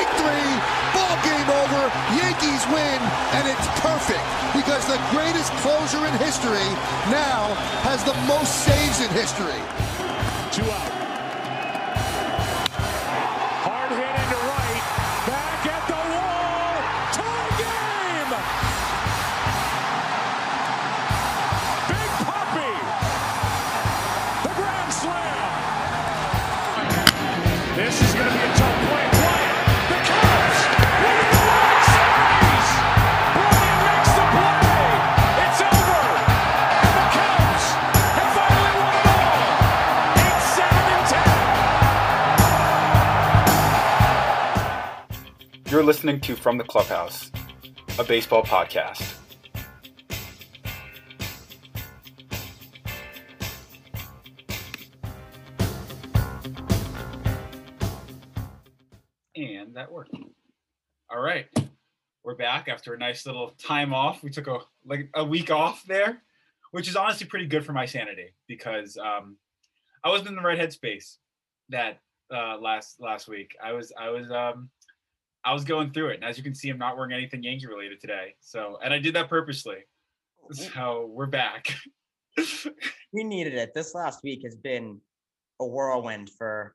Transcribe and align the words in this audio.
strike 0.00 0.16
three, 0.16 0.52
ball 0.94 1.16
game 1.24 1.48
over, 1.62 1.82
Yankees 2.16 2.64
win, 2.72 3.00
and 3.36 3.48
it's 3.48 3.66
perfect 3.80 4.24
because 4.54 4.86
the 4.86 4.98
greatest 5.10 5.52
closer 5.60 6.06
in 6.06 6.12
history 6.18 6.68
now 7.10 7.54
has 7.82 8.02
the 8.04 8.14
most 8.26 8.64
saves 8.64 9.00
in 9.00 9.10
history. 9.10 9.60
Two 10.52 10.70
out. 10.70 10.99
Listening 45.90 46.20
to 46.20 46.36
From 46.36 46.56
the 46.56 46.62
Clubhouse, 46.62 47.32
a 47.98 48.04
baseball 48.04 48.44
podcast. 48.44 49.16
And 59.34 59.74
that 59.74 59.90
worked. 59.90 60.14
All 61.10 61.20
right. 61.20 61.46
We're 62.22 62.36
back 62.36 62.68
after 62.68 62.94
a 62.94 62.96
nice 62.96 63.26
little 63.26 63.50
time 63.58 63.92
off. 63.92 64.22
We 64.22 64.30
took 64.30 64.46
a 64.46 64.58
like 64.86 65.10
a 65.14 65.24
week 65.24 65.50
off 65.50 65.82
there, 65.88 66.22
which 66.70 66.86
is 66.86 66.94
honestly 66.94 67.26
pretty 67.26 67.46
good 67.46 67.66
for 67.66 67.72
my 67.72 67.86
sanity 67.86 68.32
because 68.46 68.96
um 68.96 69.38
I 70.04 70.10
wasn't 70.10 70.28
in 70.28 70.36
the 70.36 70.42
right 70.42 70.56
headspace 70.56 71.16
that 71.70 71.98
uh 72.32 72.58
last 72.60 73.00
last 73.00 73.26
week. 73.26 73.56
I 73.60 73.72
was 73.72 73.92
I 73.98 74.10
was 74.10 74.30
um 74.30 74.70
I 75.44 75.52
was 75.52 75.64
going 75.64 75.92
through 75.92 76.10
it. 76.10 76.16
And 76.16 76.24
as 76.24 76.36
you 76.36 76.44
can 76.44 76.54
see, 76.54 76.68
I'm 76.68 76.78
not 76.78 76.96
wearing 76.96 77.12
anything 77.12 77.42
Yankee 77.42 77.66
related 77.66 78.00
today. 78.00 78.34
So, 78.40 78.78
and 78.82 78.92
I 78.92 78.98
did 78.98 79.14
that 79.14 79.28
purposely. 79.28 79.78
Mm. 80.52 80.74
So 80.74 81.10
we're 81.12 81.26
back. 81.26 81.74
we 83.12 83.24
needed 83.24 83.54
it. 83.54 83.72
This 83.74 83.94
last 83.94 84.20
week 84.22 84.40
has 84.44 84.56
been 84.56 85.00
a 85.60 85.66
whirlwind 85.66 86.30
for 86.36 86.74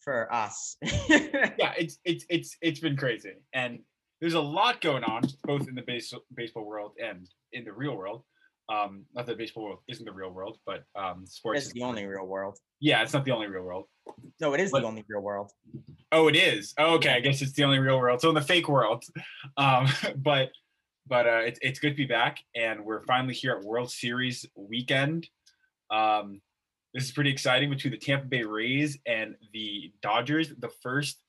for 0.00 0.32
us. 0.32 0.76
yeah, 0.82 1.74
it's 1.78 1.98
it's 2.04 2.24
it's 2.28 2.56
it's 2.62 2.80
been 2.80 2.96
crazy, 2.96 3.34
and 3.52 3.80
there's 4.20 4.34
a 4.34 4.40
lot 4.40 4.80
going 4.80 5.04
on 5.04 5.22
both 5.44 5.68
in 5.68 5.74
the 5.74 5.82
base, 5.82 6.12
baseball 6.34 6.64
world 6.64 6.92
and 7.02 7.28
in 7.52 7.64
the 7.64 7.72
real 7.72 7.96
world. 7.96 8.22
Um, 8.70 9.04
not 9.14 9.26
that 9.26 9.36
baseball 9.36 9.64
world 9.64 9.78
isn't 9.88 10.04
the 10.04 10.12
real 10.12 10.30
world, 10.30 10.58
but 10.64 10.84
um, 10.94 11.26
sports. 11.26 11.58
It's 11.58 11.66
is- 11.68 11.72
the 11.72 11.82
only 11.82 12.06
real 12.06 12.26
world. 12.26 12.56
Yeah, 12.78 13.02
it's 13.02 13.12
not 13.12 13.24
the 13.24 13.32
only 13.32 13.48
real 13.48 13.62
world. 13.64 13.86
No, 14.40 14.54
it 14.54 14.60
is 14.60 14.70
But- 14.70 14.80
the 14.82 14.86
only 14.86 15.04
real 15.08 15.20
world. 15.22 15.50
Oh, 16.12 16.28
it 16.28 16.36
is. 16.36 16.72
Oh, 16.78 16.94
okay, 16.94 17.10
I 17.14 17.20
guess 17.20 17.42
it's 17.42 17.52
the 17.52 17.64
only 17.64 17.78
real 17.78 17.98
world. 17.98 18.20
So 18.20 18.28
in 18.28 18.34
the 18.34 18.40
fake 18.40 18.68
world, 18.68 19.04
um, 19.56 19.86
but 20.16 20.50
but 21.06 21.26
uh, 21.26 21.40
it's 21.44 21.58
it's 21.62 21.78
good 21.80 21.90
to 21.90 21.96
be 21.96 22.06
back, 22.06 22.38
and 22.54 22.84
we're 22.84 23.02
finally 23.04 23.34
here 23.34 23.52
at 23.56 23.64
World 23.64 23.90
Series 23.90 24.46
weekend. 24.54 25.28
Um, 25.90 26.40
this 26.94 27.04
is 27.04 27.12
pretty 27.12 27.30
exciting 27.30 27.70
between 27.70 27.92
the 27.92 27.98
Tampa 27.98 28.26
Bay 28.26 28.42
Rays 28.44 28.98
and 29.06 29.36
the 29.52 29.92
Dodgers. 30.02 30.52
The 30.58 30.70
first 30.82 31.22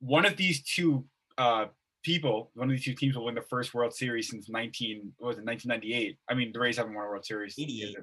one 0.00 0.24
of 0.26 0.36
these 0.36 0.62
two 0.62 1.04
uh, 1.36 1.66
people, 2.02 2.50
one 2.54 2.68
of 2.68 2.76
these 2.76 2.84
two 2.84 2.94
teams 2.94 3.16
will 3.16 3.24
win 3.24 3.34
the 3.34 3.42
first 3.42 3.74
World 3.74 3.94
Series 3.94 4.30
since 4.30 4.48
19 4.48 5.12
what 5.18 5.28
was 5.28 5.38
it 5.38 5.44
1998. 5.44 6.18
I 6.28 6.34
mean, 6.34 6.52
the 6.52 6.60
Rays 6.60 6.76
haven't 6.76 6.94
won 6.94 7.04
a 7.04 7.08
World 7.08 7.24
Series. 7.24 7.54
88. 7.58 7.96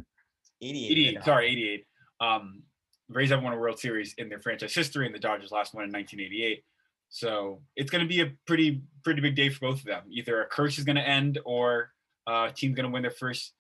88. 0.61 0.91
88 0.91 1.23
sorry 1.23 1.47
88 1.47 1.85
um 2.21 2.63
the 3.09 3.13
rays 3.13 3.29
haven't 3.29 3.43
won 3.43 3.53
a 3.53 3.57
world 3.57 3.79
series 3.79 4.13
in 4.17 4.29
their 4.29 4.39
franchise 4.39 4.73
history 4.73 5.05
and 5.05 5.13
the 5.13 5.19
dodgers 5.19 5.51
last 5.51 5.73
one 5.73 5.83
in 5.83 5.91
1988 5.91 6.63
so 7.09 7.61
it's 7.75 7.91
going 7.91 8.03
to 8.03 8.07
be 8.07 8.21
a 8.21 8.31
pretty 8.47 8.81
pretty 9.03 9.21
big 9.21 9.35
day 9.35 9.49
for 9.49 9.59
both 9.69 9.79
of 9.79 9.85
them 9.85 10.03
either 10.09 10.41
a 10.41 10.45
curse 10.45 10.77
is 10.77 10.83
going 10.83 10.95
to 10.95 11.07
end 11.07 11.39
or 11.45 11.91
uh 12.27 12.49
team's 12.51 12.75
going 12.75 12.85
to 12.85 12.91
win 12.91 13.01
their 13.01 13.11
first 13.11 13.53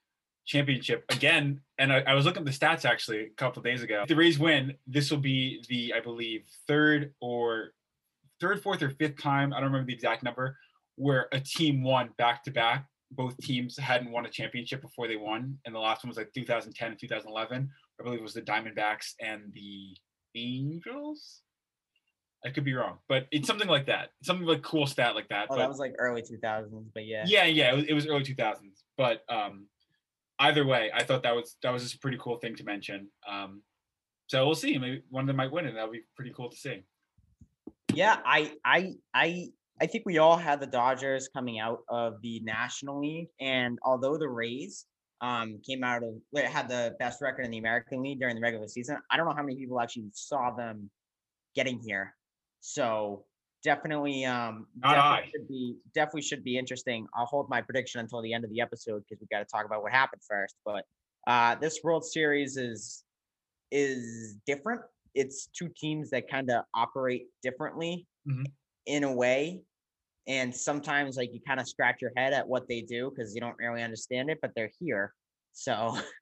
championship 0.45 1.03
again 1.09 1.59
and 1.79 1.91
I, 1.91 2.03
I 2.07 2.13
was 2.13 2.25
looking 2.25 2.41
at 2.41 2.45
the 2.45 2.51
stats 2.51 2.85
actually 2.85 3.21
a 3.21 3.29
couple 3.29 3.61
days 3.61 3.81
ago 3.81 4.01
if 4.03 4.07
the 4.07 4.15
rays 4.15 4.37
win 4.39 4.75
this 4.87 5.09
will 5.09 5.17
be 5.17 5.63
the 5.69 5.93
i 5.95 5.99
believe 5.99 6.45
third 6.67 7.13
or 7.19 7.71
third 8.39 8.61
fourth 8.61 8.81
or 8.81 8.89
fifth 8.91 9.21
time 9.21 9.53
i 9.53 9.57
don't 9.57 9.71
remember 9.71 9.87
the 9.87 9.93
exact 9.93 10.23
number 10.23 10.57
where 10.95 11.27
a 11.31 11.39
team 11.39 11.83
won 11.83 12.09
back 12.17 12.43
to 12.43 12.51
back 12.51 12.85
both 13.11 13.37
teams 13.37 13.77
hadn't 13.77 14.11
won 14.11 14.25
a 14.25 14.29
championship 14.29 14.81
before 14.81 15.07
they 15.07 15.15
won, 15.15 15.57
and 15.65 15.73
the 15.73 15.79
last 15.79 16.03
one 16.03 16.09
was 16.09 16.17
like 16.17 16.33
2010 16.33 16.91
and 16.91 16.99
2011. 16.99 17.69
I 17.99 18.03
believe 18.03 18.19
it 18.19 18.23
was 18.23 18.33
the 18.33 18.41
Diamondbacks 18.41 19.13
and 19.21 19.51
the 19.53 19.95
Angels. 20.35 21.41
I 22.45 22.49
could 22.49 22.65
be 22.65 22.73
wrong, 22.73 22.99
but 23.09 23.25
it's 23.31 23.47
something 23.47 23.67
like 23.67 23.87
that. 23.87 24.09
Something 24.21 24.45
like 24.45 24.61
cool 24.61 24.85
stat 24.85 25.15
like 25.15 25.27
that. 25.29 25.47
Oh, 25.49 25.55
but 25.55 25.57
that 25.57 25.69
was 25.69 25.79
like 25.79 25.95
early 25.97 26.21
2000s, 26.21 26.85
but 26.93 27.05
yeah. 27.05 27.23
yeah, 27.25 27.45
yeah, 27.45 27.71
it 27.71 27.75
was, 27.75 27.85
it 27.85 27.93
was 27.93 28.07
early 28.07 28.23
2000s. 28.23 28.57
But 28.97 29.21
um, 29.29 29.67
either 30.39 30.65
way, 30.65 30.91
I 30.93 31.03
thought 31.03 31.23
that 31.23 31.35
was 31.35 31.57
that 31.63 31.71
was 31.71 31.83
just 31.83 31.95
a 31.95 31.99
pretty 31.99 32.17
cool 32.21 32.37
thing 32.37 32.55
to 32.55 32.63
mention. 32.63 33.07
Um, 33.27 33.61
so 34.27 34.45
we'll 34.45 34.55
see. 34.55 34.77
Maybe 34.77 35.03
one 35.09 35.23
of 35.23 35.27
them 35.27 35.37
might 35.37 35.51
win, 35.51 35.65
and 35.65 35.75
that'll 35.75 35.91
be 35.91 36.03
pretty 36.15 36.33
cool 36.35 36.49
to 36.49 36.57
see. 36.57 36.83
Yeah, 37.95 38.17
I 38.25 38.51
I 38.63 38.93
I 39.13 39.47
I 39.81 39.87
think 39.87 40.05
we 40.05 40.17
all 40.17 40.37
had 40.37 40.59
the 40.59 40.67
Dodgers 40.67 41.27
coming 41.27 41.59
out 41.59 41.79
of 41.89 42.21
the 42.21 42.39
National 42.41 42.99
League, 42.99 43.29
and 43.39 43.79
although 43.83 44.17
the 44.17 44.27
Rays 44.27 44.85
um 45.21 45.59
came 45.65 45.83
out 45.83 46.03
of 46.03 46.13
had 46.45 46.67
the 46.67 46.95
best 46.99 47.21
record 47.21 47.45
in 47.45 47.51
the 47.51 47.57
American 47.57 48.01
League 48.03 48.19
during 48.19 48.35
the 48.35 48.41
regular 48.41 48.67
season, 48.67 48.97
I 49.09 49.17
don't 49.17 49.25
know 49.25 49.33
how 49.33 49.43
many 49.43 49.55
people 49.55 49.79
actually 49.79 50.09
saw 50.13 50.51
them 50.51 50.89
getting 51.55 51.79
here. 51.79 52.15
So 52.59 53.25
definitely 53.63 54.25
um 54.25 54.67
definitely 54.83 55.31
should 55.31 55.47
be 55.47 55.75
definitely 55.93 56.21
should 56.21 56.43
be 56.43 56.57
interesting. 56.57 57.07
I'll 57.15 57.25
hold 57.25 57.49
my 57.49 57.61
prediction 57.61 58.01
until 58.01 58.21
the 58.21 58.33
end 58.33 58.43
of 58.43 58.49
the 58.51 58.61
episode 58.61 59.03
because 59.07 59.21
we 59.21 59.27
got 59.31 59.39
to 59.39 59.45
talk 59.45 59.65
about 59.65 59.81
what 59.81 59.91
happened 59.91 60.21
first. 60.27 60.55
But 60.65 60.83
uh 61.27 61.55
this 61.55 61.79
World 61.83 62.05
Series 62.05 62.57
is 62.57 63.03
is 63.71 64.35
different. 64.45 64.81
It's 65.15 65.47
two 65.47 65.69
teams 65.75 66.09
that 66.11 66.29
kind 66.29 66.49
of 66.51 66.65
operate 66.73 67.27
differently 67.41 68.05
Mhm. 68.27 68.45
in 68.85 69.03
a 69.03 69.11
way. 69.11 69.63
And 70.27 70.55
sometimes 70.55 71.17
like 71.17 71.33
you 71.33 71.39
kind 71.47 71.59
of 71.59 71.67
scratch 71.67 72.01
your 72.01 72.11
head 72.17 72.33
at 72.33 72.47
what 72.47 72.67
they 72.67 72.81
do 72.81 73.09
because 73.09 73.33
you 73.33 73.41
don't 73.41 73.57
really 73.57 73.81
understand 73.81 74.29
it, 74.29 74.39
but 74.41 74.51
they're 74.55 74.71
here. 74.79 75.13
So 75.53 75.73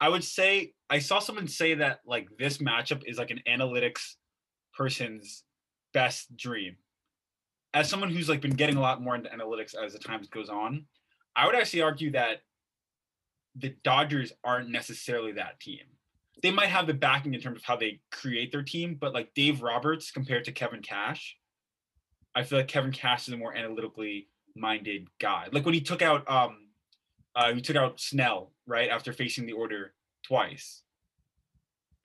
I 0.00 0.08
would 0.08 0.24
say 0.24 0.74
I 0.90 0.98
saw 0.98 1.18
someone 1.18 1.48
say 1.48 1.74
that 1.74 2.00
like 2.06 2.28
this 2.38 2.58
matchup 2.58 3.02
is 3.06 3.18
like 3.18 3.30
an 3.30 3.40
analytics 3.48 4.16
person's 4.74 5.44
best 5.92 6.36
dream. 6.36 6.76
As 7.74 7.88
someone 7.88 8.10
who's 8.10 8.28
like 8.28 8.40
been 8.40 8.56
getting 8.56 8.76
a 8.76 8.80
lot 8.80 9.00
more 9.00 9.14
into 9.14 9.30
analytics 9.30 9.74
as 9.74 9.94
the 9.94 9.98
times 9.98 10.28
goes 10.28 10.48
on, 10.48 10.86
I 11.34 11.46
would 11.46 11.54
actually 11.54 11.82
argue 11.82 12.10
that 12.12 12.42
the 13.54 13.70
Dodgers 13.84 14.32
aren't 14.44 14.70
necessarily 14.70 15.32
that 15.32 15.60
team. 15.60 15.84
They 16.42 16.50
might 16.50 16.68
have 16.68 16.86
the 16.86 16.94
backing 16.94 17.34
in 17.34 17.40
terms 17.40 17.58
of 17.58 17.64
how 17.64 17.76
they 17.76 18.00
create 18.10 18.52
their 18.52 18.62
team, 18.62 18.96
but 18.98 19.12
like 19.12 19.34
Dave 19.34 19.62
Roberts 19.62 20.10
compared 20.10 20.44
to 20.44 20.52
Kevin 20.52 20.82
Cash, 20.82 21.36
I 22.34 22.42
feel 22.42 22.58
like 22.58 22.68
Kevin 22.68 22.92
Cash 22.92 23.28
is 23.28 23.34
a 23.34 23.36
more 23.36 23.54
analytically 23.54 24.28
minded 24.56 25.08
guy. 25.20 25.48
Like 25.52 25.64
when 25.64 25.74
he 25.74 25.80
took 25.80 26.02
out 26.02 26.28
um 26.30 26.68
uh 27.34 27.52
he 27.52 27.60
took 27.60 27.76
out 27.76 28.00
Snell, 28.00 28.52
right, 28.66 28.88
after 28.88 29.12
facing 29.12 29.46
the 29.46 29.52
order 29.52 29.94
twice. 30.26 30.82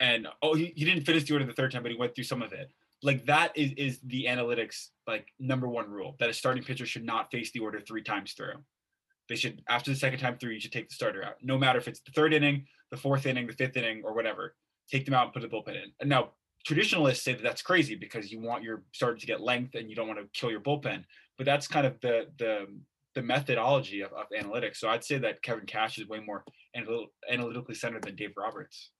And 0.00 0.28
oh 0.42 0.54
he, 0.54 0.72
he 0.76 0.84
didn't 0.84 1.04
finish 1.04 1.24
the 1.24 1.34
order 1.34 1.46
the 1.46 1.52
third 1.52 1.72
time, 1.72 1.82
but 1.82 1.92
he 1.92 1.98
went 1.98 2.14
through 2.14 2.24
some 2.24 2.42
of 2.42 2.52
it. 2.52 2.72
Like 3.02 3.26
that 3.26 3.56
is 3.56 3.72
is 3.76 4.00
the 4.04 4.26
analytics 4.26 4.88
like 5.06 5.28
number 5.38 5.68
one 5.68 5.90
rule 5.90 6.16
that 6.20 6.30
a 6.30 6.34
starting 6.34 6.62
pitcher 6.62 6.86
should 6.86 7.04
not 7.04 7.30
face 7.30 7.50
the 7.52 7.60
order 7.60 7.80
three 7.80 8.02
times 8.02 8.32
through. 8.32 8.64
They 9.28 9.36
should 9.36 9.62
after 9.68 9.90
the 9.90 9.96
second 9.96 10.20
time 10.20 10.38
through, 10.38 10.52
you 10.52 10.60
should 10.60 10.72
take 10.72 10.88
the 10.88 10.94
starter 10.94 11.22
out. 11.22 11.34
No 11.42 11.58
matter 11.58 11.78
if 11.78 11.88
it's 11.88 12.00
the 12.00 12.12
third 12.12 12.32
inning, 12.32 12.66
the 12.90 12.96
fourth 12.96 13.26
inning, 13.26 13.46
the 13.46 13.52
fifth 13.52 13.76
inning, 13.76 14.02
or 14.04 14.14
whatever. 14.14 14.54
Take 14.90 15.04
them 15.04 15.14
out 15.14 15.24
and 15.24 15.32
put 15.32 15.42
the 15.42 15.48
bullpen 15.48 15.76
in. 15.76 15.92
And 16.00 16.08
now 16.08 16.30
traditionalists 16.64 17.24
say 17.24 17.34
that 17.34 17.42
that's 17.42 17.62
crazy 17.62 17.94
because 17.94 18.32
you 18.32 18.40
want 18.40 18.62
your 18.62 18.82
starter 18.92 19.18
to 19.18 19.26
get 19.26 19.40
length 19.40 19.74
and 19.74 19.88
you 19.88 19.96
don't 19.96 20.08
want 20.08 20.20
to 20.20 20.28
kill 20.38 20.50
your 20.50 20.60
bullpen. 20.60 21.04
But 21.36 21.46
that's 21.46 21.68
kind 21.68 21.86
of 21.86 22.00
the 22.00 22.26
the 22.38 22.66
the 23.14 23.22
methodology 23.22 24.02
of, 24.02 24.12
of 24.12 24.26
analytics. 24.38 24.76
So 24.76 24.88
I'd 24.88 25.04
say 25.04 25.18
that 25.18 25.42
Kevin 25.42 25.66
Cash 25.66 25.98
is 25.98 26.06
way 26.08 26.20
more 26.20 26.44
analytical, 26.76 27.12
analytically 27.30 27.74
centered 27.74 28.04
than 28.04 28.16
Dave 28.16 28.32
Roberts. 28.36 28.90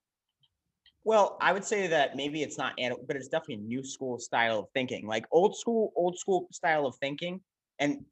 Well, 1.05 1.38
I 1.40 1.52
would 1.52 1.64
say 1.64 1.87
that 1.87 2.17
maybe 2.17 2.43
it's 2.43 2.58
not, 2.58 2.75
but 3.06 3.17
it's 3.17 3.29
definitely 3.29 3.55
a 3.56 3.67
new 3.67 3.85
school 3.85 4.19
style 4.19 4.58
of 4.58 4.67
thinking, 4.75 5.06
like 5.06 5.25
old 5.31 5.56
school, 5.56 5.93
old 5.96 6.19
school 6.19 6.49
style 6.52 6.87
of 6.87 6.96
thinking. 6.96 7.40
And 7.79 8.05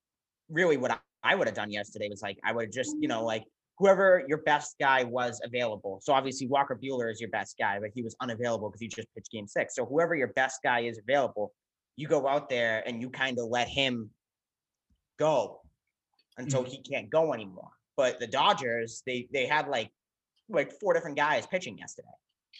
really, 0.49 0.76
what 0.76 0.93
I, 0.93 0.99
I 1.23 1.34
would 1.34 1.46
have 1.49 1.56
done 1.56 1.70
yesterday 1.70 2.08
was 2.08 2.23
like, 2.23 2.38
I 2.44 2.52
would 2.52 2.67
have 2.67 2.73
just, 2.73 2.96
you 3.00 3.08
know, 3.08 3.25
like 3.25 3.44
whoever 3.78 4.25
your 4.26 4.38
best 4.38 4.76
guy 4.81 5.05
was 5.05 5.40
available. 5.44 6.00
So 6.02 6.12
obviously, 6.12 6.46
Walker 6.46 6.78
Buehler 6.82 7.11
is 7.11 7.20
your 7.20 7.31
best 7.31 7.56
guy, 7.58 7.78
but 7.78 7.90
he 7.94 8.02
was 8.02 8.17
unavailable 8.20 8.70
because 8.70 8.81
he 8.81 8.88
just 8.88 9.12
pitched 9.14 9.31
game 9.31 9.46
six. 9.46 9.75
So 9.75 9.84
whoever 9.84 10.14
your 10.14 10.28
best 10.28 10.61
guy 10.62 10.81
is 10.81 10.99
available, 10.99 11.52
you 11.96 12.08
go 12.08 12.26
out 12.26 12.49
there 12.49 12.82
and 12.87 13.00
you 13.00 13.11
kind 13.11 13.38
of 13.38 13.46
let 13.46 13.69
him 13.69 14.11
go 15.19 15.61
until 16.38 16.64
Mhm. 16.64 16.69
he 16.69 16.82
can't 16.82 17.11
go 17.11 17.32
anymore. 17.32 17.70
But 17.96 18.19
the 18.19 18.26
Dodgers, 18.26 19.02
they 19.06 19.28
they 19.32 19.46
had 19.46 19.69
like 19.69 19.90
like 20.49 20.73
four 20.81 20.94
different 20.94 21.17
guys 21.17 21.46
pitching 21.46 21.76
yesterday. 21.76 22.08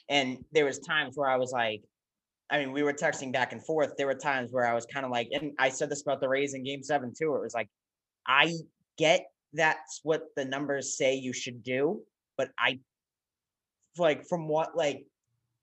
And 0.09 0.45
there 0.53 0.65
was 0.65 0.81
times 0.81 1.17
where 1.17 1.29
I 1.31 1.37
was 1.37 1.53
like, 1.53 1.83
I 2.51 2.59
mean, 2.59 2.73
we 2.73 2.83
were 2.83 2.93
texting 2.93 3.33
back 3.33 3.53
and 3.53 3.65
forth. 3.65 3.95
There 3.97 4.07
were 4.07 4.15
times 4.15 4.51
where 4.53 4.67
I 4.67 4.75
was 4.75 4.87
kind 4.87 5.07
of 5.07 5.13
like, 5.13 5.29
and 5.33 5.53
I 5.59 5.69
said 5.69 5.89
this 5.89 6.03
about 6.03 6.21
the 6.21 6.29
Rays 6.29 6.55
in 6.55 6.65
game 6.65 6.83
seven 6.83 7.13
too. 7.17 7.35
It 7.37 7.41
was 7.41 7.55
like, 7.55 7.69
I 8.27 8.53
get 8.99 9.31
that's 9.57 10.01
what 10.03 10.23
the 10.37 10.45
numbers 10.45 10.97
say 10.97 11.15
you 11.15 11.33
should 11.33 11.63
do, 11.63 12.03
but 12.37 12.51
I 12.59 12.81
like 13.99 14.27
from 14.27 14.47
what 14.49 14.77
like 14.77 15.07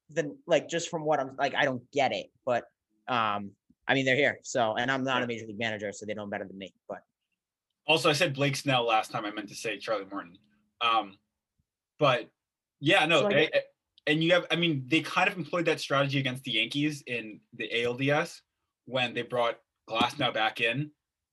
the 0.09 0.35
like 0.47 0.67
just 0.67 0.89
from 0.89 1.03
what 1.05 1.19
I'm 1.19 1.35
like, 1.37 1.55
I 1.55 1.65
don't 1.65 1.83
get 1.91 2.11
it. 2.11 2.27
But 2.45 2.65
um, 3.07 3.51
I 3.87 3.93
mean, 3.93 4.05
they're 4.05 4.15
here. 4.15 4.39
So 4.43 4.75
and 4.75 4.91
I'm 4.91 5.03
not 5.03 5.23
a 5.23 5.27
major 5.27 5.45
league 5.45 5.59
manager, 5.59 5.91
so 5.91 6.05
they 6.05 6.13
know 6.13 6.25
better 6.25 6.45
than 6.45 6.57
me. 6.57 6.73
But 6.89 6.99
Also, 7.87 8.09
I 8.09 8.13
said 8.13 8.33
Blake 8.33 8.55
Snell 8.55 8.85
last 8.85 9.11
time. 9.11 9.25
I 9.25 9.31
meant 9.31 9.49
to 9.49 9.55
say 9.55 9.77
Charlie 9.77 10.05
Morton. 10.11 10.37
Um, 10.81 11.17
but 11.99 12.29
yeah, 12.79 13.05
no, 13.05 13.21
So 13.21 13.27
I- 13.27 13.49
I- 13.53 13.61
and 14.07 14.21
you 14.21 14.33
have. 14.33 14.45
I 14.51 14.57
mean, 14.57 14.83
they 14.87 14.99
kind 15.01 15.29
of 15.29 15.37
employed 15.37 15.65
that 15.65 15.79
strategy 15.79 16.19
against 16.19 16.43
the 16.43 16.51
Yankees 16.51 17.03
in 17.07 17.39
the 17.53 17.69
ALDS 17.73 18.41
when 18.85 19.13
they 19.13 19.21
brought 19.21 19.59
Glasnow 19.89 20.33
back 20.33 20.59
in, 20.59 20.91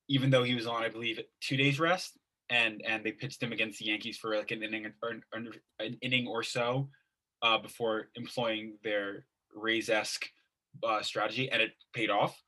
even 0.09 0.31
though 0.31 0.45
he 0.45 0.55
was 0.55 0.69
on, 0.69 0.85
I 0.85 0.89
believe, 0.89 1.21
two 1.41 1.57
days 1.57 1.81
rest, 1.81 2.17
and 2.51 2.83
and 2.87 3.05
they 3.05 3.13
pitched 3.13 3.43
him 3.43 3.53
against 3.53 3.79
the 3.79 3.87
Yankees 3.87 4.19
for 4.19 4.37
like 4.37 4.51
an 4.51 4.63
inning 4.63 4.93
or 5.03 5.11
an, 5.33 5.51
an 5.79 5.97
inning 6.03 6.27
or 6.27 6.43
so 6.43 6.91
uh, 7.43 7.59
before 7.59 8.09
employing 8.17 8.77
their 8.83 9.25
Rays 9.55 9.89
esque 9.89 10.27
uh, 10.85 11.03
strategy, 11.03 11.51
and 11.51 11.63
it 11.63 11.73
paid 11.95 12.11
off. 12.11 12.41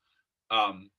Um, 0.51 0.89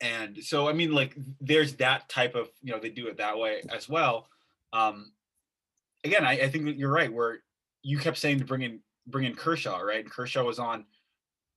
and 0.00 0.38
so 0.42 0.68
I 0.68 0.72
mean, 0.72 0.92
like, 0.92 1.16
there's 1.40 1.74
that 1.76 2.08
type 2.08 2.34
of 2.34 2.48
you 2.62 2.72
know 2.72 2.78
they 2.78 2.90
do 2.90 3.08
it 3.08 3.18
that 3.18 3.38
way 3.38 3.62
as 3.74 3.88
well. 3.88 4.28
Um, 4.72 5.12
again, 6.04 6.24
I, 6.24 6.32
I 6.32 6.48
think 6.48 6.64
that 6.66 6.76
you're 6.76 6.90
right. 6.90 7.12
Where 7.12 7.40
you 7.82 7.98
kept 7.98 8.18
saying 8.18 8.38
to 8.38 8.44
bring 8.44 8.62
in 8.62 8.80
bring 9.06 9.24
in 9.24 9.34
Kershaw, 9.34 9.78
right? 9.78 10.00
And 10.00 10.10
Kershaw 10.10 10.44
was 10.44 10.58
on 10.58 10.84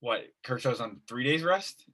what? 0.00 0.24
Kershaw 0.44 0.70
was 0.70 0.80
on 0.80 1.00
three 1.08 1.24
days 1.24 1.42
rest, 1.42 1.84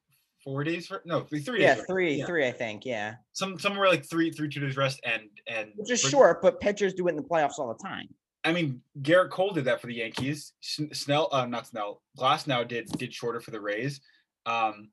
four 0.47 0.63
days 0.63 0.89
re- 0.91 0.99
no 1.05 1.23
three 1.23 1.41
three 1.41 1.61
yeah, 1.61 1.75
days 1.75 1.85
three, 1.87 2.15
Yeah. 2.15 2.27
three, 2.27 2.47
I 2.47 2.53
think. 2.53 2.87
Yeah, 2.87 3.17
Some 3.33 3.59
somewhere 3.59 3.89
like 3.89 4.09
three 4.09 4.31
three 4.31 4.49
two 4.49 4.61
days 4.61 4.77
rest 4.77 5.01
and 5.05 5.25
and 5.49 5.73
which 5.77 5.91
is 5.91 6.01
short, 6.01 6.41
but 6.41 6.61
pitchers 6.61 6.95
do 6.95 7.09
it 7.09 7.11
in 7.11 7.17
the 7.17 7.23
playoffs 7.23 7.59
all 7.59 7.69
the 7.69 7.83
time. 7.83 8.07
I 8.45 8.53
mean, 8.53 8.81
Gerrit 9.03 9.31
Cole 9.31 9.51
did 9.51 9.65
that 9.65 9.81
for 9.81 9.89
the 9.89 9.95
Yankees. 9.95 10.53
Snell, 10.61 11.29
uh, 11.33 11.47
not 11.47 11.67
Snell, 11.67 12.01
Glasnow 12.17 12.67
did 12.67 12.87
did 12.93 13.13
shorter 13.13 13.41
for 13.41 13.51
the 13.51 13.61
Rays. 13.61 14.01
Um, 14.47 14.91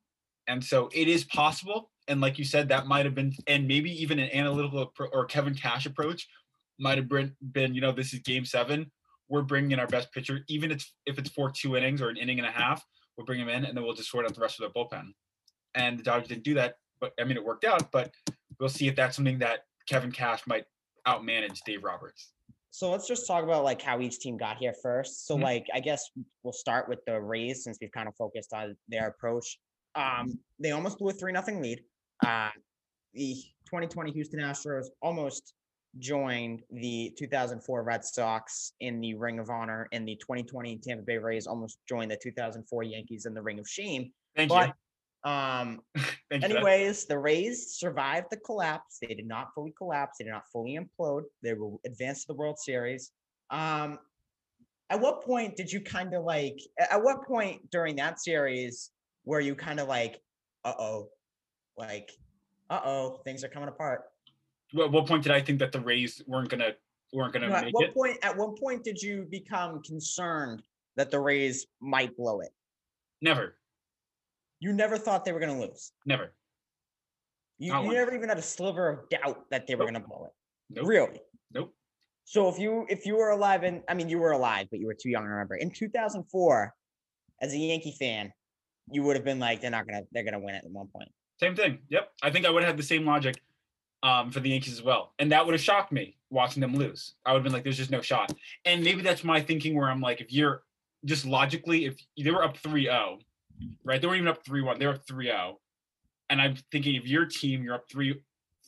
and 0.47 0.63
so 0.63 0.89
it 0.91 1.07
is 1.07 1.23
possible. 1.23 1.91
And 2.07 2.19
like 2.19 2.39
you 2.39 2.43
said, 2.45 2.67
that 2.69 2.87
might 2.87 3.05
have 3.05 3.15
been, 3.15 3.31
and 3.47 3.65
maybe 3.65 3.89
even 4.01 4.19
an 4.19 4.29
analytical 4.33 4.85
appro- 4.91 5.09
or 5.13 5.25
Kevin 5.25 5.53
Cash 5.53 5.85
approach 5.85 6.27
might 6.79 6.97
have 6.97 7.07
been, 7.07 7.33
been, 7.53 7.73
you 7.73 7.79
know, 7.79 7.93
this 7.93 8.13
is 8.13 8.19
Game 8.19 8.43
Seven. 8.43 8.91
We're 9.29 9.43
bringing 9.43 9.71
in 9.71 9.79
our 9.79 9.87
best 9.87 10.11
pitcher, 10.11 10.39
even 10.49 10.71
if 10.71 10.77
it's 10.77 10.93
if 11.05 11.19
it's 11.19 11.29
for 11.29 11.51
two 11.51 11.77
innings 11.77 12.01
or 12.01 12.09
an 12.09 12.17
inning 12.17 12.39
and 12.39 12.47
a 12.47 12.51
half. 12.51 12.83
We'll 13.15 13.25
bring 13.25 13.39
him 13.39 13.49
in, 13.49 13.63
and 13.65 13.77
then 13.77 13.83
we'll 13.83 13.93
just 13.93 14.09
sort 14.09 14.25
out 14.25 14.33
the 14.33 14.41
rest 14.41 14.59
of 14.59 14.73
the 14.73 14.77
bullpen. 14.77 15.13
And 15.75 15.97
the 15.99 16.03
Dodgers 16.03 16.27
didn't 16.27 16.43
do 16.43 16.53
that, 16.55 16.75
but 16.99 17.13
I 17.19 17.23
mean, 17.23 17.37
it 17.37 17.43
worked 17.43 17.65
out. 17.65 17.91
But 17.91 18.11
we'll 18.59 18.69
see 18.69 18.87
if 18.87 18.95
that's 18.95 19.15
something 19.15 19.39
that 19.39 19.65
Kevin 19.87 20.11
Cash 20.11 20.41
might 20.47 20.65
outmanage 21.07 21.59
Dave 21.65 21.83
Roberts. 21.83 22.31
So 22.71 22.89
let's 22.89 23.07
just 23.07 23.27
talk 23.27 23.43
about 23.43 23.63
like 23.63 23.81
how 23.81 23.99
each 23.99 24.19
team 24.19 24.37
got 24.37 24.57
here 24.57 24.73
first. 24.81 25.27
So 25.27 25.37
Mhm. 25.37 25.43
like 25.43 25.67
I 25.73 25.79
guess 25.79 26.09
we'll 26.41 26.53
start 26.53 26.89
with 26.89 26.99
the 27.05 27.19
Rays 27.19 27.63
since 27.63 27.77
we've 27.79 27.91
kind 27.91 28.07
of 28.07 28.15
focused 28.15 28.53
on 28.53 28.75
their 28.87 29.07
approach. 29.07 29.59
Um, 29.95 30.39
they 30.59 30.71
almost 30.71 30.97
blew 30.97 31.09
a 31.09 31.13
three 31.13 31.31
nothing 31.31 31.61
lead. 31.61 31.83
Uh, 32.25 32.49
the 33.13 33.35
2020 33.65 34.11
Houston 34.11 34.39
Astros 34.39 34.87
almost 35.01 35.53
joined 35.99 36.63
the 36.71 37.13
2004 37.17 37.83
Red 37.83 38.03
Sox 38.03 38.73
in 38.79 38.99
the 38.99 39.13
Ring 39.13 39.37
of 39.37 39.51
Honor, 39.51 39.87
and 39.91 40.07
the 40.07 40.15
2020 40.15 40.77
Tampa 40.79 41.03
Bay 41.03 41.19
Rays 41.19 41.45
almost 41.45 41.77
joined 41.87 42.09
the 42.09 42.17
2004 42.17 42.81
Yankees 42.81 43.27
in 43.27 43.35
the 43.35 43.41
Ring 43.41 43.59
of 43.59 43.69
Shame. 43.69 44.11
Thank. 44.35 44.49
But 44.49 44.55
Thank 44.55 44.67
you. 44.69 44.73
that. 45.25 45.79
Anyways, 46.31 47.05
the 47.05 47.17
Rays 47.17 47.75
survived 47.75 48.27
the 48.29 48.37
collapse. 48.37 48.99
They 49.01 49.13
did 49.13 49.27
not 49.27 49.53
fully 49.53 49.73
collapse. 49.77 50.17
They 50.17 50.25
did 50.25 50.31
not 50.31 50.43
fully 50.51 50.77
implode. 50.77 51.23
They 51.41 51.53
were 51.53 51.77
advanced 51.85 52.23
to 52.23 52.27
the 52.27 52.33
World 52.35 52.59
Series. 52.59 53.11
Um, 53.49 53.99
at 54.89 54.99
what 54.99 55.23
point 55.23 55.55
did 55.55 55.71
you 55.71 55.81
kind 55.81 56.13
of 56.13 56.23
like? 56.23 56.59
At 56.77 57.01
what 57.01 57.23
point 57.25 57.69
during 57.71 57.95
that 57.97 58.19
series 58.19 58.91
were 59.25 59.39
you 59.39 59.55
kind 59.55 59.79
of 59.79 59.87
like, 59.87 60.21
uh 60.65 60.73
oh, 60.77 61.09
like, 61.77 62.11
uh 62.69 62.81
oh, 62.83 63.21
things 63.23 63.43
are 63.43 63.49
coming 63.49 63.69
apart? 63.69 64.03
What, 64.73 64.91
what 64.91 65.07
point 65.07 65.23
did 65.23 65.31
I 65.31 65.41
think 65.41 65.59
that 65.59 65.71
the 65.71 65.79
Rays 65.79 66.21
weren't 66.27 66.49
gonna 66.49 66.71
weren't 67.13 67.33
gonna 67.33 67.49
No, 67.49 67.55
at 67.55 67.65
make 67.65 67.73
what 67.73 67.85
it? 67.85 67.93
point? 67.93 68.17
At 68.23 68.37
what 68.37 68.59
point 68.59 68.83
did 68.83 69.01
you 69.01 69.25
become 69.29 69.81
concerned 69.83 70.61
that 70.95 71.11
the 71.11 71.19
Rays 71.19 71.67
might 71.79 72.15
blow 72.17 72.41
it? 72.41 72.51
Never, 73.21 73.55
You 74.63 74.71
never 74.71 74.97
thought 74.97 75.25
they 75.25 75.33
were 75.33 75.41
going 75.41 75.59
to 75.59 75.67
lose. 75.67 75.91
never. 76.05 76.33
You, 77.59 77.73
you 77.81 77.91
never 77.91 78.13
even 78.15 78.29
had 78.29 78.37
a 78.37 78.41
sliver 78.41 78.89
of 78.89 79.09
doubt 79.09 79.45
that 79.51 79.67
they 79.67 79.75
were 79.75 79.83
Nope. 79.83 79.91
going 79.91 80.01
to 80.01 80.07
blow 80.07 80.25
it. 80.25 80.31
Nope. 80.69 80.87
Really? 80.87 81.19
Nope. 81.53 81.73
So 82.23 82.47
if 82.47 82.57
you 82.57 82.85
if 82.89 83.05
you 83.05 83.15
were 83.17 83.31
alive 83.31 83.63
and 83.63 83.83
I 83.89 83.93
mean 83.93 84.07
you 84.07 84.17
were 84.19 84.31
alive, 84.31 84.67
but 84.71 84.79
you 84.79 84.87
were 84.87 84.95
too 84.99 85.09
young 85.09 85.23
to 85.23 85.29
remember. 85.29 85.55
In 85.55 85.69
2004, 85.69 86.73
as 87.41 87.53
a 87.53 87.57
Yankee 87.57 87.95
fan, 87.99 88.31
you 88.89 89.03
would 89.03 89.17
have 89.17 89.25
been 89.25 89.39
like, 89.39 89.59
they're 89.59 89.69
not 89.69 89.85
gonna 89.85 90.03
they're 90.13 90.23
gonna 90.23 90.39
win 90.39 90.55
it 90.55 90.63
at 90.65 90.71
one 90.71 90.87
point. 90.87 91.09
Same 91.41 91.55
thing. 91.55 91.79
Yep. 91.89 92.09
I 92.23 92.31
think 92.31 92.45
I 92.45 92.49
would 92.49 92.63
have 92.63 92.69
had 92.71 92.77
the 92.79 92.83
same 92.83 93.05
logic 93.05 93.35
um, 94.01 94.31
for 94.31 94.39
the 94.39 94.49
Yankees 94.49 94.73
as 94.73 94.81
well, 94.81 95.13
and 95.19 95.31
that 95.33 95.45
would 95.45 95.53
have 95.53 95.61
shocked 95.61 95.91
me 95.91 96.17
watching 96.29 96.61
them 96.61 96.73
lose. 96.75 97.15
I 97.25 97.31
would 97.33 97.39
have 97.39 97.43
been 97.43 97.53
like, 97.53 97.63
"There's 97.63 97.77
just 97.77 97.91
no 97.91 98.01
shot." 98.01 98.33
And 98.65 98.81
maybe 98.83 99.01
that's 99.01 99.23
my 99.25 99.41
thinking, 99.41 99.75
where 99.75 99.89
I'm 99.89 100.01
like, 100.01 100.21
if 100.21 100.31
you're 100.31 100.63
just 101.05 101.25
logically, 101.25 101.85
if 101.85 101.97
they 102.17 102.31
were 102.31 102.43
up 102.43 102.57
3-0, 102.57 103.19
right? 103.83 104.01
They 104.01 104.07
weren't 104.07 104.17
even 104.17 104.27
up 104.29 104.45
3-1. 104.45 104.79
They 104.79 104.87
were 104.87 104.93
up 104.93 105.05
3-0, 105.05 105.55
and 106.29 106.41
I'm 106.41 106.55
thinking, 106.71 106.95
if 106.95 107.07
your 107.07 107.25
team 107.25 107.63
you're 107.63 107.75
up 107.75 107.89
3 107.91 108.15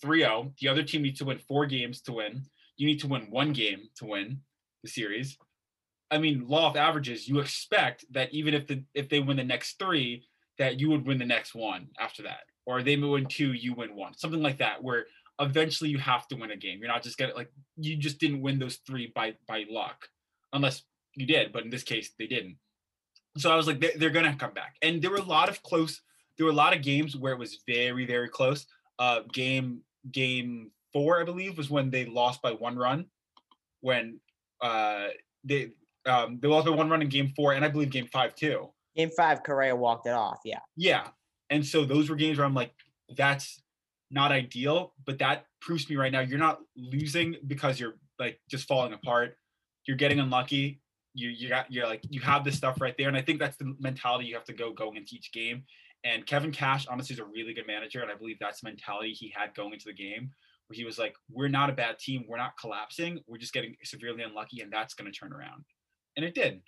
3-0, 0.04 0.58
the 0.60 0.68
other 0.68 0.84
team 0.84 1.02
needs 1.02 1.20
to 1.20 1.26
win 1.26 1.38
four 1.38 1.66
games 1.66 2.02
to 2.02 2.14
win. 2.14 2.44
You 2.78 2.88
need 2.88 3.00
to 3.00 3.08
win 3.08 3.28
one 3.30 3.54
game 3.54 3.90
to 3.98 4.06
win 4.06 4.42
the 4.84 4.90
series. 4.90 5.38
I 6.12 6.18
mean, 6.18 6.48
law 6.48 6.70
of 6.70 6.76
averages, 6.76 7.28
you 7.28 7.40
expect 7.40 8.06
that 8.12 8.34
even 8.34 8.54
if 8.54 8.68
the 8.68 8.84
if 8.94 9.10
they 9.10 9.20
win 9.20 9.38
the 9.38 9.44
next 9.44 9.80
three, 9.80 10.28
that 10.60 10.80
you 10.80 10.90
would 10.90 11.06
win 11.06 11.18
the 11.18 11.26
next 11.26 11.56
one 11.56 11.88
after 12.00 12.24
that, 12.24 12.42
or 12.66 12.84
they 12.84 12.96
win 12.96 13.26
two, 13.26 13.54
you 13.54 13.74
win 13.74 13.96
one, 13.96 14.14
something 14.14 14.42
like 14.42 14.60
that, 14.60 14.84
where 14.84 15.06
eventually 15.40 15.90
you 15.90 15.98
have 15.98 16.28
to 16.28 16.36
win 16.36 16.52
a 16.52 16.58
game. 16.58 16.80
You're 16.80 16.88
not 16.88 17.04
just 17.04 17.18
gonna 17.18 17.34
like 17.34 17.52
you 17.78 17.96
just 17.98 18.20
didn't 18.20 18.42
win 18.42 18.60
those 18.60 18.78
three 18.88 19.12
by 19.16 19.36
by 19.48 19.66
luck, 19.70 20.08
unless 20.54 20.84
you 21.16 21.26
did, 21.26 21.52
but 21.52 21.64
in 21.64 21.70
this 21.70 21.84
case 21.84 22.12
they 22.18 22.28
didn't. 22.28 22.58
So 23.38 23.52
I 23.52 23.56
was 23.56 23.68
like, 23.68 23.80
they're, 23.80 23.92
they're 23.98 24.10
gonna 24.10 24.36
come 24.36 24.54
back, 24.54 24.76
and 24.82 25.02
there 25.02 25.12
were 25.12 25.18
a 25.18 25.24
lot 25.24 25.50
of 25.50 25.62
close. 25.64 26.02
There 26.38 26.46
were 26.46 26.52
a 26.52 26.56
lot 26.56 26.76
of 26.76 26.82
games 26.82 27.16
where 27.16 27.34
it 27.34 27.40
was 27.40 27.60
very 27.68 28.06
very 28.06 28.30
close. 28.30 28.66
Uh, 29.00 29.22
game 29.34 29.82
game 30.12 30.72
four, 30.94 31.20
I 31.20 31.26
believe, 31.26 31.58
was 31.58 31.70
when 31.70 31.90
they 31.90 32.06
lost 32.06 32.42
by 32.42 32.52
one 32.52 32.78
run. 32.78 33.06
When 33.82 34.20
uh 34.62 35.08
they 35.44 35.72
um 36.06 36.40
they 36.42 36.48
lost 36.48 36.66
by 36.66 36.72
one 36.72 36.90
run 36.90 37.02
in 37.02 37.10
game 37.10 37.34
four, 37.36 37.54
and 37.54 37.66
I 37.66 37.68
believe 37.68 37.92
game 37.92 38.08
five 38.08 38.36
too. 38.36 38.70
Game 38.96 39.12
five, 39.16 39.44
Correa 39.44 39.76
walked 39.76 40.08
it 40.08 40.14
off. 40.14 40.40
Yeah. 40.46 40.60
Yeah. 40.78 41.08
And 41.50 41.66
so 41.66 41.84
those 41.84 42.10
were 42.10 42.16
games 42.16 42.38
where 42.38 42.48
I'm 42.48 42.54
like, 42.54 42.74
that's 43.18 43.62
not 44.10 44.32
ideal, 44.32 44.94
but 45.06 45.20
that 45.20 45.46
proves 45.62 45.86
to 45.86 45.92
me 45.92 45.98
right 45.98 46.12
now 46.12 46.22
you're 46.22 46.40
not 46.40 46.60
losing 46.78 47.36
because 47.48 47.80
you're 47.80 47.96
like 48.20 48.40
just 48.50 48.68
falling 48.68 48.94
apart. 48.94 49.38
You're 49.86 49.98
getting 49.98 50.20
unlucky. 50.20 50.82
You 51.16 51.30
you 51.30 51.50
got 51.50 51.72
you're 51.72 51.88
like 51.88 52.04
you 52.10 52.22
have 52.22 52.44
this 52.44 52.56
stuff 52.56 52.80
right 52.80 52.96
there. 52.98 53.08
And 53.08 53.18
I 53.18 53.22
think 53.22 53.40
that's 53.40 53.58
the 53.58 53.76
mentality 53.80 54.26
you 54.26 54.36
have 54.36 54.44
to 54.46 54.54
go 54.54 54.72
going 54.74 54.98
into 54.98 55.16
each 55.16 55.32
game. 55.32 55.64
And 56.04 56.26
Kevin 56.26 56.52
Cash 56.52 56.86
honestly 56.88 57.16
is 57.16 57.20
a 57.20 57.26
really 57.26 57.54
good 57.54 57.66
manager. 57.66 58.02
And 58.02 58.12
I 58.12 58.16
believe 58.16 58.38
that's 58.40 58.62
the 58.62 58.70
mentality 58.70 59.12
he 59.12 59.34
had 59.36 59.56
going 59.56 59.74
into 59.74 59.86
the 59.86 59.94
game 59.94 60.30
where 60.68 60.76
he 60.76 60.84
was 60.84 61.00
like, 61.00 61.16
We're 61.32 61.48
not 61.48 61.70
a 61.70 61.74
bad 61.74 62.00
team. 62.00 62.26
We're 62.28 62.38
not 62.38 62.58
collapsing. 62.60 63.22
We're 63.28 63.38
just 63.38 63.54
getting 63.54 63.76
severely 63.84 64.24
unlucky, 64.24 64.62
and 64.62 64.72
that's 64.72 64.94
gonna 64.94 65.12
turn 65.12 65.34
around. 65.34 65.64
And 66.16 66.26
it 66.26 66.36
did. 66.36 66.62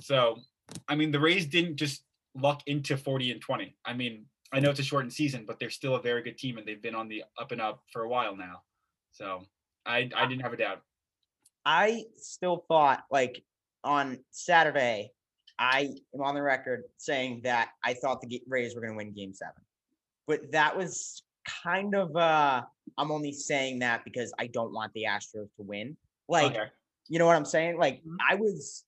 So 0.00 0.38
I 0.88 0.94
mean, 0.94 1.10
the 1.10 1.20
Rays 1.20 1.46
didn't 1.46 1.76
just 1.76 2.04
luck 2.34 2.62
into 2.66 2.96
40 2.96 3.32
and 3.32 3.40
20. 3.40 3.76
I 3.84 3.92
mean, 3.92 4.24
I 4.52 4.60
know 4.60 4.70
it's 4.70 4.80
a 4.80 4.84
shortened 4.84 5.12
season, 5.12 5.44
but 5.46 5.58
they're 5.58 5.70
still 5.70 5.96
a 5.96 6.02
very 6.02 6.22
good 6.22 6.38
team 6.38 6.58
and 6.58 6.66
they've 6.66 6.80
been 6.80 6.94
on 6.94 7.08
the 7.08 7.24
up 7.38 7.52
and 7.52 7.60
up 7.60 7.82
for 7.92 8.02
a 8.02 8.08
while 8.08 8.36
now. 8.36 8.62
So 9.12 9.42
I 9.86 10.10
I 10.14 10.26
didn't 10.26 10.42
have 10.42 10.52
a 10.52 10.56
doubt. 10.56 10.82
I 11.64 12.04
still 12.16 12.64
thought 12.68 13.04
like 13.10 13.42
on 13.84 14.18
Saturday, 14.30 15.10
I 15.58 15.94
am 16.14 16.22
on 16.22 16.34
the 16.34 16.42
record 16.42 16.84
saying 16.98 17.42
that 17.44 17.70
I 17.84 17.94
thought 17.94 18.20
the 18.20 18.42
Rays 18.48 18.74
were 18.74 18.80
going 18.80 18.92
to 18.92 18.96
win 18.96 19.12
Game 19.12 19.34
Seven, 19.34 19.62
but 20.26 20.52
that 20.52 20.76
was 20.76 21.22
kind 21.64 21.94
of 21.94 22.14
uh 22.16 22.62
I'm 22.96 23.10
only 23.10 23.32
saying 23.32 23.80
that 23.80 24.04
because 24.04 24.32
I 24.38 24.46
don't 24.46 24.72
want 24.72 24.92
the 24.94 25.06
Astros 25.08 25.48
to 25.56 25.62
win. 25.62 25.96
Like 26.28 26.52
okay. 26.52 26.66
you 27.08 27.18
know 27.18 27.26
what 27.26 27.36
I'm 27.36 27.44
saying? 27.44 27.78
Like 27.78 28.02
Mhm. 28.04 28.16
I 28.28 28.36
was 28.36 28.84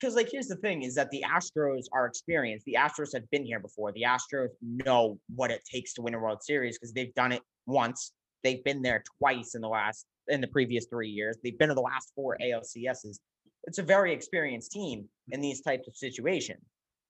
because 0.00 0.14
like 0.16 0.28
here's 0.30 0.48
the 0.48 0.56
thing 0.56 0.82
is 0.82 0.94
that 0.96 1.10
the 1.10 1.24
Astros 1.28 1.84
are 1.92 2.06
experienced. 2.06 2.64
The 2.66 2.76
Astros 2.78 3.12
have 3.14 3.28
been 3.30 3.44
here 3.44 3.60
before. 3.60 3.92
The 3.92 4.02
Astros 4.02 4.48
know 4.60 5.18
what 5.34 5.50
it 5.50 5.62
takes 5.64 5.94
to 5.94 6.02
win 6.02 6.14
a 6.14 6.18
World 6.18 6.42
Series 6.42 6.78
because 6.78 6.92
they've 6.92 7.14
done 7.14 7.32
it 7.32 7.42
once. 7.66 8.12
They've 8.42 8.62
been 8.64 8.82
there 8.82 9.04
twice 9.18 9.54
in 9.54 9.60
the 9.60 9.68
last 9.68 10.06
in 10.28 10.40
the 10.40 10.48
previous 10.48 10.86
three 10.86 11.08
years. 11.08 11.36
They've 11.42 11.58
been 11.58 11.68
to 11.68 11.74
the 11.74 11.80
last 11.80 12.12
four 12.14 12.36
ALCSs. 12.40 13.18
It's 13.64 13.78
a 13.78 13.82
very 13.82 14.12
experienced 14.12 14.72
team 14.72 15.08
in 15.30 15.38
mm-hmm. 15.38 15.42
these 15.42 15.60
types 15.60 15.88
of 15.88 15.96
situations. 15.96 16.62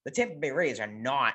The 0.04 0.10
Tampa 0.10 0.36
Bay 0.36 0.50
Rays 0.50 0.80
are 0.80 0.86
not 0.86 1.34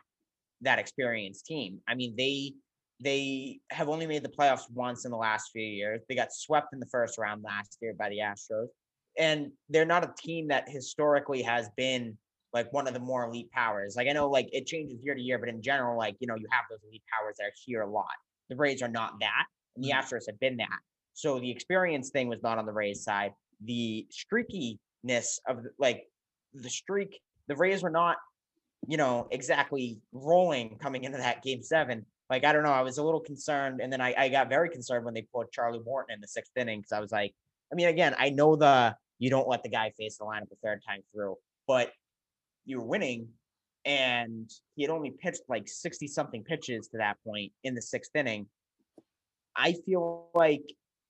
that 0.61 0.79
experienced 0.79 1.45
team. 1.45 1.79
I 1.87 1.95
mean, 1.95 2.15
they 2.17 2.53
they 2.99 3.59
have 3.69 3.89
only 3.89 4.07
made 4.07 4.23
the 4.23 4.29
playoffs 4.29 4.71
once 4.73 5.05
in 5.05 5.11
the 5.11 5.17
last 5.17 5.51
few 5.53 5.63
years. 5.63 6.01
They 6.09 6.15
got 6.15 6.33
swept 6.33 6.73
in 6.73 6.79
the 6.79 6.87
first 6.87 7.19
round 7.19 7.43
last 7.43 7.77
year 7.79 7.93
by 7.93 8.09
the 8.09 8.17
Astros. 8.17 8.69
And 9.19 9.51
they're 9.69 9.85
not 9.85 10.03
a 10.03 10.13
team 10.17 10.47
that 10.47 10.67
historically 10.67 11.43
has 11.43 11.69
been 11.77 12.17
like 12.53 12.71
one 12.73 12.87
of 12.87 12.93
the 12.93 12.99
more 12.99 13.25
elite 13.25 13.51
powers. 13.51 13.95
Like 13.95 14.07
I 14.07 14.13
know 14.13 14.29
like 14.29 14.49
it 14.51 14.65
changes 14.65 14.99
year 15.03 15.13
to 15.13 15.21
year, 15.21 15.37
but 15.37 15.49
in 15.49 15.61
general, 15.61 15.97
like 15.97 16.15
you 16.19 16.27
know, 16.27 16.35
you 16.35 16.47
have 16.49 16.65
those 16.69 16.79
elite 16.87 17.03
powers 17.11 17.35
that 17.37 17.45
are 17.45 17.53
here 17.65 17.81
a 17.81 17.89
lot. 17.89 18.05
The 18.49 18.55
Rays 18.55 18.81
are 18.81 18.87
not 18.87 19.19
that, 19.19 19.45
and 19.75 19.83
the 19.83 19.89
mm-hmm. 19.89 19.99
Astros 19.99 20.25
have 20.27 20.39
been 20.39 20.57
that. 20.57 20.79
So 21.13 21.39
the 21.39 21.51
experience 21.51 22.09
thing 22.09 22.27
was 22.27 22.41
not 22.43 22.57
on 22.57 22.65
the 22.65 22.73
Rays 22.73 23.03
side. 23.03 23.31
The 23.63 24.07
streakiness 25.07 25.39
of 25.47 25.65
like 25.79 26.03
the 26.53 26.69
streak, 26.69 27.19
the 27.47 27.55
Rays 27.55 27.83
were 27.83 27.89
not, 27.89 28.17
you 28.87 28.97
know, 28.97 29.27
exactly 29.31 29.99
rolling 30.11 30.77
coming 30.79 31.03
into 31.03 31.17
that 31.17 31.43
game 31.43 31.61
seven. 31.61 32.05
Like, 32.29 32.43
I 32.43 32.51
don't 32.51 32.63
know. 32.63 32.71
I 32.71 32.81
was 32.81 32.97
a 32.97 33.03
little 33.03 33.19
concerned. 33.19 33.79
And 33.81 33.91
then 33.91 34.01
I, 34.01 34.13
I 34.17 34.29
got 34.29 34.49
very 34.49 34.69
concerned 34.69 35.05
when 35.05 35.13
they 35.13 35.25
put 35.33 35.51
Charlie 35.51 35.81
Morton 35.85 36.13
in 36.13 36.21
the 36.21 36.27
sixth 36.27 36.51
inning 36.57 36.79
because 36.79 36.91
I 36.91 36.99
was 36.99 37.11
like, 37.11 37.33
I 37.71 37.75
mean, 37.75 37.87
again, 37.87 38.15
I 38.17 38.29
know 38.29 38.55
the 38.55 38.95
you 39.19 39.29
don't 39.29 39.47
let 39.47 39.63
the 39.63 39.69
guy 39.69 39.91
face 39.97 40.17
the 40.17 40.25
lineup 40.25 40.51
a 40.51 40.55
third 40.63 40.81
time 40.87 41.01
through, 41.11 41.37
but 41.67 41.91
you 42.65 42.79
were 42.79 42.85
winning 42.85 43.29
and 43.85 44.49
he 44.75 44.83
had 44.83 44.91
only 44.91 45.11
pitched 45.11 45.41
like 45.47 45.67
60 45.67 46.07
something 46.07 46.43
pitches 46.43 46.89
to 46.89 46.97
that 46.97 47.17
point 47.25 47.51
in 47.63 47.73
the 47.73 47.81
sixth 47.81 48.15
inning. 48.15 48.47
I 49.55 49.73
feel 49.85 50.27
like, 50.35 50.61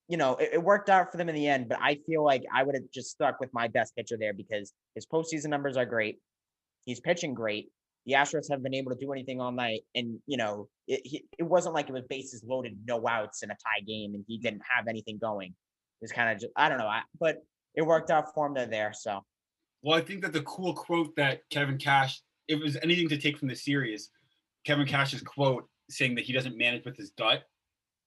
you 0.07 0.17
know, 0.17 0.35
it, 0.35 0.51
it, 0.53 0.63
worked 0.63 0.89
out 0.89 1.11
for 1.11 1.17
them 1.17 1.29
in 1.29 1.35
the 1.35 1.47
end, 1.47 1.67
but 1.67 1.79
I 1.81 1.99
feel 2.07 2.23
like 2.23 2.43
I 2.53 2.63
would 2.63 2.75
have 2.75 2.89
just 2.93 3.11
stuck 3.11 3.39
with 3.39 3.53
my 3.53 3.67
best 3.67 3.95
pitcher 3.95 4.17
there 4.17 4.33
because 4.33 4.73
his 4.95 5.05
postseason 5.05 5.47
numbers 5.47 5.77
are 5.77 5.85
great. 5.85 6.17
He's 6.85 6.99
pitching 6.99 7.33
great. 7.33 7.69
The 8.05 8.13
Astros 8.13 8.49
haven't 8.49 8.63
been 8.63 8.73
able 8.73 8.91
to 8.91 8.97
do 8.97 9.11
anything 9.11 9.41
all 9.41 9.51
night. 9.51 9.81
And, 9.93 10.19
you 10.25 10.37
know, 10.37 10.69
it, 10.87 11.01
he, 11.03 11.25
it 11.37 11.43
wasn't 11.43 11.75
like 11.75 11.89
it 11.89 11.93
was 11.93 12.03
bases 12.09 12.41
loaded, 12.47 12.77
no 12.87 13.05
outs 13.05 13.43
in 13.43 13.51
a 13.51 13.55
tie 13.55 13.83
game, 13.85 14.13
and 14.15 14.23
he 14.27 14.37
didn't 14.37 14.61
have 14.69 14.87
anything 14.87 15.17
going. 15.17 15.49
It 15.49 16.03
was 16.03 16.13
kind 16.13 16.29
of 16.31 16.39
just, 16.39 16.53
I 16.55 16.69
don't 16.69 16.77
know, 16.77 16.87
I, 16.87 17.01
but 17.19 17.39
it 17.75 17.81
worked 17.81 18.09
out 18.09 18.33
for 18.33 18.47
him 18.47 18.53
there. 18.69 18.93
So, 18.93 19.21
well, 19.81 19.97
I 19.97 20.01
think 20.01 20.21
that 20.21 20.31
the 20.31 20.41
cool 20.41 20.73
quote 20.73 21.15
that 21.17 21.41
Kevin 21.49 21.77
Cash, 21.77 22.21
if 22.47 22.59
it 22.59 22.63
was 22.63 22.77
anything 22.81 23.09
to 23.09 23.17
take 23.17 23.37
from 23.37 23.49
the 23.49 23.55
series, 23.55 24.09
Kevin 24.65 24.85
mm-hmm. 24.85 24.95
Cash's 24.95 25.21
quote 25.21 25.67
saying 25.89 26.15
that 26.15 26.23
he 26.25 26.33
doesn't 26.33 26.57
manage 26.57 26.85
with 26.85 26.97
his 26.97 27.11
gut. 27.17 27.43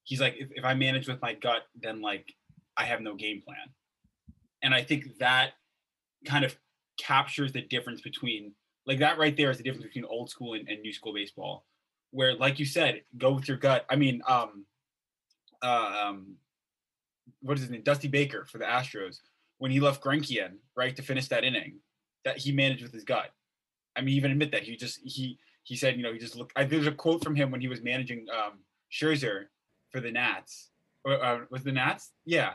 He's 0.04 0.21
like, 0.21 0.37
if, 0.38 0.49
if 0.54 0.64
I 0.64 0.75
manage 0.75 1.09
with 1.09 1.21
my 1.21 1.35
gut, 1.35 1.62
then 1.80 2.00
like 2.00 2.35
I 2.76 2.85
have 2.85 3.00
no 3.00 3.14
game 3.14 3.42
plan. 3.45 3.57
And 4.62 4.75
I 4.75 4.83
think 4.83 5.19
that 5.19 5.52
kind 6.26 6.45
of 6.45 6.57
captures 6.99 7.52
the 7.52 7.62
difference 7.62 8.00
between 8.00 8.52
like 8.87 8.99
that 8.99 9.19
right 9.19 9.37
there 9.37 9.50
is 9.50 9.59
the 9.59 9.62
difference 9.62 9.87
between 9.87 10.04
old 10.04 10.30
school 10.30 10.54
and, 10.54 10.69
and 10.69 10.80
new 10.80 10.92
school 10.92 11.12
baseball. 11.14 11.64
Where, 12.12 12.35
like 12.35 12.59
you 12.59 12.64
said, 12.64 13.02
go 13.19 13.33
with 13.33 13.47
your 13.47 13.57
gut. 13.57 13.87
I 13.88 13.95
mean, 13.95 14.21
um, 14.26 14.64
uh, 15.62 16.07
um, 16.07 16.35
what 17.40 17.57
is 17.57 17.62
his 17.62 17.71
name? 17.71 17.83
Dusty 17.83 18.09
Baker 18.09 18.45
for 18.47 18.59
the 18.59 18.64
Astros 18.64 19.19
when 19.59 19.71
he 19.71 19.78
left 19.78 20.02
Greinke 20.02 20.45
in 20.45 20.59
right 20.76 20.97
to 20.97 21.02
finish 21.02 21.28
that 21.28 21.45
inning, 21.45 21.78
that 22.25 22.38
he 22.38 22.50
managed 22.50 22.83
with 22.83 22.92
his 22.92 23.04
gut. 23.04 23.30
I 23.95 24.00
mean, 24.00 24.16
even 24.16 24.33
admit 24.33 24.50
that 24.52 24.62
he 24.62 24.76
just 24.76 24.99
he 25.04 25.38
he 25.62 25.76
said 25.76 25.97
you 25.97 26.02
know 26.02 26.12
he 26.12 26.19
just 26.19 26.35
looked. 26.35 26.52
I, 26.57 26.64
there's 26.64 26.87
a 26.87 26.92
quote 26.92 27.23
from 27.23 27.37
him 27.37 27.50
when 27.50 27.61
he 27.61 27.69
was 27.69 27.83
managing 27.83 28.26
um, 28.35 28.59
Scherzer 28.90 29.45
for 29.90 30.00
the 30.00 30.11
Nats. 30.11 30.70
Or, 31.04 31.23
uh, 31.23 31.40
was 31.50 31.62
the 31.64 31.73
Nats? 31.73 32.12
Yeah, 32.25 32.54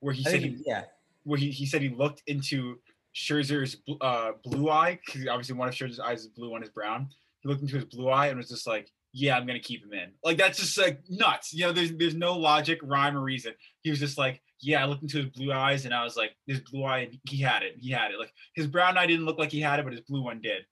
where 0.00 0.14
he 0.14 0.24
I 0.26 0.30
said 0.30 0.40
he, 0.40 0.62
yeah, 0.66 0.84
where 1.24 1.38
he, 1.38 1.50
he 1.50 1.66
said 1.66 1.82
he 1.82 1.88
looked 1.88 2.22
into 2.26 2.78
Scherzer's 3.14 3.76
uh, 4.00 4.32
blue 4.44 4.70
eye 4.70 5.00
because 5.04 5.26
obviously 5.26 5.56
one 5.56 5.68
of 5.68 5.74
Scherzer's 5.74 6.00
eyes 6.00 6.22
is 6.22 6.28
blue, 6.28 6.50
one 6.50 6.62
is 6.62 6.70
brown. 6.70 7.08
He 7.40 7.48
looked 7.48 7.62
into 7.62 7.76
his 7.76 7.84
blue 7.84 8.08
eye 8.08 8.28
and 8.28 8.36
was 8.36 8.48
just 8.48 8.66
like, 8.66 8.90
"Yeah, 9.12 9.36
I'm 9.36 9.46
gonna 9.46 9.58
keep 9.58 9.84
him 9.84 9.92
in." 9.92 10.12
Like 10.22 10.38
that's 10.38 10.58
just 10.58 10.78
like 10.78 11.00
nuts. 11.08 11.52
You 11.52 11.66
know, 11.66 11.72
there's 11.72 11.92
there's 11.92 12.14
no 12.14 12.36
logic, 12.36 12.78
rhyme, 12.82 13.16
or 13.16 13.22
reason. 13.22 13.54
He 13.82 13.90
was 13.90 13.98
just 13.98 14.18
like, 14.18 14.40
yeah, 14.62 14.82
I 14.82 14.86
looked 14.86 15.02
into 15.02 15.18
his 15.18 15.26
blue 15.26 15.52
eyes 15.52 15.84
and 15.84 15.94
I 15.94 16.04
was 16.04 16.16
like, 16.16 16.32
his 16.46 16.60
blue 16.60 16.84
eye, 16.84 17.08
he 17.28 17.38
had 17.38 17.62
it. 17.62 17.76
He 17.78 17.90
had 17.90 18.10
it. 18.10 18.18
Like 18.18 18.32
his 18.54 18.66
brown 18.66 18.98
eye 18.98 19.06
didn't 19.06 19.24
look 19.24 19.38
like 19.38 19.50
he 19.50 19.60
had 19.60 19.80
it, 19.80 19.84
but 19.84 19.92
his 19.92 20.02
blue 20.02 20.22
one 20.22 20.40
did. 20.40 20.64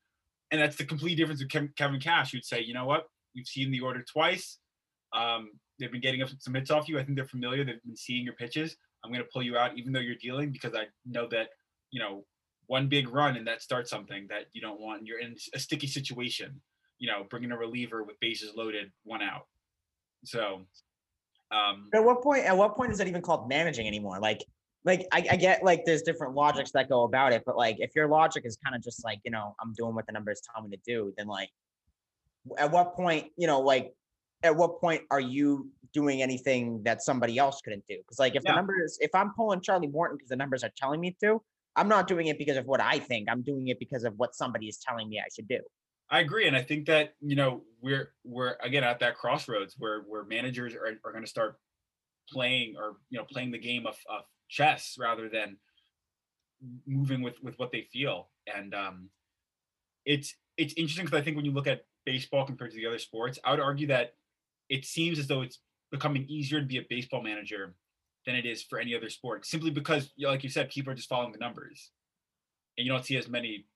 And 0.50 0.60
that's 0.60 0.76
the 0.76 0.84
complete 0.84 1.16
difference 1.16 1.42
with 1.42 1.74
Kevin 1.76 2.00
Cash. 2.00 2.32
You'd 2.32 2.44
say, 2.44 2.62
you 2.62 2.74
know 2.74 2.86
what? 2.86 3.08
You've 3.34 3.48
seen 3.48 3.70
the 3.70 3.80
order 3.80 4.02
twice. 4.02 4.58
Um, 5.12 5.50
they've 5.78 5.92
been 5.92 6.00
getting 6.00 6.24
some 6.38 6.54
hits 6.54 6.70
off 6.70 6.88
you. 6.88 6.98
I 6.98 7.04
think 7.04 7.16
they're 7.16 7.26
familiar. 7.26 7.64
They've 7.64 7.82
been 7.84 7.96
seeing 7.96 8.24
your 8.24 8.34
pitches. 8.34 8.76
I'm 9.04 9.10
going 9.10 9.22
to 9.22 9.30
pull 9.32 9.42
you 9.42 9.56
out, 9.56 9.76
even 9.76 9.92
though 9.92 10.00
you're 10.00 10.16
dealing, 10.16 10.50
because 10.50 10.74
I 10.74 10.84
know 11.06 11.28
that, 11.28 11.48
you 11.90 12.00
know, 12.00 12.24
one 12.66 12.88
big 12.88 13.08
run 13.08 13.36
and 13.36 13.46
that 13.46 13.62
starts 13.62 13.90
something 13.90 14.26
that 14.28 14.46
you 14.52 14.60
don't 14.60 14.80
want. 14.80 15.06
You're 15.06 15.20
in 15.20 15.36
a 15.54 15.58
sticky 15.58 15.86
situation, 15.86 16.60
you 16.98 17.08
know, 17.08 17.24
bringing 17.30 17.52
a 17.52 17.56
reliever 17.56 18.02
with 18.02 18.18
bases 18.20 18.52
loaded, 18.54 18.90
one 19.04 19.22
out. 19.22 19.46
So 20.24 20.66
um, 21.50 21.88
at 21.94 22.04
what 22.04 22.22
point? 22.22 22.44
At 22.44 22.56
what 22.56 22.76
point 22.76 22.92
is 22.92 22.98
that 22.98 23.08
even 23.08 23.22
called 23.22 23.48
managing 23.48 23.86
anymore? 23.86 24.18
Like, 24.20 24.44
like 24.84 25.06
I, 25.12 25.26
I 25.30 25.36
get 25.36 25.62
like 25.62 25.84
there's 25.84 26.02
different 26.02 26.34
logics 26.34 26.72
that 26.72 26.88
go 26.88 27.04
about 27.04 27.32
it, 27.32 27.42
but 27.46 27.56
like 27.56 27.76
if 27.78 27.92
your 27.94 28.08
logic 28.08 28.44
is 28.44 28.58
kind 28.62 28.76
of 28.76 28.82
just 28.82 29.04
like 29.04 29.20
you 29.24 29.30
know 29.30 29.54
I'm 29.60 29.72
doing 29.74 29.94
what 29.94 30.06
the 30.06 30.12
numbers 30.12 30.42
tell 30.54 30.62
me 30.62 30.76
to 30.76 30.82
do, 30.86 31.12
then 31.16 31.26
like 31.26 31.50
at 32.58 32.70
what 32.70 32.94
point 32.94 33.28
you 33.36 33.46
know 33.46 33.60
like 33.60 33.92
at 34.42 34.54
what 34.56 34.80
point 34.80 35.02
are 35.10 35.20
you 35.20 35.70
doing 35.92 36.22
anything 36.22 36.82
that 36.84 37.02
somebody 37.02 37.38
else 37.38 37.60
couldn't 37.62 37.84
do? 37.88 37.96
Because 37.98 38.18
like 38.18 38.34
if 38.34 38.42
yeah. 38.44 38.52
the 38.52 38.56
numbers, 38.56 38.98
if 39.00 39.14
I'm 39.14 39.32
pulling 39.34 39.60
Charlie 39.60 39.88
Morton 39.88 40.16
because 40.16 40.28
the 40.28 40.36
numbers 40.36 40.62
are 40.64 40.70
telling 40.76 41.00
me 41.00 41.16
to, 41.22 41.42
I'm 41.76 41.88
not 41.88 42.08
doing 42.08 42.26
it 42.26 42.38
because 42.38 42.56
of 42.56 42.66
what 42.66 42.80
I 42.80 42.98
think. 42.98 43.28
I'm 43.30 43.42
doing 43.42 43.68
it 43.68 43.78
because 43.78 44.04
of 44.04 44.14
what 44.16 44.34
somebody 44.34 44.66
is 44.66 44.78
telling 44.78 45.08
me 45.08 45.20
I 45.20 45.28
should 45.34 45.48
do. 45.48 45.60
I 46.10 46.20
agree, 46.20 46.46
and 46.46 46.56
I 46.56 46.62
think 46.62 46.86
that 46.86 47.14
you 47.20 47.36
know 47.36 47.62
we're 47.82 48.12
we're 48.24 48.56
again 48.62 48.82
at 48.82 49.00
that 49.00 49.16
crossroads 49.16 49.74
where 49.78 50.02
where 50.08 50.24
managers 50.24 50.74
are, 50.74 50.98
are 51.04 51.12
going 51.12 51.24
to 51.24 51.30
start 51.30 51.58
playing 52.30 52.74
or 52.78 52.96
you 53.10 53.18
know 53.18 53.24
playing 53.30 53.50
the 53.50 53.58
game 53.58 53.86
of, 53.86 53.96
of 54.08 54.22
chess 54.48 54.96
rather 54.98 55.28
than 55.28 55.58
moving 56.86 57.22
with 57.22 57.34
with 57.42 57.58
what 57.58 57.72
they 57.72 57.82
feel, 57.92 58.30
and 58.52 58.74
um, 58.74 59.10
it's 60.06 60.34
it's 60.56 60.72
interesting 60.74 61.04
because 61.04 61.20
I 61.20 61.22
think 61.22 61.36
when 61.36 61.44
you 61.44 61.52
look 61.52 61.66
at 61.66 61.82
baseball 62.06 62.46
compared 62.46 62.70
to 62.70 62.76
the 62.76 62.86
other 62.86 62.98
sports, 62.98 63.38
I 63.44 63.50
would 63.50 63.60
argue 63.60 63.88
that 63.88 64.14
it 64.68 64.84
seems 64.84 65.18
as 65.18 65.26
though 65.26 65.42
it's 65.42 65.60
becoming 65.90 66.26
easier 66.28 66.60
to 66.60 66.66
be 66.66 66.78
a 66.78 66.86
baseball 66.88 67.22
manager 67.22 67.74
than 68.26 68.34
it 68.34 68.44
is 68.44 68.62
for 68.62 68.78
any 68.78 68.94
other 68.94 69.08
sport, 69.08 69.46
simply 69.46 69.70
because, 69.70 70.10
like 70.18 70.44
you 70.44 70.50
said, 70.50 70.70
people 70.70 70.92
are 70.92 70.96
just 70.96 71.08
following 71.08 71.32
the 71.32 71.38
numbers, 71.38 71.90
and 72.76 72.86
you 72.86 72.92
don't 72.92 73.04
see 73.04 73.16
as 73.16 73.28
many 73.28 73.66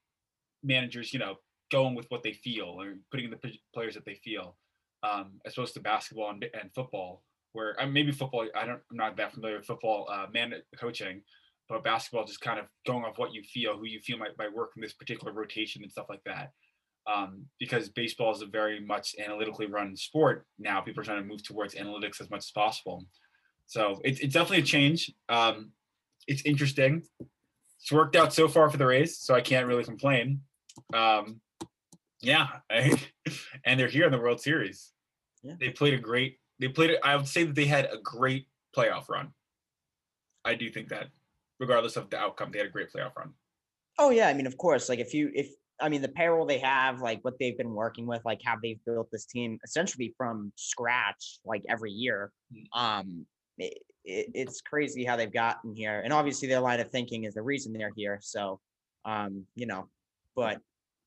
managers, 0.62 1.12
you 1.12 1.18
know, 1.18 1.37
going 1.70 1.94
with 1.94 2.06
what 2.11 2.22
they 2.22 2.32
feel 2.32 2.80
or 2.80 2.96
putting 3.11 3.26
in 3.26 3.30
the 3.30 3.52
players 3.72 3.94
that 3.94 4.04
they 4.04 4.14
feel, 4.14 4.56
um, 5.02 5.32
as 5.46 5.54
opposed 5.54 5.75
to 5.75 5.80
basketball 5.80 6.30
and, 6.30 6.44
and 6.61 6.70
football, 6.75 7.22
where 7.52 7.80
uh, 7.80 7.87
maybe 7.87 8.12
football. 8.12 8.46
I 8.54 8.66
don't. 8.66 8.80
I'm 8.90 8.96
not 8.96 9.16
that 9.16 9.32
familiar 9.32 9.56
with 9.56 9.66
football 9.66 10.08
uh, 10.12 10.26
man 10.32 10.52
coaching, 10.78 11.22
but 11.68 11.82
basketball 11.82 12.26
just 12.26 12.40
kind 12.40 12.58
of 12.58 12.66
going 12.87 13.04
off 13.04 13.18
what 13.18 13.32
you 13.32 13.42
feel, 13.42 13.76
who 13.78 13.87
you 13.87 14.00
feel 14.00 14.18
might, 14.18 14.37
might 14.38 14.52
work 14.52 14.72
in 14.76 14.82
this 14.82 14.92
particular 14.92 15.32
rotation 15.32 15.82
and 15.82 15.90
stuff 15.90 16.06
like 16.08 16.22
that. 16.25 16.52
Um, 17.06 17.47
because 17.59 17.88
baseball 17.88 18.32
is 18.32 18.42
a 18.42 18.47
very 18.47 18.78
much 18.78 19.16
analytically 19.18 19.66
run 19.66 19.97
sport 19.97 20.47
now. 20.59 20.80
People 20.80 21.00
are 21.00 21.04
trying 21.04 21.21
to 21.23 21.28
move 21.28 21.42
towards 21.42 21.75
analytics 21.75 22.21
as 22.21 22.30
much 22.30 22.40
as 22.40 22.50
possible. 22.52 23.04
So 23.66 24.00
it's, 24.04 24.21
it's 24.21 24.35
definitely 24.35 24.59
a 24.59 24.62
change. 24.62 25.12
Um, 25.28 25.73
it's 26.28 26.42
interesting. 26.42 27.02
It's 27.80 27.90
worked 27.90 28.14
out 28.14 28.32
so 28.32 28.47
far 28.47 28.71
for 28.71 28.76
the 28.76 28.87
Rays, 28.87 29.18
so 29.18 29.35
I 29.35 29.40
can't 29.40 29.66
really 29.66 29.82
complain. 29.82 30.42
Um, 30.94 31.40
yeah, 32.21 32.47
and 32.71 33.80
they're 33.80 33.88
here 33.88 34.06
in 34.06 34.12
the 34.12 34.18
World 34.18 34.40
Series. 34.40 34.92
Yeah. 35.42 35.54
They 35.59 35.71
played 35.71 35.94
a 35.94 35.99
great. 35.99 36.38
They 36.61 36.68
played. 36.68 36.97
I 37.02 37.16
would 37.16 37.26
say 37.26 37.44
that 37.44 37.54
they 37.54 37.64
had 37.64 37.87
a 37.87 37.99
great 37.99 38.47
playoff 38.76 39.09
run. 39.09 39.32
I 40.44 40.54
do 40.54 40.71
think 40.71 40.88
that, 40.88 41.09
regardless 41.59 41.97
of 41.97 42.11
the 42.11 42.18
outcome, 42.18 42.50
they 42.52 42.59
had 42.59 42.68
a 42.68 42.71
great 42.71 42.92
playoff 42.92 43.16
run. 43.16 43.32
Oh 43.99 44.11
yeah, 44.11 44.28
I 44.28 44.35
mean, 44.35 44.47
of 44.47 44.56
course. 44.56 44.88
Like 44.88 45.00
if 45.00 45.12
you 45.12 45.30
if 45.35 45.49
I 45.82 45.88
mean 45.88 46.00
the 46.00 46.08
payroll 46.08 46.46
they 46.46 46.58
have, 46.58 47.00
like 47.00 47.18
what 47.22 47.34
they've 47.38 47.56
been 47.58 47.74
working 47.74 48.06
with, 48.06 48.22
like 48.24 48.40
how 48.44 48.56
they've 48.62 48.82
built 48.86 49.08
this 49.10 49.26
team 49.26 49.58
essentially 49.64 50.14
from 50.16 50.52
scratch, 50.56 51.40
like 51.44 51.62
every 51.68 51.90
year. 51.90 52.30
Mm. 52.54 52.80
Um, 52.80 53.26
it, 53.58 53.78
it, 54.04 54.26
it's 54.34 54.60
crazy 54.60 55.04
how 55.04 55.16
they've 55.16 55.32
gotten 55.32 55.74
here, 55.74 56.00
and 56.00 56.12
obviously 56.12 56.48
their 56.48 56.60
line 56.60 56.80
of 56.80 56.90
thinking 56.90 57.24
is 57.24 57.34
the 57.34 57.42
reason 57.42 57.72
they're 57.72 57.92
here. 57.96 58.18
So, 58.22 58.60
um, 59.04 59.46
you 59.54 59.66
know, 59.66 59.88
but 60.34 60.58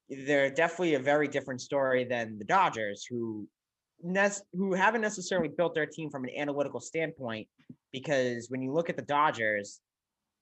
they're 0.10 0.52
definitely 0.52 0.96
a 0.96 1.00
very 1.00 1.28
different 1.28 1.62
story 1.62 2.04
than 2.04 2.38
the 2.38 2.46
Dodgers, 2.46 3.06
who 3.10 3.48
nest 4.04 4.44
who 4.54 4.74
haven't 4.74 5.02
necessarily 5.02 5.50
built 5.50 5.74
their 5.74 5.86
team 5.86 6.10
from 6.10 6.24
an 6.26 6.32
analytical 6.38 6.80
standpoint. 6.80 7.48
Because 7.92 8.48
when 8.50 8.62
you 8.62 8.74
look 8.74 8.90
at 8.90 8.98
the 8.98 9.04
Dodgers, 9.04 9.80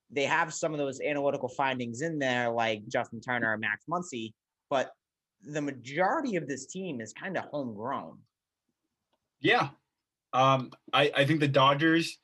they 0.09 0.25
have 0.25 0.53
some 0.53 0.73
of 0.73 0.77
those 0.77 1.01
analytical 1.01 1.49
findings 1.49 2.01
in 2.01 2.19
there, 2.19 2.49
like 2.49 2.87
Justin 2.87 3.19
Turner 3.19 3.53
or 3.53 3.57
Max 3.57 3.85
Muncy, 3.89 4.33
but 4.69 4.91
the 5.43 5.61
majority 5.61 6.35
of 6.35 6.47
this 6.47 6.67
team 6.67 7.01
is 7.01 7.13
kind 7.13 7.37
of 7.37 7.45
homegrown. 7.45 8.17
Yeah. 9.39 9.69
Um, 10.31 10.71
I, 10.91 11.11
I 11.15 11.25
think 11.25 11.39
the 11.39 11.47
Dodgers, 11.47 12.17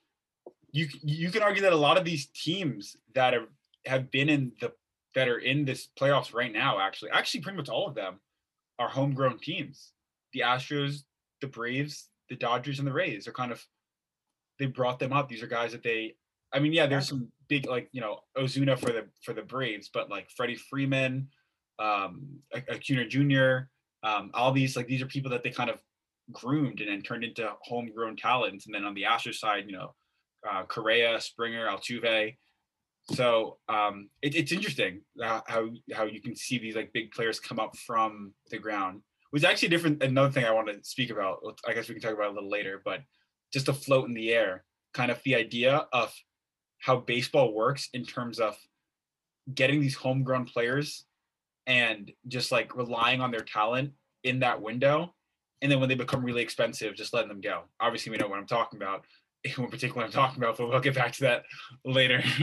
you 0.71 0.88
you 1.03 1.31
can 1.31 1.43
argue 1.43 1.63
that 1.63 1.74
a 1.74 1.77
lot 1.77 1.98
of 1.98 2.05
these 2.05 2.27
teams 2.27 2.95
that 3.15 3.33
have, 3.33 3.48
have 3.86 4.12
been 4.12 4.29
in 4.29 4.51
the 4.62 4.71
that 5.15 5.27
are 5.27 5.39
in 5.39 5.65
this 5.65 5.89
playoffs 6.00 6.33
right 6.33 6.53
now, 6.53 6.79
actually, 6.79 7.12
actually 7.12 7.41
pretty 7.41 7.57
much 7.57 7.69
all 7.69 7.88
of 7.88 7.95
them 7.95 8.19
are 8.77 8.88
homegrown 8.88 9.39
teams. 9.39 9.91
The 10.33 10.41
Astros, 10.41 11.03
the 11.41 11.48
Braves, 11.48 12.09
the 12.29 12.36
Dodgers, 12.36 12.79
and 12.79 12.88
the 12.88 12.93
Rays 12.93 13.27
are 13.27 13.33
kind 13.33 13.51
of 13.51 13.63
they 14.59 14.67
brought 14.67 15.00
them 15.00 15.13
up. 15.13 15.27
These 15.27 15.41
are 15.41 15.48
guys 15.48 15.71
that 15.71 15.83
they 15.83 16.15
I 16.51 16.60
mean, 16.60 16.74
yeah, 16.74 16.88
there's 16.88 17.08
some 17.08 17.32
big 17.48 17.68
like, 17.68 17.89
you 17.91 18.01
know, 18.01 18.20
Ozuna 18.38 18.77
for 18.77 18.91
the 18.91 19.08
for 19.24 19.34
the 19.34 19.41
Braves, 19.41 19.89
but 19.94 20.10
like 20.10 20.29
Freddie 20.36 20.56
Freeman, 20.56 21.27
um 21.79 22.39
A- 22.53 22.74
Acuna 22.74 23.08
Jr., 23.08 23.70
um, 24.03 24.32
all 24.34 24.51
these 24.51 24.75
like 24.75 24.88
these 24.88 25.01
are 25.01 25.08
people 25.08 25.32
that 25.32 25.44
they 25.44 25.51
kind 25.51 25.70
of 25.70 25.79
groomed 26.32 26.79
and 26.79 26.89
then 26.89 27.01
turned 27.01 27.24
into 27.24 27.51
homegrown 27.62 28.15
talents. 28.15 28.65
And 28.65 28.74
then 28.74 28.86
on 28.86 28.94
the 28.94 29.03
Astros 29.03 29.36
side, 29.36 29.65
you 29.68 29.74
know, 29.74 29.94
uh, 30.50 30.63
Correa, 30.63 31.20
Springer, 31.20 31.68
Altuve. 31.68 32.38
So 33.13 33.58
um, 33.68 34.10
it, 34.22 34.36
it's 34.36 34.51
interesting 34.51 35.01
how, 35.22 35.44
how 35.94 36.06
you 36.06 36.22
can 36.22 36.36
see 36.36 36.60
these 36.60 36.75
like 36.75 36.94
big 36.94 37.12
players 37.12 37.39
come 37.39 37.60
up 37.60 37.75
from 37.77 38.34
the 38.51 38.60
ground. 38.60 38.98
It 38.98 39.34
was 39.34 39.44
actually 39.44 39.70
different. 39.70 40.03
Another 40.03 40.32
thing 40.32 40.46
I 40.46 40.51
want 40.51 40.68
to 40.68 40.77
speak 40.84 41.10
about. 41.10 41.39
I 41.68 41.74
guess 41.74 41.88
we 41.88 41.96
can 41.96 42.01
talk 42.01 42.13
about 42.13 42.32
a 42.32 42.34
little 42.34 42.50
later, 42.50 42.82
but 42.84 43.01
just 43.51 43.65
to 43.68 43.74
float 43.74 44.08
in 44.08 44.13
the 44.13 44.32
air, 44.32 44.63
kind 44.94 45.12
of 45.12 45.22
the 45.24 45.36
idea 45.36 45.88
of 45.91 46.13
how 46.79 46.98
baseball 46.98 47.53
works 47.53 47.89
in 47.93 48.05
terms 48.05 48.39
of 48.39 48.57
getting 49.53 49.79
these 49.79 49.95
homegrown 49.95 50.45
players 50.45 51.05
and 51.67 52.12
just 52.27 52.51
like 52.51 52.75
relying 52.75 53.21
on 53.21 53.31
their 53.31 53.41
talent 53.41 53.91
in 54.24 54.39
that 54.39 54.62
window 54.62 55.13
and 55.62 55.71
then 55.71 55.79
when 55.79 55.89
they 55.89 55.95
become 55.95 56.24
really 56.24 56.41
expensive, 56.41 56.95
just 56.95 57.13
letting 57.13 57.29
them 57.29 57.41
go. 57.41 57.63
Obviously, 57.79 58.12
we 58.12 58.17
know 58.17 58.27
what 58.27 58.39
I'm 58.39 58.48
talking 58.48 58.77
about. 58.77 59.03
In 59.43 59.67
particular, 59.67 60.03
I'm 60.03 60.12
talking 60.12 60.41
about, 60.41 60.57
but 60.57 60.69
we'll 60.69 60.79
get 60.79 60.95
back 60.95 61.13
to 61.13 61.21
that 61.21 61.43
later. 61.86 62.24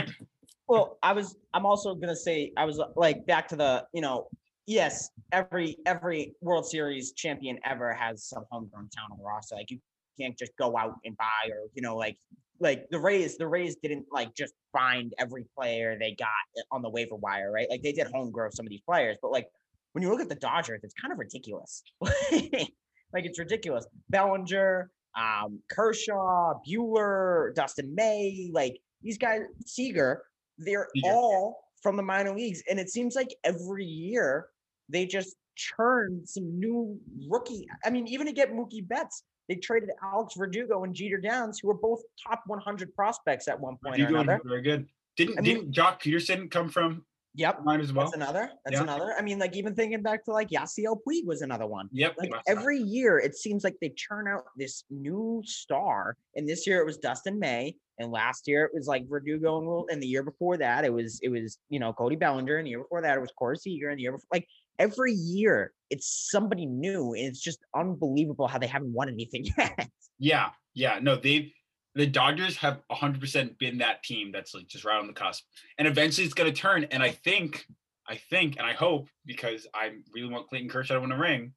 Well, 0.69 0.99
I 1.00 1.12
was. 1.12 1.37
I'm 1.55 1.64
also 1.64 1.95
gonna 1.95 2.16
say 2.16 2.50
I 2.57 2.64
was 2.64 2.83
like 2.97 3.25
back 3.25 3.47
to 3.50 3.57
the. 3.57 3.87
You 3.93 4.00
know, 4.00 4.26
yes, 4.66 5.11
every 5.31 5.76
every 5.87 6.35
World 6.40 6.66
Series 6.66 7.12
champion 7.12 7.61
ever 7.64 7.93
has 7.93 8.25
some 8.25 8.47
homegrown 8.50 8.88
talent 8.93 9.12
on 9.12 9.19
the 9.19 9.25
roster. 9.25 9.55
Like 9.55 9.71
you 9.71 9.78
can't 10.21 10.37
just 10.37 10.50
go 10.59 10.76
out 10.76 10.95
and 11.05 11.16
buy 11.16 11.50
or 11.50 11.69
you 11.75 11.83
know 11.83 11.97
like 11.97 12.16
like 12.61 12.89
the 12.91 12.99
Rays. 12.99 13.37
The 13.37 13.47
Rays 13.47 13.77
didn't 13.83 14.07
like 14.11 14.35
just 14.35 14.55
find 14.73 15.13
every 15.19 15.45
player 15.57 15.97
they 15.99 16.15
got 16.19 16.29
on 16.71 16.83
the 16.83 16.91
waiver 16.91 17.17
wire, 17.17 17.51
right? 17.53 17.69
Like 17.71 17.83
they 17.83 17.93
did 17.93 18.07
home 18.09 18.31
grow 18.31 18.49
some 18.51 18.67
of 18.67 18.71
these 18.71 18.83
players, 18.83 19.17
but 19.21 19.31
like 19.31 19.49
when 19.93 20.03
you 20.03 20.11
look 20.11 20.21
at 20.21 20.29
the 20.29 20.35
Dodgers, 20.35 20.81
it's 20.83 20.95
kind 20.95 21.13
of 21.13 21.19
ridiculous. 21.19 21.83
like 22.01 23.25
it's 23.25 23.39
ridiculous. 23.39 23.87
Bellinger, 24.11 24.91
um, 25.17 25.61
Kershaw, 25.71 26.55
Buehler, 26.69 27.55
Dustin 27.55 27.95
May, 27.95 28.51
like 28.53 28.79
these 29.03 29.19
guys, 29.19 29.41
Seager, 29.65 30.23
they're 30.59 30.89
Seager. 30.95 31.09
all 31.11 31.65
from 31.83 31.97
the 31.97 32.03
minor 32.03 32.35
leagues. 32.35 32.63
And 32.69 32.79
it 32.79 32.91
seems 32.91 33.15
like 33.15 33.35
every 33.45 33.85
year 33.85 34.49
they 34.89 35.07
just 35.07 35.37
churn 35.57 36.23
some 36.27 36.59
new 36.59 36.99
rookie. 37.29 37.67
I 37.85 37.91
mean, 37.91 38.07
even 38.09 38.27
to 38.27 38.33
get 38.33 38.53
Mookie 38.53 38.87
Betts, 38.87 39.23
they 39.49 39.57
traded 39.57 39.91
Alex 40.03 40.35
Verdugo 40.37 40.85
and 40.85 40.95
Jeter 40.95 41.19
Downs, 41.19 41.59
who 41.61 41.69
were 41.69 41.75
both 41.75 42.03
top 42.26 42.43
100 42.47 42.95
prospects 42.95 43.49
at 43.49 43.59
one 43.59 43.76
point 43.85 44.00
or 44.00 44.07
another. 44.07 44.41
very 44.45 44.62
good. 44.62 44.87
Didn't 45.17 45.38
I 45.38 45.41
mean- 45.43 45.55
didn't 45.55 45.73
Joc 45.75 46.00
Pederson 46.00 46.50
come 46.50 46.69
from 46.69 47.05
Yep. 47.38 47.65
mine 47.65 47.81
as 47.81 47.93
well? 47.93 48.07
That's 48.07 48.17
another. 48.17 48.50
That's 48.65 48.76
Yeah. 48.76 48.83
another. 48.83 49.15
I 49.19 49.23
mean, 49.23 49.38
like 49.38 49.55
even 49.57 49.75
thinking 49.75 50.03
back 50.03 50.25
to 50.25 50.33
like 50.33 50.49
Yasiel 50.49 50.99
Puig 51.07 51.26
was 51.26 51.43
another 51.43 51.67
one. 51.67 51.88
Yep. 51.93 52.15
like 52.19 52.33
every 52.47 52.79
year 52.79 53.19
it 53.19 53.35
seems 53.37 53.62
like 53.62 53.76
they 53.81 53.91
churn 53.91 54.26
out 54.26 54.45
this 54.57 54.85
new 54.91 55.43
star 55.45 56.17
and 56.35 56.49
this 56.49 56.67
year 56.67 56.81
it 56.81 56.87
was 56.87 56.97
dustin 56.99 57.38
may 57.38 57.77
and 57.99 58.11
last 58.11 58.49
year 58.49 58.64
it 58.64 58.73
was 58.75 58.87
like 58.87 59.07
verdugo 59.09 59.59
and, 59.59 59.66
Will- 59.66 59.87
and 59.90 60.03
the 60.03 60.07
year 60.07 60.23
before 60.23 60.57
that 60.57 60.85
it 60.87 60.92
was 60.92 61.20
it 61.23 61.29
was 61.29 61.59
you 61.68 61.79
know 61.79 61.92
cody 61.92 62.16
bellinger 62.16 62.57
and 62.57 62.66
the 62.66 62.70
year 62.70 62.81
before 62.83 63.03
that 63.03 63.16
it 63.16 63.20
was 63.20 63.31
corey 63.33 63.57
seager 63.59 63.90
and 63.90 63.99
the 63.99 64.03
year 64.03 64.12
before 64.12 64.29
like 64.33 64.47
every 64.79 65.12
year 65.12 65.73
it's 65.91 66.29
somebody 66.31 66.67
new 66.67 67.15
and 67.15 67.27
it's 67.27 67.41
just 67.41 67.59
unbelievable 67.75 68.49
how 68.49 68.59
they 68.59 68.67
haven't 68.67 68.93
won 68.93 69.09
anything 69.09 69.47
yet 69.59 69.89
Yeah, 70.19 70.51
yeah. 70.75 70.99
No, 71.01 71.17
they've 71.17 71.53
the 71.95 72.07
Dodgers 72.07 72.59
have 72.59 72.83
100% 72.93 73.59
been 73.59 73.79
that 73.79 74.03
team 74.03 74.31
that's 74.31 74.55
like 74.55 74.67
just 74.67 74.85
right 74.85 74.99
on 74.99 75.07
the 75.07 75.15
cusp, 75.15 75.45
and 75.79 75.89
eventually 75.89 76.27
it's 76.27 76.35
going 76.35 76.53
to 76.53 76.59
turn. 76.59 76.85
And 76.85 77.03
I 77.03 77.11
think, 77.11 77.65
I 78.07 78.17
think, 78.29 78.57
and 78.59 78.67
I 78.67 78.75
hope 78.75 79.09
because 79.25 79.67
I 79.75 79.93
really 80.15 80.29
want 80.29 80.49
Clayton 80.49 80.69
Kershaw 80.69 80.95
to 80.95 81.01
win 81.01 81.12
a 81.12 81.19
ring, 81.19 81.53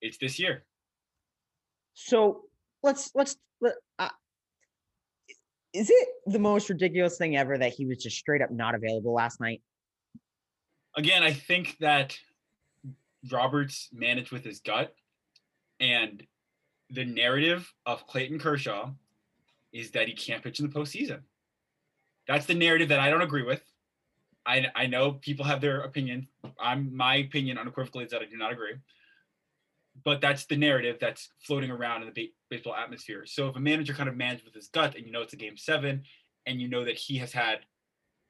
it's 0.00 0.18
this 0.18 0.38
year. 0.38 0.64
so 1.94 2.42
let's 2.82 3.10
let's 3.14 3.36
let, 3.60 3.74
uh, 3.98 4.08
is 5.72 5.90
it 5.90 6.08
the 6.26 6.38
most 6.38 6.68
ridiculous 6.68 7.16
thing 7.16 7.36
ever 7.36 7.56
that 7.56 7.72
he 7.72 7.86
was 7.86 7.98
just 7.98 8.16
straight 8.16 8.42
up 8.42 8.50
not 8.50 8.74
available 8.74 9.14
last 9.14 9.40
night 9.40 9.62
Again, 10.96 11.22
I 11.22 11.34
think 11.34 11.76
that 11.80 12.16
Roberts 13.32 13.88
managed 13.92 14.32
with 14.32 14.44
his 14.44 14.60
gut, 14.60 14.94
and 15.80 16.26
the 16.90 17.04
narrative 17.04 17.72
of 17.84 18.06
Clayton 18.06 18.38
Kershaw 18.38 18.90
is 19.72 19.90
that 19.92 20.08
he 20.08 20.14
can't 20.14 20.42
pitch 20.42 20.60
in 20.60 20.68
the 20.68 20.74
postseason. 20.74 21.20
That's 22.26 22.46
the 22.46 22.54
narrative 22.54 22.88
that 22.88 23.00
I 23.00 23.10
don't 23.10 23.22
agree 23.22 23.42
with. 23.42 23.62
I, 24.44 24.66
I 24.74 24.86
know 24.86 25.12
people 25.12 25.44
have 25.44 25.60
their 25.60 25.80
opinion. 25.80 26.28
I'm 26.60 26.96
my 26.96 27.16
opinion 27.16 27.58
unequivocally 27.58 28.04
is 28.04 28.10
that 28.12 28.22
I 28.22 28.26
do 28.26 28.36
not 28.36 28.52
agree. 28.52 28.74
But 30.04 30.20
that's 30.20 30.46
the 30.46 30.56
narrative 30.56 30.98
that's 31.00 31.30
floating 31.40 31.70
around 31.70 32.02
in 32.02 32.12
the 32.12 32.32
baseball 32.48 32.74
atmosphere. 32.74 33.24
So 33.26 33.48
if 33.48 33.56
a 33.56 33.60
manager 33.60 33.92
kind 33.92 34.08
of 34.08 34.16
managed 34.16 34.44
with 34.44 34.54
his 34.54 34.68
gut, 34.68 34.94
and 34.94 35.04
you 35.06 35.10
know 35.10 35.22
it's 35.22 35.32
a 35.32 35.36
game 35.36 35.56
seven, 35.56 36.02
and 36.46 36.60
you 36.60 36.68
know 36.68 36.84
that 36.84 36.96
he 36.96 37.16
has 37.18 37.32
had, 37.32 37.60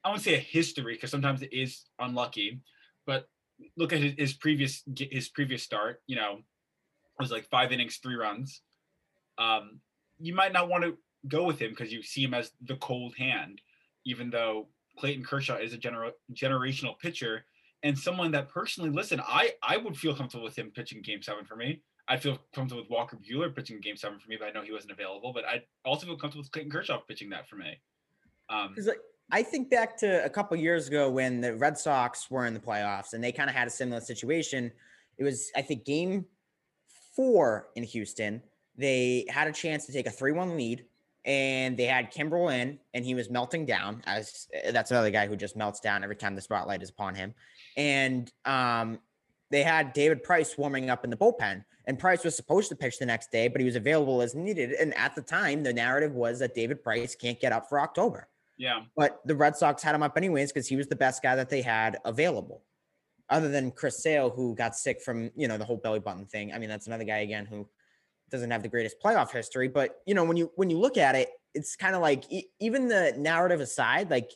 I 0.05 0.09
won't 0.09 0.23
say 0.23 0.35
a 0.35 0.39
history 0.39 0.95
because 0.95 1.11
sometimes 1.11 1.43
it 1.43 1.53
is 1.53 1.85
unlucky, 1.99 2.61
but 3.05 3.29
look 3.77 3.93
at 3.93 4.01
his, 4.01 4.35
previous 4.35 4.83
his 4.97 5.29
previous 5.29 5.63
start. 5.63 6.03
You 6.07 6.17
know, 6.17 6.33
it 6.39 7.23
was 7.23 7.31
like 7.31 7.49
five 7.49 7.73
innings, 7.73 7.97
three 7.97 8.17
runs. 8.17 8.63
Um, 9.39 9.81
you 10.19 10.35
might 10.35 10.53
not 10.53 10.69
want 10.69 10.85
to 10.85 10.97
go 11.29 11.45
with 11.45 11.59
him 11.59 11.71
because 11.71 11.93
you 11.93 12.03
see 12.03 12.23
him 12.23 12.35
as 12.35 12.53
the 12.63 12.77
cold 12.77 13.15
hand, 13.17 13.61
even 14.05 14.31
though 14.31 14.69
Clayton 14.99 15.25
Kershaw 15.25 15.57
is 15.57 15.75
a 15.75 15.79
gener- 15.79 16.13
generational 16.33 16.99
pitcher 16.99 17.45
and 17.83 17.99
someone 17.99 18.33
that 18.33 18.49
personally, 18.49 18.91
listen, 18.91 19.21
I 19.25 19.53
I 19.63 19.77
would 19.77 19.97
feel 19.97 20.15
comfortable 20.15 20.45
with 20.45 20.59
him 20.59 20.71
pitching 20.75 21.03
Game 21.03 21.23
Seven 21.23 21.45
for 21.45 21.57
me. 21.57 21.83
I'd 22.09 22.23
feel 22.23 22.39
comfortable 22.55 22.83
with 22.83 22.91
Walker 22.91 23.17
Buehler 23.17 23.55
pitching 23.55 23.81
Game 23.81 23.97
Seven 23.97 24.19
for 24.19 24.29
me, 24.29 24.37
but 24.39 24.49
I 24.49 24.53
know 24.53 24.63
he 24.63 24.73
wasn't 24.73 24.93
available. 24.93 25.33
But 25.33 25.45
I'd 25.45 25.63
also 25.85 26.07
feel 26.07 26.17
comfortable 26.17 26.43
with 26.43 26.53
Clayton 26.53 26.71
Kershaw 26.71 26.99
pitching 26.99 27.31
that 27.31 27.49
for 27.49 27.57
me. 27.57 27.79
Um, 28.49 28.75
like 28.77 29.01
I 29.31 29.43
think 29.43 29.71
back 29.71 29.97
to 29.99 30.25
a 30.25 30.31
couple 30.31 30.57
years 30.57 30.87
ago 30.87 31.11
when 31.11 31.41
the 31.41 31.55
Red 31.57 31.77
Sox 31.77 32.31
were 32.31 32.47
in 32.47 32.55
the 32.55 32.61
playoffs 32.61 33.13
and 33.13 33.23
they 33.23 33.33
kind 33.33 33.51
of 33.51 33.57
had 33.57 33.67
a 33.67 33.71
similar 33.71 34.01
situation. 34.01 34.71
It 35.19 35.25
was 35.25 35.51
I 35.57 35.63
think 35.63 35.85
game 35.85 36.27
four 37.15 37.69
in 37.75 37.83
Houston. 37.83 38.43
They 38.77 39.27
had 39.29 39.49
a 39.49 39.53
chance 39.53 39.87
to 39.87 39.93
take 39.93 40.07
a 40.07 40.11
three-one 40.11 40.57
lead, 40.57 40.85
and 41.25 41.77
they 41.77 41.87
had 41.87 42.13
Kimbrel 42.13 42.53
in, 42.53 42.79
and 42.93 43.05
he 43.05 43.15
was 43.15 43.31
melting 43.31 43.65
down. 43.65 44.03
As 44.07 44.49
that's 44.71 44.91
another 44.91 45.11
guy 45.11 45.27
who 45.27 45.35
just 45.35 45.57
melts 45.57 45.81
down 45.81 46.05
every 46.05 46.17
time 46.17 46.35
the 46.35 46.43
spotlight 46.43 46.83
is 46.83 46.91
upon 46.91 47.15
him. 47.15 47.35
And 47.77 48.31
um, 48.45 48.99
they 49.51 49.63
had 49.63 49.93
David 49.95 50.23
Price 50.23 50.59
warming 50.59 50.91
up 50.91 51.05
in 51.05 51.11
the 51.11 51.17
bullpen, 51.17 51.65
and 51.87 51.99
Price 51.99 52.23
was 52.23 52.37
supposed 52.37 52.69
to 52.69 52.77
pitch 52.77 52.99
the 52.99 53.07
next 53.07 53.33
day, 53.33 53.49
but 53.49 53.61
he 53.61 53.65
was 53.65 53.77
available 53.77 54.21
as 54.21 54.35
needed. 54.35 54.73
And 54.73 54.95
at 54.95 55.15
the 55.15 55.23
time, 55.23 55.63
the 55.63 55.73
narrative 55.73 56.13
was 56.13 56.39
that 56.41 56.55
David 56.55 56.83
Price 56.83 57.15
can't 57.15 57.41
get 57.41 57.53
up 57.53 57.69
for 57.69 57.81
October. 57.81 58.29
Yeah, 58.57 58.81
But 58.97 59.21
the 59.25 59.37
Red 59.37 59.57
Sox 59.57 59.83
had 59.83 59.95
him 59.95 60.03
up 60.03 60.17
anyways 60.17 60.53
because 60.53 60.67
he 60.67 60.77
was 60.77 60.87
the 60.87 60.97
best 60.97 61.23
guy 61.23 61.37
that 61.37 61.51
they 61.51 61.63
had 61.63 61.99
available. 62.05 62.63
Other 63.29 63.49
than 63.49 63.73
Chris 63.73 64.03
Sale, 64.03 64.31
who 64.31 64.55
got 64.55 64.77
sick 64.77 65.03
from 65.03 65.31
you 65.37 65.49
know 65.49 65.59
the 65.59 65.65
whole 65.65 65.77
belly 65.77 66.01
button 66.01 66.27
thing. 66.27 66.53
I 66.53 66.59
mean, 66.59 66.69
that's 66.69 66.87
another 66.87 67.05
guy 67.05 67.19
again 67.19 67.45
who 67.45 67.69
doesn't 68.31 68.51
have 68.51 68.63
the 68.63 68.69
greatest 68.69 68.97
playoff 69.03 69.31
history. 69.31 69.69
But 69.69 69.97
you 70.07 70.15
know, 70.15 70.25
when 70.25 70.37
you 70.37 70.51
when 70.55 70.71
you 70.71 70.79
look 70.79 70.97
at 70.97 71.15
it, 71.15 71.31
it's 71.55 71.77
kind 71.77 71.95
of 71.95 72.03
like 72.03 72.31
e- 72.31 72.49
even 72.61 72.89
the 72.89 73.15
narrative 73.17 73.61
aside, 73.61 74.11
like 74.11 74.31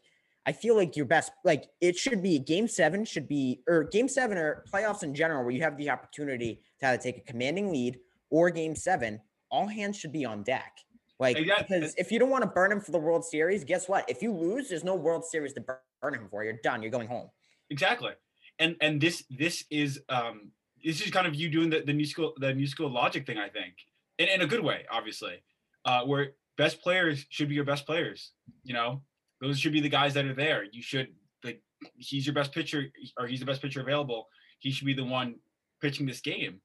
I 0.47 0.53
feel 0.53 0.75
like 0.75 0.97
your 0.97 1.07
best, 1.07 1.33
like 1.45 1.67
it 1.81 1.97
should 1.97 2.23
be 2.23 2.39
game 2.39 2.67
seven 2.67 3.05
should 3.05 3.29
be 3.29 3.61
or 3.69 3.85
game 3.85 4.09
seven 4.09 4.39
or 4.39 4.65
playoffs 4.73 5.03
in 5.03 5.15
general, 5.15 5.43
where 5.45 5.53
you 5.53 5.63
have 5.63 5.77
the 5.77 5.91
opportunity 5.91 6.63
to 6.81 6.89
either 6.89 7.03
take 7.03 7.19
a 7.19 7.21
commanding 7.21 7.71
lead 7.71 7.99
or 8.31 8.51
game 8.51 8.75
seven. 8.75 9.21
All 9.51 9.67
hands 9.67 9.99
should 9.99 10.13
be 10.13 10.25
on 10.25 10.43
deck. 10.43 10.79
Like 11.21 11.37
Exactly. 11.37 11.79
because 11.79 11.95
if 11.97 12.11
you 12.11 12.19
don't 12.19 12.31
want 12.31 12.43
to 12.43 12.51
burn 12.51 12.73
him 12.73 12.81
for 12.81 12.91
the 12.93 12.99
World 12.99 13.25
Series, 13.25 13.63
guess 13.63 13.89
what? 13.89 14.09
If 14.09 14.23
you 14.23 14.33
lose, 14.33 14.71
there's 14.71 14.85
no 14.85 14.95
World 14.95 15.25
Series 15.25 15.53
to 15.53 15.61
burn 16.01 16.15
him 16.15 16.27
for. 16.31 16.43
You're 16.43 16.59
done. 16.65 16.83
You're 16.83 16.91
going 16.91 17.09
home. 17.09 17.29
exactly. 17.69 18.13
And 18.59 18.75
and 18.81 19.01
this 19.01 19.25
this 19.31 19.65
is 19.71 20.01
um 20.09 20.51
this 20.85 21.01
is 21.01 21.11
kind 21.11 21.27
of 21.27 21.35
you 21.35 21.49
doing 21.51 21.71
the, 21.71 21.83
the 21.83 21.93
new 21.93 22.07
school 22.07 22.33
the 22.39 22.53
new 22.55 22.67
school 22.67 22.91
logic 22.91 23.27
thing, 23.27 23.39
I 23.39 23.49
think, 23.49 23.75
in, 24.19 24.29
in 24.29 24.41
a 24.41 24.47
good 24.47 24.61
way, 24.65 24.87
obviously, 24.91 25.43
uh, 25.85 26.03
where 26.05 26.33
best 26.57 26.83
players 26.83 27.27
should 27.29 27.49
be 27.49 27.55
your 27.55 27.65
best 27.65 27.87
players. 27.87 28.33
You 28.65 28.75
know, 28.75 29.03
Those 29.41 29.59
should 29.59 29.73
be 29.73 29.81
the 29.81 29.89
guys 29.89 30.15
that 30.15 30.25
are 30.27 30.35
there. 30.35 30.65
You 30.73 30.83
should 30.83 31.09
like 31.45 31.63
he's 31.97 32.27
your 32.27 32.35
best 32.35 32.53
pitcher 32.53 32.85
or 33.19 33.27
he's 33.27 33.41
the 33.41 33.47
best 33.47 33.63
pitcher 33.63 33.81
available. 33.83 34.29
He 34.59 34.71
should 34.71 34.87
be 34.87 34.95
the 34.95 35.05
one 35.05 35.37
pitching 35.83 36.07
this 36.07 36.21
game. 36.21 36.61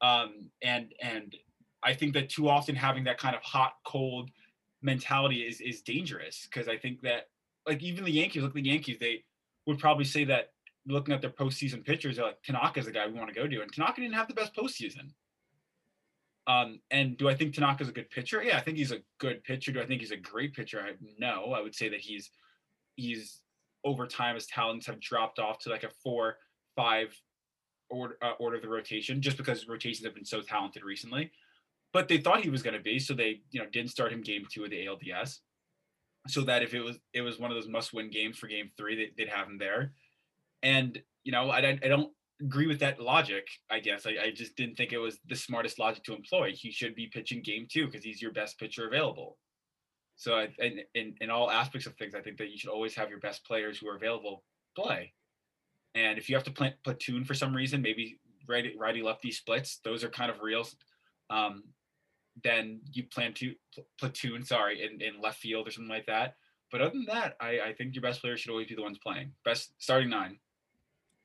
Um, 0.00 0.50
and 0.62 0.92
and 1.00 1.34
I 1.84 1.92
think 1.92 2.14
that 2.14 2.28
too 2.28 2.48
often 2.48 2.74
having 2.74 3.04
that 3.04 3.18
kind 3.18 3.36
of 3.36 3.42
hot 3.42 3.74
cold 3.84 4.30
mentality 4.82 5.42
is 5.42 5.60
is 5.60 5.82
dangerous 5.82 6.46
because 6.48 6.68
I 6.68 6.76
think 6.76 7.00
that 7.02 7.28
like 7.66 7.82
even 7.82 8.04
the 8.04 8.10
Yankees, 8.10 8.42
look 8.42 8.50
at 8.50 8.54
the 8.54 8.62
Yankees, 8.62 8.98
they 9.00 9.24
would 9.66 9.78
probably 9.78 10.04
say 10.04 10.24
that 10.24 10.50
looking 10.86 11.14
at 11.14 11.20
their 11.20 11.30
postseason 11.30 11.84
pitchers, 11.84 12.16
they're 12.16 12.26
like 12.26 12.42
Tanaka's 12.42 12.86
the 12.86 12.92
guy 12.92 13.06
we 13.06 13.14
want 13.14 13.28
to 13.28 13.34
go 13.34 13.46
to, 13.46 13.62
and 13.62 13.72
Tanaka 13.72 14.00
didn't 14.00 14.14
have 14.14 14.28
the 14.28 14.34
best 14.34 14.54
postseason. 14.54 15.10
Um, 16.46 16.80
and 16.90 17.16
do 17.16 17.28
I 17.28 17.34
think 17.34 17.54
Tanaka's 17.54 17.88
a 17.88 17.92
good 17.92 18.10
pitcher? 18.10 18.42
Yeah, 18.42 18.58
I 18.58 18.60
think 18.60 18.76
he's 18.76 18.92
a 18.92 19.00
good 19.18 19.42
pitcher. 19.44 19.72
Do 19.72 19.80
I 19.80 19.86
think 19.86 20.02
he's 20.02 20.10
a 20.10 20.16
great 20.16 20.54
pitcher? 20.54 20.80
I 20.80 20.92
no. 21.18 21.52
I 21.52 21.62
would 21.62 21.74
say 21.74 21.88
that 21.88 22.00
he's 22.00 22.30
he's 22.96 23.40
over 23.84 24.06
time 24.06 24.34
his 24.34 24.46
talents 24.46 24.86
have 24.86 25.00
dropped 25.00 25.38
off 25.38 25.58
to 25.60 25.70
like 25.70 25.84
a 25.84 25.90
four, 26.02 26.36
five 26.76 27.18
order 27.88 28.16
uh, 28.20 28.32
order 28.38 28.56
of 28.56 28.62
the 28.62 28.68
rotation, 28.68 29.22
just 29.22 29.38
because 29.38 29.66
rotations 29.68 30.04
have 30.04 30.14
been 30.14 30.24
so 30.24 30.42
talented 30.42 30.84
recently. 30.84 31.30
But 31.94 32.08
they 32.08 32.18
thought 32.18 32.42
he 32.42 32.50
was 32.50 32.62
going 32.62 32.76
to 32.76 32.82
be, 32.82 32.98
so 32.98 33.14
they 33.14 33.40
you 33.52 33.60
know 33.60 33.66
didn't 33.72 33.92
start 33.92 34.12
him 34.12 34.20
game 34.20 34.44
two 34.50 34.64
of 34.64 34.70
the 34.70 34.84
ALDS, 34.84 35.38
so 36.26 36.42
that 36.42 36.62
if 36.62 36.74
it 36.74 36.80
was 36.80 36.98
it 37.14 37.22
was 37.22 37.38
one 37.38 37.50
of 37.50 37.56
those 37.56 37.68
must 37.68 37.94
win 37.94 38.10
games 38.10 38.36
for 38.36 38.48
game 38.48 38.70
three, 38.76 38.96
they, 38.96 39.10
they'd 39.16 39.32
have 39.32 39.46
him 39.46 39.56
there. 39.56 39.92
And 40.62 41.00
you 41.22 41.30
know 41.30 41.50
I, 41.50 41.60
I 41.60 41.88
don't 41.88 42.12
agree 42.42 42.66
with 42.66 42.80
that 42.80 43.00
logic. 43.00 43.46
I 43.70 43.78
guess 43.78 44.06
I, 44.06 44.16
I 44.24 44.32
just 44.34 44.56
didn't 44.56 44.74
think 44.74 44.92
it 44.92 44.98
was 44.98 45.20
the 45.28 45.36
smartest 45.36 45.78
logic 45.78 46.02
to 46.04 46.14
employ. 46.16 46.50
He 46.52 46.72
should 46.72 46.96
be 46.96 47.06
pitching 47.06 47.42
game 47.42 47.68
two 47.70 47.86
because 47.86 48.02
he's 48.02 48.20
your 48.20 48.32
best 48.32 48.58
pitcher 48.58 48.88
available. 48.88 49.38
So 50.16 50.34
I, 50.34 50.48
in, 50.58 50.80
in 50.96 51.14
in 51.20 51.30
all 51.30 51.48
aspects 51.48 51.86
of 51.86 51.94
things, 51.94 52.16
I 52.16 52.22
think 52.22 52.38
that 52.38 52.50
you 52.50 52.58
should 52.58 52.70
always 52.70 52.96
have 52.96 53.08
your 53.08 53.20
best 53.20 53.46
players 53.46 53.78
who 53.78 53.88
are 53.88 53.96
available 53.96 54.42
play. 54.76 55.12
And 55.94 56.18
if 56.18 56.28
you 56.28 56.34
have 56.34 56.44
to 56.44 56.50
play 56.50 56.74
platoon 56.82 57.24
for 57.24 57.34
some 57.34 57.54
reason, 57.54 57.82
maybe 57.82 58.18
righty 58.48 58.74
righty 58.76 59.00
lefty 59.00 59.30
splits, 59.30 59.78
those 59.84 60.02
are 60.02 60.10
kind 60.10 60.32
of 60.32 60.40
real. 60.40 60.66
Um, 61.30 61.62
then 62.42 62.80
you 62.92 63.04
plan 63.04 63.32
to 63.34 63.54
platoon, 63.98 64.44
sorry, 64.44 64.82
in, 64.82 65.00
in 65.00 65.20
left 65.20 65.38
field 65.38 65.68
or 65.68 65.70
something 65.70 65.88
like 65.88 66.06
that. 66.06 66.34
But 66.72 66.80
other 66.80 66.90
than 66.90 67.04
that, 67.06 67.36
I, 67.40 67.60
I 67.60 67.72
think 67.72 67.94
your 67.94 68.02
best 68.02 68.20
players 68.20 68.40
should 68.40 68.50
always 68.50 68.66
be 68.66 68.74
the 68.74 68.82
ones 68.82 68.98
playing. 68.98 69.32
Best 69.44 69.72
starting 69.78 70.10
nine. 70.10 70.38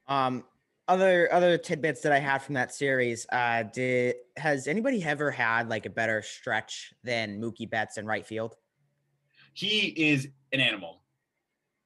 Um, 0.08 0.44
other 0.88 1.32
other 1.32 1.58
tidbits 1.58 2.02
that 2.02 2.12
I 2.12 2.20
had 2.20 2.40
from 2.40 2.56
that 2.56 2.74
series. 2.74 3.26
Uh, 3.32 3.64
did 3.64 4.16
has 4.38 4.68
anybody 4.68 5.04
ever 5.04 5.32
had 5.32 5.70
like 5.70 5.86
a 5.86 5.90
better 5.90 6.22
stretch 6.22 6.94
than 7.04 7.40
Mookie 7.40 7.70
Betts 7.70 7.98
in 7.98 8.06
right 8.06 8.26
field? 8.26 8.56
He 9.54 9.88
is 9.88 10.28
an 10.52 10.60
animal. 10.60 11.02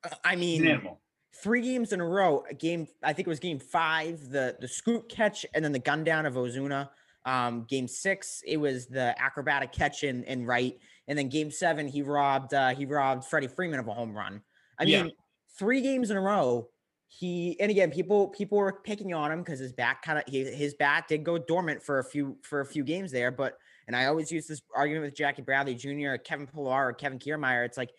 Uh, 0.04 0.10
I 0.24 0.36
He's 0.36 0.60
an 0.60 0.66
mean, 0.66 0.68
animal. 0.68 1.02
three 1.36 1.62
games 1.62 1.92
in 1.94 2.00
a 2.02 2.06
row. 2.06 2.44
A 2.50 2.54
game, 2.54 2.88
I 3.04 3.14
think 3.14 3.28
it 3.28 3.30
was 3.30 3.40
game 3.40 3.60
five, 3.60 4.30
the 4.30 4.56
the 4.60 4.68
scoop 4.68 5.10
catch, 5.10 5.46
and 5.54 5.64
then 5.64 5.72
the 5.72 5.80
gun 5.80 6.04
down 6.04 6.26
of 6.26 6.36
Ozuna. 6.36 6.90
Um, 7.26 7.66
game 7.70 7.88
six, 7.88 8.42
it 8.46 8.58
was 8.58 8.88
the 8.88 9.16
acrobatic 9.22 9.72
catch 9.72 10.04
in, 10.04 10.24
in 10.26 10.46
right, 10.46 10.78
and 11.08 11.18
then 11.18 11.30
game 11.30 11.52
seven, 11.52 11.88
he 11.88 12.02
robbed 12.02 12.54
uh, 12.54 12.76
he 12.76 12.86
robbed 12.86 13.26
Freddie 13.26 13.48
Freeman 13.48 13.80
of 13.80 13.88
a 13.88 13.94
home 13.94 14.14
run. 14.14 14.42
I 14.78 14.84
Yeah. 14.84 15.04
mean, 15.04 15.14
three 15.58 15.82
games 15.82 16.12
in 16.12 16.18
a 16.18 16.22
row. 16.22 16.70
He 17.08 17.60
and 17.60 17.70
again, 17.70 17.92
people 17.92 18.30
people 18.30 18.58
were 18.58 18.82
picking 18.84 19.14
on 19.14 19.32
him 19.32 19.40
because 19.44 19.60
his 19.60 19.72
back 19.72 20.02
kind 20.02 20.18
of 20.18 20.24
his 20.28 20.74
bat 20.74 21.08
did 21.08 21.24
go 21.24 21.38
dormant 21.38 21.84
for 21.84 22.00
a 22.00 22.04
few 22.04 22.38
for 22.42 22.62
a 22.62 22.66
few 22.66 22.84
games 22.84 23.12
there. 23.12 23.32
But 23.32 23.58
and 23.88 23.96
I 23.96 24.06
always 24.06 24.32
use 24.32 24.48
this 24.48 24.62
argument 24.76 25.06
with 25.06 25.16
Jackie 25.16 25.44
Bradley 25.44 25.76
Jr., 25.76 26.16
Kevin 26.16 26.48
Pillar, 26.48 26.88
or 26.88 26.94
Kevin 26.94 27.20
Kiermaier. 27.20 27.66
It's 27.66 27.78
like 27.78 27.92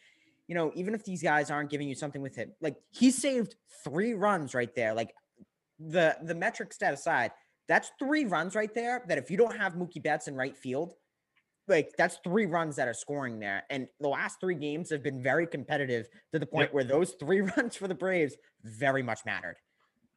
you 0.49 0.55
know, 0.55 0.73
even 0.75 0.95
if 0.95 1.05
these 1.05 1.23
guys 1.23 1.51
aren't 1.51 1.71
giving 1.71 1.89
you 1.89 1.95
something 1.95 2.21
with 2.21 2.37
him, 2.37 2.53
like 2.61 2.77
he 2.91 3.11
saved 3.11 3.55
three 3.85 4.15
runs 4.15 4.53
right 4.53 4.75
there. 4.75 4.95
Like 4.95 5.15
the 5.79 6.17
the 6.23 6.35
metric 6.35 6.73
stat 6.73 6.93
aside, 6.93 7.31
that's 7.69 7.91
three 7.99 8.25
runs 8.25 8.55
right 8.55 8.73
there. 8.75 9.05
That 9.09 9.19
if 9.19 9.31
you 9.31 9.37
don't 9.37 9.57
have 9.57 9.75
Mookie 9.75 10.03
Betts 10.03 10.29
in 10.29 10.35
right 10.35 10.57
field, 10.57 10.95
like 11.69 11.91
that's 11.97 12.19
three 12.25 12.47
runs 12.47 12.77
that 12.77 12.89
are 12.89 12.95
scoring 12.95 13.39
there. 13.39 13.65
And 13.71 13.87
the 14.01 14.09
last 14.09 14.39
three 14.41 14.55
games 14.55 14.91
have 14.91 15.03
been 15.03 15.23
very 15.23 15.47
competitive 15.47 16.07
to 16.33 16.39
the 16.39 16.47
point 16.47 16.65
Yep. 16.69 16.75
where 16.75 16.85
those 16.85 17.13
three 17.19 17.41
runs 17.57 17.77
for 17.77 17.89
the 17.89 17.95
Braves 17.95 18.37
very 18.63 19.03
much 19.03 19.21
mattered. 19.25 19.57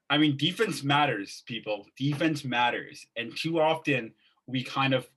I 0.09 0.17
mean, 0.17 0.37
defense 0.37 0.83
matters, 0.83 1.43
people. 1.45 1.85
Defense 1.97 2.45
matters, 2.45 3.05
and 3.17 3.35
too 3.35 3.59
often 3.59 4.13
we 4.45 4.63
kind 4.63 4.93
of 4.93 5.09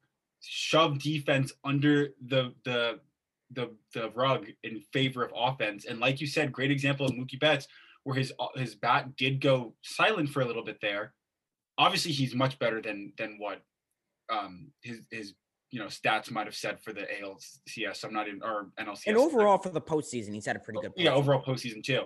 shove 0.42 0.98
defense 0.98 1.52
under 1.64 2.08
the 2.26 2.54
the 2.64 2.98
the 3.52 3.70
the 3.94 4.10
rug 4.10 4.46
in 4.64 4.80
favor 4.92 5.24
of 5.24 5.32
offense. 5.36 5.84
And 5.84 6.00
like 6.00 6.20
you 6.20 6.26
said, 6.26 6.52
great 6.52 6.70
example 6.72 7.06
of 7.06 7.12
Mookie 7.12 7.38
Betts, 7.38 7.68
where 8.04 8.16
his 8.16 8.32
his 8.56 8.74
bat 8.74 9.16
did 9.16 9.40
go 9.40 9.74
silent 9.82 10.30
for 10.30 10.40
a 10.40 10.44
little 10.44 10.64
bit 10.64 10.78
there. 10.80 11.12
Obviously, 11.80 12.12
he's 12.12 12.34
much 12.34 12.58
better 12.58 12.82
than 12.82 13.12
than 13.16 13.36
what 13.38 13.62
um 14.30 14.70
his 14.82 15.00
his 15.10 15.34
you 15.70 15.78
know 15.80 15.86
stats 15.86 16.30
might 16.30 16.46
have 16.46 16.54
said 16.54 16.78
for 16.82 16.92
the 16.92 17.06
ALCS. 17.22 18.04
I'm 18.04 18.12
not 18.12 18.28
in 18.28 18.42
or 18.42 18.68
NLCS. 18.78 19.06
And 19.06 19.16
overall 19.16 19.56
for 19.56 19.70
the 19.70 19.80
postseason, 19.80 20.34
he's 20.34 20.44
had 20.44 20.56
a 20.56 20.58
pretty 20.58 20.80
good. 20.80 20.92
yeah, 20.96 21.10
postseason. 21.10 21.14
overall 21.14 21.42
postseason 21.42 21.82
too. 21.82 22.02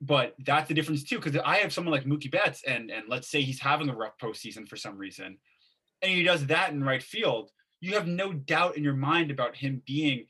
But 0.00 0.36
that's 0.46 0.68
the 0.68 0.74
difference 0.74 1.02
too, 1.02 1.18
because 1.18 1.36
I 1.44 1.56
have 1.56 1.72
someone 1.72 1.92
like 1.92 2.04
Mookie 2.04 2.30
Betts, 2.30 2.62
and 2.64 2.90
and 2.90 3.08
let's 3.08 3.28
say 3.28 3.42
he's 3.42 3.58
having 3.58 3.88
a 3.88 3.96
rough 3.96 4.16
postseason 4.22 4.68
for 4.68 4.76
some 4.76 4.96
reason, 4.96 5.38
and 6.02 6.12
he 6.12 6.22
does 6.22 6.46
that 6.46 6.70
in 6.70 6.84
right 6.84 7.02
field. 7.02 7.50
You 7.80 7.94
have 7.94 8.06
no 8.06 8.32
doubt 8.32 8.76
in 8.76 8.84
your 8.84 8.94
mind 8.94 9.32
about 9.32 9.56
him 9.56 9.82
being 9.86 10.26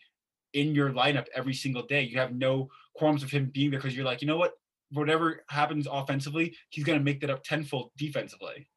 in 0.54 0.74
your 0.74 0.90
lineup 0.90 1.26
every 1.34 1.54
single 1.54 1.82
day. 1.82 2.02
You 2.02 2.18
have 2.18 2.34
no 2.34 2.70
qualms 2.94 3.22
of 3.22 3.30
him 3.30 3.50
being 3.52 3.70
there 3.70 3.78
because 3.78 3.94
you're 3.94 4.06
like, 4.06 4.22
you 4.22 4.26
know 4.26 4.38
what, 4.38 4.54
whatever 4.90 5.44
happens 5.48 5.86
offensively, 5.90 6.56
he's 6.70 6.84
gonna 6.84 7.00
make 7.00 7.20
that 7.20 7.30
up 7.30 7.44
tenfold 7.44 7.90
defensively. 7.96 8.68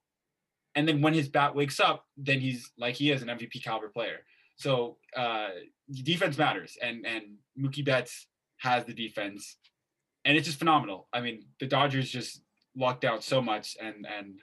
And 0.76 0.88
then 0.88 1.02
when 1.02 1.14
his 1.14 1.28
bat 1.28 1.54
wakes 1.54 1.80
up, 1.80 2.06
then 2.18 2.40
he's 2.40 2.72
like 2.78 2.96
he 2.96 3.12
is 3.12 3.22
an 3.22 3.28
MVP 3.28 3.64
caliber 3.64 3.90
player. 3.90 4.20
So 4.56 4.98
uh, 5.16 5.50
defense 5.92 6.38
matters, 6.38 6.78
and 6.82 7.06
and 7.06 7.24
Mookie 7.60 7.84
Betts 7.84 8.28
has 8.60 8.86
the 8.86 8.94
defense, 8.94 9.58
and 10.24 10.38
it's 10.38 10.46
just 10.46 10.60
phenomenal. 10.60 11.08
I 11.12 11.22
mean, 11.22 11.46
the 11.60 11.68
Dodgers 11.68 12.10
just 12.10 12.42
locked 12.76 13.04
out 13.04 13.24
so 13.24 13.42
much, 13.42 13.76
and 13.82 14.06
and 14.06 14.40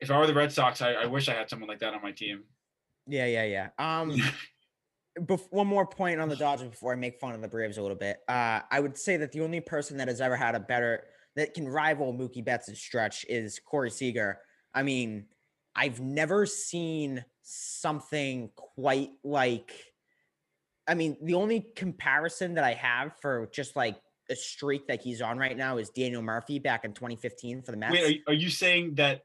if 0.00 0.10
I 0.10 0.18
were 0.18 0.26
the 0.26 0.34
Red 0.34 0.52
Sox, 0.52 0.82
I, 0.82 0.92
I 0.92 1.06
wish 1.06 1.28
I 1.28 1.34
had 1.34 1.50
someone 1.50 1.68
like 1.68 1.80
that 1.80 1.94
on 1.94 2.02
my 2.02 2.12
team. 2.12 2.44
Yeah, 3.06 3.26
yeah, 3.26 3.44
yeah. 3.44 3.68
Um, 3.78 4.10
bef- 5.20 5.46
one 5.50 5.66
more 5.66 5.86
point 5.86 6.20
on 6.20 6.28
the 6.28 6.36
Dodgers 6.46 6.68
before 6.68 6.92
I 6.92 6.96
make 6.96 7.18
fun 7.18 7.34
of 7.34 7.40
the 7.42 7.48
Braves 7.48 7.78
a 7.78 7.82
little 7.82 7.96
bit. 7.96 8.18
Uh, 8.28 8.60
I 8.70 8.80
would 8.80 8.96
say 8.96 9.16
that 9.18 9.32
the 9.32 9.40
only 9.40 9.60
person 9.60 9.96
that 9.98 10.08
has 10.08 10.20
ever 10.20 10.36
had 10.36 10.54
a 10.54 10.60
better 10.60 11.04
that 11.36 11.54
can 11.54 11.68
rival 11.68 12.14
Mookie 12.14 12.44
Betts' 12.44 12.78
stretch 12.78 13.24
is 13.28 13.58
Corey 13.58 13.90
Seager. 13.90 14.38
I 14.74 14.82
mean, 14.82 15.26
I've 15.74 16.00
never 16.00 16.46
seen 16.46 17.24
something 17.42 18.50
quite 18.56 19.10
like. 19.22 19.72
I 20.88 20.94
mean, 20.94 21.16
the 21.22 21.34
only 21.34 21.60
comparison 21.76 22.54
that 22.54 22.64
I 22.64 22.72
have 22.74 23.12
for 23.20 23.50
just 23.52 23.76
like 23.76 23.96
a 24.30 24.36
streak 24.36 24.86
that 24.88 25.02
he's 25.02 25.20
on 25.20 25.36
right 25.38 25.56
now 25.56 25.76
is 25.78 25.90
Daniel 25.90 26.22
Murphy 26.22 26.58
back 26.58 26.84
in 26.84 26.92
2015 26.92 27.62
for 27.62 27.72
the 27.72 27.76
Mets. 27.76 27.92
Wait, 27.92 28.02
are, 28.04 28.08
you- 28.10 28.22
are 28.28 28.32
you 28.34 28.48
saying 28.50 28.94
that 28.94 29.22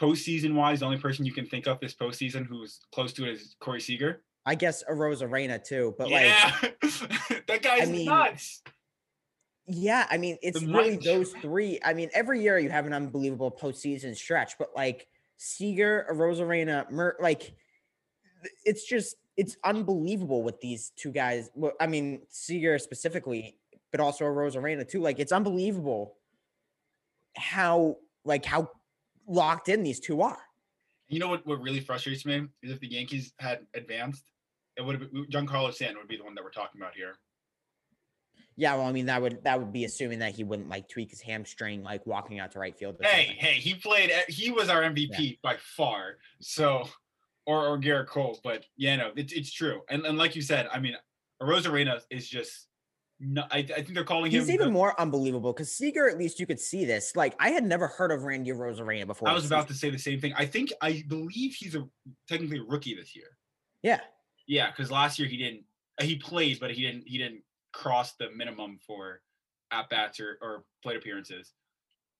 postseason 0.00 0.54
wise, 0.54 0.80
the 0.80 0.86
only 0.86 0.98
person 0.98 1.26
you 1.26 1.32
can 1.32 1.46
think 1.46 1.66
of 1.66 1.78
this 1.80 1.94
postseason 1.94 2.46
who's 2.46 2.80
close 2.92 3.12
to 3.12 3.24
it 3.28 3.32
is 3.32 3.56
Corey 3.60 3.80
Seager? 3.80 4.22
I 4.46 4.54
guess 4.54 4.82
Arozarena 4.84 5.62
too, 5.62 5.94
but 5.98 6.10
like 6.10 6.32
that 7.46 7.60
guy's 7.62 7.90
mean, 7.90 8.06
nuts. 8.06 8.62
Yeah, 9.66 10.06
I 10.10 10.16
mean, 10.16 10.38
it's 10.42 10.62
really 10.62 10.96
those 10.96 11.32
three. 11.34 11.78
I 11.84 11.94
mean, 11.94 12.10
every 12.14 12.42
year 12.42 12.58
you 12.58 12.70
have 12.70 12.86
an 12.86 12.92
unbelievable 12.92 13.50
postseason 13.50 14.16
stretch, 14.16 14.58
but 14.58 14.70
like 14.74 15.06
Seager, 15.36 16.06
Rosarena, 16.10 16.90
Mer, 16.90 17.16
like 17.20 17.54
it's 18.64 18.84
just 18.84 19.16
it's 19.36 19.56
unbelievable 19.64 20.42
with 20.42 20.60
these 20.60 20.92
two 20.96 21.12
guys. 21.12 21.50
Well, 21.54 21.72
I 21.80 21.86
mean, 21.86 22.22
Seager 22.30 22.78
specifically, 22.78 23.58
but 23.90 24.00
also 24.00 24.24
Rosarena 24.24 24.88
too. 24.88 25.00
Like 25.00 25.18
it's 25.20 25.32
unbelievable 25.32 26.16
how 27.36 27.98
like 28.24 28.44
how 28.44 28.70
locked 29.28 29.68
in 29.68 29.82
these 29.82 30.00
two 30.00 30.22
are. 30.22 30.38
You 31.10 31.18
know 31.18 31.28
what? 31.28 31.46
What 31.46 31.60
really 31.60 31.80
frustrates 31.80 32.24
me 32.24 32.46
is 32.62 32.70
if 32.72 32.80
the 32.80 32.86
Yankees 32.90 33.32
had 33.38 33.66
advanced, 33.74 34.24
it 34.76 34.82
would 34.82 34.98
have 35.00 35.12
been 35.12 35.26
Giancarlo 35.26 35.72
Stanton 35.74 35.98
would 35.98 36.08
be 36.08 36.16
the 36.16 36.24
one 36.24 36.34
that 36.36 36.44
we're 36.44 36.50
talking 36.50 36.80
about 36.80 36.94
here. 36.94 37.16
Yeah, 38.56 38.74
well, 38.76 38.86
I 38.86 38.92
mean 38.92 39.06
that 39.06 39.20
would 39.22 39.42
that 39.44 39.58
would 39.58 39.72
be 39.72 39.84
assuming 39.84 40.18
that 40.20 40.32
he 40.34 40.44
wouldn't 40.44 40.68
like 40.68 40.88
tweak 40.88 41.10
his 41.10 41.20
hamstring 41.20 41.82
like 41.82 42.06
walking 42.06 42.38
out 42.38 42.52
to 42.52 42.58
right 42.58 42.76
field. 42.78 42.96
Hey, 43.02 43.26
something. 43.26 43.36
hey, 43.44 43.54
he 43.54 43.74
played. 43.74 44.10
e- 44.10 44.32
He 44.32 44.50
was 44.50 44.68
our 44.68 44.82
MVP 44.82 45.38
by 45.42 45.56
far. 45.58 46.16
So, 46.40 46.88
or 47.46 47.66
or 47.66 47.78
Gerrit 47.78 48.06
Cole, 48.06 48.38
but 48.44 48.64
yeah, 48.76 48.96
no, 48.96 49.10
it's 49.16 49.32
it's 49.32 49.52
true. 49.52 49.80
And 49.88 50.04
and 50.06 50.16
like 50.18 50.36
you 50.36 50.42
said, 50.42 50.68
I 50.72 50.78
mean, 50.78 50.94
Rosarena 51.42 52.00
is 52.10 52.28
just. 52.28 52.66
No, 53.22 53.42
I, 53.50 53.58
I 53.58 53.62
think 53.64 53.92
they're 53.92 54.02
calling 54.04 54.30
He's 54.30 54.48
him. 54.48 54.54
even 54.54 54.66
the- 54.68 54.72
more 54.72 54.98
unbelievable 54.98 55.52
because 55.52 55.70
Seager, 55.70 56.08
at 56.08 56.16
least 56.16 56.40
you 56.40 56.46
could 56.46 56.58
see 56.58 56.86
this. 56.86 57.14
Like, 57.14 57.34
I 57.38 57.50
had 57.50 57.64
never 57.64 57.86
heard 57.86 58.10
of 58.12 58.24
Randy 58.24 58.50
Rosarena 58.50 59.06
before. 59.06 59.28
I 59.28 59.34
was 59.34 59.44
about 59.46 59.68
season. 59.68 59.74
to 59.74 59.78
say 59.78 59.90
the 59.90 59.98
same 59.98 60.20
thing. 60.20 60.32
I 60.36 60.46
think 60.46 60.72
I 60.80 61.04
believe 61.06 61.54
he's 61.54 61.74
a 61.74 61.86
technically 62.26 62.58
a 62.58 62.62
rookie 62.62 62.94
this 62.94 63.14
year. 63.14 63.36
Yeah. 63.82 64.00
Yeah, 64.46 64.70
because 64.70 64.90
last 64.90 65.18
year 65.18 65.28
he 65.28 65.36
didn't. 65.36 65.64
uh, 66.00 66.04
He 66.04 66.16
played, 66.16 66.60
but 66.60 66.70
he 66.70 66.82
didn't. 66.82 67.06
He 67.06 67.18
didn't 67.18 67.42
cross 67.72 68.12
the 68.14 68.30
minimum 68.30 68.78
for 68.86 69.20
at 69.70 69.88
bats 69.90 70.18
or, 70.18 70.38
or 70.40 70.64
plate 70.82 70.96
appearances. 70.96 71.52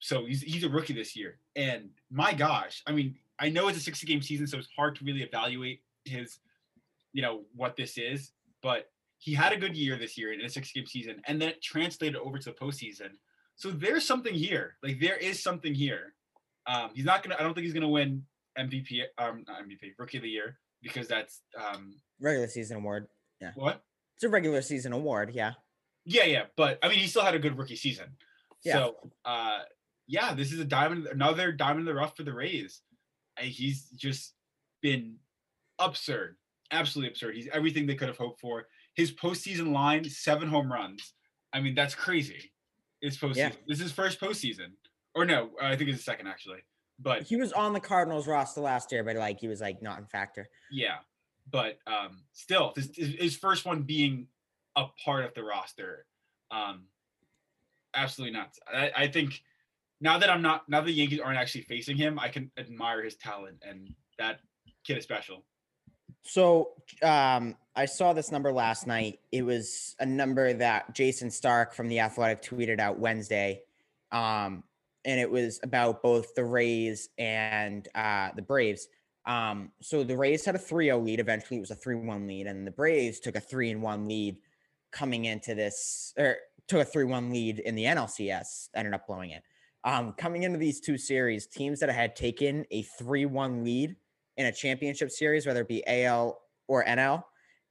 So 0.01 0.27
he's 0.27 0.43
he's 0.43 0.65
a 0.65 0.69
rookie 0.69 0.93
this 0.93 1.17
year. 1.17 1.39
And 1.57 1.91
my 2.11 2.33
gosh, 2.35 2.83
I 2.87 2.93
mean, 2.93 3.17
I 3.39 3.49
know 3.49 3.69
it's 3.69 3.79
a 3.79 3.81
60 3.81 4.07
game 4.07 4.21
season, 4.23 4.47
so 4.47 4.59
it's 4.59 4.69
hard 4.77 4.97
to 4.97 5.05
really 5.05 5.23
evaluate 5.23 5.81
his, 6.05 6.39
you 7.13 7.23
know, 7.23 7.43
what 7.57 7.75
this 7.77 7.97
is, 7.99 8.33
but 8.63 8.91
he 9.21 9.35
had 9.35 9.53
a 9.53 9.57
good 9.57 9.77
year 9.77 9.97
this 9.97 10.19
year 10.19 10.33
in 10.33 10.41
a 10.41 10.49
60 10.49 10.81
game 10.81 10.87
season, 10.87 11.23
and 11.27 11.41
then 11.41 11.51
it 11.51 11.63
translated 11.63 12.17
over 12.17 12.39
to 12.39 12.51
the 12.51 12.57
postseason. 12.57 13.11
So 13.55 13.71
there's 13.71 14.07
something 14.07 14.35
here. 14.35 14.77
Like 14.83 14.99
there 14.99 15.17
is 15.17 15.43
something 15.43 15.75
here. 15.75 16.15
Um, 16.67 16.91
he's 16.95 17.05
not 17.05 17.23
gonna. 17.23 17.37
I 17.39 17.43
don't 17.43 17.55
think 17.55 17.65
he's 17.65 17.75
gonna 17.75 17.89
win 17.89 18.25
MVP. 18.59 19.03
Um, 19.19 19.45
not 19.47 19.63
MVP, 19.63 19.93
Rookie 19.99 20.17
of 20.17 20.23
the 20.23 20.31
Year, 20.31 20.59
because 20.83 21.07
that's 21.07 21.43
um 21.57 21.95
Regular 22.21 22.49
season 22.49 22.79
award. 22.79 23.07
Yeah. 23.41 23.53
What? 23.55 23.83
It's 24.17 24.25
a 24.25 24.29
regular 24.29 24.63
season 24.63 24.93
award. 24.93 25.33
Yeah. 25.35 25.53
Yeah, 26.05 26.25
yeah, 26.25 26.45
but 26.57 26.79
I 26.83 26.89
mean, 26.89 26.99
he 26.99 27.07
still 27.07 27.25
had 27.25 27.35
a 27.35 27.39
good 27.39 27.59
rookie 27.59 27.77
season. 27.77 28.07
Yeah. 28.65 28.73
So, 28.75 28.97
uh, 29.25 29.61
yeah, 30.07 30.35
this 30.35 30.53
is 30.53 30.59
a 30.59 30.65
diamond, 30.65 31.07
another 31.07 31.53
diamond 31.53 31.81
in 31.81 31.87
the 31.87 31.95
rough 31.95 32.17
for 32.17 32.23
the 32.23 32.33
Rays. 32.33 32.81
And 33.37 33.49
he's 33.49 33.85
just 33.91 34.35
been 34.83 35.17
absurd, 35.79 36.37
absolutely 36.71 37.11
absurd. 37.11 37.35
He's 37.37 37.49
everything 37.53 37.87
they 37.87 37.95
could 37.95 38.09
have 38.09 38.19
hoped 38.19 38.41
for. 38.41 38.67
His 38.95 39.13
postseason 39.13 39.73
line, 39.73 40.05
seven 40.05 40.49
home 40.49 40.73
runs. 40.73 41.15
I 41.53 41.61
mean, 41.61 41.75
that's 41.75 41.95
crazy. 41.95 42.53
It's 43.01 43.17
postseason. 43.17 43.37
Yeah. 43.37 43.49
This 43.67 43.79
is 43.79 43.85
his 43.85 43.93
first 43.93 44.21
postseason, 44.21 44.73
or 45.15 45.25
no, 45.25 45.51
I 45.61 45.77
think 45.77 45.89
it's 45.91 45.99
his 45.99 46.05
second 46.05 46.27
actually. 46.27 46.59
But 46.99 47.23
He 47.23 47.37
was 47.37 47.53
on 47.53 47.73
the 47.73 47.81
Cardinals 47.81 48.27
roster 48.29 48.61
last 48.61 48.93
year, 48.93 49.03
but 49.03 49.17
like 49.17 49.41
he 49.41 49.49
was 49.49 49.61
like 49.61 49.81
not 49.83 49.99
in 49.99 50.07
factor. 50.07 50.49
yeah, 50.71 50.97
but 51.51 51.79
um, 51.87 52.23
still, 52.33 52.73
this 52.77 52.91
is 52.99 53.15
his 53.19 53.37
first 53.37 53.65
one 53.65 53.83
being 53.83 54.27
a 54.77 54.85
part 55.03 55.25
of 55.25 55.33
the 55.35 55.43
roster. 55.43 56.07
Um, 56.51 56.85
absolutely 57.95 58.39
nuts. 58.39 58.59
I, 58.73 58.91
I 58.97 59.07
think 59.09 59.41
now 60.01 60.19
that 60.19 60.29
I'm 60.31 60.43
not 60.43 60.69
now 60.69 60.81
that 60.81 60.87
the 60.87 60.93
Yankees 60.93 61.21
aren't 61.21 61.39
actually 61.39 61.63
facing 61.63 61.97
him, 61.97 62.19
I 62.19 62.29
can 62.29 62.51
admire 62.59 63.03
his 63.03 63.17
talent, 63.17 63.63
and 63.67 63.95
that 64.19 64.41
kid 64.85 64.99
is 64.99 65.05
special. 65.05 65.45
So 66.23 66.73
um, 67.03 67.57
I 67.77 67.85
saw 67.85 68.13
this 68.13 68.33
number 68.33 68.53
last 68.53 68.87
night. 68.87 69.21
It 69.31 69.43
was 69.43 69.95
a 70.01 70.07
number 70.07 70.53
that 70.53 70.95
Jayson 70.95 71.31
Stark 71.31 71.73
from 71.73 71.89
the 71.89 72.01
Athletic 72.01 72.43
tweeted 72.43 72.81
out 72.81 72.99
Wednesday, 72.99 73.63
um, 74.11 74.65
and 75.05 75.21
it 75.21 75.31
was 75.31 75.61
about 75.63 76.03
both 76.03 76.35
the 76.35 76.45
Rays 76.45 77.09
and 77.17 77.87
uh, 77.95 78.31
the 78.35 78.43
Braves. 78.43 78.89
Um, 79.25 79.71
so 79.81 80.03
the 80.03 80.17
Rays 80.17 80.45
had 80.45 80.57
a 80.57 80.59
3-0 80.59 81.05
lead. 81.05 81.21
Eventually, 81.21 81.59
it 81.59 81.61
was 81.61 81.71
a 81.71 81.77
3-1 81.77 82.27
lead, 82.27 82.47
and 82.47 82.67
the 82.67 82.73
Braves 82.73 83.21
took 83.21 83.37
a 83.37 83.41
3-1 83.41 84.09
lead 84.09 84.39
coming 84.91 85.27
into 85.27 85.55
this, 85.55 86.13
or 86.19 86.37
took 86.67 86.87
a 86.87 86.91
3-1 86.91 87.31
lead 87.31 87.61
in 87.61 87.77
the 87.77 87.85
NLCS. 87.85 88.71
Ended 88.75 88.95
up 88.95 89.07
blowing 89.07 89.31
it. 89.31 89.45
Um, 89.85 90.13
coming 90.15 90.43
into 90.43 90.59
these 90.59 90.81
two 90.81 90.99
series, 90.99 91.47
teams 91.47 91.81
that 91.81 91.89
had 91.89 92.17
taken 92.17 92.67
a 92.71 92.83
3-1 93.01 93.65
lead 93.65 93.97
in 94.37 94.47
a 94.47 94.53
championship 94.53 95.11
series, 95.11 95.47
whether 95.47 95.61
it 95.61 95.69
be 95.69 95.87
AL 95.87 96.41
or 96.67 96.85
NL. 96.85 97.23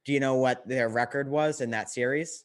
Do 0.04 0.12
you 0.12 0.20
know 0.20 0.34
what 0.34 0.66
their 0.66 0.88
record 0.88 1.28
was 1.28 1.60
in 1.60 1.70
that 1.70 1.90
series? 1.90 2.44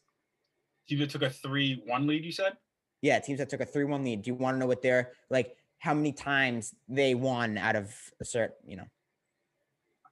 Team 0.88 1.00
that 1.00 1.10
took 1.10 1.24
a 1.24 1.30
three-one 1.30 2.06
lead. 2.06 2.24
You 2.24 2.32
said 2.32 2.58
Yeah, 3.02 3.20
teams 3.20 3.40
that 3.40 3.50
took 3.50 3.62
a 3.62 3.66
3 3.66 3.86
1 3.86 4.04
lead. 4.04 4.22
Do 4.22 4.30
you 4.30 4.36
want 4.36 4.56
to 4.56 4.60
know 4.60 4.68
what 4.68 4.82
their, 4.82 5.14
like, 5.30 5.56
how 5.80 5.94
many 5.94 6.12
times 6.12 6.74
they 6.88 7.16
won 7.16 7.58
out 7.58 7.76
of 7.76 7.94
a 8.20 8.26
certain, 8.26 8.56
you 8.68 8.78
know? 8.78 8.88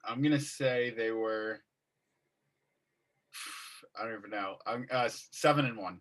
I'm 0.06 0.22
gonna 0.22 0.40
say 0.40 0.92
they 0.96 1.10
were. 1.10 1.60
I 3.98 4.04
don't 4.04 4.18
even 4.18 4.30
know. 4.30 4.56
I'm 4.66 4.86
uh, 4.90 5.08
seven 5.30 5.64
and 5.66 5.76
one. 5.76 6.00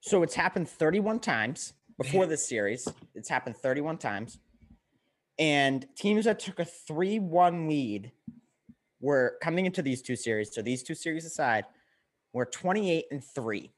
So 0.00 0.22
it's 0.22 0.34
happened 0.34 0.68
31 0.68 1.20
times 1.20 1.72
before 1.96 2.26
this 2.26 2.46
series. 2.46 2.86
It's 3.14 3.28
happened 3.28 3.56
31 3.56 3.98
times. 3.98 4.38
And 5.38 5.86
teams 5.96 6.26
that 6.26 6.38
took 6.38 6.58
a 6.58 6.64
3 6.64 7.18
1 7.20 7.68
lead 7.68 8.12
were 9.04 9.36
coming 9.42 9.66
into 9.66 9.82
these 9.82 10.00
two 10.00 10.16
series. 10.16 10.54
So 10.54 10.62
these 10.62 10.82
two 10.82 10.94
series 10.94 11.26
aside, 11.26 11.64
were 12.32 12.46
28 12.46 13.04
and 13.10 13.22
3. 13.22 13.70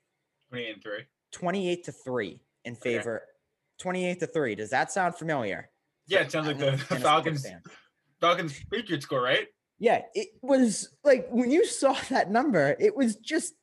28 0.49 0.75
and 0.75 0.83
three. 0.83 1.01
28 1.33 1.85
to 1.85 1.93
3 1.93 2.41
in 2.65 2.75
favor 2.77 3.23
28 3.81 4.21
to 4.21 4.27
3 4.27 4.55
does 4.55 4.71
that 4.71 4.91
sound 4.93 5.15
familiar 5.17 5.69
Yeah, 6.07 6.21
it 6.21 6.31
sounds 6.33 6.47
like 6.47 6.57
the 6.57 6.69
Anyone 6.69 6.79
who's 6.79 6.89
been 6.89 6.97
a 6.97 7.01
sports 7.01 7.43
Falcons. 7.43 7.47
Falcons 8.21 8.65
Patriots 8.73 9.05
score, 9.05 9.21
right? 9.23 9.49
yeah 9.79 10.03
it 10.15 10.29
was 10.41 10.89
like 11.05 11.27
when 11.31 11.51
you 11.51 11.67
saw 11.67 11.95
that 12.11 12.31
number 12.31 12.77
it 12.79 12.97
was 12.97 13.17
just 13.17 13.55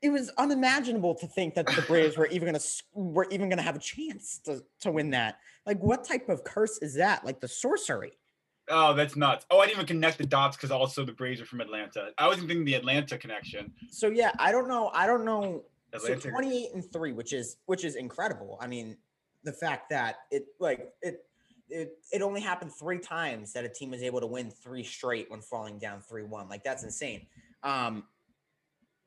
it 0.00 0.10
was 0.10 0.30
unimaginable 0.38 1.14
to 1.16 1.26
think 1.26 1.54
that 1.54 1.66
the 1.66 1.82
braves 1.88 2.16
were 2.16 2.28
even 2.28 2.46
gonna 2.46 2.64
were 2.94 3.26
even 3.30 3.48
gonna 3.50 3.60
have 3.62 3.76
a 3.76 3.80
chance 3.80 4.40
to, 4.44 4.62
to 4.80 4.90
win 4.92 5.10
that 5.10 5.36
like 5.66 5.78
what 5.80 6.04
type 6.04 6.28
of 6.28 6.44
curse 6.44 6.78
is 6.78 6.94
that 6.94 7.24
like 7.24 7.40
the 7.40 7.48
sorcery 7.48 8.12
Oh, 8.72 8.94
that's 8.94 9.14
nuts. 9.14 9.46
Oh, 9.50 9.58
I 9.60 9.66
didn't 9.66 9.76
even 9.76 9.86
connect 9.86 10.18
the 10.18 10.26
dots 10.26 10.56
because 10.56 10.70
also 10.70 11.04
the 11.04 11.12
Braves 11.12 11.40
are 11.40 11.46
from 11.46 11.60
Atlanta. 11.60 12.08
I 12.18 12.26
wasn't 12.26 12.48
thinking 12.48 12.64
the 12.64 12.74
Atlanta 12.74 13.18
connection. 13.18 13.72
so 13.90 14.08
yeah 14.08 14.32
i 14.38 14.50
don't 14.50 14.66
know 14.66 14.90
i 14.94 15.06
don't 15.06 15.24
know 15.24 15.62
Atlanta. 15.94 16.20
So 16.20 16.30
28 16.30 16.74
and 16.74 16.92
3, 16.92 17.12
which 17.12 17.32
is 17.32 17.56
which 17.66 17.84
is 17.84 17.96
incredible. 17.96 18.58
I 18.60 18.66
mean, 18.66 18.96
the 19.44 19.52
fact 19.52 19.90
that 19.90 20.16
it 20.30 20.46
like 20.58 20.88
it 21.02 21.26
it 21.68 21.98
it 22.12 22.22
only 22.22 22.40
happened 22.40 22.72
three 22.72 22.98
times 22.98 23.52
that 23.52 23.64
a 23.64 23.68
team 23.68 23.90
was 23.90 24.02
able 24.02 24.20
to 24.20 24.26
win 24.26 24.50
three 24.50 24.82
straight 24.82 25.30
when 25.30 25.40
falling 25.40 25.78
down 25.78 26.00
3-1. 26.10 26.48
Like 26.48 26.64
that's 26.64 26.82
insane. 26.82 27.26
Um 27.62 28.04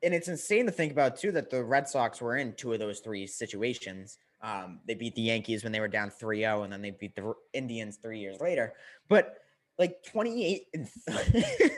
and 0.03 0.13
it's 0.13 0.27
insane 0.27 0.65
to 0.67 0.71
think 0.71 0.91
about 0.91 1.17
too 1.17 1.31
that 1.31 1.49
the 1.49 1.63
Red 1.63 1.89
Sox 1.89 2.21
were 2.21 2.37
in 2.37 2.53
two 2.53 2.73
of 2.73 2.79
those 2.79 2.99
three 2.99 3.25
situations. 3.25 4.19
Um, 4.41 4.79
they 4.87 4.93
beat 4.93 5.15
the 5.15 5.23
Yankees 5.23 5.63
when 5.63 5.71
they 5.71 5.79
were 5.79 5.87
down 5.87 6.11
3-0, 6.11 6.65
and 6.65 6.71
then 6.71 6.81
they 6.83 6.91
beat 6.91 7.15
the 7.15 7.33
Indians 7.53 7.97
three 7.97 8.19
years 8.19 8.39
later. 8.39 8.73
But 9.09 9.37
like 9.77 10.03
28 10.03 10.67
and 10.73 10.87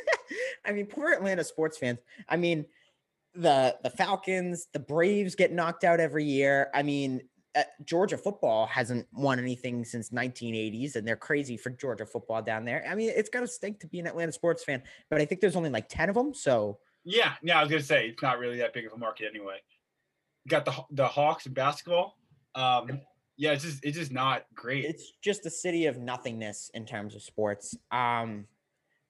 I 0.65 0.71
mean, 0.71 0.85
poor 0.85 1.11
Atlanta 1.11 1.43
sports 1.43 1.77
fans. 1.77 1.99
I 2.27 2.37
mean, 2.37 2.65
the 3.33 3.77
the 3.83 3.89
Falcons, 3.89 4.67
the 4.73 4.79
Braves 4.79 5.35
get 5.35 5.51
knocked 5.51 5.83
out 5.83 5.99
every 5.99 6.25
year. 6.25 6.69
I 6.73 6.83
mean, 6.83 7.21
uh, 7.55 7.63
Georgia 7.85 8.17
football 8.17 8.65
hasn't 8.65 9.07
won 9.13 9.39
anything 9.39 9.85
since 9.85 10.09
1980s, 10.09 10.95
and 10.95 11.07
they're 11.07 11.15
crazy 11.15 11.57
for 11.57 11.69
Georgia 11.69 12.05
football 12.05 12.41
down 12.41 12.65
there. 12.65 12.85
I 12.89 12.95
mean, 12.95 13.11
it's 13.15 13.29
gotta 13.29 13.47
stink 13.47 13.79
to 13.81 13.87
be 13.87 13.99
an 13.99 14.07
Atlanta 14.07 14.31
sports 14.31 14.63
fan, 14.63 14.83
but 15.09 15.21
I 15.21 15.25
think 15.25 15.41
there's 15.41 15.55
only 15.55 15.69
like 15.69 15.87
10 15.89 16.09
of 16.09 16.15
them. 16.15 16.33
So 16.33 16.79
Yeah, 17.03 17.33
yeah, 17.41 17.59
I 17.59 17.61
was 17.61 17.71
gonna 17.71 17.83
say 17.83 18.09
it's 18.09 18.21
not 18.21 18.39
really 18.39 18.57
that 18.57 18.73
big 18.73 18.85
of 18.85 18.93
a 18.93 18.97
market 18.97 19.27
anyway. 19.33 19.57
Got 20.47 20.65
the 20.65 20.73
the 20.91 21.07
Hawks 21.07 21.45
in 21.45 21.53
basketball. 21.53 22.17
Um, 22.55 23.01
yeah, 23.37 23.51
it's 23.51 23.63
just 23.63 23.85
it's 23.85 23.97
just 23.97 24.11
not 24.11 24.45
great. 24.55 24.85
it's 24.85 25.13
just 25.21 25.45
a 25.45 25.49
city 25.49 25.85
of 25.85 25.97
nothingness 25.99 26.71
in 26.73 26.85
terms 26.85 27.15
of 27.15 27.21
sports. 27.21 27.75
Um, 27.91 28.45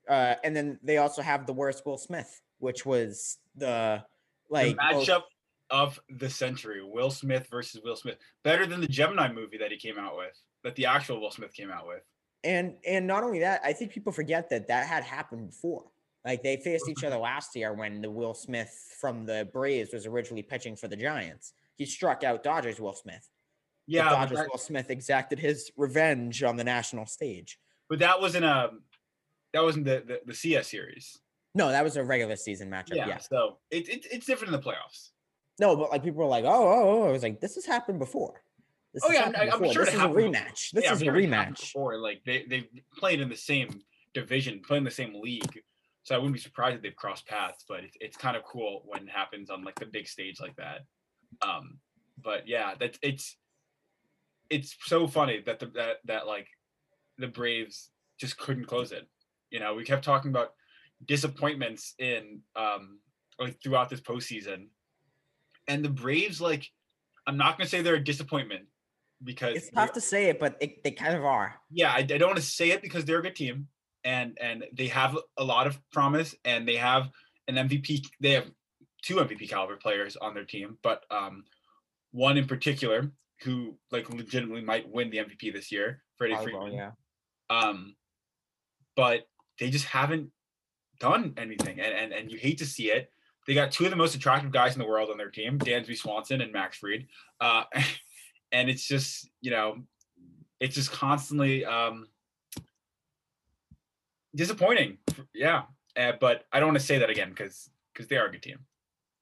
uh, 0.09 0.35
and 0.43 0.55
then 0.55 0.79
they 0.83 0.97
also 0.97 1.21
have 1.21 1.45
the 1.45 1.53
worst 1.53 1.85
Will 1.85 1.97
Smith, 1.97 2.41
which 2.59 2.85
was 2.85 3.37
the 3.55 4.03
like 4.49 4.75
the 4.77 4.93
most- 4.93 5.09
matchup 5.09 5.23
of 5.69 5.99
the 6.09 6.29
century: 6.29 6.81
Will 6.83 7.09
Smith 7.09 7.47
versus 7.49 7.81
Will 7.83 7.95
Smith. 7.95 8.17
Better 8.43 8.65
than 8.65 8.81
the 8.81 8.87
Gemini 8.87 9.31
movie 9.31 9.57
that 9.57 9.71
he 9.71 9.77
came 9.77 9.97
out 9.97 10.17
with, 10.17 10.37
that 10.63 10.75
the 10.75 10.85
actual 10.85 11.19
Will 11.19 11.31
Smith 11.31 11.53
came 11.53 11.71
out 11.71 11.87
with. 11.87 12.03
and 12.43 12.75
and 12.85 13.07
not 13.07 13.23
only 13.23 13.39
that, 13.39 13.61
I 13.63 13.73
think 13.73 13.91
people 13.91 14.11
forget 14.11 14.49
that 14.49 14.67
that 14.67 14.87
had 14.87 15.03
happened 15.03 15.47
before. 15.47 15.85
Like 16.25 16.43
they 16.43 16.57
faced 16.57 16.89
each 16.89 17.05
other 17.05 17.17
last 17.17 17.55
year 17.55 17.73
when 17.73 18.01
the 18.01 18.11
Will 18.11 18.33
Smith 18.33 18.93
from 18.99 19.25
the 19.25 19.47
Braves 19.53 19.93
was 19.93 20.05
originally 20.05 20.43
pitching 20.43 20.75
for 20.75 20.89
the 20.89 20.97
Giants. 20.97 21.53
He 21.77 21.85
struck 21.85 22.23
out 22.25 22.43
Dodgers 22.43 22.81
Will 22.81 22.93
Smith. 22.93 23.29
Yeah, 23.88 24.10
Dodgers 24.10 24.38
that, 24.39 24.50
Will 24.52 24.58
Smith 24.58 24.89
exacted 24.89 25.39
his 25.39 25.71
revenge 25.78 26.43
on 26.43 26.58
the 26.58 26.63
national 26.63 27.06
stage. 27.06 27.58
but 27.89 28.00
that 28.00 28.19
wasn't 28.19 28.45
a 28.45 28.71
that 29.54 29.63
wasn't 29.63 29.86
the, 29.86 30.04
the 30.06 30.21
the 30.26 30.34
CS 30.34 30.67
series. 30.67 31.19
No, 31.56 31.69
that 31.69 31.84
was 31.84 31.95
a 31.95 32.04
regular 32.04 32.36
season 32.36 32.69
matchup. 32.69 32.95
Yeah, 32.95 33.08
Yeah. 33.08 33.17
so 33.17 33.58
it, 33.71 33.88
it 33.89 34.06
it's 34.12 34.26
different 34.26 34.54
in 34.54 34.60
the 34.62 34.65
playoffs. 34.67 35.12
No, 35.60 35.76
but 35.76 35.89
like 35.89 36.04
people 36.04 36.19
were 36.19 36.30
like, 36.30 36.43
oh, 36.45 36.50
oh, 36.50 37.02
oh. 37.04 37.08
I 37.08 37.12
was 37.12 37.23
like, 37.23 37.39
this 37.39 37.56
has 37.56 37.65
happened 37.65 37.97
before. 38.00 38.41
This 38.93 39.04
Oh, 39.06 39.12
yeah, 39.12 39.32
I'm- 39.36 39.50
before. 39.60 39.73
sure 39.73 39.86
this 39.86 39.93
is 39.95 40.00
a 40.02 40.04
rematch. 40.06 40.71
This 40.71 40.84
Yeah, 40.84 40.89
I'm 40.91 40.95
is 40.97 41.02
a 41.02 41.06
sure 41.06 41.13
rematch. 41.13 41.60
Before, 41.62 41.97
like 41.97 42.21
they 42.26 42.45
they 42.50 42.69
played 42.97 43.21
in 43.21 43.30
the 43.30 43.36
same 43.38 43.82
division, 44.13 44.60
played 44.60 44.80
in 44.80 44.84
the 44.84 44.91
same 44.91 45.13
league. 45.21 45.63
So 46.04 46.13
I 46.15 46.17
wouldn't 46.19 46.36
be 46.36 46.39
surprised 46.39 46.76
if 46.78 46.82
they've 46.84 46.95
crossed 46.95 47.26
paths. 47.26 47.63
But 47.67 47.86
it's 47.86 47.97
it's 48.02 48.17
kind 48.17 48.36
of 48.38 48.43
cool 48.43 48.84
when 48.86 49.04
it 49.04 49.10
happens 49.10 49.50
on 49.50 49.63
like 49.63 49.80
the 49.80 49.86
big 49.86 50.08
stage 50.08 50.39
like 50.41 50.56
that. 50.58 50.82
Um, 51.41 51.80
but 52.21 52.47
yeah, 52.47 52.73
that's 52.80 53.00
it's 53.02 53.36
it's 54.49 54.75
so 54.86 55.07
funny 55.07 55.41
that 55.45 55.60
the 55.60 55.67
that 55.67 55.97
that 56.05 56.27
like 56.27 56.47
the 57.17 57.27
Braves 57.27 57.89
just 58.19 58.38
couldn't 58.38 58.65
close 58.65 58.91
it. 58.91 59.07
You 59.49 59.60
know, 59.60 59.73
we 59.75 59.83
kept 59.83 60.03
talking 60.03 60.31
about 60.31 60.53
disappointments 61.05 61.93
in 61.99 62.41
um 62.55 62.99
like 63.39 63.62
throughout 63.62 63.89
this 63.89 64.01
postseason, 64.01 64.67
and 65.67 65.83
the 65.83 65.89
Braves 65.89 66.41
like 66.41 66.67
I'm 67.25 67.38
not 67.38 67.57
gonna 67.57 67.69
say 67.69 67.81
they're 67.81 67.95
a 67.95 68.03
disappointment 68.03 68.65
because 69.23 69.57
It's 69.57 69.69
tough 69.71 69.93
to 69.93 70.01
say 70.01 70.25
it, 70.25 70.39
but 70.39 70.55
it, 70.62 70.83
they 70.83 70.91
kind 70.91 71.15
of 71.15 71.25
are. 71.25 71.55
yeah, 71.71 71.91
I, 71.91 71.99
I 71.99 72.03
don't 72.03 72.29
want 72.29 72.38
to 72.38 72.43
say 72.43 72.71
it 72.71 72.81
because 72.81 73.05
they're 73.05 73.19
a 73.19 73.23
good 73.23 73.36
team 73.36 73.67
and 74.03 74.38
and 74.39 74.65
they 74.73 74.88
have 74.88 75.17
a 75.38 75.43
lot 75.43 75.67
of 75.67 75.77
promise 75.91 76.36
and 76.45 76.67
they 76.67 76.77
have 76.77 77.10
an 77.47 77.55
MVP. 77.55 78.05
They 78.21 78.31
have 78.31 78.49
two 79.03 79.15
MVP 79.15 79.49
caliber 79.49 79.77
players 79.77 80.15
on 80.15 80.33
their 80.33 80.45
team, 80.45 80.77
but 80.83 81.03
um, 81.12 81.43
one 82.12 82.38
in 82.38 82.47
particular 82.47 83.12
who 83.43 83.78
like 83.91 84.10
legitimately 84.10 84.62
might 84.62 84.89
win 84.89 85.10
the 85.10 85.17
MVP 85.17 85.54
this 85.54 85.71
year, 85.71 86.04
Freddie 86.17 86.36
Freeman. 86.38 86.73
yeah. 86.73 86.91
Um, 87.50 87.95
but 88.95 89.28
they 89.60 89.69
just 89.69 89.86
haven't 89.86 90.32
done 91.00 91.34
anything, 91.38 91.80
and, 91.80 91.93
and 91.93 92.13
and 92.13 92.32
you 92.32 92.38
hate 92.38 92.58
to 92.60 92.65
see 92.65 92.91
it. 92.91 93.12
They 93.45 93.54
got 93.54 93.71
two 93.71 93.86
of 93.86 93.91
the 93.91 93.95
most 93.95 94.15
attractive 94.15 94.52
guys 94.52 94.73
in 94.73 94.82
the 94.82 94.88
world 94.88 95.10
on 95.10 95.17
their 95.17 95.30
team, 95.30 95.58
Dansby 95.58 95.97
Swanson 95.97 96.41
and 96.41 96.52
Max 96.52 96.78
Fried, 96.78 97.08
uh, 97.39 97.63
and 98.52 98.69
it's 98.69 98.86
just 98.86 99.30
you 99.41 99.52
know, 99.52 99.84
it's 100.60 100.76
just 100.76 100.91
constantly 100.91 101.63
um, 101.63 102.08
disappointing. 104.36 104.97
Yeah, 105.34 105.63
uh, 105.95 106.13
but 106.19 106.45
I 106.52 106.60
don't 106.60 106.69
want 106.69 106.80
to 106.80 106.86
say 106.86 106.97
that 106.97 107.10
again 107.10 107.30
because 107.30 107.69
because 107.93 108.08
they 108.08 108.17
are 108.17 108.26
a 108.26 108.32
good 108.32 108.43
team. 108.43 108.60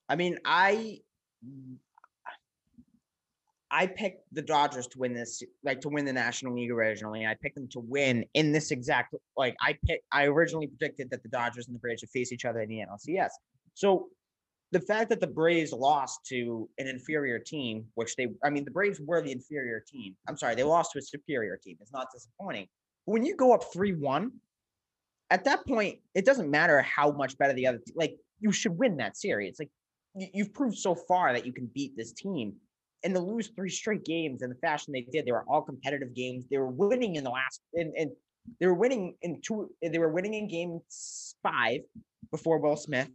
I 0.07 0.15
mean, 0.15 0.39
I 0.45 1.01
I 3.75 3.87
picked 3.87 4.21
the 4.31 4.41
Dodgers 4.41 4.87
to 4.87 4.99
win 4.99 5.13
this, 5.13 5.43
like 5.65 5.81
to 5.81 5.89
win 5.89 6.05
the 6.05 6.13
National 6.13 6.55
League 6.55 6.71
originally. 6.71 7.25
I 7.25 7.35
picked 7.41 7.55
them 7.55 7.67
to 7.71 7.81
win 7.81 8.23
in 8.33 8.53
this 8.53 8.71
exact 8.71 9.13
like 9.35 9.53
I 9.61 9.77
picked. 9.85 10.05
I 10.13 10.27
originally 10.27 10.67
predicted 10.67 11.09
that 11.09 11.23
the 11.23 11.27
Dodgers 11.27 11.67
and 11.67 11.75
the 11.75 11.79
Braves 11.79 12.01
would 12.01 12.09
face 12.09 12.31
each 12.31 12.45
other 12.45 12.61
in 12.61 12.69
the 12.69 12.77
NLCS. 12.77 13.31
So 13.73 14.07
the 14.71 14.79
fact 14.79 15.09
that 15.09 15.19
the 15.19 15.27
Braves 15.27 15.73
lost 15.73 16.25
to 16.27 16.69
an 16.77 16.87
inferior 16.87 17.37
team, 17.37 17.85
which 17.95 18.15
they, 18.15 18.27
I 18.45 18.49
mean, 18.49 18.63
the 18.63 18.71
Braves 18.71 19.01
were 19.01 19.21
the 19.21 19.33
inferior 19.33 19.83
team. 19.85 20.15
I'm 20.29 20.37
sorry, 20.37 20.55
they 20.55 20.63
lost 20.63 20.93
to 20.93 20.99
a 20.99 21.01
superior 21.01 21.57
team. 21.61 21.75
It's 21.81 21.91
not 21.91 22.07
disappointing. 22.13 22.67
But 23.05 23.11
when 23.11 23.25
you 23.25 23.35
go 23.35 23.53
up 23.53 23.73
three 23.73 23.93
one, 23.93 24.31
at 25.31 25.43
that 25.43 25.67
point, 25.67 25.99
it 26.13 26.23
doesn't 26.23 26.49
matter 26.49 26.81
how 26.81 27.11
much 27.11 27.37
better 27.37 27.51
the 27.51 27.67
other. 27.67 27.81
Like 27.93 28.15
you 28.39 28.53
should 28.53 28.77
win 28.77 28.95
that 28.97 29.17
series. 29.17 29.59
Like 29.59 29.69
you- 30.15 30.29
you've 30.33 30.53
proved 30.53 30.77
so 30.77 30.95
far 30.95 31.33
that 31.33 31.45
you 31.45 31.51
can 31.51 31.65
beat 31.65 31.97
this 31.97 32.13
team 32.13 32.55
and 33.03 33.13
to 33.13 33.19
lose 33.19 33.49
three 33.55 33.69
straight 33.69 34.03
games 34.05 34.41
in 34.41 34.49
the 34.49 34.55
fashion 34.55 34.93
they 34.93 35.01
did, 35.11 35.25
they 35.25 35.31
were 35.31 35.45
all 35.47 35.61
competitive 35.61 36.13
games. 36.15 36.45
They 36.49 36.57
were 36.57 36.69
winning 36.69 37.15
in 37.15 37.23
the 37.23 37.29
last, 37.29 37.61
and, 37.73 37.93
and 37.97 38.11
they 38.59 38.67
were 38.67 38.73
winning 38.73 39.15
in 39.21 39.41
two. 39.41 39.69
They 39.81 39.99
were 39.99 40.11
winning 40.11 40.33
in 40.33 40.47
game 40.47 40.79
five 41.43 41.81
before 42.31 42.59
Will 42.59 42.77
Smith 42.77 43.09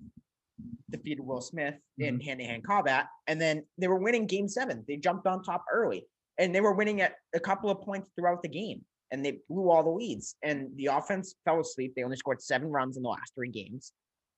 defeated 0.91 1.23
Will 1.23 1.41
Smith 1.41 1.75
in 1.99 2.17
mm-hmm. 2.17 2.27
hand-to-hand 2.27 2.65
combat, 2.65 3.07
and 3.27 3.41
then 3.41 3.65
they 3.79 3.89
were 3.89 3.99
winning 3.99 4.27
game 4.27 4.49
seven. 4.49 4.85
They 4.87 4.97
jumped 4.97 5.27
on 5.27 5.43
top 5.43 5.65
early, 5.73 6.07
and 6.39 6.55
they 6.55 6.61
were 6.61 6.75
winning 6.75 7.01
at 7.01 7.15
a 7.35 7.41
couple 7.41 7.71
of 7.71 7.81
points 7.81 8.11
throughout 8.17 8.43
the 8.43 8.49
game, 8.49 8.85
and 9.11 9.25
they 9.25 9.39
blew 9.49 9.71
all 9.71 9.83
the 9.83 9.91
leads. 9.91 10.37
And 10.43 10.69
the 10.77 10.87
offense 10.87 11.35
fell 11.45 11.61
asleep. 11.61 11.95
They 11.95 12.03
only 12.03 12.17
scored 12.17 12.43
seven 12.43 12.69
runs 12.69 12.97
in 12.97 13.03
the 13.03 13.09
last 13.09 13.35
three 13.35 13.51
games, 13.51 13.93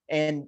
and 0.09 0.47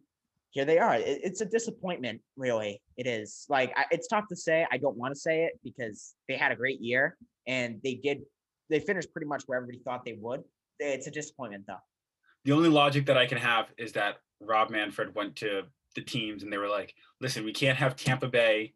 here 0.55 0.65
they 0.65 0.79
are. 0.79 0.95
It- 0.95 1.21
it's 1.23 1.41
a 1.41 1.45
disappointment, 1.47 2.23
really. 2.37 2.81
It 2.97 3.07
is. 3.09 3.45
Like 3.49 3.73
I, 3.77 3.85
it's 3.91 4.07
tough 4.07 4.27
to 4.29 4.37
say. 4.37 4.67
I 4.71 4.79
don't 4.79 4.97
want 4.97 5.13
to 5.15 5.21
say 5.21 5.45
it 5.45 5.59
because 5.65 6.15
they 6.29 6.37
had 6.37 6.53
a 6.53 6.57
great 6.57 6.81
year 6.81 7.17
and 7.47 7.81
they 7.83 7.95
did. 7.97 8.23
They 8.71 8.79
finished 8.81 9.13
pretty 9.13 9.27
much 9.27 9.43
where 9.47 9.59
everybody 9.59 9.81
thought 9.85 10.05
they 10.05 10.17
would. 10.19 10.43
It's 10.79 11.07
a 11.07 11.11
disappointment, 11.11 11.65
though. 11.67 11.83
the 12.45 12.53
only 12.53 12.69
logic 12.69 13.07
that 13.07 13.19
I 13.19 13.27
can 13.27 13.39
have 13.39 13.67
is 13.77 13.93
that 13.93 14.17
Rob 14.41 14.71
Manfred 14.71 15.15
went 15.15 15.37
to 15.37 15.63
the 15.97 16.03
teams 16.03 16.43
and 16.43 16.53
they 16.53 16.57
were 16.59 16.69
like, 16.69 16.95
listen, 17.21 17.45
we 17.45 17.53
can't 17.53 17.77
have 17.79 17.97
Tampa 17.97 18.29
Bay 18.29 18.75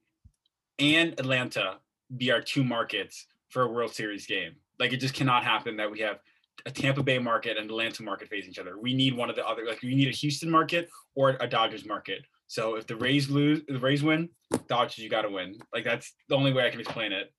and 0.79 1.13
Atlanta 1.19 1.79
be 2.17 2.31
our 2.33 2.41
two 2.41 2.65
markets 2.65 3.27
for 3.49 3.63
a 3.63 3.69
World 3.69 3.95
Series 3.95 4.27
game. 4.27 4.57
Like 4.79 4.93
it 4.93 4.99
just 4.99 5.15
cannot 5.15 5.45
happen 5.45 5.77
that 5.77 5.91
we 5.91 6.01
have 6.01 6.19
a 6.67 6.71
Tampa 6.71 7.03
Bay 7.03 7.19
market 7.19 7.57
and 7.57 7.71
Atlanta 7.71 8.03
market 8.03 8.29
face 8.29 8.47
each 8.49 8.59
other. 8.59 8.79
We 8.79 8.95
need 8.95 9.17
one 9.17 9.31
of 9.31 9.37
the 9.37 9.47
other, 9.47 9.65
like 9.67 9.83
we 9.83 9.95
need 9.95 10.09
a 10.09 10.13
Houston 10.13 10.51
market 10.51 10.89
or 11.15 11.37
a 11.41 11.47
Dodgers 11.47 11.87
market. 11.87 12.25
So 12.47 12.77
if 12.77 12.87
the 12.87 12.97
Rays 12.97 13.29
lose, 13.29 13.63
the 13.69 13.79
Rays 13.79 14.03
win, 14.03 14.29
Dodgers, 14.69 14.99
you 14.99 15.09
got 15.09 15.23
to 15.23 15.31
win. 15.31 15.59
Like 15.73 15.85
that's 15.85 16.15
the 16.29 16.37
only 16.37 16.53
way 16.53 16.67
I 16.67 16.71
can 16.71 16.81
explain 16.81 17.13
it. 17.13 17.33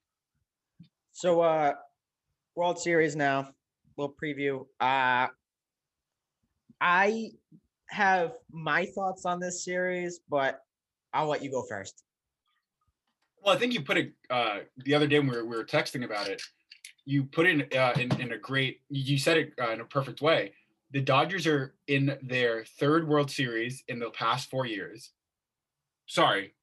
So 1.12 1.41
uh 1.41 1.73
World 2.55 2.79
Series 2.79 3.15
now, 3.15 3.49
little 3.97 4.15
preview. 4.21 4.65
Uh 4.79 5.27
I 6.82 7.32
have 7.89 8.34
my 8.51 8.86
thoughts 8.86 9.25
on 9.25 9.39
this 9.39 9.65
series, 9.65 10.21
but 10.29 10.62
I'll 11.13 11.27
let 11.27 11.43
you 11.43 11.51
go 11.51 11.63
first. 11.67 12.03
Well, 13.43 13.55
I 13.55 13.58
think 13.58 13.73
you 13.73 13.82
put 13.82 13.97
it 13.97 14.13
uh, 14.29 14.60
the 14.77 14.93
other 14.93 15.08
day 15.08 15.19
when 15.19 15.29
we 15.29 15.38
were, 15.38 15.45
we 15.45 15.58
were 15.58 15.63
texting 15.63 16.05
about 16.05 16.27
it. 16.27 16.41
You 17.10 17.24
put 17.24 17.48
it 17.48 17.74
in, 17.74 17.80
uh, 17.80 17.93
in 18.00 18.22
in 18.22 18.34
a 18.34 18.38
great. 18.38 18.82
You 18.91 19.17
said 19.17 19.38
it 19.38 19.54
uh, 19.60 19.72
in 19.72 19.82
a 19.82 19.86
perfect 19.86 20.22
way. 20.22 20.54
The 20.91 21.02
Dodgers 21.02 21.48
are 21.48 21.74
in 21.88 22.15
their 22.22 22.65
third 22.80 23.08
World 23.08 23.32
Series 23.32 23.84
in 23.88 23.98
the 23.98 24.12
past 24.12 24.48
four 24.52 24.67
years. 24.67 25.10
Sorry, 26.06 26.54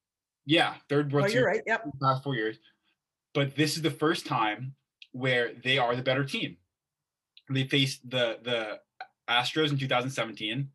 yeah, 0.45 0.75
third 0.89 1.13
World 1.13 1.27
Oh, 1.27 1.29
Series 1.31 1.35
you're 1.35 1.47
right. 1.51 1.63
Yep. 1.67 1.85
in 1.87 1.91
the 1.99 2.07
past 2.07 2.23
four 2.23 2.37
years. 2.37 2.59
But 3.35 3.57
this 3.57 3.75
is 3.75 3.83
the 3.83 3.91
first 3.91 4.25
time 4.25 4.77
where 5.11 5.51
they 5.65 5.79
are 5.79 5.97
the 5.97 6.03
better 6.03 6.25
team. 6.25 6.59
They 7.51 7.65
faced 7.65 8.09
the 8.09 8.39
the 8.45 8.79
Astros 9.29 9.71
in 9.73 9.79
2017, 9.79 10.69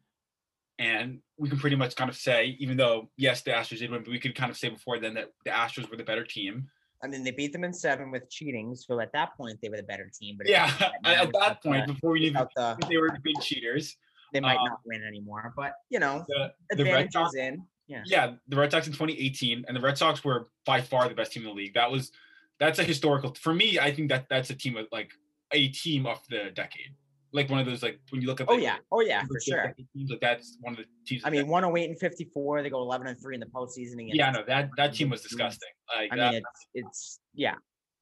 and 0.79 1.19
we 1.37 1.47
can 1.47 1.59
pretty 1.59 1.77
much 1.77 1.95
kind 1.95 2.09
of 2.09 2.17
say, 2.17 2.57
even 2.59 2.75
though 2.75 3.09
yes, 3.15 3.41
the 3.43 3.51
Astros 3.51 3.79
did 3.79 3.89
win, 3.89 4.03
but 4.03 4.11
we 4.11 4.19
could 4.19 4.35
kind 4.35 4.51
of 4.51 4.57
say 4.57 4.67
before 4.67 4.99
then 4.99 5.13
that 5.13 5.31
the 5.45 5.51
Astros 5.51 5.89
were 5.89 5.95
the 5.95 6.03
better 6.03 6.25
team. 6.25 6.67
I 7.03 7.07
mean, 7.07 7.23
they 7.23 7.31
beat 7.31 7.51
them 7.53 7.63
in 7.63 7.73
seven 7.73 8.11
with 8.11 8.29
cheating, 8.29 8.75
so 8.75 8.99
at 8.99 9.11
that 9.13 9.35
point 9.35 9.59
they 9.61 9.69
were 9.69 9.77
the 9.77 9.83
better 9.83 10.09
team. 10.17 10.35
But 10.37 10.47
Yeah, 10.47 10.71
at, 11.03 11.27
at 11.27 11.33
that 11.33 11.63
point, 11.63 11.87
the- 11.87 11.93
before 11.93 12.11
we 12.11 12.19
knew 12.19 12.27
without 12.27 12.51
the, 12.55 12.77
they 12.87 12.97
were 12.97 13.09
big 13.23 13.39
cheaters, 13.41 13.97
they 14.33 14.39
might 14.39 14.57
um, 14.57 14.65
not 14.65 14.79
win 14.85 15.03
anymore. 15.03 15.53
But 15.55 15.73
you 15.89 15.99
know, 15.99 16.25
the, 16.27 16.53
the 16.75 16.83
Red 16.83 16.93
advantage 16.93 17.13
Sox, 17.13 17.33
is 17.33 17.39
in. 17.39 17.63
Yeah. 17.87 18.03
yeah, 18.05 18.33
the 18.47 18.55
Red 18.55 18.71
Sox 18.71 18.87
in 18.87 18.93
2018, 18.93 19.65
and 19.67 19.75
the 19.75 19.81
Red 19.81 19.97
Sox 19.97 20.23
were 20.23 20.47
by 20.65 20.79
far 20.79 21.09
the 21.09 21.15
best 21.15 21.33
team 21.33 21.43
in 21.43 21.49
the 21.49 21.55
league. 21.55 21.73
That 21.73 21.91
was 21.91 22.11
that's 22.59 22.79
a 22.79 22.83
historical 22.83 23.33
for 23.35 23.53
me. 23.53 23.79
I 23.79 23.91
think 23.91 24.09
that 24.09 24.27
that's 24.29 24.49
a 24.49 24.55
team 24.55 24.77
of 24.77 24.87
like 24.91 25.11
a 25.51 25.67
team 25.69 26.05
of 26.05 26.19
the 26.29 26.51
decade, 26.53 26.93
like 27.33 27.49
one 27.49 27.59
of 27.59 27.65
those 27.65 27.81
like 27.81 27.99
when 28.09 28.21
you 28.21 28.27
look 28.27 28.41
at 28.41 28.49
Oh 28.49 28.53
like, 28.53 28.63
yeah. 28.63 28.77
Oh 28.91 29.01
yeah, 29.01 29.21
for 29.21 29.39
sure. 29.39 29.73
teams, 29.95 30.09
like 30.09 30.19
that's 30.19 30.57
one 30.61 30.73
of 30.73 30.79
the 30.79 30.85
teams. 31.05 31.21
I 31.25 31.29
mean, 31.29 31.41
the 31.45 31.51
108 31.51 31.89
and 31.89 31.99
54. 31.99 32.63
They 32.63 32.69
go 32.69 32.81
11 32.81 33.07
and 33.07 33.21
three 33.21 33.35
in 33.35 33.39
the 33.39 33.45
postseason 33.47 33.93
against. 33.93 34.15
yeah, 34.15 34.31
no, 34.31 34.43
that 34.47 34.69
that 34.77 34.93
team 34.93 35.09
was 35.09 35.21
disgusting. 35.21 35.69
Like 35.95 36.11
I 36.11 36.17
that, 36.17 36.31
mean, 36.33 36.41
it's 36.41 36.67
it's 36.73 37.19
yeah. 37.33 37.55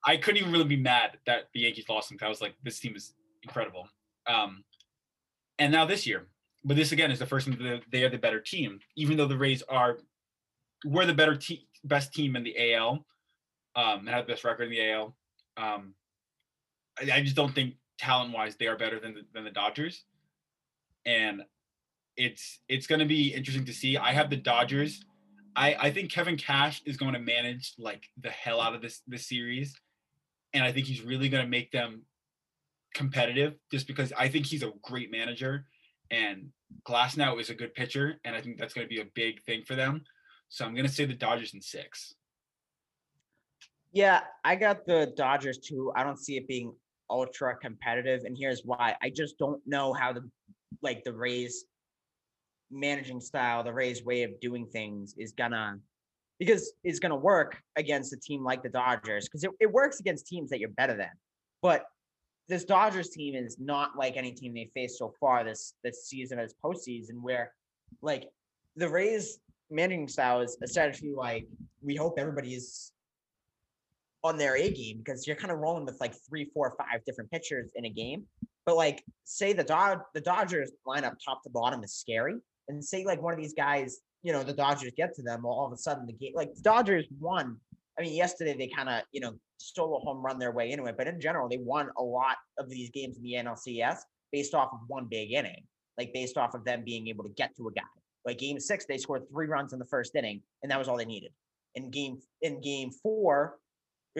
I 0.05 0.17
couldn't 0.17 0.41
even 0.41 0.51
really 0.53 0.65
be 0.65 0.77
mad 0.77 1.17
that 1.25 1.49
the 1.53 1.61
Yankees 1.61 1.85
lost 1.89 2.09
them. 2.09 2.17
I 2.21 2.29
was 2.29 2.41
like, 2.41 2.55
this 2.63 2.79
team 2.79 2.95
is 2.95 3.13
incredible. 3.43 3.87
Um, 4.27 4.63
and 5.57 5.73
now 5.73 5.85
this 5.85 6.07
year, 6.07 6.27
but 6.63 6.77
this 6.77 6.91
again 6.91 7.11
is 7.11 7.19
the 7.19 7.25
first 7.25 7.47
time 7.47 7.57
that 7.61 7.81
they 7.91 8.03
are 8.03 8.09
the 8.09 8.17
better 8.17 8.39
team, 8.39 8.79
even 8.95 9.17
though 9.17 9.27
the 9.27 9.37
Rays 9.37 9.61
are 9.69 9.99
we're 10.85 11.05
the 11.05 11.13
better 11.13 11.35
team, 11.35 11.59
best 11.83 12.13
team 12.13 12.35
in 12.35 12.43
the 12.43 12.73
AL, 12.73 13.05
um, 13.75 13.99
and 13.99 14.09
have 14.09 14.25
the 14.25 14.33
best 14.33 14.43
record 14.43 14.63
in 14.63 14.71
the 14.71 14.91
AL. 14.91 15.15
Um, 15.57 15.93
I, 16.99 17.17
I 17.17 17.21
just 17.21 17.35
don't 17.35 17.53
think 17.53 17.75
talent 17.99 18.33
wise 18.33 18.55
they 18.55 18.67
are 18.67 18.77
better 18.77 18.99
than 18.99 19.13
the, 19.13 19.21
than 19.33 19.43
the 19.43 19.51
Dodgers, 19.51 20.05
and 21.05 21.43
it's 22.17 22.59
it's 22.67 22.87
going 22.87 22.99
to 22.99 23.05
be 23.05 23.33
interesting 23.33 23.65
to 23.65 23.73
see. 23.73 23.97
I 23.97 24.13
have 24.13 24.29
the 24.29 24.37
Dodgers. 24.37 25.05
I, 25.55 25.75
I 25.79 25.91
think 25.91 26.11
Kevin 26.11 26.37
Cash 26.37 26.81
is 26.85 26.95
going 26.95 27.13
to 27.13 27.19
manage 27.19 27.73
like 27.77 28.05
the 28.21 28.29
hell 28.29 28.61
out 28.61 28.73
of 28.73 28.81
this 28.81 29.01
this 29.07 29.27
series, 29.27 29.75
and 30.53 30.63
I 30.63 30.71
think 30.71 30.87
he's 30.87 31.01
really 31.01 31.29
going 31.29 31.43
to 31.43 31.49
make 31.49 31.71
them 31.71 32.03
competitive. 32.93 33.55
Just 33.71 33.85
because 33.85 34.13
I 34.17 34.29
think 34.29 34.45
he's 34.45 34.63
a 34.63 34.71
great 34.81 35.11
manager, 35.11 35.65
and 36.09 36.49
Glasnow 36.87 37.39
is 37.39 37.49
a 37.49 37.55
good 37.55 37.73
pitcher, 37.73 38.19
and 38.23 38.35
I 38.35 38.41
think 38.41 38.57
that's 38.57 38.73
going 38.73 38.87
to 38.87 38.93
be 38.93 39.01
a 39.01 39.07
big 39.13 39.43
thing 39.43 39.63
for 39.67 39.75
them. 39.75 40.03
So 40.47 40.65
I'm 40.65 40.73
going 40.73 40.87
to 40.87 40.91
say 40.91 41.05
the 41.05 41.13
Dodgers 41.13 41.53
in 41.53 41.61
six. 41.61 42.15
Yeah, 43.91 44.21
I 44.43 44.55
got 44.55 44.85
the 44.85 45.11
Dodgers 45.17 45.57
too. 45.57 45.91
I 45.95 46.03
don't 46.03 46.19
see 46.19 46.37
it 46.37 46.47
being 46.47 46.73
ultra 47.09 47.55
competitive, 47.55 48.23
and 48.25 48.37
here's 48.37 48.63
why. 48.63 48.95
I 49.01 49.09
just 49.09 49.37
don't 49.37 49.61
know 49.65 49.93
how 49.93 50.13
the 50.13 50.29
like 50.81 51.03
the 51.03 51.13
Rays 51.13 51.65
managing 52.71 53.21
style, 53.21 53.63
the 53.63 53.73
Rays 53.73 54.03
way 54.03 54.23
of 54.23 54.39
doing 54.39 54.67
things 54.67 55.15
is 55.17 55.31
gonna 55.31 55.79
because 56.37 56.71
it's 56.83 56.99
gonna 56.99 57.15
work 57.15 57.61
against 57.75 58.13
a 58.13 58.17
team 58.17 58.43
like 58.43 58.63
the 58.63 58.69
Dodgers 58.69 59.27
because 59.27 59.43
it, 59.43 59.51
it 59.59 59.71
works 59.71 59.99
against 59.99 60.27
teams 60.27 60.49
that 60.49 60.59
you're 60.59 60.69
better 60.69 60.95
than. 60.95 61.11
But 61.61 61.85
this 62.47 62.63
Dodgers 62.63 63.09
team 63.09 63.35
is 63.35 63.57
not 63.59 63.97
like 63.97 64.17
any 64.17 64.31
team 64.31 64.53
they 64.53 64.69
faced 64.73 64.97
so 64.97 65.13
far 65.19 65.43
this 65.43 65.73
this 65.83 66.05
season 66.05 66.39
as 66.39 66.53
postseason, 66.63 67.21
where 67.21 67.53
like 68.01 68.29
the 68.75 68.89
Rays 68.89 69.39
managing 69.69 70.07
style 70.07 70.41
is 70.41 70.57
essentially 70.61 71.13
like 71.13 71.47
we 71.81 71.95
hope 71.95 72.15
everybody's 72.17 72.91
on 74.23 74.37
their 74.37 74.55
A 74.57 74.71
game 74.71 74.97
because 74.97 75.25
you're 75.25 75.35
kind 75.35 75.51
of 75.51 75.59
rolling 75.59 75.85
with 75.85 75.99
like 75.99 76.13
three, 76.27 76.45
four, 76.53 76.75
five 76.77 77.03
different 77.05 77.31
pitchers 77.31 77.71
in 77.75 77.85
a 77.85 77.89
game. 77.89 78.25
But 78.65 78.75
like, 78.75 79.03
say 79.23 79.53
the 79.53 79.63
Dod 79.63 80.01
the 80.13 80.21
Dodgers 80.21 80.71
lineup 80.87 81.15
top 81.23 81.43
to 81.43 81.49
bottom 81.49 81.83
is 81.83 81.93
scary, 81.93 82.35
and 82.67 82.83
say 82.83 83.05
like 83.05 83.21
one 83.21 83.33
of 83.33 83.39
these 83.39 83.53
guys, 83.53 83.99
you 84.23 84.33
know, 84.33 84.43
the 84.43 84.53
Dodgers 84.53 84.91
get 84.95 85.15
to 85.15 85.23
them, 85.23 85.43
well, 85.43 85.53
all 85.53 85.67
of 85.67 85.73
a 85.73 85.77
sudden 85.77 86.05
the 86.05 86.13
game, 86.13 86.33
like 86.35 86.53
the 86.53 86.61
Dodgers 86.61 87.05
won. 87.19 87.57
I 87.97 88.03
mean, 88.03 88.13
yesterday 88.13 88.55
they 88.57 88.67
kind 88.67 88.89
of 88.89 89.03
you 89.11 89.21
know 89.21 89.33
stole 89.57 89.97
a 89.97 89.99
home 89.99 90.23
run 90.23 90.39
their 90.39 90.51
way 90.51 90.71
into 90.71 90.85
it, 90.85 90.97
but 90.97 91.07
in 91.07 91.19
general 91.19 91.49
they 91.49 91.57
won 91.57 91.89
a 91.97 92.03
lot 92.03 92.37
of 92.57 92.69
these 92.69 92.89
games 92.91 93.17
in 93.17 93.23
the 93.23 93.33
NLCS 93.33 93.99
based 94.31 94.53
off 94.53 94.69
of 94.73 94.79
one 94.87 95.07
big 95.09 95.31
inning, 95.31 95.63
like 95.97 96.13
based 96.13 96.37
off 96.37 96.53
of 96.53 96.63
them 96.63 96.83
being 96.85 97.07
able 97.07 97.23
to 97.23 97.31
get 97.31 97.55
to 97.57 97.67
a 97.67 97.71
guy. 97.71 97.81
Like 98.25 98.37
game 98.37 98.59
six, 98.59 98.85
they 98.85 98.97
scored 98.97 99.23
three 99.31 99.47
runs 99.47 99.73
in 99.73 99.79
the 99.79 99.85
first 99.85 100.15
inning, 100.15 100.41
and 100.61 100.71
that 100.71 100.77
was 100.77 100.87
all 100.87 100.97
they 100.97 101.05
needed. 101.05 101.31
In 101.75 101.89
game 101.89 102.19
in 102.41 102.61
game 102.61 102.91
four 102.91 103.55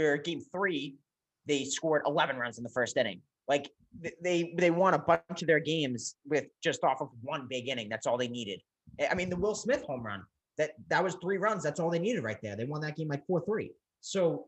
or 0.06 0.18
game 0.18 0.42
three, 0.52 0.98
they 1.46 1.64
scored 1.64 2.04
11 2.06 2.38
runs 2.38 2.58
in 2.58 2.64
the 2.64 2.70
first 2.70 2.98
inning. 2.98 3.22
Like 3.48 3.72
they 4.22 4.54
they 4.56 4.70
won 4.70 4.94
a 4.94 5.00
bunch 5.00 5.42
of 5.42 5.48
their 5.48 5.60
games 5.60 6.16
with 6.28 6.46
just 6.64 6.84
off 6.84 7.02
of 7.02 7.10
one 7.22 7.48
big 7.50 7.68
inning. 7.68 7.90
That's 7.90 8.06
all 8.06 8.18
they 8.18 8.28
needed. 8.28 8.62
I- 9.00 9.08
I 9.08 9.14
mean, 9.16 9.30
the 9.30 9.36
Will 9.36 9.56
Smith 9.56 9.84
home 9.84 10.06
run 10.06 10.24
that 10.58 10.72
that 10.90 11.04
was 11.04 11.16
three 11.16 11.38
runs. 11.38 11.64
That's 11.64 11.80
all 11.80 11.90
they 11.90 12.00
needed 12.00 12.24
right 12.24 12.38
there. 12.44 12.56
They 12.56 12.66
won 12.66 12.82
that 12.82 12.96
game 12.96 13.08
like 13.08 13.26
four 13.26 13.44
three. 13.44 13.72
So 14.02 14.46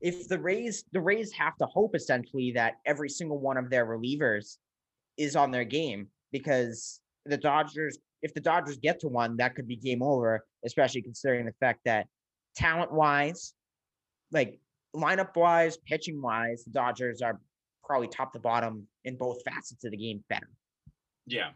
if 0.00 0.28
the 0.28 0.38
Rays 0.38 0.84
the 0.92 1.00
Rays 1.00 1.32
have 1.32 1.56
to 1.58 1.66
hope 1.66 1.94
essentially 1.94 2.52
that 2.52 2.74
every 2.86 3.08
single 3.08 3.38
one 3.38 3.56
of 3.56 3.68
their 3.70 3.86
relievers 3.86 4.58
is 5.16 5.36
on 5.36 5.50
their 5.50 5.64
game 5.64 6.08
because 6.32 7.00
the 7.26 7.36
Dodgers 7.36 7.98
if 8.22 8.32
the 8.32 8.40
Dodgers 8.40 8.78
get 8.78 9.00
to 9.00 9.08
one 9.08 9.36
that 9.36 9.54
could 9.54 9.68
be 9.68 9.76
game 9.76 10.02
over 10.02 10.44
especially 10.64 11.02
considering 11.02 11.46
the 11.46 11.54
fact 11.60 11.80
that 11.84 12.06
talent 12.56 12.92
wise 12.92 13.54
like 14.32 14.58
lineup 14.94 15.36
wise 15.36 15.76
pitching 15.76 16.20
wise 16.20 16.64
the 16.64 16.70
Dodgers 16.70 17.22
are 17.22 17.40
probably 17.84 18.08
top 18.08 18.32
to 18.32 18.38
bottom 18.38 18.86
in 19.04 19.16
both 19.16 19.42
facets 19.44 19.84
of 19.84 19.90
the 19.90 19.96
game 19.96 20.24
better 20.28 20.48
Yeah. 21.26 21.50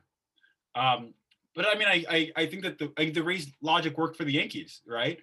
Um, 0.74 1.14
but 1.54 1.66
I 1.66 1.76
mean, 1.76 1.88
I, 1.88 2.04
I 2.08 2.32
I 2.42 2.46
think 2.46 2.62
that 2.62 2.78
the 2.78 2.92
the 3.12 3.22
Rays 3.22 3.50
logic 3.60 3.98
worked 3.98 4.16
for 4.16 4.24
the 4.24 4.32
Yankees, 4.32 4.80
right? 4.86 5.18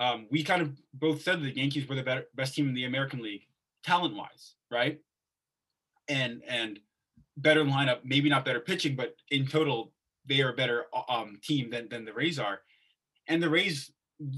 Um, 0.00 0.26
we 0.30 0.42
kind 0.42 0.62
of 0.62 0.76
both 0.94 1.22
said 1.22 1.42
the 1.42 1.54
Yankees 1.54 1.86
were 1.86 1.94
the 1.94 2.02
better, 2.02 2.24
best 2.34 2.54
team 2.54 2.68
in 2.68 2.74
the 2.74 2.86
American 2.86 3.22
League, 3.22 3.42
talent 3.84 4.16
wise, 4.16 4.54
right? 4.70 4.98
And 6.08 6.42
and 6.48 6.80
better 7.36 7.64
lineup, 7.64 8.00
maybe 8.04 8.28
not 8.28 8.44
better 8.44 8.60
pitching, 8.60 8.96
but 8.96 9.14
in 9.30 9.46
total, 9.46 9.92
they 10.26 10.40
are 10.40 10.50
a 10.50 10.56
better 10.56 10.86
uh, 10.92 11.02
um, 11.08 11.38
team 11.42 11.70
than 11.70 11.88
than 11.88 12.04
the 12.04 12.12
Rays 12.12 12.38
are. 12.38 12.60
And 13.28 13.42
the 13.42 13.50
Rays, 13.50 13.92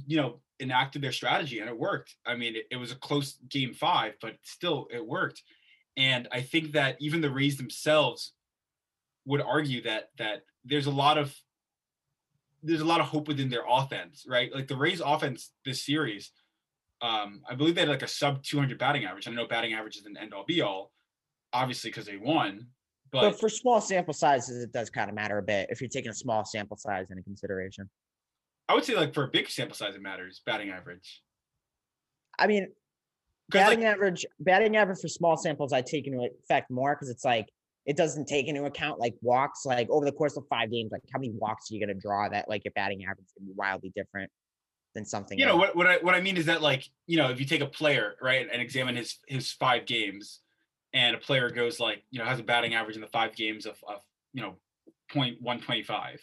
you 0.07 0.17
know, 0.17 0.41
enacted 0.61 1.03
their 1.03 1.13
strategy 1.13 1.59
and 1.59 1.69
it 1.69 1.77
worked. 1.77 2.15
I 2.25 2.37
mean, 2.37 2.57
it, 2.57 2.67
it 2.71 2.77
was 2.77 2.93
a 2.93 2.97
close 2.97 3.39
game 3.49 3.75
five, 3.75 4.15
but 4.21 4.37
still 4.43 4.87
it 4.93 5.05
worked. 5.05 5.43
And 5.97 6.29
I 6.33 6.41
think 6.41 6.73
that 6.73 6.97
even 7.01 7.21
the 7.21 7.31
Rays 7.31 7.57
themselves 7.57 8.33
would 9.27 9.43
argue 9.43 9.83
that 9.83 10.11
that 10.19 10.43
there's 10.65 10.87
a 10.87 10.91
lot 10.91 11.19
of 11.19 11.35
there's 12.63 12.81
a 12.81 12.87
lot 12.87 13.01
of 13.01 13.07
hope 13.07 13.29
within 13.29 13.51
their 13.51 13.65
offense, 13.69 14.25
right? 14.27 14.55
Like 14.55 14.69
the 14.69 14.77
Rays 14.77 15.01
offense 15.05 15.53
this 15.65 15.85
series, 15.85 16.31
um, 17.03 17.43
I 17.49 17.55
believe 17.55 17.75
they 17.75 17.83
had 17.83 17.91
like 17.91 18.03
a 18.03 18.09
sub 18.09 18.43
200 18.43 18.79
batting 18.79 19.05
average. 19.05 19.27
I 19.27 19.33
know 19.33 19.47
batting 19.47 19.75
average 19.75 19.97
is 19.97 20.07
an 20.07 20.17
end 20.17 20.33
all 20.33 20.45
be 20.45 20.63
all, 20.63 20.93
obviously 21.53 21.91
because 21.91 22.07
they 22.07 22.17
won, 22.17 22.69
but 23.11 23.23
but 23.23 23.41
for 23.41 23.49
small 23.49 23.81
sample 23.81 24.15
sizes 24.15 24.63
it 24.63 24.73
does 24.73 24.91
kind 24.91 25.09
of 25.09 25.15
matter 25.15 25.39
a 25.39 25.43
bit 25.43 25.69
if 25.71 25.81
you're 25.81 25.91
taking 25.91 26.11
a 26.11 26.15
small 26.15 26.45
sample 26.45 26.77
size 26.77 27.11
into 27.11 27.23
consideration 27.23 27.89
I 28.69 28.75
would 28.75 28.85
say 28.85 28.95
like 28.95 29.15
for 29.15 29.25
a 29.25 29.29
big 29.29 29.49
sample 29.51 29.77
size, 29.77 29.95
it 29.95 30.03
matters 30.03 30.41
batting 30.45 30.71
average. 30.71 31.23
I 32.39 32.47
mean 32.47 32.69
'Cause, 33.51 33.61
like, 33.61 33.67
batting 33.69 33.85
average 33.85 34.27
batting 34.41 34.77
average 34.77 35.01
for 35.01 35.09
small 35.09 35.37
samples 35.37 35.73
i 35.75 35.83
take 35.83 36.07
into 36.07 36.27
effect 36.43 36.71
more 36.71 36.95
because 36.95 37.11
it's 37.11 37.25
like 37.25 37.49
it 37.85 37.97
doesn't 37.97 38.27
take 38.27 38.47
into 38.47 38.65
account 38.65 38.99
like 38.99 39.15
walks 39.21 39.67
like 39.67 39.91
over 39.91 40.07
the 40.07 40.13
course 40.13 40.37
of 40.39 40.45
five 40.49 40.71
games 40.71 40.91
like 40.91 41.03
how 41.13 41.19
many 41.19 41.33
walks 41.35 41.71
are 41.71 41.75
you 41.75 41.85
going 41.85 41.95
to 41.95 42.01
draw 42.01 42.29
that 42.29 42.49
like 42.49 42.65
your 42.65 42.73
batting 42.73 43.05
average 43.05 43.27
to 43.37 43.45
be 43.45 43.53
wildly 43.55 43.93
different 43.95 44.31
than 44.95 45.05
something 45.05 45.39
you 45.39 45.45
know 45.45 45.57
what 45.57 45.77
what 45.77 45.87
I 45.87 45.97
what 45.99 46.15
I 46.15 46.21
mean 46.21 46.37
is 46.39 46.47
that 46.47 46.63
like 46.63 46.89
you 47.07 47.19
know 47.19 47.31
if 47.31 47.41
you 47.41 47.45
take 47.47 47.61
a 47.61 47.67
player 47.67 48.15
right 48.23 48.49
and 48.51 48.63
examine 48.63 48.97
his 48.97 49.19
his 49.27 49.53
five 49.53 49.85
games, 49.87 50.41
and 50.95 51.15
a 51.17 51.19
player 51.19 51.51
goes 51.51 51.81
like 51.81 52.05
you 52.11 52.19
know 52.21 52.25
has 52.25 52.39
a 52.39 52.43
batting 52.45 52.75
average 52.75 52.95
in 52.95 53.03
the 53.03 53.09
five 53.09 53.35
games 53.35 53.67
of 53.67 53.77
of 53.87 54.01
you 54.33 54.41
know 54.43 54.57
point 55.11 55.43
one 55.43 55.61
twenty 55.61 55.83
five, 55.83 56.21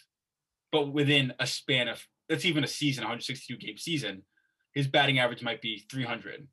but 0.72 0.94
within 0.94 1.34
a 1.40 1.46
span 1.46 1.88
of 1.88 2.08
that's 2.30 2.46
even 2.46 2.64
a 2.64 2.68
season 2.68 3.04
162 3.04 3.58
game 3.58 3.78
season, 3.78 4.24
his 4.74 4.88
batting 4.88 5.20
average 5.20 5.42
might 5.44 5.62
be 5.62 5.86
300. 5.92 6.48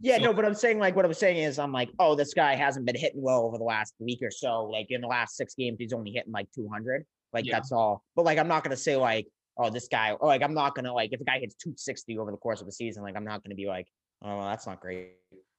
yeah 0.00 0.16
so- 0.16 0.24
no 0.24 0.32
but 0.34 0.44
i'm 0.44 0.54
saying 0.54 0.78
like 0.80 0.96
what 0.96 1.04
i'm 1.04 1.14
saying 1.14 1.36
is 1.36 1.58
i'm 1.60 1.70
like 1.72 1.88
oh 2.00 2.14
this 2.16 2.34
guy 2.34 2.54
hasn't 2.56 2.84
been 2.84 2.96
hitting 2.96 3.22
well 3.22 3.42
over 3.44 3.56
the 3.56 3.64
last 3.64 3.94
week 4.00 4.18
or 4.20 4.30
so 4.32 4.64
like 4.64 4.86
in 4.90 5.00
the 5.00 5.06
last 5.06 5.36
six 5.36 5.54
games 5.54 5.76
he's 5.78 5.92
only 5.92 6.10
hitting 6.10 6.32
like 6.32 6.48
200 6.56 7.04
like 7.32 7.44
Yeah. 7.46 7.54
that's 7.54 7.70
all 7.70 8.02
but 8.16 8.24
like 8.24 8.36
i'm 8.38 8.48
not 8.48 8.64
going 8.64 8.72
to 8.76 8.82
say 8.82 8.96
like 8.96 9.26
oh 9.58 9.70
this 9.70 9.86
guy 9.88 10.10
or 10.12 10.26
like 10.26 10.42
i'm 10.42 10.54
not 10.54 10.74
going 10.74 10.86
to 10.86 10.92
like 10.92 11.10
if 11.12 11.20
a 11.20 11.24
guy 11.24 11.38
hits 11.38 11.54
260 11.54 12.18
over 12.18 12.30
the 12.32 12.36
course 12.36 12.60
of 12.60 12.66
a 12.66 12.72
season 12.72 13.02
like 13.04 13.16
i'm 13.16 13.24
not 13.24 13.44
going 13.44 13.50
to 13.50 13.56
be 13.56 13.66
like 13.68 13.86
oh 14.22 14.38
well, 14.38 14.48
that's 14.48 14.66
not 14.66 14.80
great 14.80 15.12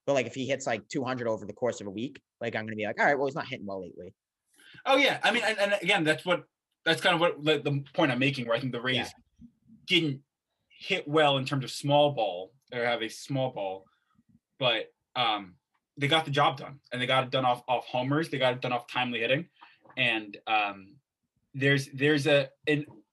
but 0.05 0.13
like 0.13 0.25
if 0.25 0.33
he 0.35 0.45
hits 0.45 0.67
like 0.67 0.85
200 0.89 1.25
over 1.27 1.45
the 1.45 1.53
course 1.53 1.79
of 1.79 1.87
a 1.87 1.91
week 1.91 2.19
like 2.41 2.53
i'm 2.55 2.63
going 2.63 2.73
to 2.73 2.75
be 2.75 2.85
like 2.85 2.99
all 2.99 3.05
right 3.05 3.17
well 3.17 3.27
he's 3.27 3.35
not 3.35 3.47
hitting 3.47 3.65
well 3.65 3.81
lately 3.81 4.13
Oh 4.87 4.97
yeah, 4.97 5.19
I 5.23 5.31
mean, 5.31 5.43
and, 5.45 5.57
and 5.59 5.75
again, 5.83 6.03
that's 6.03 6.25
what 6.25 6.45
that's 6.83 6.99
kind 6.99 7.13
of 7.13 7.21
what 7.21 7.43
the, 7.45 7.59
the 7.59 7.83
point 7.93 8.11
I'm 8.11 8.17
making. 8.17 8.47
Where 8.47 8.57
I 8.57 8.59
think 8.59 8.71
the 8.73 8.81
Rays 8.81 8.95
Yeah. 8.97 9.07
Didn't 9.85 10.21
hit 10.69 11.07
well 11.07 11.37
in 11.37 11.45
terms 11.45 11.63
of 11.63 11.71
small 11.71 12.11
ball 12.11 12.51
or 12.73 12.83
have 12.83 13.01
a 13.01 13.09
small 13.09 13.51
ball, 13.51 13.85
but 14.59 14.91
um, 15.15 15.55
they 15.97 16.07
got 16.07 16.25
the 16.25 16.31
job 16.31 16.57
done, 16.57 16.79
and 16.91 17.01
they 17.01 17.05
got 17.05 17.23
it 17.23 17.29
done 17.29 17.45
off 17.45 17.63
off 17.67 17.85
homers. 17.85 18.29
They 18.29 18.37
got 18.37 18.53
it 18.53 18.61
done 18.61 18.73
off 18.73 18.87
timely 18.87 19.19
hitting, 19.19 19.47
and 19.97 20.37
um, 20.47 20.95
there's 21.53 21.87
there's 21.93 22.27
a 22.27 22.49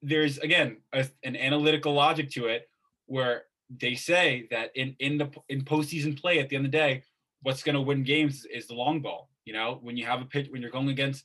there's 0.03 0.39
again 0.39 0.79
a, 0.93 1.07
an 1.23 1.37
analytical 1.37 1.93
logic 1.93 2.31
to 2.31 2.47
it 2.47 2.68
where 3.07 3.43
they 3.79 3.95
say 3.95 4.49
that 4.51 4.71
in 4.75 4.97
in 4.99 5.18
the 5.18 5.31
in 5.49 5.62
postseason 5.62 6.18
play 6.21 6.39
at 6.39 6.49
the 6.49 6.57
end 6.57 6.66
of 6.66 6.73
the 6.73 6.79
day, 6.79 7.03
what's 7.43 7.62
going 7.62 7.75
to 7.75 7.81
win 7.81 8.03
games 8.03 8.47
is 8.47 8.66
the 8.66 8.75
long 8.75 9.01
ball. 9.01 9.29
You 9.45 9.53
know, 9.53 9.79
when 9.83 9.97
you 9.97 10.07
have 10.07 10.21
a 10.21 10.25
pitch, 10.25 10.49
when 10.51 10.62
you're 10.62 10.71
going 10.71 10.89
against 10.89 11.25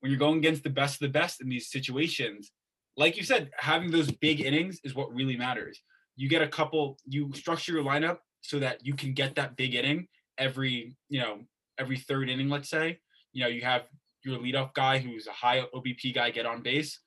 when 0.00 0.10
you're 0.10 0.18
going 0.18 0.38
against 0.38 0.62
the 0.62 0.70
best 0.70 0.96
of 0.96 1.00
the 1.00 1.18
best 1.18 1.40
in 1.40 1.48
these 1.48 1.70
situations, 1.70 2.52
like 2.96 3.16
you 3.16 3.24
said, 3.24 3.50
having 3.58 3.90
those 3.90 4.10
big 4.10 4.40
innings 4.40 4.80
is 4.84 4.94
what 4.94 5.12
really 5.14 5.36
matters. 5.36 5.80
You 6.16 6.28
get 6.28 6.42
a 6.42 6.48
couple, 6.48 6.98
you 7.06 7.32
structure 7.34 7.72
your 7.72 7.84
lineup 7.84 8.18
so 8.42 8.58
that 8.58 8.84
you 8.84 8.94
can 8.94 9.14
get 9.14 9.34
that 9.36 9.56
big 9.56 9.74
inning 9.74 10.08
every, 10.38 10.96
you 11.08 11.20
know, 11.20 11.40
every 11.78 11.96
third 11.96 12.28
inning, 12.28 12.48
let's 12.48 12.68
say. 12.68 12.98
You 13.32 13.42
know, 13.42 13.48
you 13.48 13.62
have 13.62 13.82
your 14.24 14.38
leadoff 14.38 14.74
guy 14.74 14.98
who's 14.98 15.26
a 15.26 15.32
high 15.32 15.62
OBP 15.74 16.14
guy 16.14 16.30
get 16.30 16.46
on 16.46 16.62
base. 16.62 17.00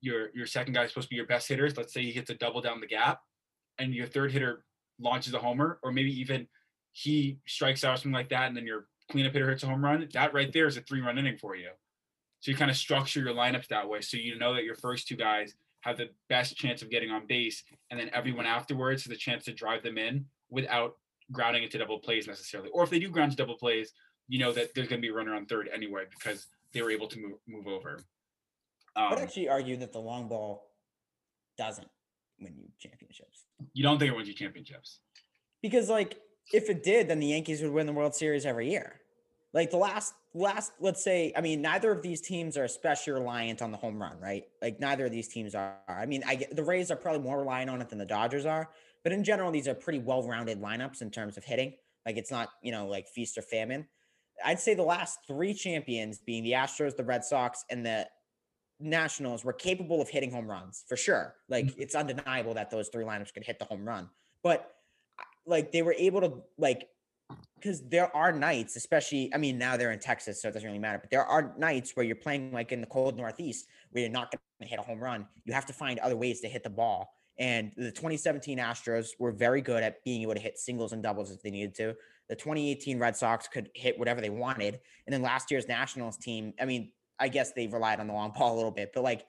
Your 0.00 0.28
your 0.34 0.46
second 0.46 0.74
guy 0.74 0.84
is 0.84 0.90
supposed 0.90 1.08
to 1.08 1.10
be 1.10 1.16
your 1.16 1.26
best 1.26 1.48
hitters. 1.48 1.76
Let's 1.76 1.92
say 1.92 2.02
he 2.02 2.12
hits 2.12 2.30
a 2.30 2.34
double 2.34 2.60
down 2.60 2.80
the 2.80 2.86
gap, 2.86 3.20
and 3.78 3.94
your 3.94 4.06
third 4.06 4.32
hitter 4.32 4.64
launches 5.00 5.34
a 5.34 5.38
homer, 5.38 5.78
or 5.82 5.92
maybe 5.92 6.12
even 6.20 6.46
he 6.92 7.38
strikes 7.46 7.84
out 7.84 7.94
or 7.94 7.96
something 7.96 8.12
like 8.12 8.28
that, 8.30 8.48
and 8.48 8.56
then 8.56 8.66
your 8.66 8.86
cleanup 9.10 9.32
hitter 9.32 9.50
hits 9.50 9.62
a 9.62 9.66
home 9.66 9.84
run. 9.84 10.08
That 10.12 10.34
right 10.34 10.52
there 10.52 10.66
is 10.66 10.76
a 10.76 10.82
three 10.82 11.00
run 11.00 11.18
inning 11.18 11.38
for 11.38 11.56
you. 11.56 11.70
So 12.40 12.50
you 12.50 12.56
kind 12.56 12.70
of 12.70 12.76
structure 12.76 13.20
your 13.20 13.34
lineups 13.34 13.68
that 13.68 13.88
way. 13.88 14.00
So 14.00 14.16
you 14.16 14.38
know 14.38 14.54
that 14.54 14.64
your 14.64 14.76
first 14.76 15.08
two 15.08 15.16
guys 15.16 15.54
have 15.80 15.96
the 15.96 16.08
best 16.28 16.56
chance 16.56 16.82
of 16.82 16.90
getting 16.90 17.10
on 17.10 17.26
base, 17.26 17.62
and 17.90 17.98
then 17.98 18.10
everyone 18.12 18.46
afterwards 18.46 19.04
has 19.04 19.12
a 19.12 19.16
chance 19.16 19.44
to 19.44 19.52
drive 19.52 19.82
them 19.82 19.98
in 19.98 20.26
without 20.50 20.96
grounding 21.32 21.62
into 21.62 21.78
double 21.78 21.98
plays 21.98 22.26
necessarily. 22.26 22.70
Or 22.70 22.82
if 22.84 22.90
they 22.90 22.98
do 22.98 23.08
ground 23.10 23.32
to 23.32 23.36
double 23.36 23.56
plays, 23.56 23.92
you 24.28 24.38
know 24.38 24.52
that 24.52 24.74
there's 24.74 24.88
going 24.88 25.00
to 25.00 25.06
be 25.06 25.12
a 25.12 25.14
runner 25.14 25.34
on 25.34 25.46
third 25.46 25.68
anyway 25.72 26.04
because 26.10 26.46
they 26.72 26.82
were 26.82 26.90
able 26.90 27.08
to 27.08 27.18
move 27.20 27.38
move 27.46 27.66
over. 27.66 28.00
i 28.96 29.08
would 29.10 29.18
Um, 29.18 29.24
actually 29.24 29.48
argue 29.48 29.76
that 29.78 29.92
the 29.92 30.00
long 30.00 30.28
ball 30.28 30.70
doesn't 31.56 31.88
win 32.40 32.54
you 32.56 32.68
championships 32.78 33.44
you 33.72 33.82
don't 33.82 33.98
think 33.98 34.12
it 34.12 34.16
wins 34.16 34.28
you 34.28 34.34
championships? 34.34 35.00
Because 35.62 35.88
like 35.88 36.18
if 36.52 36.70
it 36.70 36.82
did, 36.82 37.08
then 37.08 37.20
the 37.20 37.26
Yankees 37.26 37.62
would 37.62 37.72
win 37.72 37.86
the 37.86 37.92
World 37.92 38.14
Series 38.14 38.46
every 38.46 38.70
year. 38.70 39.00
Like 39.54 39.70
the 39.70 39.78
last 39.78 40.14
last 40.34 40.72
let's 40.78 41.02
say, 41.02 41.32
I 41.36 41.40
mean, 41.40 41.62
neither 41.62 41.90
of 41.90 42.02
these 42.02 42.20
teams 42.20 42.56
are 42.56 42.64
especially 42.64 43.14
reliant 43.14 43.62
on 43.62 43.70
the 43.70 43.78
home 43.78 44.00
run, 44.00 44.20
right? 44.20 44.44
Like 44.60 44.78
neither 44.78 45.06
of 45.06 45.12
these 45.12 45.28
teams 45.28 45.54
are. 45.54 45.76
I 45.88 46.06
mean, 46.06 46.22
I 46.26 46.34
get 46.34 46.54
the 46.54 46.62
Rays 46.62 46.90
are 46.90 46.96
probably 46.96 47.22
more 47.22 47.38
reliant 47.38 47.70
on 47.70 47.80
it 47.80 47.88
than 47.88 47.98
the 47.98 48.06
Dodgers 48.06 48.44
are, 48.44 48.68
but 49.02 49.12
in 49.12 49.24
general, 49.24 49.50
these 49.50 49.66
are 49.66 49.74
pretty 49.74 50.00
well-rounded 50.00 50.60
lineups 50.60 51.00
in 51.00 51.10
terms 51.10 51.36
of 51.36 51.44
hitting. 51.44 51.72
Like 52.04 52.16
it's 52.16 52.30
not, 52.30 52.50
you 52.62 52.72
know, 52.72 52.86
like 52.86 53.08
feast 53.08 53.38
or 53.38 53.42
famine. 53.42 53.86
I'd 54.44 54.60
say 54.60 54.74
the 54.74 54.82
last 54.82 55.20
three 55.26 55.54
champions, 55.54 56.18
being 56.18 56.44
the 56.44 56.52
Astros, 56.52 56.96
the 56.96 57.04
Red 57.04 57.24
Sox, 57.24 57.64
and 57.70 57.84
the 57.84 58.06
Nationals, 58.80 59.44
were 59.44 59.52
capable 59.52 60.00
of 60.00 60.08
hitting 60.08 60.30
home 60.30 60.46
runs 60.46 60.84
for 60.86 60.96
sure. 60.96 61.34
Like 61.48 61.66
mm-hmm. 61.66 61.80
it's 61.80 61.94
undeniable 61.94 62.54
that 62.54 62.70
those 62.70 62.88
three 62.88 63.04
lineups 63.04 63.32
could 63.32 63.44
hit 63.44 63.58
the 63.58 63.64
home 63.64 63.84
run, 63.84 64.10
but 64.42 64.74
like 65.46 65.72
they 65.72 65.82
were 65.82 65.94
able 65.98 66.20
to 66.20 66.34
like 66.58 66.88
because 67.56 67.82
there 67.88 68.14
are 68.16 68.32
nights, 68.32 68.76
especially 68.76 69.32
I 69.34 69.38
mean 69.38 69.58
now 69.58 69.76
they're 69.76 69.92
in 69.92 69.98
Texas, 69.98 70.40
so 70.40 70.48
it 70.48 70.52
doesn't 70.52 70.66
really 70.66 70.78
matter. 70.78 70.98
But 70.98 71.10
there 71.10 71.24
are 71.24 71.54
nights 71.58 71.92
where 71.94 72.04
you're 72.04 72.16
playing 72.16 72.52
like 72.52 72.72
in 72.72 72.80
the 72.80 72.86
cold 72.86 73.16
Northeast 73.16 73.66
where 73.90 74.02
you're 74.02 74.12
not 74.12 74.30
going 74.30 74.40
to 74.62 74.66
hit 74.66 74.78
a 74.78 74.82
home 74.82 75.00
run. 75.00 75.26
You 75.44 75.52
have 75.52 75.66
to 75.66 75.72
find 75.72 75.98
other 75.98 76.16
ways 76.16 76.40
to 76.40 76.48
hit 76.48 76.62
the 76.62 76.70
ball. 76.70 77.14
And 77.38 77.72
the 77.76 77.90
2017 77.90 78.58
Astros 78.58 79.10
were 79.18 79.30
very 79.30 79.60
good 79.60 79.82
at 79.82 80.02
being 80.04 80.22
able 80.22 80.34
to 80.34 80.40
hit 80.40 80.58
singles 80.58 80.92
and 80.92 81.02
doubles 81.02 81.30
if 81.30 81.40
they 81.42 81.50
needed 81.50 81.74
to. 81.76 81.94
The 82.28 82.34
2018 82.34 82.98
Red 82.98 83.16
Sox 83.16 83.46
could 83.46 83.70
hit 83.74 83.98
whatever 83.98 84.20
they 84.20 84.30
wanted. 84.30 84.80
And 85.06 85.14
then 85.14 85.22
last 85.22 85.50
year's 85.50 85.68
Nationals 85.68 86.16
team, 86.16 86.52
I 86.60 86.64
mean, 86.64 86.90
I 87.18 87.28
guess 87.28 87.52
they 87.52 87.66
relied 87.68 88.00
on 88.00 88.08
the 88.08 88.12
long 88.12 88.32
ball 88.36 88.54
a 88.54 88.56
little 88.56 88.70
bit, 88.70 88.90
but 88.92 89.04
like 89.04 89.26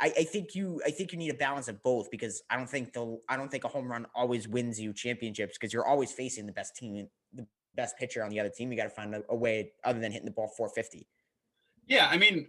I, 0.00 0.12
I 0.18 0.24
think 0.24 0.54
you 0.54 0.80
I 0.86 0.90
think 0.90 1.12
you 1.12 1.18
need 1.18 1.30
a 1.30 1.34
balance 1.34 1.68
of 1.68 1.82
both 1.82 2.10
because 2.10 2.42
I 2.48 2.56
don't 2.56 2.68
think 2.68 2.92
the 2.92 3.18
I 3.28 3.36
don't 3.36 3.50
think 3.50 3.64
a 3.64 3.68
home 3.68 3.90
run 3.90 4.06
always 4.14 4.48
wins 4.48 4.80
you 4.80 4.92
championships 4.94 5.58
because 5.58 5.72
you're 5.72 5.86
always 5.86 6.10
facing 6.10 6.46
the 6.46 6.52
best 6.52 6.74
team 6.74 7.06
the 7.34 7.46
best 7.76 7.98
pitcher 7.98 8.24
on 8.24 8.30
the 8.30 8.40
other 8.40 8.50
team. 8.50 8.72
You 8.72 8.78
got 8.78 8.84
to 8.84 8.90
find 8.90 9.14
a, 9.14 9.22
a 9.28 9.36
way 9.36 9.72
other 9.84 10.00
than 10.00 10.10
hitting 10.10 10.26
the 10.26 10.32
ball 10.32 10.48
450. 10.56 11.06
Yeah, 11.86 12.08
I 12.10 12.16
mean, 12.16 12.48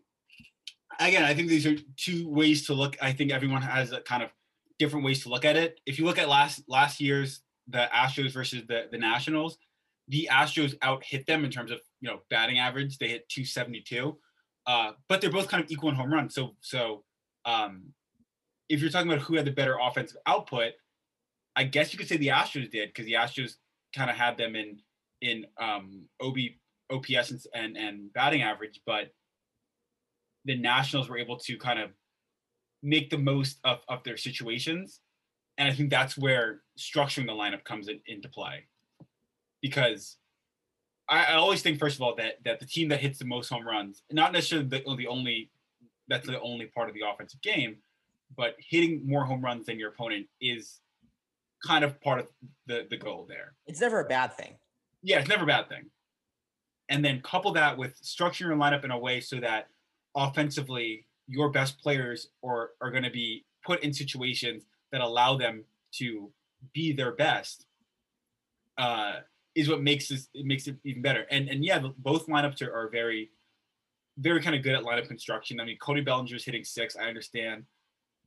again, 0.99 1.23
I 1.23 1.33
think 1.33 1.49
these 1.49 1.65
are 1.65 1.75
two 1.97 2.29
ways 2.29 2.65
to 2.67 2.73
look. 2.73 2.97
I 3.01 3.11
think 3.11 3.31
everyone 3.31 3.61
has 3.61 3.91
a 3.91 4.01
kind 4.01 4.23
of 4.23 4.29
different 4.79 5.05
ways 5.05 5.23
to 5.23 5.29
look 5.29 5.45
at 5.45 5.57
it. 5.57 5.79
If 5.85 5.99
you 5.99 6.05
look 6.05 6.17
at 6.17 6.29
last 6.29 6.63
last 6.67 7.01
year's 7.01 7.41
the 7.67 7.89
Astros 7.93 8.31
versus 8.31 8.63
the 8.67 8.87
the 8.91 8.97
Nationals, 8.97 9.57
the 10.07 10.29
Astros 10.31 10.75
out 10.81 11.03
hit 11.03 11.27
them 11.27 11.43
in 11.43 11.51
terms 11.51 11.71
of 11.71 11.79
you 11.99 12.09
know 12.09 12.21
batting 12.29 12.59
average. 12.59 12.97
They 12.97 13.09
hit 13.09 13.27
272, 13.27 14.17
uh, 14.67 14.91
but 15.09 15.19
they're 15.19 15.29
both 15.29 15.49
kind 15.49 15.63
of 15.63 15.69
equal 15.69 15.89
in 15.89 15.95
home 15.95 16.13
runs. 16.13 16.33
So 16.33 16.55
so 16.61 17.03
um, 17.45 17.93
if 18.69 18.81
you're 18.81 18.89
talking 18.89 19.11
about 19.11 19.23
who 19.23 19.35
had 19.35 19.45
the 19.45 19.51
better 19.51 19.77
offensive 19.81 20.17
output, 20.25 20.73
I 21.55 21.63
guess 21.63 21.91
you 21.91 21.99
could 21.99 22.07
say 22.07 22.17
the 22.17 22.29
Astros 22.29 22.71
did 22.71 22.89
because 22.89 23.05
the 23.05 23.13
Astros 23.13 23.55
kind 23.95 24.09
of 24.09 24.15
had 24.15 24.37
them 24.37 24.55
in 24.55 24.79
in 25.21 25.45
um, 25.59 26.03
OB 26.21 26.37
OPS 26.91 27.31
and, 27.31 27.41
and 27.53 27.77
and 27.77 28.13
batting 28.13 28.41
average, 28.41 28.81
but 28.85 29.13
the 30.45 30.57
Nationals 30.57 31.09
were 31.09 31.17
able 31.17 31.37
to 31.37 31.57
kind 31.57 31.79
of 31.79 31.91
make 32.81 33.09
the 33.09 33.17
most 33.17 33.59
of, 33.63 33.79
of 33.87 34.03
their 34.03 34.17
situations. 34.17 35.01
And 35.57 35.67
I 35.67 35.73
think 35.73 35.89
that's 35.89 36.17
where 36.17 36.61
structuring 36.79 37.27
the 37.27 37.33
lineup 37.33 37.63
comes 37.63 37.87
in, 37.87 37.99
into 38.07 38.27
play. 38.27 38.65
Because 39.61 40.17
I, 41.07 41.25
I 41.25 41.33
always 41.33 41.61
think, 41.61 41.77
first 41.77 41.97
of 41.97 42.01
all, 42.01 42.15
that 42.15 42.43
that 42.45 42.59
the 42.59 42.65
team 42.65 42.87
that 42.89 42.99
hits 42.99 43.19
the 43.19 43.25
most 43.25 43.49
home 43.49 43.67
runs, 43.67 44.03
not 44.11 44.31
necessarily 44.31 44.67
the, 44.67 44.83
the 44.95 45.07
only 45.07 45.51
that's 46.07 46.27
the 46.27 46.39
only 46.41 46.67
part 46.67 46.89
of 46.89 46.95
the 46.95 47.01
offensive 47.07 47.41
game, 47.41 47.77
but 48.35 48.55
hitting 48.59 49.07
more 49.07 49.25
home 49.25 49.41
runs 49.41 49.65
than 49.65 49.79
your 49.79 49.89
opponent 49.89 50.27
is 50.39 50.79
kind 51.65 51.83
of 51.83 51.99
part 52.01 52.19
of 52.19 52.27
the 52.67 52.87
the 52.89 52.97
goal 52.97 53.25
there. 53.27 53.53
It's 53.67 53.81
never 53.81 53.99
a 53.99 54.07
bad 54.07 54.35
thing. 54.35 54.55
Yeah, 55.03 55.19
it's 55.19 55.29
never 55.29 55.43
a 55.43 55.47
bad 55.47 55.69
thing. 55.69 55.85
And 56.89 57.03
then 57.03 57.21
couple 57.21 57.53
that 57.53 57.77
with 57.77 58.01
structuring 58.01 58.39
your 58.41 58.55
lineup 58.55 58.83
in 58.83 58.91
a 58.91 58.97
way 58.97 59.21
so 59.21 59.39
that 59.39 59.67
offensively 60.15 61.05
your 61.27 61.49
best 61.49 61.79
players 61.79 62.27
are, 62.43 62.71
are 62.81 62.91
going 62.91 63.03
to 63.03 63.09
be 63.09 63.45
put 63.65 63.81
in 63.83 63.93
situations 63.93 64.63
that 64.91 65.01
allow 65.01 65.37
them 65.37 65.63
to 65.93 66.31
be 66.73 66.91
their 66.91 67.13
best 67.13 67.65
uh, 68.77 69.13
is 69.55 69.69
what 69.69 69.81
makes 69.81 70.09
this 70.09 70.27
it 70.33 70.45
makes 70.45 70.67
it 70.67 70.77
even 70.83 71.01
better. 71.01 71.25
And 71.31 71.49
and 71.49 71.63
yeah, 71.63 71.79
both 71.97 72.27
lineups 72.27 72.61
are, 72.61 72.73
are 72.73 72.89
very 72.89 73.31
very 74.17 74.41
kind 74.41 74.55
of 74.55 74.63
good 74.63 74.73
at 74.73 74.83
lineup 74.83 75.07
construction. 75.07 75.59
I 75.59 75.65
mean, 75.65 75.77
Cody 75.77 76.01
Bellinger 76.01 76.35
is 76.35 76.43
hitting 76.43 76.63
six. 76.63 76.95
I 76.95 77.05
understand 77.05 77.63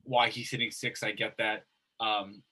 why 0.05 0.29
he's 0.29 0.51
hitting 0.51 0.71
six. 0.71 1.03
I 1.03 1.13
get 1.13 1.35
that. 1.39 1.65
Um, 2.01 2.43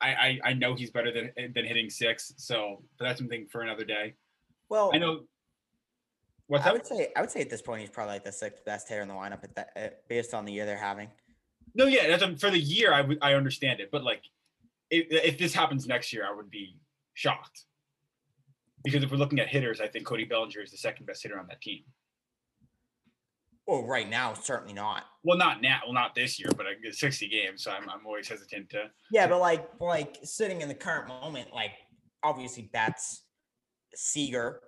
I, 0.00 0.08
I 0.08 0.40
I 0.50 0.52
know 0.54 0.74
he's 0.74 0.90
better 0.90 1.12
than 1.12 1.30
than 1.54 1.64
hitting 1.64 1.90
six. 1.90 2.32
So, 2.36 2.82
but 2.98 3.06
that's 3.06 3.18
something 3.18 3.46
for 3.46 3.62
another 3.62 3.84
day. 3.84 4.14
Well, 4.68 4.90
I 4.92 4.98
know. 4.98 5.20
What's 6.46 6.66
I 6.66 6.68
up? 6.68 6.74
would 6.74 6.86
say 6.86 7.08
I 7.16 7.20
would 7.20 7.30
say 7.30 7.40
at 7.40 7.50
this 7.50 7.62
point 7.62 7.80
he's 7.80 7.90
probably 7.90 8.14
like 8.14 8.24
the 8.24 8.32
sixth 8.32 8.64
best 8.64 8.88
hitter 8.88 9.02
in 9.02 9.08
the 9.08 9.14
lineup 9.14 9.44
at 9.44 9.54
that 9.54 10.08
based 10.08 10.34
on 10.34 10.44
the 10.44 10.52
year 10.52 10.66
they're 10.66 10.76
having. 10.76 11.08
No, 11.74 11.86
yeah, 11.86 12.06
that's 12.06 12.22
um, 12.22 12.36
for 12.36 12.50
the 12.50 12.58
year. 12.58 12.92
I 12.92 13.00
would 13.00 13.18
I 13.22 13.34
understand 13.34 13.80
it, 13.80 13.90
but 13.90 14.04
like, 14.04 14.22
if, 14.90 15.06
if 15.10 15.38
this 15.38 15.54
happens 15.54 15.86
next 15.86 16.12
year, 16.12 16.26
I 16.28 16.34
would 16.34 16.50
be 16.50 16.76
shocked. 17.14 17.64
Because 18.84 19.02
if 19.02 19.10
we're 19.10 19.16
looking 19.16 19.40
at 19.40 19.48
hitters, 19.48 19.80
I 19.80 19.88
think 19.88 20.04
Cody 20.04 20.24
Bellinger 20.24 20.60
is 20.60 20.70
the 20.70 20.76
second 20.76 21.06
best 21.06 21.22
hitter 21.22 21.38
on 21.38 21.46
that 21.46 21.62
team. 21.62 21.84
Well, 23.66 23.82
right 23.82 24.08
now 24.08 24.34
certainly 24.34 24.74
not. 24.74 25.04
Well, 25.22 25.38
not 25.38 25.62
now, 25.62 25.80
well, 25.84 25.94
not 25.94 26.14
this 26.14 26.38
year, 26.38 26.48
but 26.56 26.66
like, 26.66 26.92
60 26.92 27.28
games, 27.28 27.64
so 27.64 27.70
I'm, 27.70 27.88
I'm 27.88 28.06
always 28.06 28.28
hesitant 28.28 28.68
to. 28.70 28.90
Yeah, 29.10 29.26
but 29.26 29.40
like 29.40 29.68
like 29.80 30.18
sitting 30.22 30.60
in 30.60 30.68
the 30.68 30.74
current 30.74 31.08
moment, 31.08 31.48
like 31.52 31.72
obviously 32.22 32.70
that's 32.72 33.24
Seager, 33.94 34.60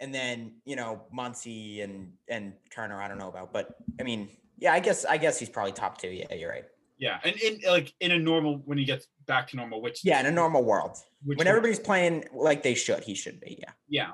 and 0.00 0.14
then 0.14 0.54
you 0.64 0.76
know 0.76 1.02
Muncy 1.16 1.84
and 1.84 2.12
and 2.28 2.52
Turner. 2.70 3.00
I 3.00 3.08
don't 3.08 3.18
know 3.18 3.28
about, 3.28 3.52
but 3.52 3.76
I 4.00 4.02
mean, 4.02 4.28
yeah, 4.58 4.72
I 4.72 4.80
guess 4.80 5.04
I 5.04 5.18
guess 5.18 5.38
he's 5.38 5.48
probably 5.48 5.72
top 5.72 5.98
two. 5.98 6.08
Yeah, 6.08 6.34
you're 6.34 6.50
right. 6.50 6.64
Yeah, 6.98 7.18
and 7.22 7.36
in 7.36 7.60
like 7.66 7.92
in 8.00 8.10
a 8.12 8.18
normal 8.18 8.62
when 8.64 8.78
he 8.78 8.84
gets 8.84 9.06
back 9.26 9.48
to 9.48 9.56
normal, 9.56 9.80
which 9.80 10.04
Yeah, 10.04 10.20
in 10.20 10.26
a 10.26 10.30
normal 10.30 10.64
world, 10.64 10.96
which 11.24 11.38
when 11.38 11.46
everybody's 11.46 11.78
playing 11.78 12.24
like 12.34 12.62
they 12.62 12.74
should, 12.74 13.04
he 13.04 13.14
should 13.14 13.40
be. 13.40 13.58
Yeah. 13.60 13.72
Yeah. 13.88 14.12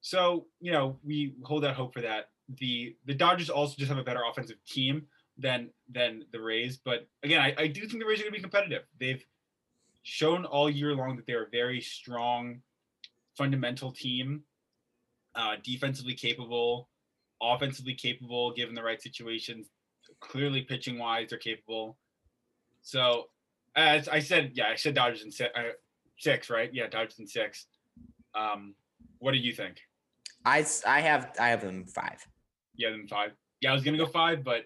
So, 0.00 0.46
you 0.60 0.72
know, 0.72 0.98
we 1.04 1.34
hold 1.44 1.64
out 1.64 1.76
hope 1.76 1.92
for 1.92 2.00
that. 2.02 2.26
The 2.58 2.96
the 3.06 3.14
Dodgers 3.14 3.50
also 3.50 3.74
just 3.78 3.88
have 3.88 3.98
a 3.98 4.04
better 4.04 4.22
offensive 4.28 4.56
team 4.66 5.06
than 5.38 5.70
than 5.88 6.24
the 6.32 6.40
Rays. 6.40 6.76
But 6.76 7.08
again, 7.22 7.40
I, 7.40 7.54
I 7.56 7.66
do 7.66 7.80
think 7.86 8.00
the 8.00 8.06
Rays 8.06 8.20
are 8.20 8.24
gonna 8.24 8.32
be 8.32 8.40
competitive. 8.40 8.82
They've 8.98 9.24
shown 10.02 10.44
all 10.44 10.68
year 10.68 10.94
long 10.94 11.16
that 11.16 11.26
they're 11.26 11.44
a 11.44 11.50
very 11.50 11.80
strong 11.80 12.62
fundamental 13.36 13.92
team, 13.92 14.42
uh, 15.34 15.56
defensively 15.62 16.14
capable, 16.14 16.88
offensively 17.40 17.94
capable 17.94 18.52
given 18.52 18.74
the 18.74 18.82
right 18.82 19.00
situations. 19.00 19.68
Clearly 20.20 20.62
pitching 20.62 20.98
wise, 20.98 21.30
they're 21.30 21.38
capable. 21.38 21.96
So 22.82 23.28
as 23.76 24.08
I 24.08 24.18
said, 24.18 24.52
yeah, 24.54 24.68
I 24.68 24.74
said 24.74 24.94
Dodgers 24.94 25.22
in 25.22 25.30
six, 25.30 25.50
uh, 25.56 25.72
six 26.18 26.50
right? 26.50 26.70
Yeah, 26.72 26.88
Dodgers 26.88 27.18
in 27.18 27.26
six. 27.26 27.66
Um, 28.34 28.74
what 29.18 29.32
do 29.32 29.38
you 29.38 29.52
think? 29.52 29.80
I 30.44 30.66
I 30.86 31.00
have 31.00 31.32
I 31.38 31.48
have 31.48 31.60
them 31.60 31.86
five. 31.86 32.26
Yeah, 32.76 32.90
then 32.90 33.06
five. 33.08 33.32
Yeah, 33.60 33.70
I 33.70 33.74
was 33.74 33.82
gonna 33.82 33.98
go 33.98 34.06
five, 34.06 34.42
but 34.44 34.64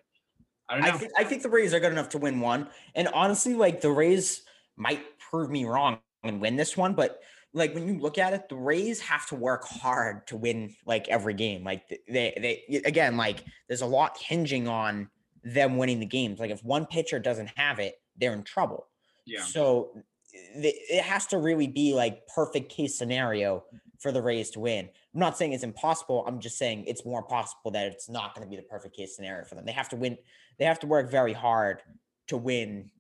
I 0.69 0.77
don't 0.77 0.85
I 0.85 0.91
know. 0.91 0.99
think 0.99 1.13
I 1.17 1.25
think 1.25 1.43
the 1.43 1.49
Rays 1.49 1.75
are 1.75 1.81
good 1.81 1.93
enough 1.93 2.09
to 2.11 2.19
win 2.19 2.41
one. 2.41 2.69
And 2.95 3.09
honestly, 3.09 3.55
like 3.55 3.81
the 3.81 3.91
Rays 3.91 4.43
might 4.77 5.03
prove 5.19 5.51
me 5.51 5.65
wrong 5.65 5.99
and 6.23 6.41
win 6.41 6.57
this 6.57 6.77
one, 6.77 6.95
but 6.95 7.21
like 7.53 7.75
when 7.75 7.87
you 7.87 8.01
look 8.01 8.19
at 8.19 8.33
it, 8.33 8.49
the 8.49 8.57
Rays 8.57 9.01
have 9.01 9.27
to 9.29 9.37
work 9.37 9.65
hard 9.65 10.27
to 10.29 10.37
win 10.37 10.75
like 10.87 11.09
every 11.09 11.35
game. 11.35 11.65
Like 11.65 11.89
they 11.89 12.65
they 12.69 12.83
again, 12.85 13.17
like 13.17 13.45
there's 13.69 13.83
a 13.83 13.87
lot 13.87 14.17
hinging 14.19 14.69
on 14.69 15.09
them 15.43 15.77
winning 15.77 16.01
the 16.01 16.07
games. 16.07 16.41
Like 16.41 16.51
if 16.51 16.65
one 16.65 16.87
pitcher 16.87 17.19
doesn't 17.19 17.51
have 17.57 17.79
it, 17.79 17.97
they're 18.17 18.33
in 18.33 18.43
trouble. 18.43 18.87
yeah, 19.27 19.43
So 19.43 20.03
it 20.33 21.03
has 21.05 21.27
to 21.29 21.39
really 21.39 21.67
be 21.69 21.95
like 21.95 22.27
perfect 22.35 22.71
case 22.71 22.97
scenario 22.99 23.65
for 24.01 24.13
the 24.13 24.23
Rays 24.23 24.51
to 24.51 24.61
win. 24.61 24.89
I'm 25.15 25.21
not 25.21 25.37
saying 25.37 25.53
it's 25.53 25.65
impossible. 25.65 26.25
I'm 26.27 26.41
just 26.41 26.59
saying 26.59 26.85
it's 26.87 27.05
more 27.05 27.23
possible 27.23 27.71
that 27.73 27.87
it's 27.87 28.09
not 28.09 28.35
going 28.35 28.47
to 28.47 28.51
be 28.51 28.57
the 28.57 28.63
perfect 28.63 28.97
case 28.97 29.17
scenario 29.17 29.45
for 29.45 29.55
them. 29.55 29.65
They 29.65 29.73
have 29.73 29.89
to 29.91 29.97
win. 29.97 30.19
They 30.59 30.65
have 30.65 30.81
to 30.81 30.87
work 30.87 31.11
very 31.11 31.33
hard 31.33 31.83
to 32.29 32.37
win 32.37 32.91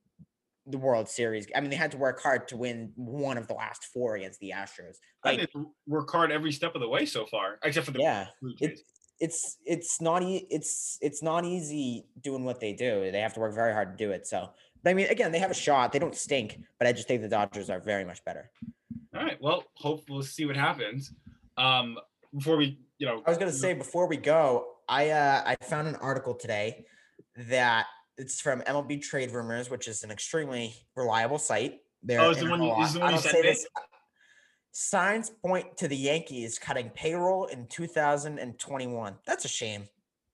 the 0.66 0.78
World 0.78 1.08
Series. 1.08 1.46
I 1.54 1.60
mean, 1.60 1.70
they 1.70 1.76
had 1.76 1.90
to 1.90 1.98
work 1.98 2.22
hard 2.22 2.48
to 2.48 2.56
win 2.56 2.92
one 2.96 3.36
of 3.36 3.48
the 3.48 3.54
last 3.54 3.84
four 3.86 4.16
against 4.16 4.40
the 4.40 4.52
Astros. 4.56 4.96
I 5.22 5.30
Like, 5.30 5.40
did 5.40 5.50
work 5.86 6.10
hard 6.10 6.32
every 6.32 6.52
step 6.52 6.74
of 6.74 6.80
the 6.80 6.88
way 6.88 7.04
so 7.04 7.26
far, 7.26 7.58
except 7.62 7.86
for 7.86 7.92
the 7.92 8.00
yeah, 8.00 8.28
it, 8.60 8.80
it's 9.20 9.58
it's 9.64 10.00
not 10.00 10.22
e- 10.22 10.46
it's 10.50 10.98
it's 11.00 11.22
not 11.22 11.44
easy 11.44 12.06
doing 12.22 12.44
what 12.44 12.60
they 12.60 12.72
do. 12.72 13.10
They 13.10 13.20
have 13.20 13.34
to 13.34 13.40
work 13.40 13.54
very 13.54 13.72
hard 13.72 13.96
to 13.96 14.04
do 14.04 14.10
it. 14.12 14.26
So, 14.26 14.50
but 14.82 14.90
I 14.90 14.94
mean, 14.94 15.06
again, 15.08 15.32
they 15.32 15.38
have 15.38 15.50
a 15.50 15.54
shot. 15.54 15.92
They 15.92 15.98
don't 15.98 16.14
stink, 16.14 16.58
but 16.78 16.88
I 16.88 16.92
just 16.92 17.08
think 17.08 17.22
the 17.22 17.28
Dodgers 17.28 17.68
are 17.68 17.80
very 17.80 18.04
much 18.04 18.24
better. 18.24 18.50
All 19.14 19.22
right. 19.22 19.40
Well, 19.40 19.64
hope 19.76 20.04
we'll 20.08 20.22
see 20.22 20.44
what 20.44 20.56
happens. 20.56 21.12
Um, 21.56 21.98
before 22.36 22.56
we, 22.56 22.78
you 22.98 23.06
know, 23.06 23.22
I 23.26 23.30
was 23.30 23.38
gonna 23.38 23.52
say 23.52 23.74
before 23.74 24.06
we 24.08 24.16
go, 24.16 24.66
I 24.88 25.10
uh, 25.10 25.42
I 25.46 25.56
found 25.64 25.86
an 25.88 25.96
article 25.96 26.34
today 26.34 26.84
that 27.36 27.86
it's 28.16 28.40
from 28.40 28.60
MLB 28.62 29.02
Trade 29.02 29.30
Rumors, 29.32 29.70
which 29.70 29.86
is 29.88 30.02
an 30.02 30.10
extremely 30.10 30.74
reliable 30.96 31.38
site. 31.38 31.80
They're 32.02 32.20
Oh, 32.20 32.30
is 32.30 32.38
the 32.38 32.50
one 32.50 32.62
you- 32.62 32.74
is 32.82 32.92
the 32.94 33.00
one 33.00 33.12
you 33.14 33.18
say 33.20 33.42
this- 33.42 33.66
Signs 34.76 35.30
point 35.30 35.76
to 35.76 35.86
the 35.86 35.96
Yankees 35.96 36.58
cutting 36.58 36.90
payroll 36.90 37.46
in 37.46 37.68
2021. 37.68 39.16
That's 39.24 39.44
a 39.44 39.48
shame. 39.48 39.88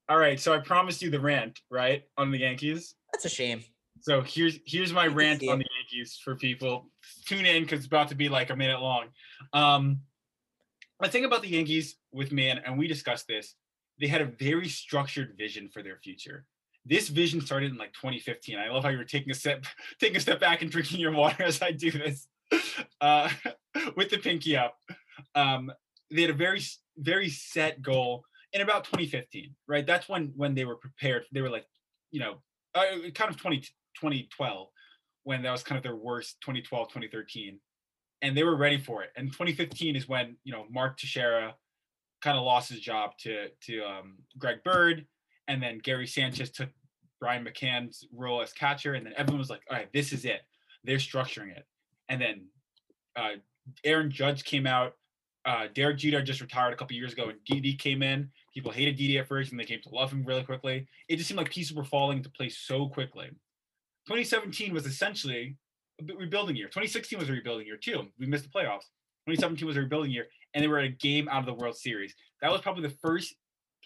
all 0.09 0.17
right. 0.17 0.41
So 0.41 0.55
I 0.55 0.59
promised 0.59 1.03
you 1.03 1.11
the 1.11 1.21
rant, 1.21 1.61
right, 1.71 2.05
on 2.17 2.31
the 2.31 2.39
Yankees. 2.39 2.95
That's 3.13 3.27
a 3.27 3.29
shame. 3.29 3.63
So 4.03 4.23
here's 4.23 4.59
here's 4.67 4.93
my 4.93 5.07
rant 5.07 5.43
on 5.49 5.59
the 5.59 5.67
Yankees 5.79 6.19
for 6.23 6.35
people. 6.35 6.91
Tune 7.27 7.45
in 7.45 7.63
because 7.63 7.81
it's 7.81 7.87
about 7.87 8.09
to 8.09 8.15
be 8.15 8.29
like 8.29 8.51
a 8.51 8.57
minute 8.57 8.81
long. 8.81 9.07
Um, 9.53 10.01
the 11.01 11.09
thing 11.09 11.25
about 11.25 11.43
the 11.43 11.49
Yankees 11.49 11.97
with 12.13 12.33
me, 12.33 12.49
and, 12.49 12.61
and 12.65 12.79
we 12.79 12.87
discussed 12.87 13.27
this, 13.27 13.55
they 14.01 14.07
had 14.07 14.21
a 14.21 14.27
very 14.27 14.69
structured 14.69 15.35
vision 15.37 15.69
for 15.73 15.83
their 15.83 15.97
future. 15.97 16.45
This 16.85 17.09
vision 17.09 17.41
started 17.41 17.71
in 17.71 17.79
like 17.79 17.93
2015. 17.93 18.59
I 18.59 18.71
love 18.71 18.85
how 18.85 18.91
you're 18.91 19.05
taking 19.05 19.31
a 19.31 19.35
step 19.35 19.65
taking 20.01 20.17
a 20.17 20.21
step 20.21 20.41
back 20.41 20.63
and 20.63 20.71
drinking 20.71 21.01
your 21.01 21.13
water 21.13 21.43
as 21.45 21.61
I 21.63 21.73
do 21.73 21.91
this 21.91 22.27
uh, 23.01 23.29
with 23.97 24.11
the 24.11 24.19
pinky 24.19 24.57
up. 24.57 24.77
Um, 25.35 25.71
they 26.11 26.23
had 26.23 26.31
a 26.31 26.35
very 26.35 26.63
very 26.97 27.29
set 27.29 27.83
goal 27.83 28.25
in 28.53 28.63
about 28.63 28.85
2015, 28.85 29.55
right? 29.69 29.87
That's 29.87 30.09
when 30.09 30.33
when 30.37 30.55
they 30.55 30.65
were 30.65 30.77
prepared. 30.77 31.25
They 31.33 31.43
were 31.43 31.51
like, 31.51 31.67
you 32.11 32.21
know, 32.21 32.43
uh, 32.75 33.11
kind 33.15 33.31
of 33.31 33.37
20, 33.37 33.65
2012 34.01 34.69
when 35.25 35.43
that 35.43 35.53
was 35.53 35.63
kind 35.63 35.77
of 35.77 35.83
their 35.83 35.97
worst 35.97 36.37
2012 36.41 36.89
2013 36.89 37.61
and 38.23 38.37
they 38.37 38.45
were 38.45 38.57
ready 38.57 38.79
for 38.79 39.03
it. 39.03 39.11
And 39.17 39.33
2015 39.33 39.97
is 39.97 40.09
when 40.09 40.37
you 40.45 40.53
know 40.53 40.65
mark 40.71 40.99
Teixeira 40.99 41.55
kind 42.23 42.37
of 42.37 42.45
lost 42.45 42.71
his 42.71 42.81
job 42.81 43.13
to 43.21 43.49
to 43.67 43.83
um, 43.83 44.19
greg 44.39 44.63
bird. 44.65 45.07
And 45.49 45.63
then 45.63 45.79
gary 45.79 46.07
sanchez 46.07 46.51
took 46.51 46.69
brian 47.19 47.45
mccann's 47.45 48.05
role 48.13 48.43
as 48.43 48.53
catcher. 48.53 48.95
And 48.95 49.05
then 49.05 49.15
everyone 49.17 49.41
was 49.41 49.51
like 49.51 49.63
all 49.71 49.77
right 49.77 49.93
this 49.93 50.13
is 50.13 50.25
it. 50.25 50.41
They're 50.85 50.99
structuring 50.99 51.57
it. 51.57 51.65
And 52.09 52.21
then 52.21 52.47
uh, 53.17 53.37
aaron 53.85 54.11
judge 54.11 54.45
came 54.45 54.67
out. 54.67 54.95
Uh, 55.47 55.69
Derek 55.75 55.97
Jeter 55.97 56.21
just 56.23 56.43
retired 56.43 56.75
a 56.75 56.77
couple 56.77 56.95
years 56.95 57.15
ago, 57.15 57.31
and 57.31 57.39
Didi 57.47 57.73
came 57.75 58.03
in. 58.03 58.31
People 58.53 58.71
hated 58.71 58.97
Didi 58.97 59.19
at 59.19 59.27
first, 59.27 59.51
and 59.51 59.59
they 59.59 59.65
came 59.65 59.81
to 59.81 59.89
love 59.89 60.13
him 60.13 60.23
really 60.23 60.43
quickly. 60.43 60.87
It 61.09 61.17
just 61.17 61.29
seemed 61.29 61.39
like 61.39 61.51
pieces 61.51 61.75
were 61.75 61.83
falling 61.83 62.19
into 62.19 62.29
place 62.29 62.59
so 62.59 62.89
quickly. 62.89 63.31
2017 64.11 64.75
was 64.75 64.87
essentially 64.87 65.57
a 66.01 66.15
rebuilding 66.17 66.57
year. 66.57 66.67
2016 66.67 67.17
was 67.17 67.29
a 67.29 67.33
rebuilding 67.33 67.65
year 67.65 67.77
too. 67.77 68.09
We 68.19 68.27
missed 68.27 68.43
the 68.43 68.51
playoffs. 68.51 68.91
2017 69.29 69.65
was 69.69 69.77
a 69.77 69.81
rebuilding 69.81 70.11
year, 70.11 70.27
and 70.53 70.65
they 70.65 70.67
were 70.67 70.81
at 70.81 70.87
a 70.87 70.89
game 70.89 71.29
out 71.29 71.39
of 71.39 71.47
the 71.47 71.55
World 71.55 71.77
Series. 71.77 72.13
That 72.43 72.51
was 72.51 72.61
probably 72.61 72.83
the 72.83 72.97
first 73.03 73.37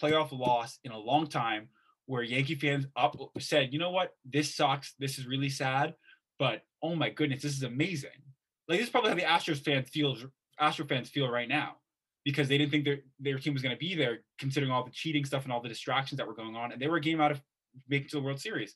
playoff 0.03 0.33
loss 0.33 0.79
in 0.83 0.93
a 0.93 0.99
long 0.99 1.27
time 1.27 1.69
where 2.07 2.23
Yankee 2.23 2.55
fans 2.55 2.87
up 2.97 3.15
said, 3.39 3.75
"You 3.75 3.79
know 3.79 3.91
what? 3.91 4.13
This 4.25 4.55
sucks. 4.55 4.95
This 4.99 5.19
is 5.19 5.27
really 5.27 5.51
sad, 5.51 5.95
but 6.39 6.63
oh 6.83 6.95
my 6.95 7.11
goodness, 7.11 7.43
this 7.43 7.53
is 7.53 7.63
amazing." 7.63 8.23
Like 8.67 8.79
this 8.79 8.87
is 8.87 8.91
probably 8.91 9.11
how 9.11 9.17
the 9.17 9.23
Astros 9.25 9.63
fans 9.63 9.91
feel. 9.91 10.17
Astro 10.59 10.87
fans 10.87 11.11
feel 11.11 11.29
right 11.29 11.49
now 11.49 11.77
because 12.25 12.49
they 12.49 12.57
didn't 12.57 12.71
think 12.71 12.87
their 12.87 13.01
their 13.21 13.39
team 13.39 13.53
was 13.53 13.63
going 13.63 13.75
to 13.75 13.79
be 13.79 13.95
there, 13.95 14.21
considering 14.39 14.73
all 14.73 14.85
the 14.85 14.91
cheating 14.91 15.27
stuff 15.27 15.45
and 15.45 15.53
all 15.53 15.61
the 15.61 15.69
distractions 15.69 16.17
that 16.17 16.27
were 16.27 16.35
going 16.35 16.57
on, 16.57 16.73
and 16.73 16.81
they 16.81 16.89
were 16.89 16.97
a 16.97 17.03
game 17.03 17.21
out 17.21 17.31
of 17.31 17.43
making 17.89 18.09
to 18.09 18.17
the 18.17 18.23
World 18.23 18.41
Series. 18.41 18.75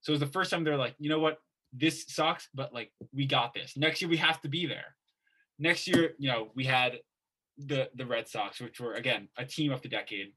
So 0.00 0.10
it 0.10 0.14
was 0.14 0.20
the 0.20 0.26
first 0.26 0.50
time 0.50 0.64
they're 0.64 0.76
like, 0.76 0.94
you 0.98 1.08
know 1.08 1.18
what, 1.18 1.38
this 1.72 2.04
sucks, 2.08 2.48
but 2.54 2.72
like 2.72 2.92
we 3.12 3.26
got 3.26 3.54
this. 3.54 3.76
Next 3.76 4.00
year 4.00 4.08
we 4.08 4.16
have 4.16 4.40
to 4.42 4.48
be 4.48 4.66
there. 4.66 4.96
Next 5.58 5.86
year, 5.86 6.12
you 6.18 6.30
know, 6.30 6.48
we 6.54 6.64
had 6.64 6.98
the 7.58 7.90
the 7.94 8.06
Red 8.06 8.28
Sox, 8.28 8.60
which 8.60 8.80
were 8.80 8.94
again 8.94 9.28
a 9.36 9.44
team 9.44 9.72
of 9.72 9.82
the 9.82 9.88
decade. 9.88 10.32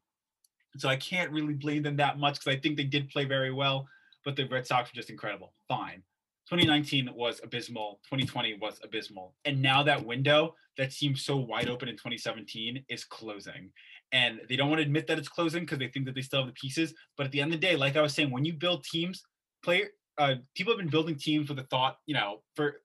So 0.77 0.89
I 0.89 0.95
can't 0.95 1.31
really 1.31 1.53
blame 1.53 1.83
them 1.83 1.97
that 1.97 2.17
much 2.17 2.35
because 2.35 2.57
I 2.57 2.59
think 2.59 2.77
they 2.77 2.85
did 2.85 3.09
play 3.09 3.25
very 3.25 3.51
well, 3.51 3.87
but 4.25 4.35
the 4.35 4.47
Red 4.47 4.65
Sox 4.65 4.89
were 4.89 4.95
just 4.95 5.09
incredible. 5.09 5.53
Fine. 5.67 6.03
2019 6.49 7.09
was 7.13 7.39
abysmal. 7.43 7.99
2020 8.05 8.57
was 8.59 8.79
abysmal. 8.83 9.35
And 9.45 9.61
now 9.61 9.83
that 9.83 10.05
window 10.05 10.55
that 10.77 10.91
seemed 10.91 11.17
so 11.17 11.37
wide 11.37 11.69
open 11.69 11.87
in 11.87 11.95
2017 11.95 12.83
is 12.89 13.05
closing. 13.05 13.71
And 14.11 14.41
they 14.49 14.55
don't 14.55 14.69
want 14.69 14.79
to 14.79 14.85
admit 14.85 15.07
that 15.07 15.17
it's 15.17 15.29
closing 15.29 15.61
because 15.61 15.79
they 15.79 15.87
think 15.87 16.05
that 16.05 16.15
they 16.15 16.21
still 16.21 16.39
have 16.39 16.47
the 16.47 16.53
pieces. 16.53 16.93
But 17.15 17.27
at 17.27 17.31
the 17.31 17.39
end 17.39 17.53
of 17.53 17.61
the 17.61 17.65
day, 17.65 17.75
like 17.75 17.95
I 17.95 18.01
was 18.01 18.13
saying, 18.13 18.31
when 18.31 18.43
you 18.43 18.53
build 18.53 18.83
teams, 18.83 19.23
player 19.63 19.89
uh, 20.17 20.35
people 20.55 20.73
have 20.73 20.79
been 20.79 20.89
building 20.89 21.15
teams 21.15 21.49
with 21.49 21.57
the 21.57 21.63
thought, 21.63 21.97
you 22.05 22.13
know, 22.13 22.41
for 22.55 22.81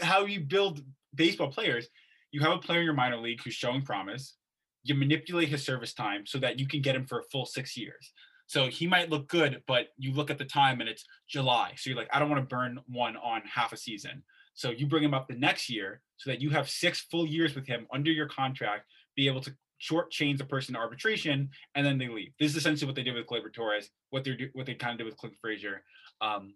how 0.00 0.24
you 0.24 0.40
build 0.40 0.80
baseball 1.14 1.48
players. 1.48 1.88
You 2.32 2.40
have 2.40 2.52
a 2.52 2.58
player 2.58 2.80
in 2.80 2.84
your 2.84 2.94
minor 2.94 3.16
league 3.16 3.40
who's 3.42 3.54
showing 3.54 3.82
promise. 3.82 4.36
You 4.82 4.94
manipulate 4.94 5.48
his 5.48 5.64
service 5.64 5.92
time 5.92 6.26
so 6.26 6.38
that 6.38 6.58
you 6.58 6.66
can 6.66 6.80
get 6.80 6.96
him 6.96 7.06
for 7.06 7.20
a 7.20 7.24
full 7.24 7.44
six 7.44 7.76
years. 7.76 8.12
So 8.46 8.66
he 8.66 8.86
might 8.86 9.10
look 9.10 9.28
good, 9.28 9.62
but 9.68 9.88
you 9.98 10.12
look 10.12 10.30
at 10.30 10.38
the 10.38 10.44
time 10.44 10.80
and 10.80 10.88
it's 10.88 11.04
July. 11.28 11.74
So 11.76 11.90
you're 11.90 11.98
like, 11.98 12.08
I 12.12 12.18
don't 12.18 12.30
want 12.30 12.42
to 12.42 12.54
burn 12.54 12.80
one 12.88 13.16
on 13.16 13.42
half 13.42 13.72
a 13.72 13.76
season. 13.76 14.24
So 14.54 14.70
you 14.70 14.86
bring 14.86 15.04
him 15.04 15.14
up 15.14 15.28
the 15.28 15.36
next 15.36 15.70
year 15.70 16.00
so 16.16 16.30
that 16.30 16.40
you 16.40 16.50
have 16.50 16.68
six 16.68 17.02
full 17.02 17.26
years 17.26 17.54
with 17.54 17.66
him 17.66 17.86
under 17.92 18.10
your 18.10 18.26
contract, 18.26 18.86
be 19.14 19.28
able 19.28 19.40
to 19.42 19.54
short 19.78 20.10
change 20.10 20.38
the 20.38 20.44
person 20.44 20.74
to 20.74 20.80
arbitration, 20.80 21.48
and 21.74 21.86
then 21.86 21.98
they 21.98 22.08
leave. 22.08 22.32
This 22.38 22.50
is 22.52 22.58
essentially 22.58 22.86
what 22.86 22.96
they 22.96 23.02
did 23.02 23.14
with 23.14 23.26
Gleyber 23.26 23.52
Torres, 23.52 23.90
what 24.10 24.24
they're 24.24 24.36
do- 24.36 24.50
what 24.52 24.66
they 24.66 24.74
kind 24.74 24.92
of 24.92 24.98
did 24.98 25.04
with 25.04 25.16
Clint 25.16 25.36
Frazier. 25.40 25.82
Um, 26.20 26.54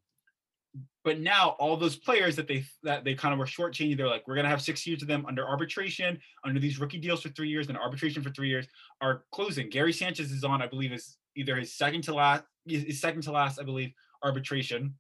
but 1.05 1.21
now 1.21 1.51
all 1.59 1.77
those 1.77 1.97
players 1.97 2.35
that 2.37 2.49
they 2.49 2.65
that 2.83 3.05
they 3.05 3.15
kind 3.15 3.33
of 3.33 3.39
were 3.39 3.47
shortchanging, 3.47 3.97
they're 3.97 4.09
like, 4.09 4.27
we're 4.27 4.35
gonna 4.35 4.49
have 4.49 4.63
six 4.63 4.87
years 4.87 5.03
of 5.03 5.09
them 5.09 5.25
under 5.27 5.47
arbitration, 5.47 6.19
under 6.45 6.59
these 6.59 6.81
rookie 6.81 6.99
deals 6.99 7.23
for 7.23 7.29
three 7.31 7.49
years, 7.49 7.69
and 7.69 7.79
arbitration 7.79 8.23
for 8.23 8.31
three 8.31 8.49
years 8.49 8.67
are 9.01 9.25
closing. 9.33 9.69
Gary 9.69 9.93
Sanchez 9.93 10.33
is 10.33 10.45
on, 10.45 10.63
I 10.63 10.67
believe, 10.67 10.93
is 10.93 11.17
either 11.37 11.57
his 11.57 11.75
second 11.75 12.03
to 12.05 12.15
last, 12.15 12.45
his 12.67 13.01
second 13.01 13.23
to 13.25 13.33
last, 13.33 13.61
I 13.61 13.65
believe, 13.65 13.93
arbitration. 14.23 14.95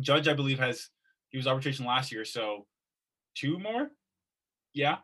Judge, 0.00 0.26
I 0.26 0.34
believe, 0.34 0.58
has 0.58 0.88
he 1.30 1.36
was 1.36 1.46
arbitration 1.46 1.84
last 1.84 2.10
year, 2.10 2.24
so 2.24 2.66
two 3.34 3.58
more. 3.58 3.90
Yeah, 4.72 4.96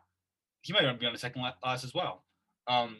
he 0.61 0.73
might 0.73 0.99
be 0.99 1.05
on 1.05 1.13
the 1.13 1.19
second 1.19 1.43
last 1.63 1.83
as 1.83 1.93
well. 1.93 2.23
Um, 2.67 2.97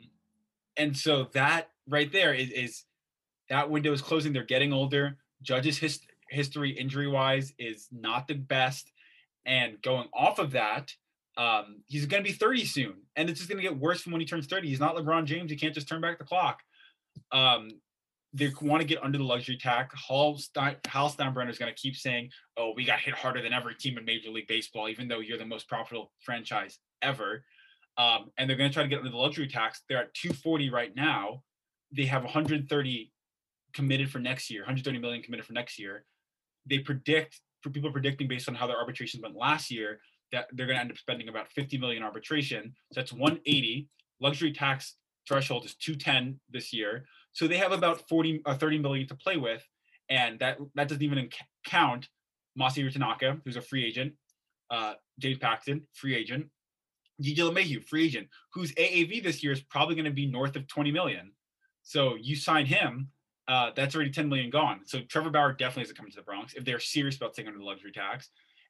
and 0.77 0.95
so 0.95 1.27
that 1.33 1.69
right 1.87 2.11
there 2.11 2.33
is, 2.33 2.49
is 2.51 2.83
that 3.49 3.69
window 3.69 3.91
is 3.91 4.01
closing. 4.01 4.33
They're 4.33 4.43
getting 4.43 4.73
older. 4.73 5.17
Judge's 5.43 5.77
his, 5.77 5.99
history 6.33 6.71
injury 6.71 7.07
wise 7.07 7.53
is 7.57 7.87
not 7.91 8.27
the 8.27 8.33
best. 8.33 8.91
And 9.45 9.81
going 9.81 10.07
off 10.13 10.39
of 10.39 10.51
that, 10.51 10.91
um, 11.37 11.81
he's 11.85 12.05
going 12.05 12.23
to 12.23 12.29
be 12.29 12.35
30 12.35 12.65
soon. 12.65 12.93
And 13.15 13.29
it's 13.29 13.39
just 13.39 13.49
going 13.49 13.61
to 13.61 13.67
get 13.67 13.79
worse 13.79 14.01
from 14.01 14.11
when 14.11 14.21
he 14.21 14.27
turns 14.27 14.47
30. 14.47 14.67
He's 14.67 14.79
not 14.79 14.95
LeBron 14.95 15.25
James. 15.25 15.51
He 15.51 15.57
can't 15.57 15.73
just 15.73 15.87
turn 15.87 16.01
back 16.01 16.17
the 16.17 16.25
clock. 16.25 16.59
Um, 17.31 17.69
they 18.33 18.51
want 18.61 18.81
to 18.81 18.87
get 18.87 19.03
under 19.03 19.17
the 19.17 19.23
luxury 19.23 19.57
tax. 19.57 19.93
Hal, 20.07 20.37
Stein, 20.37 20.77
Hal 20.87 21.09
Steinbrenner 21.09 21.49
is 21.49 21.59
going 21.59 21.71
to 21.71 21.79
keep 21.79 21.95
saying, 21.95 22.29
oh, 22.57 22.73
we 22.75 22.83
got 22.83 22.99
hit 22.99 23.13
harder 23.13 23.41
than 23.41 23.53
every 23.53 23.75
team 23.75 23.97
in 23.97 24.05
Major 24.05 24.31
League 24.31 24.47
Baseball, 24.47 24.89
even 24.89 25.07
though 25.07 25.19
you're 25.19 25.37
the 25.37 25.45
most 25.45 25.67
profitable 25.67 26.11
franchise 26.19 26.79
ever. 27.03 27.43
Um, 27.97 28.31
and 28.37 28.49
they're 28.49 28.57
going 28.57 28.71
to 28.71 28.73
try 28.73 28.81
to 28.81 28.89
get 28.89 28.99
under 28.99 29.11
the 29.11 29.17
luxury 29.17 29.47
tax. 29.47 29.83
They're 29.87 29.99
at 29.99 30.13
240 30.15 30.71
right 30.71 30.95
now. 30.95 31.43
They 31.95 32.05
have 32.05 32.23
130 32.23 33.12
committed 33.73 34.11
for 34.11 34.19
next 34.19 34.49
year, 34.49 34.61
130 34.61 34.99
million 34.99 35.21
committed 35.21 35.45
for 35.45 35.53
next 35.53 35.79
year 35.79 36.05
they 36.65 36.79
predict 36.79 37.39
for 37.61 37.69
people 37.69 37.91
predicting 37.91 38.27
based 38.27 38.49
on 38.49 38.55
how 38.55 38.67
their 38.67 38.77
arbitrations 38.77 39.21
went 39.21 39.35
last 39.35 39.71
year 39.71 39.99
that 40.31 40.47
they're 40.53 40.65
going 40.65 40.77
to 40.77 40.81
end 40.81 40.91
up 40.91 40.97
spending 40.97 41.29
about 41.29 41.51
50 41.51 41.77
million 41.77 42.03
arbitration. 42.03 42.73
So 42.91 42.99
that's 42.99 43.13
180. 43.13 43.87
Luxury 44.19 44.51
tax 44.51 44.95
threshold 45.27 45.65
is 45.65 45.75
210 45.75 46.39
this 46.49 46.73
year. 46.73 47.05
So 47.33 47.47
they 47.47 47.57
have 47.57 47.71
about 47.71 48.07
40 48.09 48.41
or 48.45 48.53
uh, 48.53 48.57
30 48.57 48.79
million 48.79 49.07
to 49.07 49.15
play 49.15 49.37
with. 49.37 49.63
And 50.09 50.39
that 50.39 50.57
that 50.75 50.87
doesn't 50.87 51.03
even 51.03 51.29
count 51.65 52.09
Masahiro 52.59 52.91
Tanaka, 52.91 53.37
who's 53.45 53.55
a 53.55 53.61
free 53.61 53.85
agent, 53.85 54.13
uh, 54.69 54.93
James 55.19 55.37
Paxton, 55.37 55.83
free 55.93 56.15
agent, 56.15 56.47
DJ 57.21 57.37
LeMahieu, 57.37 57.87
free 57.87 58.05
agent, 58.05 58.27
whose 58.53 58.73
AAV 58.73 59.23
this 59.23 59.43
year 59.43 59.53
is 59.53 59.61
probably 59.61 59.95
going 59.95 60.05
to 60.05 60.11
be 60.11 60.25
north 60.25 60.55
of 60.55 60.67
20 60.67 60.91
million. 60.91 61.31
So 61.83 62.15
you 62.15 62.35
sign 62.35 62.65
him, 62.65 63.09
uh, 63.47 63.71
that's 63.75 63.95
already 63.95 64.11
10 64.11 64.29
million 64.29 64.49
gone. 64.49 64.81
So 64.85 65.01
Trevor 65.01 65.29
Bauer 65.29 65.53
definitely 65.53 65.83
isn't 65.83 65.97
coming 65.97 66.11
to 66.11 66.17
the 66.17 66.23
Bronx 66.23 66.53
if 66.53 66.63
they're 66.63 66.79
serious 66.79 67.17
about 67.17 67.33
taking 67.33 67.47
under 67.47 67.59
the 67.59 67.65
luxury 67.65 67.91
tax. 67.91 68.29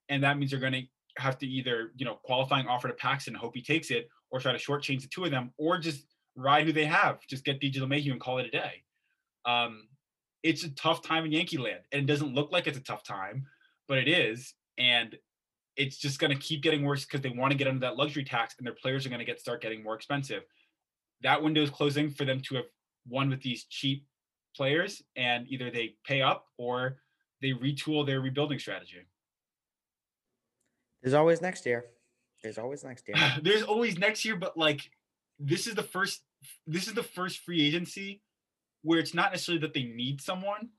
And 0.10 0.24
that 0.24 0.38
means 0.38 0.52
they're 0.52 0.60
going 0.60 0.74
to 0.74 0.84
have 1.18 1.38
to 1.40 1.48
either, 1.48 1.92
you 1.96 2.06
know, 2.06 2.16
qualifying 2.24 2.68
offer 2.68 2.88
to 2.88 2.94
Paxton, 2.94 3.36
hope 3.36 3.56
he 3.56 3.62
takes 3.62 3.92
it, 3.92 4.10
or 4.32 4.40
try 4.40 4.52
to 4.52 4.58
shortchange 4.58 5.02
the 5.02 5.08
two 5.08 5.26
of 5.26 5.32
them, 5.32 5.52
or 5.58 5.78
just 5.78 6.06
ride 6.36 6.66
who 6.66 6.74
they 6.74 6.86
have, 6.86 7.20
just 7.28 7.46
get 7.46 7.62
DJ 7.62 7.78
LeMahieu 7.78 8.12
and 8.12 8.20
call 8.20 8.40
it 8.40 8.48
a 8.48 8.52
day. 8.52 8.84
Um, 9.46 9.88
it's 10.42 10.64
a 10.64 10.70
tough 10.72 11.04
time 11.04 11.26
in 11.26 11.32
Yankee 11.32 11.58
land. 11.58 11.82
And 11.92 12.02
it 12.02 12.06
doesn't 12.06 12.34
look 12.34 12.52
like 12.52 12.68
it's 12.68 12.78
a 12.78 12.84
tough 12.84 13.04
time, 13.04 13.46
but 13.88 14.00
it 14.00 14.08
is. 14.08 14.56
And 14.78 15.16
it's 15.76 15.98
just 15.98 16.20
going 16.20 16.32
to 16.32 16.40
keep 16.40 16.62
getting 16.62 16.84
worse 16.84 17.06
because 17.06 17.22
they 17.22 17.30
want 17.30 17.52
to 17.52 17.58
get 17.58 17.68
under 17.68 17.82
that 17.82 17.96
luxury 17.96 18.24
tax 18.24 18.56
and 18.58 18.66
their 18.66 18.76
players 18.76 19.06
are 19.06 19.10
going 19.10 19.20
to 19.20 19.26
get 19.26 19.40
start 19.40 19.62
getting 19.62 19.84
more 19.84 19.96
expensive. 19.96 20.44
That 21.22 21.42
window 21.42 21.62
is 21.62 21.70
closing 21.70 22.12
for 22.12 22.26
them 22.26 22.42
to 22.42 22.56
have 22.56 22.66
won 23.08 23.30
with 23.30 23.42
these 23.42 23.66
cheap 23.66 24.06
players 24.56 25.02
and 25.16 25.48
either 25.48 25.70
they 25.70 25.96
pay 26.06 26.22
up 26.22 26.46
or 26.58 26.98
they 27.42 27.52
retool 27.52 28.06
their 28.06 28.22
rebuilding 28.22 28.60
strategy. 28.60 29.06
There's 31.02 31.14
always 31.14 31.42
next 31.42 31.66
year. 31.66 31.86
There's 32.42 32.58
always 32.58 32.84
next 32.84 33.08
year. 33.08 33.18
There's 33.42 33.64
always 33.64 33.98
next 33.98 34.26
year, 34.26 34.36
but 34.36 34.58
like 34.58 34.90
this 35.40 35.68
is 35.68 35.76
the 35.76 35.84
first 35.84 36.22
this 36.68 36.88
is 36.88 36.94
the 36.94 37.04
first 37.04 37.40
free 37.40 37.66
agency 37.66 38.22
where 38.82 39.00
it's 39.00 39.14
not 39.14 39.32
necessarily 39.32 39.62
that 39.62 39.74
they 39.74 39.84
need 39.84 40.22
someone, 40.22 40.70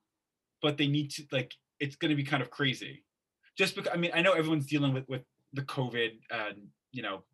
but 0.61 0.77
they 0.77 0.87
need 0.87 1.11
to 1.13 1.25
like 1.33 1.55
it's 1.81 1.97
going 1.97 2.11
to 2.11 2.17
be 2.17 2.25
kind 2.25 2.43
of 2.43 2.51
crazy. 2.51 3.05
Just 3.57 3.75
because 3.75 3.91
I 3.93 3.97
mean 3.97 4.11
I 4.15 4.23
know 4.23 4.33
everyone's 4.33 4.67
dealing 4.67 4.93
with 4.93 5.09
with 5.09 5.23
the 5.53 5.63
COVID 5.63 6.11
uh, 6.31 6.51
you 6.93 7.03
know 7.03 7.25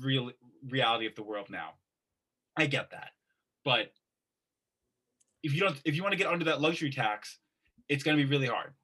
real 0.00 0.30
reality 0.68 1.06
of 1.06 1.14
the 1.14 1.22
world 1.22 1.48
now. 1.50 1.70
I 2.56 2.66
get 2.66 2.90
that, 2.90 3.10
but 3.64 3.92
if 5.46 5.54
you 5.54 5.60
don't 5.60 5.80
if 5.84 5.94
you 5.94 6.02
want 6.02 6.12
to 6.12 6.18
get 6.18 6.26
under 6.26 6.44
that 6.44 6.60
luxury 6.60 6.90
tax, 6.90 7.38
it's 7.88 8.02
going 8.02 8.16
to 8.16 8.22
be 8.22 8.28
really 8.28 8.48
hard. 8.48 8.74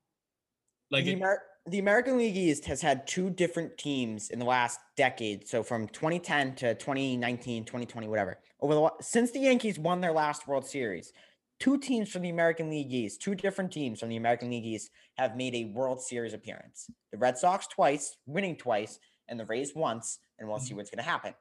Like 0.90 1.04
the, 1.04 1.12
Amer- 1.12 1.42
the 1.66 1.78
American 1.80 2.16
League 2.18 2.36
East 2.36 2.66
has 2.66 2.80
had 2.80 3.06
two 3.06 3.30
different 3.30 3.76
teams 3.78 4.30
in 4.30 4.38
the 4.38 4.44
last 4.44 4.78
decade. 4.96 5.48
So 5.48 5.62
from 5.62 5.88
2010 5.88 6.54
to 6.56 6.74
2019, 6.74 7.64
2020, 7.64 8.08
whatever. 8.08 8.38
Over 8.60 8.74
the 8.74 8.90
since 9.00 9.32
the 9.32 9.40
Yankees 9.40 9.78
won 9.78 10.00
their 10.00 10.12
last 10.12 10.46
World 10.46 10.64
Series, 10.64 11.12
two 11.58 11.78
teams 11.78 12.10
from 12.10 12.22
the 12.22 12.30
American 12.30 12.70
League 12.70 12.92
East, 12.92 13.20
two 13.20 13.34
different 13.34 13.72
teams 13.72 13.98
from 13.98 14.08
the 14.08 14.16
American 14.16 14.50
League 14.50 14.64
East 14.66 14.90
have 15.16 15.36
made 15.36 15.54
a 15.54 15.72
World 15.74 16.00
Series 16.00 16.32
appearance. 16.32 16.88
The 17.10 17.18
Red 17.18 17.38
Sox 17.38 17.66
twice, 17.66 18.16
winning 18.26 18.56
twice, 18.56 19.00
and 19.28 19.38
the 19.38 19.46
Rays 19.46 19.72
once, 19.74 20.18
and 20.38 20.48
we'll 20.48 20.58
mm-hmm. 20.58 20.66
see 20.66 20.74
what's 20.74 20.90
going 20.90 21.02
to 21.02 21.10
happen. 21.10 21.34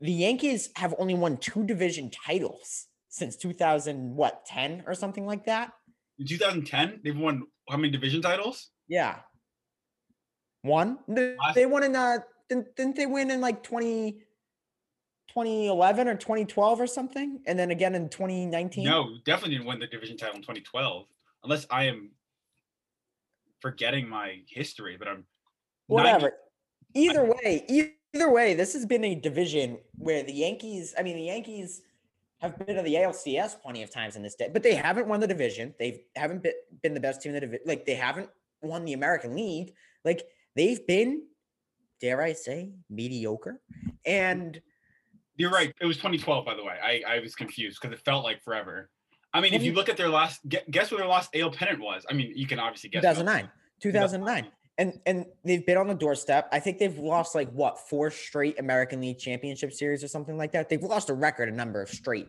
The 0.00 0.12
Yankees 0.12 0.70
have 0.76 0.94
only 0.98 1.14
won 1.14 1.38
two 1.38 1.64
division 1.64 2.10
titles 2.10 2.86
since 3.16 3.36
2000 3.36 4.14
what 4.14 4.44
10 4.44 4.84
or 4.86 4.94
something 4.94 5.26
like 5.26 5.46
that? 5.46 5.72
In 6.18 6.26
2010 6.26 7.00
they've 7.02 7.16
won 7.16 7.44
how 7.68 7.76
many 7.76 7.90
division 7.90 8.20
titles? 8.20 8.70
Yeah. 8.88 9.16
One? 10.62 10.98
They, 11.08 11.36
they 11.54 11.66
won 11.66 11.84
in 11.84 11.96
uh 11.96 12.18
didn't, 12.48 12.76
didn't 12.76 12.96
they 12.96 13.06
win 13.06 13.30
in 13.30 13.40
like 13.40 13.62
20 13.62 14.20
2011 15.28 16.08
or 16.08 16.14
2012 16.14 16.80
or 16.80 16.86
something? 16.86 17.40
And 17.46 17.58
then 17.58 17.70
again 17.70 17.94
in 17.94 18.08
2019 18.08 18.84
no 18.84 19.16
definitely 19.24 19.56
didn't 19.56 19.66
win 19.66 19.78
the 19.78 19.86
division 19.86 20.16
title 20.16 20.36
in 20.36 20.42
2012 20.42 21.06
unless 21.44 21.66
i 21.70 21.84
am 21.84 22.10
forgetting 23.60 24.08
my 24.08 24.40
history 24.48 24.96
but 24.98 25.08
i'm 25.08 25.24
whatever. 25.86 26.28
90- 26.28 26.30
either 26.94 27.24
way 27.24 27.64
either 27.68 27.90
either 28.16 28.30
way, 28.30 28.54
this 28.54 28.72
has 28.72 28.86
been 28.86 29.04
a 29.04 29.14
division 29.14 29.78
where 29.98 30.22
the 30.22 30.32
Yankees, 30.32 30.94
I 30.98 31.02
mean, 31.02 31.16
the 31.16 31.24
Yankees 31.24 31.82
have 32.40 32.58
been 32.58 32.76
to 32.76 32.82
the 32.82 32.94
ALCS 32.94 33.60
plenty 33.60 33.82
of 33.82 33.90
times 33.90 34.16
in 34.16 34.22
this 34.22 34.34
day, 34.34 34.48
but 34.52 34.62
they 34.62 34.74
haven't 34.74 35.06
won 35.06 35.20
the 35.20 35.26
division. 35.26 35.74
They 35.78 36.04
haven't 36.14 36.42
been, 36.42 36.52
been 36.82 36.94
the 36.94 37.00
best 37.00 37.22
team 37.22 37.30
in 37.30 37.34
the 37.34 37.40
division. 37.40 37.64
Like 37.66 37.86
they 37.86 37.94
haven't 37.94 38.28
won 38.62 38.84
the 38.84 38.92
American 38.92 39.34
League. 39.34 39.72
Like 40.04 40.22
they've 40.54 40.86
been, 40.86 41.22
dare 42.00 42.20
I 42.22 42.34
say, 42.34 42.72
mediocre. 42.90 43.60
And 44.04 44.60
You're 45.36 45.50
right. 45.50 45.72
It 45.80 45.86
was 45.86 45.96
2012, 45.96 46.44
by 46.44 46.54
the 46.54 46.64
way. 46.64 46.76
I, 46.82 47.16
I 47.16 47.20
was 47.20 47.34
confused 47.34 47.80
because 47.80 47.96
it 47.96 48.04
felt 48.04 48.24
like 48.24 48.42
forever. 48.42 48.90
I 49.32 49.40
mean, 49.40 49.54
if 49.54 49.62
you 49.62 49.72
look 49.72 49.88
at 49.88 49.96
their 49.96 50.08
last, 50.08 50.40
guess 50.70 50.90
what 50.90 50.98
their 50.98 51.08
last 51.08 51.34
AL 51.34 51.50
pennant 51.50 51.80
was? 51.80 52.04
I 52.08 52.14
mean, 52.14 52.32
you 52.34 52.46
can 52.46 52.58
obviously 52.58 52.90
guess. 52.90 53.02
2009, 53.02 53.50
2009. 53.80 54.46
And 54.78 55.00
and 55.06 55.26
they've 55.44 55.64
been 55.64 55.78
on 55.78 55.88
the 55.88 55.94
doorstep. 55.94 56.48
I 56.52 56.60
think 56.60 56.78
they've 56.78 56.98
lost 56.98 57.34
like 57.34 57.50
what 57.50 57.88
four 57.88 58.10
straight 58.10 58.58
American 58.58 59.00
League 59.00 59.18
Championship 59.18 59.72
Series 59.72 60.04
or 60.04 60.08
something 60.08 60.36
like 60.36 60.52
that. 60.52 60.68
They've 60.68 60.82
lost 60.82 61.08
a 61.08 61.14
record 61.14 61.48
a 61.48 61.52
number 61.52 61.80
of 61.80 61.88
straight 61.88 62.28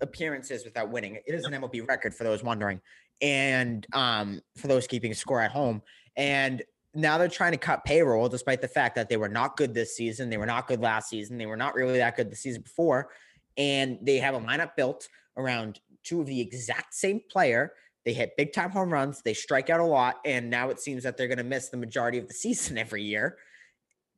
appearances 0.00 0.64
without 0.64 0.90
winning. 0.90 1.16
It 1.26 1.34
is 1.34 1.44
an 1.44 1.52
MLB 1.52 1.86
record 1.86 2.14
for 2.14 2.24
those 2.24 2.42
wondering, 2.42 2.80
and 3.20 3.86
um 3.92 4.40
for 4.56 4.68
those 4.68 4.86
keeping 4.86 5.12
score 5.12 5.40
at 5.40 5.50
home. 5.50 5.82
And 6.16 6.62
now 6.94 7.18
they're 7.18 7.28
trying 7.28 7.52
to 7.52 7.58
cut 7.58 7.84
payroll, 7.84 8.28
despite 8.28 8.62
the 8.62 8.68
fact 8.68 8.94
that 8.94 9.08
they 9.08 9.16
were 9.16 9.28
not 9.28 9.56
good 9.56 9.74
this 9.74 9.96
season. 9.96 10.30
They 10.30 10.38
were 10.38 10.46
not 10.46 10.66
good 10.66 10.80
last 10.80 11.10
season. 11.10 11.36
They 11.36 11.46
were 11.46 11.56
not 11.56 11.74
really 11.74 11.98
that 11.98 12.16
good 12.16 12.30
the 12.30 12.36
season 12.36 12.62
before, 12.62 13.10
and 13.58 13.98
they 14.00 14.16
have 14.18 14.34
a 14.34 14.40
lineup 14.40 14.76
built 14.76 15.08
around 15.36 15.80
two 16.04 16.20
of 16.20 16.26
the 16.26 16.40
exact 16.40 16.94
same 16.94 17.20
player 17.30 17.72
they 18.04 18.12
hit 18.12 18.36
big 18.36 18.52
time 18.52 18.70
home 18.70 18.92
runs. 18.92 19.22
They 19.22 19.34
strike 19.34 19.70
out 19.70 19.80
a 19.80 19.84
lot, 19.84 20.16
and 20.24 20.50
now 20.50 20.70
it 20.70 20.80
seems 20.80 21.02
that 21.04 21.16
they're 21.16 21.28
going 21.28 21.38
to 21.38 21.44
miss 21.44 21.68
the 21.70 21.76
majority 21.76 22.18
of 22.18 22.28
the 22.28 22.34
season 22.44 22.78
every 22.78 23.02
year. 23.02 23.38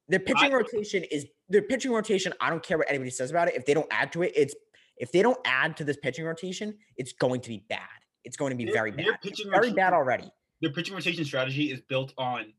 Their 0.08 0.20
pitching 0.20 0.52
rotation 0.52 1.02
is 1.10 1.26
their 1.48 1.62
pitching 1.62 1.90
rotation. 1.92 2.32
I 2.40 2.50
don't 2.50 2.62
care 2.62 2.78
what 2.78 2.88
anybody 2.88 3.10
says 3.10 3.30
about 3.30 3.48
it. 3.48 3.54
If 3.56 3.66
they 3.66 3.74
don't 3.74 3.88
add 3.90 4.12
to 4.12 4.22
it, 4.22 4.32
it's 4.36 4.54
if 4.96 5.10
they 5.12 5.20
don't 5.22 5.38
add 5.44 5.76
to 5.78 5.84
this 5.84 5.96
pitching 5.96 6.24
rotation, 6.24 6.76
it's 6.96 7.12
going 7.12 7.40
to 7.42 7.48
be 7.48 7.64
bad. 7.68 7.80
It's 8.24 8.36
going 8.36 8.50
to 8.50 8.56
be 8.56 8.64
Their- 8.64 8.74
very 8.74 8.90
bad. 8.92 9.06
Pitching 9.22 9.46
very 9.50 9.58
rotation- 9.58 9.76
bad 9.76 9.92
already. 9.92 10.30
Their 10.62 10.72
pitching 10.72 10.94
rotation 10.94 11.24
strategy 11.24 11.70
is 11.70 11.80
built 11.82 12.12
on 12.16 12.52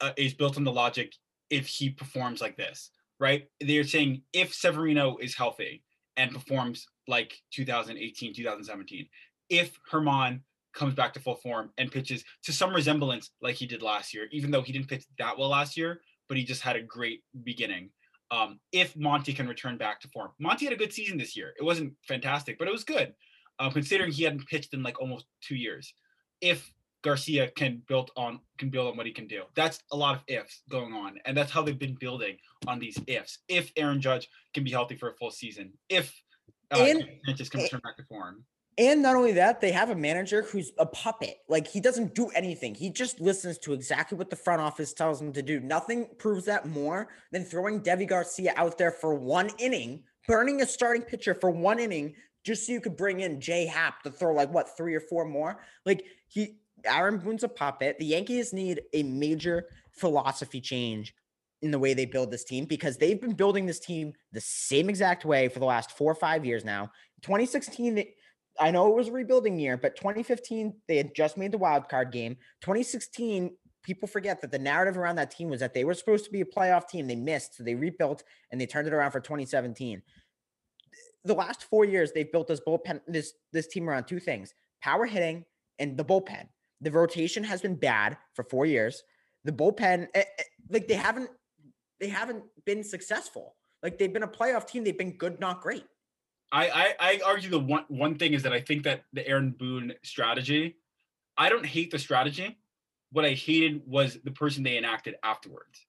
uh, 0.00 0.12
is 0.16 0.34
built 0.34 0.56
on 0.56 0.64
the 0.64 0.72
logic 0.72 1.14
if 1.48 1.66
he 1.66 1.90
performs 1.90 2.40
like 2.40 2.56
this, 2.56 2.90
right? 3.20 3.46
They're 3.60 3.84
saying 3.84 4.22
if 4.32 4.52
Severino 4.54 5.16
is 5.18 5.34
healthy 5.36 5.84
and 6.16 6.32
performs 6.32 6.86
like 7.06 7.34
2018, 7.52 8.34
2017, 8.34 9.06
if 9.52 9.78
Germán 9.90 10.40
comes 10.72 10.94
back 10.94 11.12
to 11.12 11.20
full 11.20 11.36
form 11.36 11.70
and 11.76 11.92
pitches 11.92 12.24
to 12.42 12.52
some 12.52 12.74
resemblance 12.74 13.30
like 13.42 13.54
he 13.54 13.66
did 13.66 13.82
last 13.82 14.14
year, 14.14 14.26
even 14.32 14.50
though 14.50 14.62
he 14.62 14.72
didn't 14.72 14.88
pitch 14.88 15.04
that 15.18 15.38
well 15.38 15.50
last 15.50 15.76
year, 15.76 16.00
but 16.26 16.38
he 16.38 16.44
just 16.44 16.62
had 16.62 16.74
a 16.74 16.82
great 16.82 17.22
beginning. 17.44 17.90
Um, 18.30 18.58
if 18.72 18.96
Monty 18.96 19.34
can 19.34 19.46
return 19.46 19.76
back 19.76 20.00
to 20.00 20.08
form, 20.08 20.30
Monty 20.38 20.64
had 20.64 20.72
a 20.72 20.78
good 20.78 20.92
season 20.92 21.18
this 21.18 21.36
year. 21.36 21.52
It 21.58 21.62
wasn't 21.62 21.92
fantastic, 22.08 22.58
but 22.58 22.66
it 22.66 22.72
was 22.72 22.82
good, 22.82 23.12
uh, 23.58 23.68
considering 23.68 24.10
he 24.10 24.24
hadn't 24.24 24.46
pitched 24.48 24.72
in 24.72 24.82
like 24.82 24.98
almost 24.98 25.26
two 25.42 25.54
years. 25.56 25.92
If 26.40 26.72
Garcia 27.02 27.50
can 27.50 27.82
build 27.86 28.10
on 28.16 28.40
can 28.56 28.70
build 28.70 28.90
on 28.90 28.96
what 28.96 29.04
he 29.04 29.12
can 29.12 29.26
do, 29.26 29.42
that's 29.54 29.82
a 29.92 29.96
lot 29.96 30.14
of 30.14 30.22
ifs 30.28 30.62
going 30.70 30.94
on, 30.94 31.18
and 31.26 31.36
that's 31.36 31.52
how 31.52 31.60
they've 31.60 31.78
been 31.78 31.96
building 32.00 32.38
on 32.66 32.78
these 32.78 32.98
ifs. 33.06 33.40
If 33.48 33.70
Aaron 33.76 34.00
Judge 34.00 34.30
can 34.54 34.64
be 34.64 34.70
healthy 34.70 34.96
for 34.96 35.10
a 35.10 35.14
full 35.16 35.30
season, 35.30 35.74
if 35.90 36.18
uh, 36.74 36.78
And- 36.78 37.04
Sanchez 37.26 37.50
can 37.50 37.60
return 37.60 37.80
back 37.84 37.98
to 37.98 38.04
form, 38.04 38.46
And 38.78 39.02
not 39.02 39.16
only 39.16 39.32
that, 39.32 39.60
they 39.60 39.70
have 39.72 39.90
a 39.90 39.94
manager 39.94 40.42
who's 40.42 40.72
a 40.78 40.86
puppet. 40.86 41.38
Like 41.48 41.66
he 41.66 41.78
doesn't 41.78 42.14
do 42.14 42.28
anything. 42.28 42.74
He 42.74 42.88
just 42.88 43.20
listens 43.20 43.58
to 43.58 43.74
exactly 43.74 44.16
what 44.16 44.30
the 44.30 44.36
front 44.36 44.62
office 44.62 44.94
tells 44.94 45.20
him 45.20 45.32
to 45.34 45.42
do. 45.42 45.60
Nothing 45.60 46.08
proves 46.18 46.46
that 46.46 46.66
more 46.66 47.08
than 47.32 47.44
throwing 47.44 47.82
Deivi 47.82 48.08
Garcia 48.08 48.54
out 48.56 48.78
there 48.78 48.90
for 48.90 49.14
one 49.14 49.50
inning, 49.58 50.04
burning 50.26 50.62
a 50.62 50.66
starting 50.66 51.02
pitcher 51.02 51.34
for 51.34 51.50
one 51.50 51.78
inning, 51.78 52.14
just 52.44 52.66
so 52.66 52.72
you 52.72 52.80
could 52.80 52.96
bring 52.96 53.20
in 53.20 53.40
Jay 53.40 53.66
Happ 53.66 54.02
to 54.02 54.10
throw 54.10 54.32
like 54.32 54.50
what 54.50 54.74
three 54.74 54.94
or 54.94 55.00
four 55.00 55.26
more. 55.26 55.62
Like 55.84 56.04
he, 56.28 56.56
Aaron 56.86 57.18
Boone's 57.18 57.44
a 57.44 57.48
puppet. 57.48 57.98
The 57.98 58.06
Yankees 58.06 58.54
need 58.54 58.80
a 58.94 59.02
major 59.02 59.66
philosophy 59.92 60.62
change 60.62 61.14
in 61.60 61.70
the 61.70 61.78
way 61.78 61.94
they 61.94 62.06
build 62.06 62.30
this 62.30 62.42
team 62.42 62.64
because 62.64 62.96
they've 62.96 63.20
been 63.20 63.34
building 63.34 63.66
this 63.66 63.78
team 63.78 64.14
the 64.32 64.40
same 64.40 64.88
exact 64.88 65.24
way 65.24 65.48
for 65.48 65.60
the 65.60 65.64
last 65.64 65.92
four 65.92 66.10
or 66.10 66.16
five 66.16 66.44
years 66.44 66.64
now. 66.64 66.90
2016, 67.20 67.94
they- 67.94 68.14
I 68.60 68.70
know 68.70 68.88
it 68.88 68.94
was 68.94 69.08
a 69.08 69.12
rebuilding 69.12 69.58
year, 69.58 69.76
but 69.76 69.96
2015 69.96 70.74
they 70.88 70.96
had 70.96 71.14
just 71.14 71.36
made 71.36 71.52
the 71.52 71.58
wild 71.58 71.88
card 71.88 72.12
game. 72.12 72.36
2016, 72.60 73.50
people 73.82 74.06
forget 74.06 74.40
that 74.40 74.50
the 74.50 74.58
narrative 74.58 74.96
around 74.96 75.16
that 75.16 75.30
team 75.30 75.48
was 75.48 75.60
that 75.60 75.74
they 75.74 75.84
were 75.84 75.94
supposed 75.94 76.24
to 76.24 76.30
be 76.30 76.40
a 76.40 76.44
playoff 76.44 76.88
team. 76.88 77.06
They 77.06 77.16
missed, 77.16 77.56
so 77.56 77.64
they 77.64 77.74
rebuilt 77.74 78.22
and 78.50 78.60
they 78.60 78.66
turned 78.66 78.86
it 78.86 78.94
around 78.94 79.10
for 79.10 79.20
2017. 79.20 80.02
The 81.24 81.34
last 81.34 81.64
four 81.64 81.84
years, 81.84 82.12
they've 82.12 82.30
built 82.30 82.48
this 82.48 82.60
bullpen, 82.66 83.00
this 83.06 83.32
this 83.52 83.68
team 83.68 83.88
around 83.88 84.06
two 84.06 84.20
things: 84.20 84.54
power 84.82 85.06
hitting 85.06 85.44
and 85.78 85.96
the 85.96 86.04
bullpen. 86.04 86.48
The 86.80 86.90
rotation 86.90 87.44
has 87.44 87.62
been 87.62 87.76
bad 87.76 88.16
for 88.34 88.44
four 88.44 88.66
years. 88.66 89.02
The 89.44 89.52
bullpen, 89.52 90.08
eh, 90.14 90.24
eh, 90.38 90.42
like 90.68 90.88
they 90.88 90.94
haven't, 90.94 91.30
they 92.00 92.08
haven't 92.08 92.42
been 92.64 92.82
successful. 92.82 93.56
Like 93.82 93.98
they've 93.98 94.12
been 94.12 94.24
a 94.24 94.28
playoff 94.28 94.66
team. 94.66 94.84
They've 94.84 94.98
been 94.98 95.16
good, 95.16 95.38
not 95.40 95.60
great. 95.60 95.84
I, 96.52 96.68
I 96.68 96.94
I 97.00 97.20
argue 97.24 97.50
the 97.50 97.58
one 97.58 97.84
one 97.88 98.16
thing 98.16 98.34
is 98.34 98.42
that 98.42 98.52
I 98.52 98.60
think 98.60 98.84
that 98.84 99.04
the 99.12 99.26
Aaron 99.26 99.50
Boone 99.58 99.94
strategy, 100.04 100.76
I 101.36 101.48
don't 101.48 101.64
hate 101.64 101.90
the 101.90 101.98
strategy. 101.98 102.58
What 103.10 103.24
I 103.24 103.30
hated 103.30 103.82
was 103.86 104.18
the 104.22 104.30
person 104.30 104.62
they 104.62 104.76
enacted 104.78 105.16
afterwards. 105.22 105.84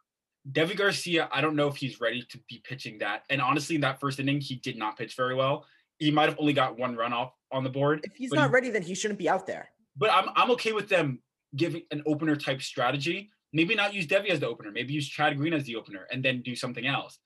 Deivi 0.50 0.76
Garcia, 0.76 1.30
I 1.32 1.40
don't 1.42 1.56
know 1.56 1.68
if 1.68 1.78
he's 1.78 2.02
ready 2.02 2.26
to 2.30 2.40
be 2.50 2.62
pitching 2.66 2.98
that. 3.00 3.24
And 3.30 3.42
honestly, 3.42 3.76
in 3.76 3.82
that 3.82 4.00
first 4.00 4.20
inning, 4.20 4.42
he 4.42 4.56
did 4.56 4.78
not 4.78 4.98
pitch 4.98 5.16
very 5.16 5.36
well. 5.36 5.66
He 6.00 6.12
might 6.12 6.28
have 6.28 6.38
only 6.38 6.52
got 6.52 6.78
one 6.78 6.98
run 6.98 7.14
off 7.14 7.32
on 7.52 7.64
the 7.64 7.70
board. 7.70 8.02
If 8.04 8.16
he's 8.16 8.32
not 8.32 8.50
he- 8.50 8.54
ready, 8.54 8.70
then 8.70 8.82
he 8.82 8.94
shouldn't 8.96 9.20
be 9.20 9.30
out 9.30 9.46
there. 9.48 9.70
but 9.96 10.10
I'm 10.12 10.30
I'm 10.36 10.52
okay 10.52 10.72
with 10.72 10.90
them 10.90 11.20
giving 11.56 11.84
an 11.92 12.04
opener 12.06 12.36
type 12.36 12.62
strategy. 12.62 13.30
Maybe 13.54 13.76
not 13.76 13.94
use 13.94 14.08
Devi 14.08 14.30
as 14.32 14.40
the 14.40 14.48
opener. 14.48 14.72
Maybe 14.72 14.94
use 14.94 15.08
Chad 15.08 15.38
Green 15.38 15.54
as 15.54 15.66
the 15.66 15.76
opener, 15.76 16.08
and 16.12 16.26
then 16.26 16.42
do 16.42 16.56
something 16.56 16.88
else. 16.88 17.20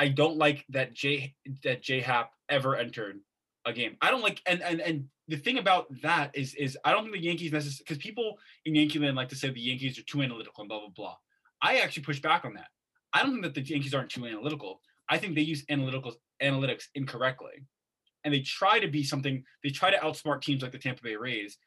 I 0.00 0.08
don't 0.08 0.38
like 0.38 0.64
that 0.70 0.94
J 0.94 1.34
that 1.62 1.82
J 1.82 2.00
Happ 2.00 2.32
ever 2.48 2.74
entered 2.74 3.20
a 3.66 3.72
game. 3.74 3.98
I 4.00 4.10
don't 4.10 4.22
like 4.22 4.40
and 4.46 4.62
and 4.62 4.80
and 4.80 5.04
the 5.28 5.36
thing 5.36 5.58
about 5.58 5.88
that 6.02 6.30
is 6.34 6.54
is 6.54 6.78
I 6.86 6.92
don't 6.92 7.02
think 7.02 7.16
the 7.16 7.22
Yankees 7.22 7.52
necessarily 7.52 7.84
because 7.86 7.98
people 7.98 8.38
in 8.64 8.74
Yankee 8.74 8.98
land 8.98 9.14
like 9.14 9.28
to 9.28 9.36
say 9.36 9.50
the 9.50 9.60
Yankees 9.60 9.98
are 9.98 10.02
too 10.04 10.22
analytical 10.22 10.62
and 10.62 10.70
blah 10.70 10.80
blah 10.80 10.88
blah. 10.88 11.16
I 11.60 11.80
actually 11.80 12.04
push 12.04 12.18
back 12.18 12.46
on 12.46 12.54
that. 12.54 12.68
I 13.12 13.22
don't 13.22 13.32
think 13.32 13.42
that 13.42 13.54
the 13.54 13.60
Yankees 13.60 13.92
aren't 13.92 14.08
too 14.08 14.24
analytical. 14.24 14.80
I 15.10 15.18
think 15.18 15.34
they 15.34 15.42
use 15.42 15.66
analytical 15.68 16.14
analytics 16.42 16.84
incorrectly, 16.94 17.66
and 18.24 18.32
they 18.32 18.40
try 18.40 18.80
to 18.80 18.88
be 18.88 19.04
something. 19.04 19.44
They 19.62 19.68
try 19.68 19.90
to 19.90 19.98
outsmart 19.98 20.40
teams 20.40 20.62
like 20.62 20.72
the 20.72 20.78
Tampa 20.78 21.02
Bay 21.02 21.16
Rays 21.16 21.58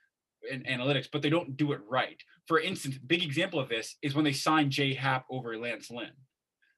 in 0.50 0.64
analytics, 0.64 1.08
but 1.12 1.22
they 1.22 1.30
don't 1.30 1.56
do 1.56 1.72
it 1.74 1.82
right. 1.88 2.20
For 2.48 2.60
instance, 2.60 2.98
big 2.98 3.22
example 3.22 3.60
of 3.60 3.70
this 3.70 3.96
is 4.02 4.16
when 4.16 4.26
they 4.26 4.34
signed 4.34 4.72
Jay 4.72 4.96
Happ 4.96 5.26
over 5.30 5.56
Lance 5.56 5.92
Lynn. 5.92 6.14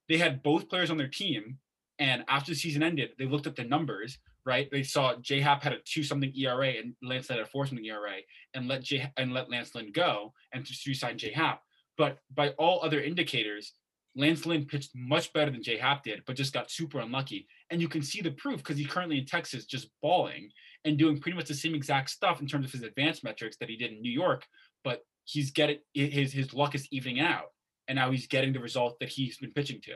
They 0.09 0.17
had 0.17 0.43
both 0.43 0.69
players 0.69 0.91
on 0.91 0.97
their 0.97 1.07
team, 1.07 1.57
and 1.99 2.23
after 2.27 2.51
the 2.51 2.57
season 2.57 2.83
ended, 2.83 3.11
they 3.17 3.25
looked 3.25 3.47
at 3.47 3.55
the 3.55 3.63
numbers. 3.63 4.17
Right, 4.45 4.69
they 4.69 4.83
saw 4.83 5.15
Jay 5.15 5.39
Happ 5.39 5.63
had 5.63 5.73
a 5.73 5.79
two 5.85 6.03
something 6.03 6.31
ERA 6.35 6.73
and 6.77 6.93
Lance 7.01 7.29
had 7.29 7.39
a 7.39 7.45
four 7.47 7.65
something 7.65 7.83
ERA, 7.83 8.17
and 8.53 8.67
let 8.67 8.83
Jay 8.83 9.11
and 9.17 9.33
let 9.33 9.49
Lance 9.49 9.73
Lynn 9.73 9.91
go 9.91 10.33
and 10.53 10.63
just 10.63 10.85
re-sign 10.85 11.17
Jay 11.17 11.31
Happ. 11.31 11.61
But 11.97 12.19
by 12.31 12.49
all 12.49 12.83
other 12.83 13.01
indicators, 13.01 13.73
Lance 14.15 14.45
Lynn 14.45 14.65
pitched 14.65 14.91
much 14.95 15.33
better 15.33 15.51
than 15.51 15.63
Jay 15.63 15.77
Happ 15.77 16.03
did, 16.03 16.21
but 16.25 16.35
just 16.35 16.53
got 16.53 16.71
super 16.71 16.99
unlucky. 16.99 17.47
And 17.69 17.81
you 17.81 17.87
can 17.87 18.01
see 18.01 18.21
the 18.21 18.31
proof 18.31 18.57
because 18.57 18.77
he's 18.77 18.87
currently 18.87 19.19
in 19.19 19.25
Texas 19.25 19.65
just 19.65 19.89
balling 20.01 20.49
and 20.85 20.97
doing 20.97 21.19
pretty 21.19 21.35
much 21.35 21.47
the 21.47 21.53
same 21.53 21.75
exact 21.75 22.09
stuff 22.09 22.39
in 22.39 22.47
terms 22.47 22.65
of 22.65 22.71
his 22.71 22.83
advanced 22.83 23.23
metrics 23.23 23.57
that 23.57 23.69
he 23.69 23.75
did 23.75 23.91
in 23.91 24.01
New 24.01 24.11
York. 24.11 24.45
But 24.83 25.01
he's 25.25 25.51
getting 25.51 25.79
his 25.93 26.31
his 26.31 26.53
luck 26.53 26.75
is 26.75 26.87
evening 26.91 27.19
out, 27.19 27.47
and 27.87 27.95
now 27.95 28.11
he's 28.11 28.27
getting 28.27 28.53
the 28.53 28.59
result 28.59 28.99
that 28.99 29.09
he's 29.09 29.37
been 29.37 29.51
pitching 29.51 29.81
to. 29.81 29.95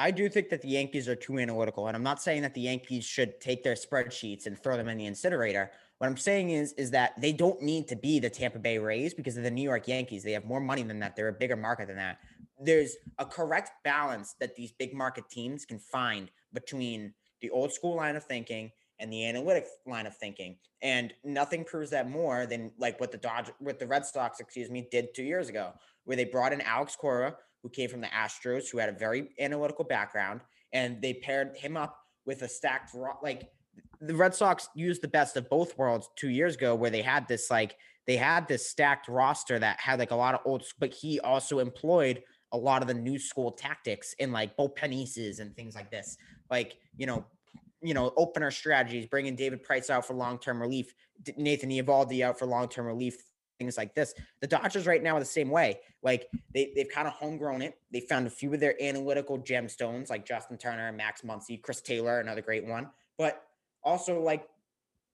I 0.00 0.12
do 0.12 0.28
think 0.28 0.48
that 0.50 0.62
the 0.62 0.68
Yankees 0.68 1.08
are 1.08 1.16
too 1.16 1.38
analytical, 1.38 1.88
and 1.88 1.96
I'm 1.96 2.04
not 2.04 2.22
saying 2.22 2.42
that 2.42 2.54
the 2.54 2.60
Yankees 2.60 3.04
should 3.04 3.40
take 3.40 3.64
their 3.64 3.74
spreadsheets 3.74 4.46
and 4.46 4.56
throw 4.56 4.76
them 4.76 4.88
in 4.88 4.96
the 4.96 5.06
incinerator. 5.06 5.72
What 5.98 6.06
I'm 6.06 6.16
saying 6.16 6.50
is, 6.50 6.72
is 6.74 6.92
that 6.92 7.20
they 7.20 7.32
don't 7.32 7.60
need 7.60 7.88
to 7.88 7.96
be 7.96 8.20
the 8.20 8.30
Tampa 8.30 8.60
Bay 8.60 8.78
Rays 8.78 9.12
because 9.12 9.36
of 9.36 9.42
the 9.42 9.50
New 9.50 9.62
York 9.62 9.88
Yankees. 9.88 10.22
They 10.22 10.32
have 10.32 10.44
more 10.44 10.60
money 10.60 10.84
than 10.84 11.00
that. 11.00 11.16
They're 11.16 11.28
a 11.28 11.32
bigger 11.32 11.56
market 11.56 11.88
than 11.88 11.96
that. 11.96 12.18
There's 12.60 12.94
a 13.18 13.26
correct 13.26 13.72
balance 13.82 14.36
that 14.38 14.54
these 14.54 14.70
big 14.70 14.94
market 14.94 15.28
teams 15.28 15.64
can 15.64 15.80
find 15.80 16.30
between 16.52 17.12
the 17.40 17.50
old 17.50 17.72
school 17.72 17.96
line 17.96 18.14
of 18.14 18.24
thinking 18.24 18.70
and 19.00 19.12
the 19.12 19.26
analytic 19.26 19.66
line 19.86 20.06
of 20.06 20.16
thinking. 20.16 20.56
And 20.82 21.12
nothing 21.24 21.64
proves 21.64 21.90
that 21.90 22.08
more 22.08 22.46
than 22.46 22.70
like 22.78 23.00
what 23.00 23.10
the 23.10 23.18
Dodge, 23.18 23.50
what 23.58 23.80
the 23.80 23.86
Red 23.86 24.06
Sox, 24.06 24.38
excuse 24.38 24.70
me, 24.70 24.86
did 24.90 25.14
two 25.14 25.24
years 25.24 25.48
ago, 25.48 25.72
where 26.08 26.16
they 26.16 26.24
brought 26.24 26.54
in 26.54 26.62
Alex 26.62 26.96
Cora, 26.96 27.36
who 27.62 27.68
came 27.68 27.90
from 27.90 28.00
the 28.00 28.06
Astros, 28.06 28.70
who 28.70 28.78
had 28.78 28.88
a 28.88 28.92
very 28.92 29.28
analytical 29.38 29.84
background, 29.84 30.40
and 30.72 31.02
they 31.02 31.12
paired 31.12 31.54
him 31.54 31.76
up 31.76 31.98
with 32.24 32.40
a 32.40 32.48
stacked 32.48 32.94
like 33.22 33.50
the 34.00 34.14
Red 34.14 34.34
Sox 34.34 34.70
used 34.74 35.02
the 35.02 35.08
best 35.08 35.36
of 35.36 35.50
both 35.50 35.76
worlds 35.76 36.08
two 36.16 36.30
years 36.30 36.54
ago, 36.54 36.74
where 36.74 36.88
they 36.88 37.02
had 37.02 37.28
this 37.28 37.50
like 37.50 37.76
they 38.06 38.16
had 38.16 38.48
this 38.48 38.66
stacked 38.66 39.06
roster 39.06 39.58
that 39.58 39.78
had 39.78 39.98
like 39.98 40.10
a 40.10 40.16
lot 40.16 40.34
of 40.34 40.40
old, 40.46 40.64
but 40.78 40.94
he 40.94 41.20
also 41.20 41.58
employed 41.58 42.22
a 42.52 42.56
lot 42.56 42.80
of 42.80 42.88
the 42.88 42.94
new 42.94 43.18
school 43.18 43.52
tactics 43.52 44.14
in 44.14 44.32
like 44.32 44.56
Bo 44.56 44.66
Penises 44.70 45.40
and 45.40 45.54
things 45.54 45.74
like 45.74 45.90
this. 45.90 46.16
Like, 46.50 46.78
you 46.96 47.04
know, 47.04 47.26
you 47.82 47.92
know, 47.92 48.14
opener 48.16 48.50
strategies, 48.50 49.04
bringing 49.04 49.36
David 49.36 49.62
Price 49.62 49.90
out 49.90 50.06
for 50.06 50.14
long-term 50.14 50.58
relief, 50.58 50.94
D- 51.22 51.34
Nathan 51.36 51.68
Eovaldi 51.68 52.22
out 52.22 52.38
for 52.38 52.46
long-term 52.46 52.86
relief, 52.86 53.22
things 53.58 53.76
like 53.76 53.94
this. 53.94 54.14
The 54.40 54.46
Dodgers 54.46 54.86
right 54.86 55.02
now 55.02 55.16
are 55.16 55.20
the 55.20 55.26
same 55.26 55.50
way. 55.50 55.80
Like 56.02 56.28
they, 56.54 56.72
they've 56.74 56.88
kind 56.88 57.06
of 57.08 57.14
homegrown 57.14 57.62
it. 57.62 57.74
They 57.92 58.00
found 58.00 58.26
a 58.26 58.30
few 58.30 58.52
of 58.54 58.60
their 58.60 58.80
analytical 58.82 59.38
gemstones 59.38 60.10
like 60.10 60.24
Justin 60.24 60.56
Turner, 60.56 60.92
Max 60.92 61.22
Muncy, 61.22 61.60
Chris 61.60 61.80
Taylor, 61.80 62.20
another 62.20 62.42
great 62.42 62.64
one. 62.64 62.88
But 63.16 63.42
also 63.82 64.20
like 64.20 64.48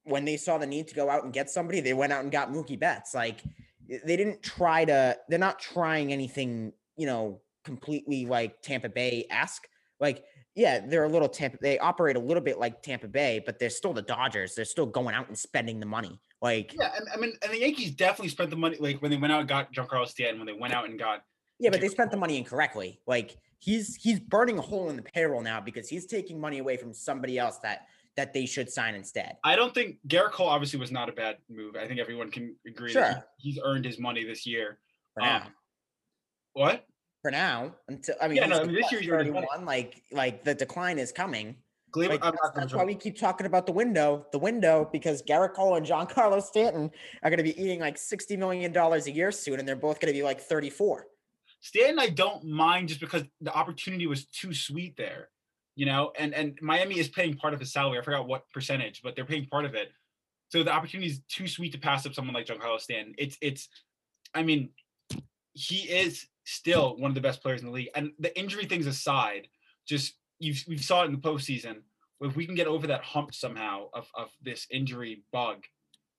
when 0.05 0.25
they 0.25 0.37
saw 0.37 0.59
the 0.59 0.67
need 0.67 0.89
to 0.89 0.95
go 0.95 1.09
out 1.09 1.25
and 1.25 1.33
get 1.33 1.51
somebody, 1.51 1.81
they 1.81 1.95
went 1.95 2.13
out 2.13 2.23
and 2.23 2.31
got 2.31 2.53
Mookie 2.53 2.79
Betts. 2.79 3.15
Like 3.15 3.43
they 3.89 4.17
didn't 4.17 4.43
try 4.43 4.85
to, 4.85 5.17
they're 5.29 5.39
not 5.39 5.59
trying 5.59 6.13
anything, 6.13 6.73
you 6.97 7.07
know, 7.07 7.41
completely 7.65 8.27
like 8.27 8.61
Tampa 8.63 8.89
Bay 8.89 9.27
esque. 9.31 9.67
Like, 10.01 10.25
yeah, 10.55 10.81
they're 10.87 11.05
a 11.05 11.09
little 11.09 11.29
Tampa, 11.29 11.59
they 11.61 11.79
operate 11.79 12.17
a 12.17 12.21
little 12.21 12.43
bit 12.43 12.59
like 12.59 12.83
Tampa 12.83 13.09
Bay, 13.09 13.43
but 13.45 13.59
they're 13.59 13.71
still 13.71 13.93
the 13.93 14.03
Dodgers. 14.03 14.55
They're 14.55 14.65
still 14.65 14.87
going 14.87 15.15
out 15.15 15.29
and 15.29 15.37
spending 15.37 15.81
the 15.81 15.87
money. 15.87 16.21
Like, 16.41 16.73
Yeah, 16.79 16.93
and, 16.97 17.09
I 17.13 17.17
mean, 17.17 17.33
and 17.43 17.53
the 17.53 17.59
Yankees 17.61 17.91
definitely 17.93 18.29
spent 18.29 18.51
the 18.51 18.57
money. 18.57 18.77
Like 18.79 19.03
when 19.03 19.11
they 19.11 19.17
went 19.17 19.33
out 19.33 19.41
and 19.41 19.49
got 19.49 19.73
Giancarlo 19.73 20.07
Stanton, 20.07 20.39
when 20.39 20.47
they 20.47 20.53
went 20.53 20.73
out 20.75 20.85
and 20.89 20.99
got 20.99 21.23
yeah, 21.59 21.71
but 21.71 21.81
they 21.81 21.89
spent 21.89 22.11
the 22.11 22.17
money 22.17 22.37
incorrectly. 22.37 23.01
Like 23.07 23.37
he's 23.61 23.95
he's 23.97 24.19
burning 24.21 24.59
a 24.59 24.63
hole 24.63 24.91
in 24.91 24.97
the 24.97 25.03
payroll 25.03 25.41
now 25.41 25.61
because 25.61 25.89
he's 25.89 26.05
taking 26.07 26.41
money 26.41 26.59
away 26.59 26.77
from 26.77 26.93
somebody 26.93 27.39
else 27.39 27.59
that 27.63 27.87
that 28.17 28.33
they 28.33 28.45
should 28.47 28.71
sign 28.71 28.95
instead. 28.95 29.37
I 29.45 29.57
don't 29.57 29.73
think 29.75 29.97
Gerrit 30.07 30.33
Cole 30.33 30.49
obviously 30.49 30.79
was 30.79 30.93
not 30.93 31.09
a 31.09 31.13
bad 31.13 31.39
move. 31.49 31.75
I 31.77 31.87
think 31.89 31.99
everyone 32.01 32.31
can 32.31 32.55
agree 32.67 32.93
that 32.93 33.13
Sure. 33.15 33.25
he- 33.39 33.51
he's 33.53 33.61
earned 33.65 33.85
his 33.85 33.99
money 33.99 34.25
this 34.25 34.47
year. 34.47 34.79
Um. 35.21 35.43
What? 36.53 36.87
For 37.25 37.31
now, 37.31 37.75
until 37.89 38.17
I 38.21 38.29
mean, 38.29 38.37
Yeah, 38.37 38.47
no, 38.49 38.59
I 38.59 38.65
mean, 38.65 38.75
this 38.75 38.83
what, 38.83 38.93
year 38.93 39.01
he's 39.01 39.11
already 39.11 39.31
done 39.31 39.45
it. 39.45 39.49
31, 39.49 39.65
like 39.65 40.03
like 40.13 40.45
the 40.45 40.55
decline 40.55 40.99
is 40.99 41.11
coming. 41.11 41.57
Like, 41.97 42.21
that's, 42.21 42.37
that's 42.55 42.75
why 42.75 42.85
we 42.85 42.95
keep 42.97 43.19
talking 43.19 43.47
about 43.47 43.65
the 43.65 43.73
window, 43.73 44.27
the 44.31 44.39
window, 44.39 44.87
because 44.93 45.23
Gerrit 45.23 45.55
Cole 45.55 45.77
and 45.77 45.87
Giancarlo 45.87 46.43
Stanton 46.43 46.91
are 47.23 47.31
going 47.31 47.39
to 47.39 47.43
be 47.45 47.59
eating 47.59 47.81
like 47.81 47.97
sixty 47.97 48.37
million 48.37 48.73
dollars 48.73 49.07
a 49.07 49.11
year 49.11 49.33
soon, 49.33 49.59
and 49.59 49.67
they're 49.67 49.75
both 49.75 50.01
going 50.01 50.13
to 50.13 50.19
be 50.19 50.23
like 50.23 50.39
thirty-four. 50.39 51.07
Stanton, 51.63 51.99
I 51.99 52.09
don't 52.09 52.45
mind 52.45 52.89
just 52.89 53.01
because 53.01 53.23
the 53.41 53.55
opportunity 53.55 54.07
was 54.07 54.27
too 54.27 54.53
sweet 54.53 54.99
there, 54.99 55.31
you 55.77 55.87
know. 55.87 56.13
And 56.19 56.35
and 56.35 56.59
Miami 56.61 56.99
is 56.99 57.09
paying 57.09 57.39
part 57.39 57.55
of 57.55 57.61
his 57.61 57.73
salary. 57.73 57.99
I 57.99 58.03
forgot 58.03 58.29
what 58.29 58.51
percentage, 58.51 59.01
but 59.03 59.17
they're 59.17 59.25
paying 59.25 59.47
part 59.47 59.65
of 59.65 59.75
it. 59.75 59.89
So 60.51 60.63
the 60.63 60.73
opportunity 60.73 61.11
is 61.11 61.23
too 61.31 61.49
sweet 61.49 61.73
to 61.73 61.79
pass 61.79 62.05
up 62.05 62.13
someone 62.13 62.35
like 62.35 62.45
Giancarlo 62.45 62.79
Stanton. 62.79 63.15
It's 63.17 63.39
it's, 63.41 63.71
I 64.35 64.43
mean, 64.43 64.69
he 65.55 65.89
is 65.89 66.27
still 66.45 66.97
one 66.99 67.11
of 67.11 67.15
the 67.15 67.21
best 67.21 67.43
players 67.43 67.61
in 67.61 67.67
the 67.67 67.73
league. 67.73 67.89
And 67.95 68.13
the 68.19 68.37
injury 68.39 68.67
things 68.67 68.87
aside, 68.87 69.49
just 69.87 70.15
you 70.39 70.55
we 70.69 70.77
saw 70.77 71.03
it 71.03 71.07
in 71.07 71.13
the 71.13 71.19
postseason. 71.19 71.77
If 72.21 72.37
we 72.37 72.47
can 72.47 72.55
get 72.55 72.67
over 72.67 72.87
that 72.89 73.03
hump 73.03 73.35
somehow 73.35 73.87
of 73.95 74.09
of 74.15 74.31
this 74.43 74.67
injury 74.71 75.23
bug, 75.33 75.65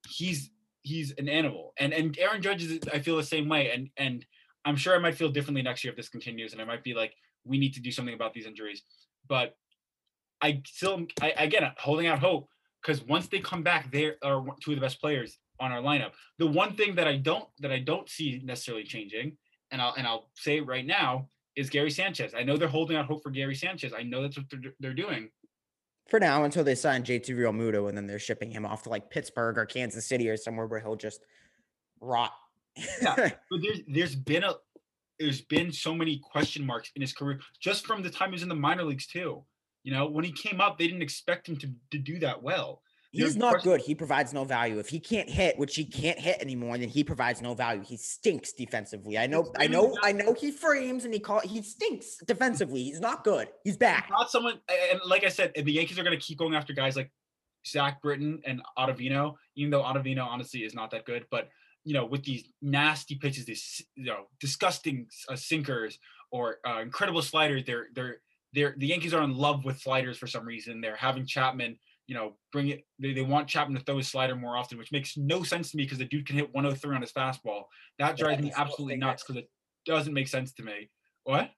he's 0.07 0.49
he's 0.81 1.11
an 1.17 1.29
animal. 1.29 1.73
And 1.77 1.93
and 1.93 2.17
Aaron 2.17 2.41
Judge 2.41 2.63
is 2.63 2.79
I 2.91 2.99
feel 2.99 3.17
the 3.17 3.23
same 3.23 3.47
way. 3.49 3.71
And 3.71 3.89
and 3.97 4.25
I'm 4.65 4.75
sure 4.75 4.95
I 4.95 4.99
might 4.99 5.15
feel 5.15 5.29
differently 5.29 5.61
next 5.61 5.83
year 5.83 5.91
if 5.91 5.97
this 5.97 6.09
continues, 6.09 6.53
and 6.53 6.61
I 6.61 6.65
might 6.65 6.83
be 6.83 6.93
like, 6.93 7.13
we 7.43 7.57
need 7.57 7.73
to 7.75 7.81
do 7.81 7.91
something 7.91 8.15
about 8.15 8.33
these 8.33 8.47
injuries. 8.47 8.81
But 9.27 9.55
I 10.41 10.61
still, 10.65 11.05
I 11.21 11.33
again, 11.37 11.69
holding 11.77 12.07
out 12.07 12.19
hope 12.19 12.49
because 12.81 13.03
once 13.03 13.27
they 13.27 13.39
come 13.39 13.63
back, 13.63 13.91
they 13.91 14.13
are 14.23 14.45
two 14.61 14.71
of 14.71 14.77
the 14.77 14.81
best 14.81 15.01
players 15.01 15.37
on 15.59 15.71
our 15.71 15.81
lineup. 15.81 16.11
The 16.37 16.47
one 16.47 16.75
thing 16.75 16.95
that 16.95 17.07
I 17.07 17.17
don't 17.17 17.47
that 17.59 17.71
I 17.71 17.79
don't 17.79 18.09
see 18.09 18.41
necessarily 18.43 18.83
changing, 18.83 19.37
and 19.71 19.81
I'll 19.81 19.93
and 19.97 20.07
I'll 20.07 20.29
say 20.35 20.57
it 20.57 20.67
right 20.67 20.85
now, 20.85 21.29
is 21.55 21.69
Gary 21.69 21.91
Sanchez. 21.91 22.33
I 22.35 22.43
know 22.43 22.57
they're 22.57 22.67
holding 22.67 22.97
out 22.97 23.05
hope 23.05 23.23
for 23.23 23.29
Gary 23.29 23.55
Sanchez. 23.55 23.93
I 23.97 24.03
know 24.03 24.21
that's 24.21 24.37
what 24.37 24.47
they're, 24.49 24.73
they're 24.79 24.93
doing. 24.93 25.29
For 26.09 26.19
now, 26.19 26.43
until 26.43 26.63
they 26.63 26.75
sign 26.75 27.03
JT 27.03 27.29
Realmuto, 27.29 27.89
and 27.89 27.97
then 27.97 28.05
they're 28.05 28.19
shipping 28.19 28.51
him 28.51 28.65
off 28.65 28.83
to 28.83 28.89
like 28.89 29.09
Pittsburgh 29.09 29.57
or 29.57 29.65
Kansas 29.65 30.05
City 30.05 30.29
or 30.29 30.37
somewhere 30.37 30.67
where 30.67 30.79
he'll 30.79 30.95
just 30.95 31.21
rot. 31.99 32.31
Yeah. 33.01 33.15
But 33.49 33.61
there's 33.61 33.79
there's 33.87 34.15
been 34.15 34.43
a 34.43 34.55
there's 35.19 35.41
been 35.41 35.71
so 35.71 35.95
many 35.95 36.19
question 36.19 36.65
marks 36.65 36.91
in 36.95 37.01
his 37.01 37.13
career 37.13 37.39
just 37.59 37.87
from 37.87 38.03
the 38.03 38.09
time 38.09 38.29
he 38.29 38.33
was 38.33 38.43
in 38.43 38.49
the 38.49 38.55
minor 38.55 38.83
leagues 38.83 39.07
too. 39.07 39.43
You 39.83 39.93
know, 39.93 40.07
when 40.07 40.25
he 40.25 40.31
came 40.31 40.59
up, 40.59 40.77
they 40.77 40.87
didn't 40.87 41.03
expect 41.03 41.47
him 41.47 41.57
to, 41.57 41.69
to 41.91 41.97
do 41.99 42.19
that 42.19 42.41
well. 42.41 42.81
He's 43.15 43.35
not 43.35 43.51
question- 43.51 43.71
good. 43.71 43.81
He 43.81 43.95
provides 43.95 44.33
no 44.33 44.43
value. 44.43 44.79
If 44.79 44.89
he 44.89 44.99
can't 44.99 45.29
hit, 45.29 45.57
which 45.57 45.75
he 45.75 45.85
can't 45.85 46.19
hit 46.19 46.41
anymore, 46.41 46.77
then 46.77 46.89
he 46.89 47.03
provides 47.03 47.41
no 47.41 47.53
value. 47.53 47.83
He 47.83 47.97
stinks 47.97 48.53
defensively. 48.53 49.17
I 49.17 49.27
know, 49.27 49.51
I 49.57 49.67
know, 49.67 49.95
I 50.03 50.11
know 50.11 50.33
he 50.33 50.51
frames 50.51 51.05
and 51.05 51.13
he 51.13 51.19
call 51.19 51.39
he 51.39 51.61
stinks 51.61 52.17
defensively. 52.25 52.83
He's 52.83 52.99
not 52.99 53.23
good. 53.23 53.49
He's 53.63 53.77
back. 53.77 54.09
Not 54.09 54.29
someone, 54.29 54.59
and 54.91 54.99
like 55.07 55.23
I 55.23 55.29
said, 55.29 55.51
the 55.55 55.71
Yankees 55.71 55.99
are 55.99 56.03
going 56.03 56.17
to 56.17 56.23
keep 56.23 56.37
going 56.37 56.55
after 56.55 56.73
guys 56.73 56.95
like 56.95 57.11
Zach 57.67 58.01
Britton 58.01 58.41
and 58.45 58.61
Ottavino, 58.77 59.35
even 59.55 59.71
though 59.71 59.81
Ottavino 59.81 60.25
honestly 60.25 60.63
is 60.63 60.73
not 60.73 60.91
that 60.91 61.05
good. 61.05 61.25
But 61.31 61.49
you 61.83 61.93
know, 61.93 62.05
with 62.05 62.23
these 62.23 62.45
nasty 62.61 63.15
pitches, 63.15 63.45
these 63.45 63.81
you 63.95 64.05
know 64.05 64.25
disgusting 64.39 65.07
uh, 65.29 65.35
sinkers 65.35 65.99
or 66.31 66.57
uh, 66.67 66.79
incredible 66.81 67.21
sliders, 67.21 67.63
they're 67.65 67.87
they're 67.93 68.17
they're 68.53 68.75
the 68.77 68.87
Yankees 68.87 69.13
are 69.13 69.23
in 69.23 69.35
love 69.35 69.65
with 69.65 69.79
sliders 69.79 70.17
for 70.17 70.27
some 70.27 70.45
reason. 70.45 70.81
They're 70.81 70.95
having 70.95 71.25
Chapman, 71.25 71.77
you 72.07 72.15
know, 72.15 72.37
bring 72.51 72.69
it. 72.69 72.85
They, 72.99 73.13
they 73.13 73.21
want 73.21 73.47
Chapman 73.47 73.77
to 73.77 73.83
throw 73.83 73.97
his 73.97 74.07
slider 74.07 74.35
more 74.35 74.57
often, 74.57 74.77
which 74.77 74.91
makes 74.91 75.17
no 75.17 75.43
sense 75.43 75.71
to 75.71 75.77
me 75.77 75.83
because 75.83 75.97
the 75.97 76.05
dude 76.05 76.27
can 76.27 76.35
hit 76.35 76.53
103 76.53 76.95
on 76.95 77.01
his 77.01 77.11
fastball. 77.11 77.63
That 77.99 78.17
Yeah, 78.17 78.25
drives 78.25 78.43
me 78.43 78.51
absolutely 78.55 78.97
nuts 78.97 79.23
because 79.23 79.41
it 79.41 79.49
doesn't 79.85 80.13
make 80.13 80.27
sense 80.27 80.53
to 80.53 80.63
me. 80.63 80.89
What? 81.23 81.51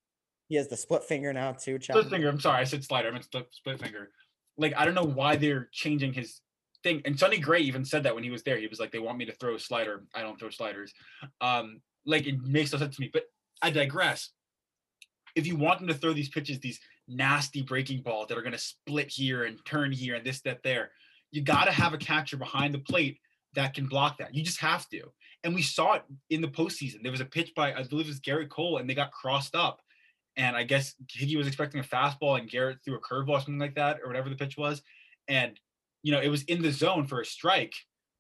He 0.48 0.56
has 0.56 0.70
the 0.70 0.78
split 0.78 1.04
finger 1.04 1.34
now 1.34 1.52
too. 1.52 1.78
Chapman. 1.80 2.04
split 2.06 2.12
finger. 2.12 2.30
I'm 2.30 2.40
sorry, 2.40 2.62
I 2.62 2.64
said 2.64 2.84
slider. 2.84 3.10
I 3.10 3.12
meant 3.12 3.26
split, 3.26 3.48
split 3.52 3.82
finger. 3.82 4.12
Like 4.58 4.74
I 4.78 4.86
don't 4.86 4.96
know 4.96 5.04
why 5.04 5.36
they're 5.36 5.70
changing 5.72 6.14
his 6.14 6.42
thing. 6.84 7.02
And 7.06 7.20
Sonny 7.20 7.40
Gray 7.40 7.60
even 7.62 7.84
said 7.84 8.04
that 8.04 8.16
when 8.16 8.24
he 8.24 8.30
was 8.30 8.44
there. 8.44 8.58
He 8.58 8.68
was 8.68 8.80
like, 8.80 8.92
"They 8.92 9.00
want 9.00 9.18
me 9.18 9.26
to 9.26 9.34
throw 9.34 9.56
a 9.56 9.60
slider. 9.60 10.06
I 10.16 10.22
don't 10.22 10.40
throw 10.40 10.50
sliders." 10.50 10.94
Um, 11.42 11.82
like 12.06 12.26
it 12.26 12.42
makes 12.42 12.72
no 12.72 12.80
sense 12.80 12.96
to 12.96 13.02
me. 13.02 13.10
But 13.12 13.24
I 13.62 13.70
digress. 13.70 14.32
If 15.36 15.46
you 15.46 15.56
want 15.58 15.80
them 15.80 15.90
to 15.90 15.94
throw 15.94 16.14
these 16.14 16.30
pitches, 16.30 16.60
these 16.60 16.80
nasty 17.08 17.62
breaking 17.62 18.02
balls 18.02 18.28
that 18.28 18.38
are 18.38 18.42
going 18.42 18.54
to 18.54 18.58
split 18.58 19.10
here 19.10 19.46
and 19.46 19.64
turn 19.66 19.92
here 19.92 20.16
and 20.16 20.26
this, 20.26 20.42
that, 20.42 20.64
there, 20.64 20.92
you 21.32 21.42
got 21.42 21.66
to 21.66 21.72
have 21.72 21.94
a 21.94 21.98
catcher 21.98 22.38
behind 22.38 22.74
the 22.74 22.80
plate 22.80 23.20
that 23.54 23.74
can 23.74 23.88
block 23.88 24.18
that. 24.18 24.36
You 24.36 24.44
just 24.44 24.60
have 24.60 24.88
to. 24.90 25.04
And 25.44 25.56
we 25.56 25.62
saw 25.62 25.94
it 25.94 26.04
in 26.30 26.42
the 26.42 26.48
postseason. 26.48 27.02
There 27.02 27.12
was 27.12 27.22
a 27.22 27.26
pitch 27.26 27.54
by, 27.56 27.74
I 27.74 27.84
believe 27.84 28.06
it 28.06 28.10
was 28.10 28.20
Gary 28.20 28.48
Cole, 28.48 28.78
and 28.78 28.90
they 28.90 28.94
got 28.94 29.12
crossed 29.12 29.56
up. 29.56 29.82
And 30.36 30.56
I 30.56 30.64
guess 30.64 30.94
Higgy 31.18 31.36
was 31.36 31.48
expecting 31.48 31.80
a 31.80 31.84
fastball, 31.84 32.40
and 32.40 32.50
Gerrit 32.50 32.78
threw 32.84 32.96
a 32.96 33.02
curveball 33.02 33.30
or 33.30 33.40
something 33.40 33.60
like 33.60 33.76
that, 33.76 34.00
or 34.04 34.08
whatever 34.08 34.30
the 34.30 34.36
pitch 34.36 34.58
was. 34.58 34.82
And 35.28 35.60
you 36.04 36.12
know, 36.12 36.22
it 36.22 36.30
was 36.30 36.44
in 36.44 36.62
the 36.62 36.72
zone 36.72 37.08
for 37.08 37.22
a 37.22 37.26
strike, 37.26 37.74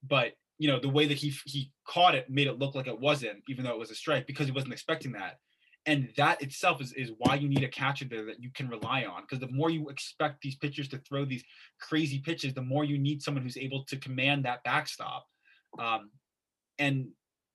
but 0.03 0.33
you 0.57 0.67
know, 0.67 0.79
the 0.79 0.89
way 0.89 1.05
that 1.05 1.17
he 1.17 1.33
he 1.45 1.71
caught 1.87 2.15
it 2.15 2.29
made 2.29 2.47
it 2.47 2.57
look 2.57 2.73
like 2.73 2.87
it 2.87 2.99
wasn't, 2.99 3.43
even 3.47 3.63
though 3.63 3.71
it 3.71 3.79
was 3.79 3.91
a 3.91 3.95
strike, 3.95 4.25
because 4.25 4.47
he 4.47 4.51
wasn't 4.51 4.73
expecting 4.73 5.11
that. 5.11 5.37
And 5.87 6.09
that 6.17 6.41
itself 6.41 6.81
is, 6.81 6.91
is 6.93 7.11
why 7.17 7.35
you 7.35 7.47
need 7.47 7.63
a 7.63 7.67
catcher 7.69 8.05
there 8.05 8.25
that 8.25 8.43
you 8.43 8.51
can 8.53 8.67
rely 8.67 9.05
on. 9.05 9.21
Because 9.21 9.39
the 9.39 9.51
more 9.51 9.69
you 9.69 9.87
expect 9.87 10.41
these 10.41 10.57
pitchers 10.57 10.89
to 10.89 10.97
throw 10.99 11.23
these 11.23 11.43
crazy 11.79 12.19
pitches, 12.19 12.53
the 12.53 12.61
more 12.61 12.83
you 12.83 12.99
need 12.99 13.21
someone 13.23 13.41
who's 13.41 13.57
able 13.57 13.85
to 13.85 13.95
command 13.95 14.43
that 14.45 14.63
backstop. 14.65 15.25
Um, 15.79 16.11
and 16.77 17.07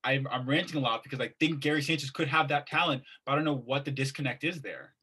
I'm, 0.03 0.27
I'm 0.31 0.49
ranting 0.49 0.79
a 0.79 0.81
lot 0.81 1.03
because 1.05 1.21
I 1.21 1.31
think 1.39 1.61
Gary 1.61 1.83
Sanchez 1.83 2.11
could 2.11 2.29
have 2.29 2.49
that 2.49 2.67
talent, 2.67 3.03
but 3.27 3.33
I 3.33 3.35
don't 3.37 3.45
know 3.45 3.63
what 3.67 3.85
the 3.85 3.91
disconnect 3.91 4.45
is 4.45 4.63
there. 4.63 4.95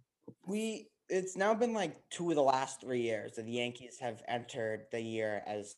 We 0.45 0.87
it's 1.07 1.35
now 1.35 1.53
been 1.55 1.73
like 1.73 1.97
two 2.11 2.29
of 2.29 2.35
the 2.35 2.43
last 2.43 2.81
three 2.81 3.01
years 3.01 3.33
that 3.33 3.45
the 3.45 3.51
Yankees 3.51 3.97
have 3.99 4.21
entered 4.27 4.85
the 4.91 5.01
year 5.01 5.41
as 5.47 5.75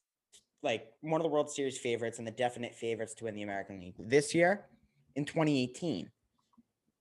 like 0.61 0.87
one 1.01 1.21
of 1.21 1.23
the 1.23 1.29
World 1.29 1.49
Series 1.49 1.77
favorites 1.77 2.17
and 2.17 2.27
the 2.27 2.31
definite 2.31 2.75
favorites 2.75 3.13
to 3.15 3.25
win 3.25 3.35
the 3.35 3.41
American 3.41 3.79
League. 3.79 3.95
This 3.97 4.35
year, 4.35 4.65
in 5.15 5.25
2018, 5.25 6.09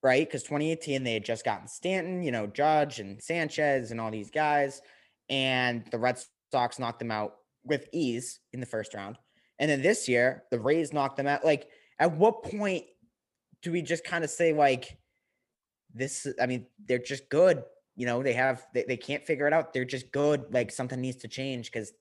right? 0.03 0.26
Because 0.26 0.42
2018 0.42 1.05
they 1.05 1.14
had 1.14 1.24
just 1.24 1.44
gotten 1.44 1.68
Stanton, 1.68 2.22
you 2.22 2.32
know, 2.32 2.46
Judge 2.46 3.01
and 3.01 3.22
Sanchez 3.22 3.90
and 3.90 4.01
all 4.01 4.11
these 4.11 4.30
guys, 4.30 4.80
and 5.28 5.84
the 5.90 5.98
Red 5.98 6.18
Sox 6.51 6.78
knocked 6.78 6.98
them 6.98 7.11
out 7.11 7.34
with 7.64 7.88
ease 7.92 8.40
in 8.53 8.61
the 8.61 8.66
first 8.66 8.94
round. 8.94 9.18
And 9.59 9.70
then 9.70 9.82
this 9.82 10.09
year, 10.09 10.44
the 10.51 10.59
Rays 10.59 10.92
knocked 10.92 11.16
them 11.16 11.26
out. 11.26 11.44
Like, 11.44 11.68
at 11.98 12.16
what 12.16 12.42
point 12.42 12.84
do 13.61 13.72
we 13.72 13.82
just 13.82 14.05
kind 14.05 14.24
of 14.24 14.30
say 14.30 14.53
like? 14.53 14.98
this 15.94 16.26
i 16.40 16.46
mean 16.46 16.66
they're 16.86 16.98
just 16.98 17.28
good 17.28 17.62
you 17.96 18.07
know 18.07 18.22
they 18.22 18.32
have 18.32 18.66
they, 18.74 18.84
they 18.86 18.96
can't 18.96 19.26
figure 19.26 19.46
it 19.46 19.53
out 19.53 19.72
they're 19.72 19.84
just 19.84 20.11
good 20.12 20.44
like 20.53 20.70
something 20.70 21.01
needs 21.01 21.18
to 21.18 21.28
change 21.28 21.70
because 21.70 21.92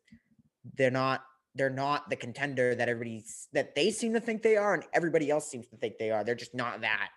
they're 0.78 0.92
not 0.92 1.24
they're 1.56 1.70
not 1.70 2.10
the 2.10 2.16
contender 2.16 2.76
that 2.76 2.90
everybody's 2.90 3.48
that 3.54 3.76
they 3.76 3.90
seem 3.92 4.14
to 4.14 4.20
think 4.20 4.42
they 4.42 4.58
are 4.58 4.74
and 4.74 4.84
everybody 4.94 5.30
else 5.30 5.50
seems 5.50 5.68
to 5.68 5.78
think 5.78 5.98
they 5.98 6.12
are 6.12 6.24
they're 6.24 6.36
just 6.36 6.56
not 6.56 6.82
that 6.82 7.10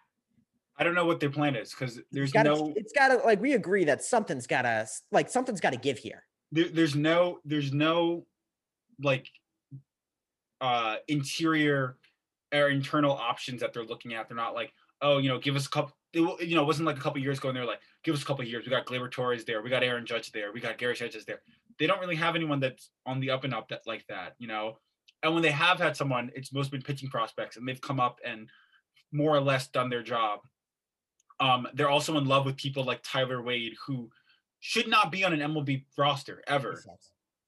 I 0.79 0.85
don't 0.85 0.95
know 0.95 1.05
what 1.05 1.21
their 1.21 1.31
plan 1.31 1.55
is 1.55 1.71
because 1.71 2.01
there's 2.11 2.31
it's 2.31 2.33
gotta, 2.33 2.51
no 2.51 2.73
it's 2.77 2.93
gotta 2.93 3.17
like 3.25 3.41
we 3.41 3.55
agree 3.55 3.85
that 3.85 4.03
something's 4.03 4.47
gotta 4.47 4.87
like 5.11 5.29
something's 5.29 5.61
gotta 5.61 5.77
give 5.77 5.99
here 5.99 6.25
there, 6.51 6.69
there's 6.69 6.95
no 6.95 7.39
there's 7.45 7.73
no 7.73 8.27
like 9.03 9.29
uh 10.61 10.97
interior 11.09 11.97
or 12.55 12.69
internal 12.69 13.13
options 13.13 13.61
that 13.61 13.73
they're 13.73 13.85
looking 13.85 14.15
at 14.15 14.29
they're 14.29 14.37
not 14.37 14.55
like 14.55 14.73
oh 15.03 15.19
you 15.19 15.29
know 15.29 15.39
give 15.39 15.57
us 15.57 15.67
a 15.67 15.71
couple 15.71 15.95
it, 16.13 16.49
you 16.49 16.55
know, 16.55 16.63
it 16.63 16.67
wasn't 16.67 16.87
like 16.87 16.97
a 16.97 17.01
couple 17.01 17.21
years 17.21 17.39
ago 17.39 17.49
and 17.49 17.57
they're 17.57 17.65
like, 17.65 17.81
give 18.03 18.15
us 18.15 18.23
a 18.23 18.25
couple 18.25 18.45
years. 18.45 18.65
We 18.65 18.71
got 18.71 18.87
Gleyber 18.87 19.11
Torres 19.11 19.45
there. 19.45 19.63
We 19.63 19.71
got 19.71 19.83
Aaron 19.83 20.07
Judge 20.07 20.31
there. 20.33 20.53
We 20.53 20.61
got 20.61 20.79
Gary 20.79 20.97
Sanchez 20.97 21.25
there. 21.25 21.41
They 21.79 21.87
don't 21.87 22.01
really 22.01 22.17
have 22.17 22.37
anyone 22.37 22.61
that's 22.61 22.91
on 23.07 23.21
the 23.21 23.31
up 23.31 23.45
and 23.45 23.55
up 23.55 23.69
that 23.69 23.83
like 23.87 24.05
that, 24.09 24.35
you 24.39 24.47
know. 24.47 24.79
And 25.23 25.33
when 25.33 25.43
they 25.43 25.51
have 25.51 25.79
had 25.79 25.97
someone, 25.97 26.31
it's 26.35 26.53
mostly 26.53 26.79
been 26.79 26.85
pitching 26.85 27.09
prospects, 27.09 27.57
and 27.57 27.67
they've 27.67 27.81
come 27.81 28.01
up 28.01 28.19
and 28.25 28.49
more 29.13 29.35
or 29.35 29.41
less 29.41 29.69
done 29.69 29.89
their 29.89 30.03
job. 30.03 30.41
Um, 31.43 31.67
they're 31.75 31.91
also 31.91 32.17
in 32.19 32.27
love 32.27 32.47
with 32.47 32.57
people 32.57 32.85
like 32.85 33.01
Tyler 33.03 33.43
Wade, 33.43 33.75
who 33.85 34.09
should 34.61 34.87
not 34.87 35.11
be 35.11 35.25
on 35.25 35.33
an 35.33 35.41
MLB 35.41 35.85
roster 35.99 36.41
ever. 36.47 36.81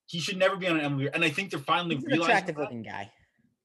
He 0.07 0.19
should 0.19 0.37
never 0.37 0.57
be 0.57 0.67
on 0.67 0.81
an 0.81 0.99
MLB. 0.99 1.11
And 1.15 1.25
I 1.25 1.31
think 1.31 1.51
they're 1.51 1.61
finally 1.61 1.95
He's 1.95 2.05
an 2.05 2.11
realizing 2.11 2.33
attractive 2.33 2.57
looking 2.57 2.83
guy. 2.83 3.13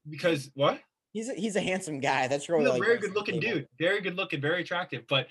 because 0.07 0.51
what? 0.53 0.79
He's 1.13 1.29
a, 1.29 1.33
he's 1.33 1.55
a 1.55 1.61
handsome 1.61 1.99
guy. 1.99 2.27
That's 2.27 2.47
really 2.47 2.65
He's 2.65 2.75
a 2.75 2.83
very 2.83 2.99
to 2.99 3.07
good 3.07 3.15
looking 3.15 3.39
dude. 3.39 3.67
Very 3.79 4.01
good 4.01 4.15
looking, 4.15 4.39
very 4.39 4.61
attractive. 4.61 5.03
But 5.09 5.25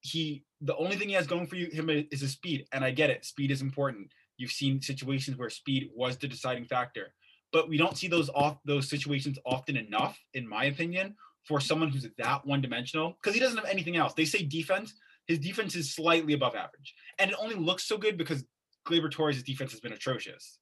he, 0.00 0.42
the 0.60 0.76
only 0.76 0.96
thing 0.96 1.08
he 1.08 1.14
has 1.14 1.28
going 1.28 1.46
for 1.46 1.54
you, 1.54 1.68
him 1.70 1.88
is 1.88 2.20
his 2.20 2.32
speed. 2.32 2.66
And 2.72 2.84
I 2.84 2.90
get 2.90 3.10
it. 3.10 3.24
Speed 3.24 3.52
is 3.52 3.62
important. 3.62 4.10
You've 4.38 4.50
seen 4.50 4.82
situations 4.82 5.36
where 5.36 5.50
speed 5.50 5.88
was 5.94 6.16
the 6.16 6.26
deciding 6.26 6.64
factor, 6.64 7.14
but 7.52 7.68
we 7.68 7.76
don't 7.76 7.96
see 7.96 8.08
those 8.08 8.28
off 8.30 8.58
those 8.64 8.88
situations 8.88 9.38
often 9.46 9.76
enough, 9.76 10.18
in 10.34 10.48
my 10.48 10.64
opinion, 10.64 11.14
for 11.50 11.60
someone 11.60 11.90
who's 11.90 12.06
that 12.16 12.46
one 12.46 12.62
dimensional. 12.62 13.18
Because 13.20 13.34
he 13.34 13.40
doesn't 13.40 13.58
have 13.58 13.68
anything 13.68 13.96
else. 13.96 14.14
They 14.14 14.24
say 14.24 14.42
defense. 14.42 14.94
His 15.26 15.38
defense 15.38 15.76
is 15.76 15.94
slightly 15.94 16.32
above 16.32 16.54
average, 16.54 16.94
and 17.18 17.30
it 17.30 17.36
only 17.38 17.54
looks 17.54 17.84
so 17.84 17.98
good 17.98 18.16
because 18.16 18.42
Gleyber 18.88 19.10
Torres' 19.10 19.42
defense 19.42 19.70
has 19.72 19.80
been 19.80 19.92
atrocious. 19.92 20.58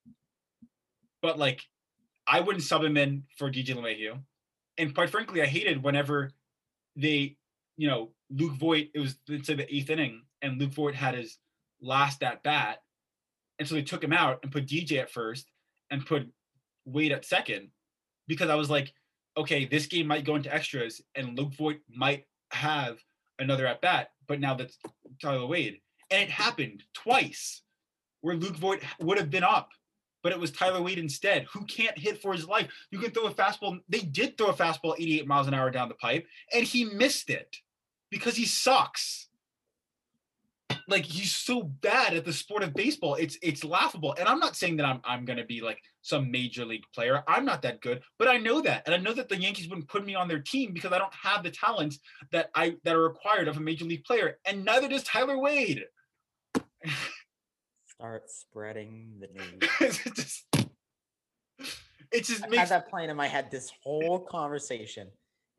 But 1.21 1.39
like, 1.39 1.61
I 2.27 2.41
wouldn't 2.41 2.63
sub 2.63 2.83
him 2.83 2.97
in 2.97 3.23
for 3.37 3.49
DJ 3.49 3.69
LeMahieu 3.69 4.19
and 4.79 4.95
quite 4.95 5.09
frankly, 5.09 5.41
I 5.41 5.45
hated 5.45 5.83
whenever 5.83 6.31
they, 6.95 7.35
you 7.77 7.87
know, 7.87 8.11
Luke 8.31 8.53
Voit. 8.53 8.87
It 8.95 8.99
was 8.99 9.15
let's 9.27 9.45
say 9.45 9.55
the 9.55 9.75
eighth 9.75 9.89
inning, 9.89 10.23
and 10.41 10.57
Luke 10.57 10.71
Voit 10.71 10.95
had 10.95 11.15
his 11.15 11.37
last 11.81 12.23
at 12.23 12.41
bat, 12.41 12.79
and 13.59 13.67
so 13.67 13.75
they 13.75 13.81
took 13.81 14.03
him 14.03 14.13
out 14.13 14.39
and 14.41 14.51
put 14.51 14.65
DJ 14.65 14.99
at 14.99 15.11
first 15.11 15.51
and 15.91 16.05
put 16.05 16.27
Wade 16.85 17.11
at 17.11 17.25
second, 17.25 17.69
because 18.27 18.49
I 18.49 18.55
was 18.55 18.69
like, 18.69 18.93
okay, 19.37 19.65
this 19.65 19.87
game 19.87 20.07
might 20.07 20.25
go 20.25 20.35
into 20.35 20.53
extras, 20.53 21.01
and 21.15 21.37
Luke 21.37 21.53
Voit 21.53 21.77
might 21.89 22.25
have 22.51 22.97
another 23.39 23.67
at 23.67 23.81
bat, 23.81 24.11
but 24.27 24.39
now 24.39 24.53
that's 24.53 24.77
Tyler 25.21 25.45
Wade, 25.45 25.79
and 26.11 26.21
it 26.21 26.29
happened 26.29 26.83
twice, 26.93 27.61
where 28.21 28.35
Luke 28.35 28.57
Voit 28.57 28.81
would 28.99 29.17
have 29.17 29.29
been 29.29 29.43
up. 29.43 29.69
But 30.21 30.33
it 30.33 30.39
was 30.39 30.51
Tyler 30.51 30.81
Wade 30.81 30.99
instead, 30.99 31.45
who 31.53 31.63
can't 31.65 31.97
hit 31.97 32.21
for 32.21 32.33
his 32.33 32.45
life. 32.45 32.69
You 32.91 32.99
can 32.99 33.11
throw 33.11 33.27
a 33.27 33.33
fastball. 33.33 33.79
They 33.87 34.01
did 34.01 34.37
throw 34.37 34.47
a 34.47 34.53
fastball 34.53 34.95
88 34.99 35.25
miles 35.25 35.47
an 35.47 35.53
hour 35.53 35.71
down 35.71 35.87
the 35.87 35.95
pipe, 35.95 36.27
and 36.53 36.65
he 36.65 36.83
missed 36.83 37.29
it 37.29 37.55
because 38.11 38.35
he 38.35 38.45
sucks. 38.45 39.28
Like 40.87 41.05
he's 41.05 41.35
so 41.35 41.63
bad 41.63 42.13
at 42.13 42.25
the 42.25 42.33
sport 42.33 42.63
of 42.63 42.73
baseball. 42.73 43.15
It's 43.15 43.37
it's 43.41 43.63
laughable. 43.63 44.15
And 44.19 44.27
I'm 44.27 44.39
not 44.39 44.55
saying 44.55 44.77
that 44.77 44.85
I'm 44.85 45.01
I'm 45.03 45.25
gonna 45.25 45.45
be 45.45 45.61
like 45.61 45.81
some 46.01 46.31
major 46.31 46.65
league 46.65 46.83
player. 46.93 47.23
I'm 47.27 47.45
not 47.45 47.61
that 47.63 47.81
good, 47.81 48.01
but 48.17 48.27
I 48.27 48.37
know 48.37 48.61
that. 48.61 48.83
And 48.85 48.95
I 48.95 48.97
know 48.97 49.13
that 49.13 49.29
the 49.29 49.37
Yankees 49.39 49.67
wouldn't 49.69 49.87
put 49.87 50.05
me 50.05 50.15
on 50.15 50.27
their 50.27 50.39
team 50.39 50.73
because 50.73 50.91
I 50.91 50.97
don't 50.97 51.13
have 51.13 51.43
the 51.43 51.51
talents 51.51 51.99
that 52.31 52.49
I 52.55 52.75
that 52.83 52.95
are 52.95 53.03
required 53.03 53.47
of 53.47 53.57
a 53.57 53.61
major 53.61 53.85
league 53.85 54.03
player. 54.03 54.37
And 54.45 54.65
neither 54.65 54.87
does 54.87 55.03
Tyler 55.03 55.37
Wade. 55.37 55.83
Start 57.87 58.29
spreading 58.29 59.19
the 59.19 59.27
news. 59.33 59.69
it's 59.81 60.03
just 60.03 60.45
it 62.11 62.25
just 62.25 62.43
I've 62.43 62.49
makes 62.49 62.61
had 62.61 62.69
that 62.69 62.89
playing 62.89 63.09
in 63.09 63.17
my 63.17 63.27
head 63.27 63.51
this 63.51 63.71
whole 63.83 64.19
conversation. 64.19 65.09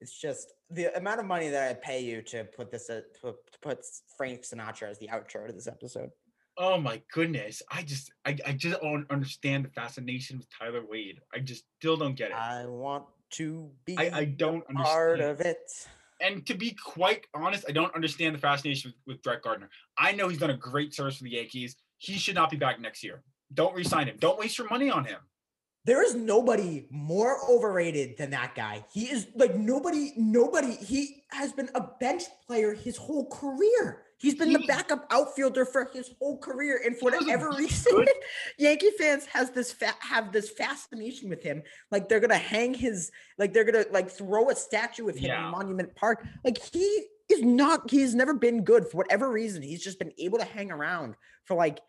It's 0.01 0.19
just 0.19 0.55
the 0.71 0.97
amount 0.97 1.21
of 1.21 1.27
money 1.27 1.49
that 1.51 1.71
I 1.71 1.75
pay 1.75 2.01
you 2.01 2.23
to 2.23 2.45
put 2.45 2.71
this 2.71 2.89
uh, 2.89 3.03
to 3.21 3.33
to 3.33 3.59
put 3.61 3.85
Frank 4.17 4.43
Sinatra 4.43 4.89
as 4.91 4.99
the 4.99 5.09
outro 5.09 5.47
to 5.47 5.53
this 5.53 5.67
episode. 5.67 6.11
Oh 6.57 6.79
my 6.79 7.03
goodness. 7.13 7.63
I 7.71 7.83
just 7.83 8.11
I, 8.25 8.37
I 8.47 8.53
just 8.53 8.81
don't 8.81 9.11
understand 9.11 9.65
the 9.65 9.71
fascination 9.71 10.39
with 10.39 10.47
Tyler 10.57 10.83
Wade. 10.89 11.21
I 11.35 11.39
just 11.39 11.65
still 11.79 11.97
don't 11.97 12.15
get 12.15 12.31
it. 12.31 12.37
I 12.37 12.67
want 12.67 13.05
to 13.33 13.71
be 13.85 13.97
I, 13.99 14.11
I 14.13 14.25
don't 14.25 14.67
part 14.69 15.21
understand. 15.21 15.41
of 15.41 15.41
it. 15.47 15.71
And 16.23 16.47
to 16.47 16.55
be 16.55 16.73
quite 16.73 17.27
honest, 17.35 17.65
I 17.69 17.73
don't 17.73 17.95
understand 17.95 18.35
the 18.35 18.39
fascination 18.39 18.93
with, 19.07 19.17
with 19.17 19.23
Brett 19.23 19.43
Gardner. 19.43 19.71
I 19.97 20.13
know 20.13 20.29
he's 20.29 20.39
done 20.39 20.51
a 20.51 20.57
great 20.57 20.95
service 20.95 21.17
for 21.17 21.25
the 21.25 21.31
Yankees. 21.31 21.77
He 21.97 22.15
should 22.15 22.35
not 22.35 22.51
be 22.51 22.59
back 22.59 22.79
next 22.81 23.03
year. 23.03 23.23
Don't 23.55 23.75
re-sign 23.75 24.07
him. 24.07 24.17
Don't 24.19 24.39
waste 24.39 24.59
your 24.59 24.69
money 24.69 24.91
on 24.91 25.05
him. 25.05 25.19
There 25.85 26.05
is 26.05 26.14
nobody 26.14 26.87
more 26.91 27.39
overrated 27.49 28.18
than 28.18 28.31
that 28.31 28.55
guy. 28.55 28.85
He 28.93 29.05
is 29.07 29.28
like 29.35 29.55
nobody, 29.55 30.12
nobody. 30.16 30.74
He 30.76 31.24
has 31.31 31.53
been 31.53 31.70
a 31.74 31.81
bench 31.99 32.24
player 32.47 32.74
his 32.74 32.97
whole 32.97 33.26
career. 33.31 34.03
He's 34.18 34.35
been 34.35 34.51
He 34.51 34.57
the 34.59 34.66
backup 34.66 35.07
outfielder 35.11 35.64
for 35.64 35.89
his 35.95 36.11
whole 36.18 36.37
career, 36.39 36.83
and 36.85 36.95
for 36.99 37.11
whatever 37.11 37.51
reason, 37.53 38.05
Yankee 38.59 38.91
fans 38.99 39.24
has 39.24 39.49
this 39.51 39.72
fa- 39.72 39.95
have 40.01 40.31
this 40.31 40.51
fascination 40.51 41.31
with 41.31 41.43
him. 41.43 41.62
Like 41.91 42.11
they're 42.11 42.20
gonna 42.20 42.37
hang 42.37 42.74
his, 42.74 43.11
like 43.39 43.55
they're 43.55 43.64
gonna 43.64 43.87
like 43.91 44.11
throw 44.11 44.51
a 44.51 44.55
statue 44.55 45.09
of 45.09 45.16
him 45.16 45.24
Yeah. 45.31 45.47
in 45.47 45.51
Monument 45.53 45.95
Park. 45.97 46.26
Like 46.45 46.59
he 46.59 47.07
is 47.31 47.41
not. 47.41 47.91
He's 47.91 48.14
never 48.14 48.35
been 48.35 48.62
good 48.64 48.87
for 48.87 48.99
whatever 48.99 49.31
reason. 49.31 49.62
He's 49.62 49.83
just 49.83 49.99
been 49.99 50.12
able 50.18 50.37
to 50.37 50.45
hang 50.45 50.70
around 50.70 51.14
for 51.47 51.55
like 51.57 51.81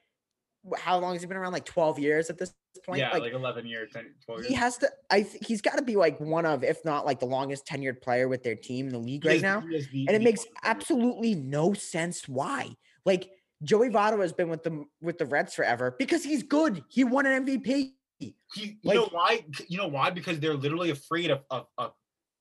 how 0.77 0.99
long 0.99 1.13
has 1.13 1.21
he 1.21 1.27
been 1.27 1.37
around? 1.37 1.53
Like 1.53 1.65
twelve 1.65 1.97
years 1.99 2.29
at 2.29 2.37
this 2.37 2.53
point. 2.85 2.99
yeah, 2.99 3.11
like, 3.17 3.33
11 3.33 3.65
years, 3.65 3.91
10, 3.93 4.05
12 4.25 4.39
years. 4.41 4.47
he 4.47 4.53
has 4.55 4.77
to 4.77 4.89
i 5.11 5.21
th- 5.21 5.43
he's 5.45 5.61
got 5.61 5.75
to 5.77 5.83
be 5.83 5.95
like 5.97 6.19
one 6.19 6.45
of 6.45 6.63
if 6.63 6.83
not 6.85 7.05
like 7.05 7.19
the 7.19 7.25
longest 7.25 7.67
tenured 7.67 8.01
player 8.01 8.27
with 8.27 8.41
their 8.43 8.55
team 8.55 8.87
in 8.87 8.93
the 8.93 8.97
league 8.99 9.23
He 9.23 9.29
right 9.29 9.35
is- 9.37 9.43
now 9.43 9.59
the- 9.59 10.05
and 10.07 10.15
it 10.15 10.21
makes 10.23 10.45
absolutely 10.63 11.35
no 11.35 11.73
sense 11.73 12.27
why 12.29 12.69
like 13.05 13.29
joey 13.61 13.89
Votto 13.89 14.21
has 14.21 14.31
been 14.33 14.49
with 14.49 14.63
the 14.63 14.85
with 15.01 15.17
the 15.17 15.25
reds 15.25 15.53
forever 15.53 15.95
because 15.99 16.23
he's 16.23 16.43
good 16.43 16.83
he 16.87 17.03
won 17.03 17.25
an 17.25 17.45
mvp 17.45 17.91
He, 18.19 18.35
you 18.55 18.75
like- 18.83 18.95
know 18.95 19.09
why? 19.11 19.45
You 19.67 19.77
know 19.77 19.87
why? 19.87 20.09
Because 20.09 20.39
they're 20.39 20.53
literally 20.55 20.91
afraid 20.91 21.29
of, 21.29 21.41
of, 21.51 21.65
of 21.77 21.91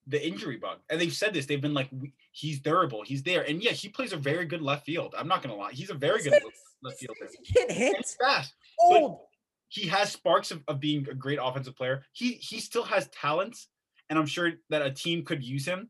the 0.07 0.25
injury 0.27 0.57
bug, 0.57 0.79
and 0.89 1.01
they've 1.01 1.13
said 1.13 1.33
this. 1.35 1.47
They've 1.47 1.61
been 1.61 1.75
like, 1.75 1.89
"He's 2.33 2.59
durable. 2.61 3.03
He's 3.03 3.23
there." 3.23 3.43
And 3.43 3.63
yeah, 3.63 3.71
he 3.73 3.89
plays 3.89 4.13
a 4.13 4.17
very 4.17 4.45
good 4.45 4.61
left 4.63 4.85
field. 4.87 5.15
I'm 5.17 5.29
not 5.29 5.43
gonna 5.43 5.55
lie. 5.57 5.73
He's 5.73 5.91
a 5.91 5.95
very 5.95 6.23
good 6.23 6.35
left 6.83 6.99
fielder. 6.99 7.29
he 7.43 7.53
can't 7.53 7.71
hit 7.71 7.97
he's 7.97 8.17
fast. 8.21 8.55
old 8.79 9.21
he 9.71 9.87
has 9.87 10.11
sparks 10.11 10.51
of, 10.51 10.63
of 10.69 10.81
being 10.81 11.07
a 11.09 11.15
great 11.15 11.39
offensive 11.41 11.77
player. 11.77 12.03
He 12.13 12.33
he 12.33 12.61
still 12.61 12.83
has 12.83 13.09
talents, 13.09 13.69
and 14.11 14.19
I'm 14.19 14.27
sure 14.27 14.53
that 14.69 14.83
a 14.83 14.91
team 14.91 15.25
could 15.25 15.43
use 15.43 15.65
him 15.65 15.89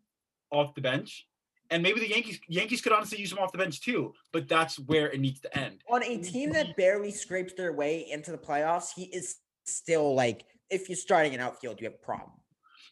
off 0.53 0.75
the 0.75 0.83
bench. 0.83 1.27
And 1.71 1.83
maybe 1.83 2.01
the 2.01 2.11
Yankees 2.11 2.41
Yankees 2.49 2.81
could 2.81 2.93
honestly 2.93 3.19
use 3.19 3.33
him 3.33 3.39
off 3.39 3.53
the 3.53 3.59
bench 3.59 3.81
too, 3.81 4.13
but 4.33 4.49
that's 4.49 4.79
where 4.79 5.11
it 5.11 5.21
needs 5.21 5.41
to 5.41 5.59
end. 5.59 5.83
on 5.91 6.03
a 6.05 6.19
team 6.19 6.53
that 6.53 6.77
barely 6.77 7.11
scrapes 7.11 7.55
their 7.55 7.73
way 7.73 8.07
into 8.11 8.31
the 8.31 8.39
playoffs 8.39 8.89
he 8.95 9.05
is 9.05 9.37
still 9.65 10.15
like 10.15 10.45
if 10.69 10.89
you're 10.89 10.97
starting 10.97 11.35
an 11.35 11.41
outfield 11.41 11.81
you 11.81 11.85
have 11.87 11.95
a 11.95 12.05
problem 12.05 12.33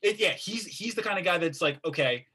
It, 0.02 0.18
yeah, 0.18 0.30
he's 0.32 0.64
he's 0.64 0.94
the 0.94 1.02
kind 1.02 1.18
of 1.18 1.24
guy 1.24 1.38
that's 1.38 1.60
like, 1.60 1.78
okay, 1.84 2.26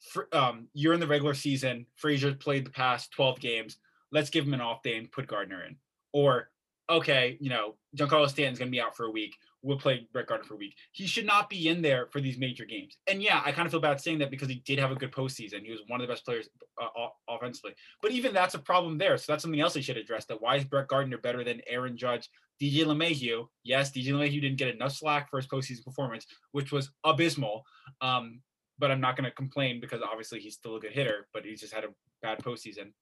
fr 0.00 0.22
um, 0.32 0.68
you're 0.74 0.94
in 0.94 1.00
the 1.00 1.06
regular 1.06 1.34
season. 1.34 1.86
Frazier 1.96 2.34
played 2.34 2.66
the 2.66 2.70
past 2.70 3.12
12 3.12 3.40
games. 3.40 3.78
Let's 4.14 4.30
give 4.30 4.46
him 4.46 4.54
an 4.54 4.60
off 4.60 4.82
day 4.82 4.96
and 4.96 5.12
put 5.12 5.26
Gardner 5.26 5.62
in. 5.64 5.76
Or, 6.12 6.48
okay, 6.88 7.36
you 7.40 7.50
know, 7.50 7.74
Giancarlo 7.96 8.28
Stanton's 8.28 8.58
going 8.58 8.70
to 8.70 8.74
be 8.74 8.80
out 8.80 8.96
for 8.96 9.04
a 9.04 9.10
week. 9.10 9.34
We'll 9.62 9.78
play 9.78 10.06
Brett 10.12 10.28
Gardner 10.28 10.46
for 10.46 10.54
a 10.54 10.58
week. 10.58 10.76
He 10.92 11.06
should 11.06 11.26
not 11.26 11.50
be 11.50 11.68
in 11.68 11.82
there 11.82 12.06
for 12.12 12.20
these 12.20 12.38
major 12.38 12.64
games. 12.64 12.96
And 13.06 13.22
yeah, 13.22 13.42
I 13.44 13.50
kind 13.50 13.66
of 13.66 13.72
feel 13.72 13.80
bad 13.80 14.00
saying 14.00 14.18
that 14.18 14.30
because 14.30 14.48
he 14.48 14.62
did 14.66 14.78
have 14.78 14.92
a 14.92 14.94
good 14.94 15.10
postseason. 15.10 15.64
He 15.64 15.70
was 15.70 15.80
one 15.88 16.00
of 16.00 16.06
the 16.06 16.12
best 16.12 16.24
players 16.24 16.48
uh, 16.80 17.08
offensively. 17.28 17.74
But 18.00 18.12
even 18.12 18.32
that's 18.32 18.54
a 18.54 18.58
problem 18.58 18.98
there. 18.98 19.18
So 19.18 19.32
that's 19.32 19.42
something 19.42 19.60
else 19.60 19.74
they 19.74 19.80
should 19.80 19.96
address. 19.96 20.26
That 20.26 20.40
why 20.40 20.56
is 20.56 20.64
Brett 20.64 20.88
Gardner 20.88 21.18
better 21.18 21.42
than 21.42 21.60
Aaron 21.66 21.96
Judge, 21.96 22.28
DJ 22.62 22.84
LeMahieu? 22.84 23.46
Yes, 23.64 23.90
DJ 23.90 24.08
LeMahieu 24.08 24.40
didn't 24.40 24.58
get 24.58 24.74
enough 24.74 24.92
slack 24.92 25.30
for 25.30 25.38
his 25.38 25.48
postseason 25.48 25.84
performance, 25.84 26.26
which 26.52 26.70
was 26.70 26.90
abysmal. 27.02 27.64
Um, 28.00 28.40
but 28.78 28.90
I'm 28.90 29.00
not 29.00 29.16
going 29.16 29.24
to 29.24 29.34
complain 29.34 29.80
because 29.80 30.02
obviously 30.02 30.40
he's 30.40 30.54
still 30.54 30.76
a 30.76 30.80
good 30.80 30.92
hitter, 30.92 31.26
but 31.32 31.44
he's 31.44 31.60
just 31.60 31.72
had 31.72 31.84
a 31.84 31.88
bad 32.22 32.40
postseason. 32.40 32.92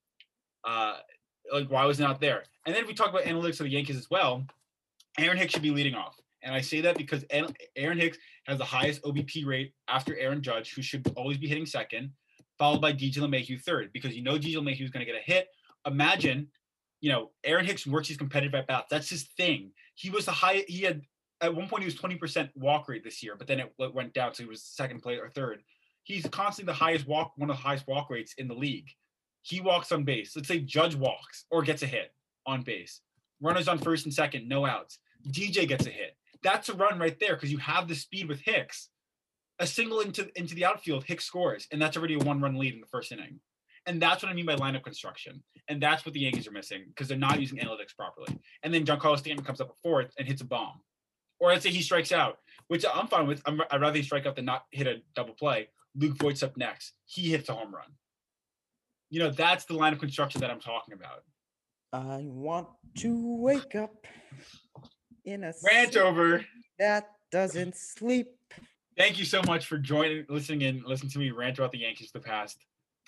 Uh, 0.64 0.96
like 1.52 1.70
why 1.70 1.84
was 1.84 1.98
he 1.98 2.04
not 2.04 2.20
there? 2.20 2.44
And 2.66 2.74
then 2.74 2.82
if 2.82 2.88
we 2.88 2.94
talk 2.94 3.10
about 3.10 3.22
analytics 3.22 3.60
of 3.60 3.64
the 3.64 3.70
Yankees 3.70 3.96
as 3.96 4.08
well, 4.10 4.44
Aaron 5.18 5.36
Hicks 5.36 5.52
should 5.52 5.62
be 5.62 5.70
leading 5.70 5.94
off. 5.94 6.16
And 6.42 6.54
I 6.54 6.60
say 6.60 6.80
that 6.82 6.96
because 6.96 7.24
Aaron 7.30 7.54
Aaron 7.76 7.98
Hicks 7.98 8.18
has 8.46 8.58
the 8.58 8.64
highest 8.64 9.02
OBP 9.02 9.46
rate 9.46 9.72
after 9.88 10.16
Aaron 10.16 10.42
Judge, 10.42 10.74
who 10.74 10.82
should 10.82 11.06
always 11.16 11.38
be 11.38 11.46
hitting 11.46 11.66
second, 11.66 12.10
followed 12.58 12.80
by 12.80 12.92
DJ 12.92 13.18
LeMahieu 13.18 13.60
third, 13.60 13.90
because 13.92 14.14
you 14.14 14.22
know 14.22 14.34
DJ 14.34 14.56
LeMahieu 14.56 14.82
is 14.82 14.90
going 14.90 15.04
to 15.04 15.12
get 15.12 15.20
a 15.20 15.24
hit. 15.24 15.48
Imagine, 15.86 16.48
you 17.00 17.10
know, 17.10 17.30
Aaron 17.44 17.64
Hicks 17.64 17.86
works 17.86 18.08
his 18.08 18.16
competitive 18.16 18.54
at 18.54 18.66
bats. 18.66 18.86
That's 18.90 19.08
his 19.08 19.24
thing. 19.36 19.70
He 19.94 20.10
was 20.10 20.24
the 20.24 20.32
high. 20.32 20.64
He 20.66 20.82
had 20.82 21.02
at 21.40 21.54
one 21.54 21.68
point 21.68 21.82
he 21.82 21.86
was 21.86 21.96
20% 21.96 22.50
walk 22.54 22.88
rate 22.88 23.04
this 23.04 23.22
year, 23.22 23.34
but 23.36 23.46
then 23.46 23.60
it 23.60 23.72
went 23.78 24.14
down, 24.14 24.32
so 24.32 24.42
he 24.44 24.48
was 24.48 24.62
second 24.62 25.02
place 25.02 25.18
or 25.20 25.28
third. 25.28 25.62
He's 26.04 26.26
constantly 26.28 26.72
the 26.72 26.78
highest 26.78 27.06
walk, 27.06 27.32
one 27.36 27.50
of 27.50 27.56
the 27.56 27.62
highest 27.62 27.86
walk 27.86 28.10
rates 28.10 28.34
in 28.38 28.48
the 28.48 28.54
league. 28.54 28.88
He 29.42 29.60
walks 29.60 29.92
on 29.92 30.04
base. 30.04 30.34
Let's 30.34 30.48
say 30.48 30.60
Judge 30.60 30.94
walks 30.94 31.44
or 31.50 31.62
gets 31.62 31.82
a 31.82 31.86
hit 31.86 32.12
on 32.46 32.62
base. 32.62 33.00
Runners 33.40 33.68
on 33.68 33.78
first 33.78 34.04
and 34.04 34.14
second, 34.14 34.48
no 34.48 34.64
outs. 34.64 34.98
DJ 35.28 35.66
gets 35.66 35.86
a 35.86 35.90
hit. 35.90 36.16
That's 36.42 36.68
a 36.68 36.74
run 36.74 36.98
right 36.98 37.18
there 37.20 37.34
because 37.34 37.52
you 37.52 37.58
have 37.58 37.88
the 37.88 37.94
speed 37.94 38.28
with 38.28 38.40
Hicks. 38.40 38.88
A 39.58 39.66
single 39.66 40.00
into 40.00 40.30
into 40.36 40.54
the 40.54 40.64
outfield, 40.64 41.04
Hicks 41.04 41.24
scores, 41.24 41.68
and 41.70 41.80
that's 41.80 41.96
already 41.96 42.14
a 42.14 42.18
one-run 42.18 42.58
lead 42.58 42.74
in 42.74 42.80
the 42.80 42.86
first 42.86 43.12
inning. 43.12 43.40
And 43.86 44.00
that's 44.00 44.22
what 44.22 44.30
I 44.30 44.34
mean 44.34 44.46
by 44.46 44.56
lineup 44.56 44.84
construction. 44.84 45.42
And 45.68 45.82
that's 45.82 46.04
what 46.04 46.14
the 46.14 46.20
Yankees 46.20 46.46
are 46.46 46.52
missing 46.52 46.84
because 46.88 47.08
they're 47.08 47.18
not 47.18 47.40
using 47.40 47.58
analytics 47.58 47.96
properly. 47.96 48.38
And 48.62 48.72
then 48.72 48.84
Giancarlo 48.84 49.18
Stanton 49.18 49.44
comes 49.44 49.60
up 49.60 49.70
at 49.70 49.76
fourth 49.82 50.12
and 50.18 50.26
hits 50.26 50.40
a 50.40 50.44
bomb. 50.44 50.80
Or 51.40 51.50
let's 51.50 51.64
say 51.64 51.70
he 51.70 51.82
strikes 51.82 52.12
out, 52.12 52.38
which 52.68 52.84
I'm 52.92 53.08
fine 53.08 53.26
with. 53.26 53.42
I'm, 53.44 53.60
I'd 53.70 53.80
rather 53.80 53.96
he 53.96 54.04
strike 54.04 54.26
out 54.26 54.36
than 54.36 54.44
not 54.44 54.64
hit 54.70 54.86
a 54.86 55.02
double 55.14 55.34
play. 55.34 55.68
Luke 55.96 56.16
Voit's 56.16 56.42
up 56.42 56.56
next. 56.56 56.92
He 57.04 57.30
hits 57.30 57.48
a 57.48 57.54
home 57.54 57.74
run. 57.74 57.90
You 59.12 59.18
know, 59.18 59.30
that's 59.30 59.66
the 59.66 59.74
line 59.74 59.92
of 59.92 59.98
construction 59.98 60.40
that 60.40 60.50
I'm 60.50 60.58
talking 60.58 60.94
about. 60.94 61.22
I 61.92 62.22
want 62.24 62.66
to 63.00 63.36
wake 63.36 63.74
up 63.74 64.06
in 65.26 65.44
a 65.44 65.52
Rant 65.62 65.98
over. 65.98 66.42
that 66.78 67.10
doesn't 67.30 67.76
sleep. 67.76 68.28
Thank 68.96 69.18
you 69.18 69.26
so 69.26 69.42
much 69.46 69.66
for 69.66 69.76
joining, 69.76 70.24
listening 70.30 70.62
in, 70.62 70.82
listening 70.86 71.10
to 71.10 71.18
me 71.18 71.30
rant 71.30 71.58
about 71.58 71.72
the 71.72 71.80
Yankees 71.80 72.10
the 72.10 72.20
past 72.20 72.56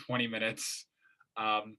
20 0.07 0.27
minutes. 0.27 0.85
Um, 1.39 1.79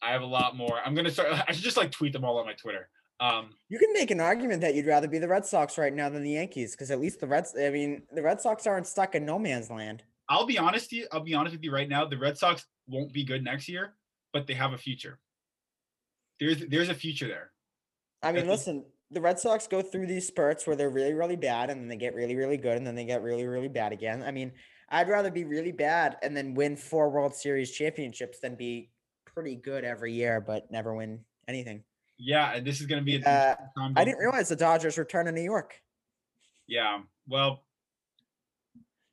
I 0.00 0.12
have 0.12 0.22
a 0.22 0.26
lot 0.26 0.56
more. 0.56 0.78
I'm 0.84 0.94
gonna 0.94 1.10
start. 1.10 1.32
I 1.48 1.50
should 1.50 1.64
just 1.64 1.76
like 1.76 1.90
tweet 1.90 2.12
them 2.12 2.24
all 2.24 2.38
on 2.38 2.46
my 2.46 2.52
Twitter. 2.52 2.88
Um, 3.18 3.50
You 3.68 3.80
can 3.80 3.92
make 3.92 4.12
an 4.12 4.20
argument 4.20 4.60
that 4.60 4.76
you'd 4.76 4.86
rather 4.86 5.08
be 5.08 5.18
the 5.18 5.26
Red 5.26 5.46
Sox 5.46 5.78
right 5.78 5.92
now 5.92 6.08
than 6.10 6.22
the 6.22 6.30
Yankees, 6.30 6.76
because 6.76 6.92
at 6.92 7.00
least 7.00 7.18
the 7.18 7.26
Reds. 7.26 7.56
I 7.60 7.70
mean, 7.70 8.02
the 8.12 8.22
Red 8.22 8.40
Sox 8.40 8.68
aren't 8.68 8.86
stuck 8.86 9.16
in 9.16 9.26
no 9.26 9.36
man's 9.36 9.68
land. 9.68 10.04
I'll 10.28 10.46
be 10.46 10.58
honest 10.58 10.90
to 10.90 10.96
you. 10.96 11.06
I'll 11.12 11.20
be 11.20 11.34
honest 11.34 11.54
with 11.54 11.64
you 11.64 11.72
right 11.72 11.88
now. 11.88 12.04
The 12.06 12.18
Red 12.18 12.38
Sox 12.38 12.66
won't 12.86 13.12
be 13.12 13.24
good 13.24 13.44
next 13.44 13.68
year, 13.68 13.94
but 14.32 14.46
they 14.46 14.54
have 14.54 14.72
a 14.72 14.78
future. 14.78 15.18
There's 16.40 16.60
there's 16.66 16.88
a 16.88 16.94
future 16.94 17.28
there. 17.28 17.50
I 18.22 18.32
mean, 18.32 18.42
think- 18.42 18.50
listen, 18.50 18.84
the 19.10 19.20
Red 19.20 19.38
Sox 19.38 19.66
go 19.66 19.82
through 19.82 20.06
these 20.06 20.26
spurts 20.26 20.66
where 20.66 20.76
they're 20.76 20.90
really, 20.90 21.12
really 21.12 21.36
bad, 21.36 21.70
and 21.70 21.80
then 21.80 21.88
they 21.88 21.96
get 21.96 22.14
really, 22.14 22.36
really 22.36 22.56
good, 22.56 22.76
and 22.76 22.86
then 22.86 22.94
they 22.94 23.04
get 23.04 23.22
really, 23.22 23.46
really 23.46 23.68
bad 23.68 23.92
again. 23.92 24.22
I 24.22 24.30
mean, 24.30 24.52
I'd 24.88 25.08
rather 25.08 25.30
be 25.30 25.44
really 25.44 25.72
bad 25.72 26.16
and 26.22 26.36
then 26.36 26.54
win 26.54 26.76
four 26.76 27.10
World 27.10 27.34
Series 27.34 27.70
championships 27.70 28.40
than 28.40 28.54
be 28.54 28.90
pretty 29.24 29.56
good 29.56 29.84
every 29.84 30.12
year 30.12 30.40
but 30.40 30.70
never 30.70 30.94
win 30.94 31.24
anything. 31.48 31.82
Yeah, 32.18 32.52
and 32.54 32.66
this 32.66 32.80
is 32.80 32.86
gonna 32.86 33.02
be 33.02 33.16
a 33.16 33.28
Uh, 33.28 33.56
time 33.76 33.94
I 33.96 34.04
didn't 34.04 34.18
realize 34.18 34.48
the 34.48 34.56
Dodgers 34.56 34.96
return 34.96 35.26
to 35.26 35.32
New 35.32 35.42
York. 35.42 35.82
Yeah, 36.66 37.02
well, 37.26 37.63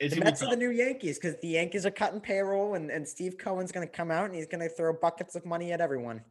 it's 0.02 0.16
The 0.16 0.22
Mets 0.22 0.42
are 0.42 0.50
the 0.50 0.56
new 0.56 0.72
Yankees 0.72 1.20
because 1.20 1.40
the 1.42 1.50
Yankees 1.50 1.86
are 1.86 1.92
cutting 1.92 2.20
payroll, 2.20 2.74
and, 2.74 2.90
and 2.90 3.08
Steve 3.08 3.38
Cohen's 3.38 3.72
going 3.72 3.88
to 3.88 3.92
come 3.92 4.10
out 4.10 4.26
and 4.26 4.34
he's 4.36 4.48
going 4.48 4.62
to 4.62 4.70
throw 4.70 4.92
buckets 4.94 5.36
of 5.36 5.46
money 5.46 5.72
at 5.72 5.80
everyone. 5.80 6.22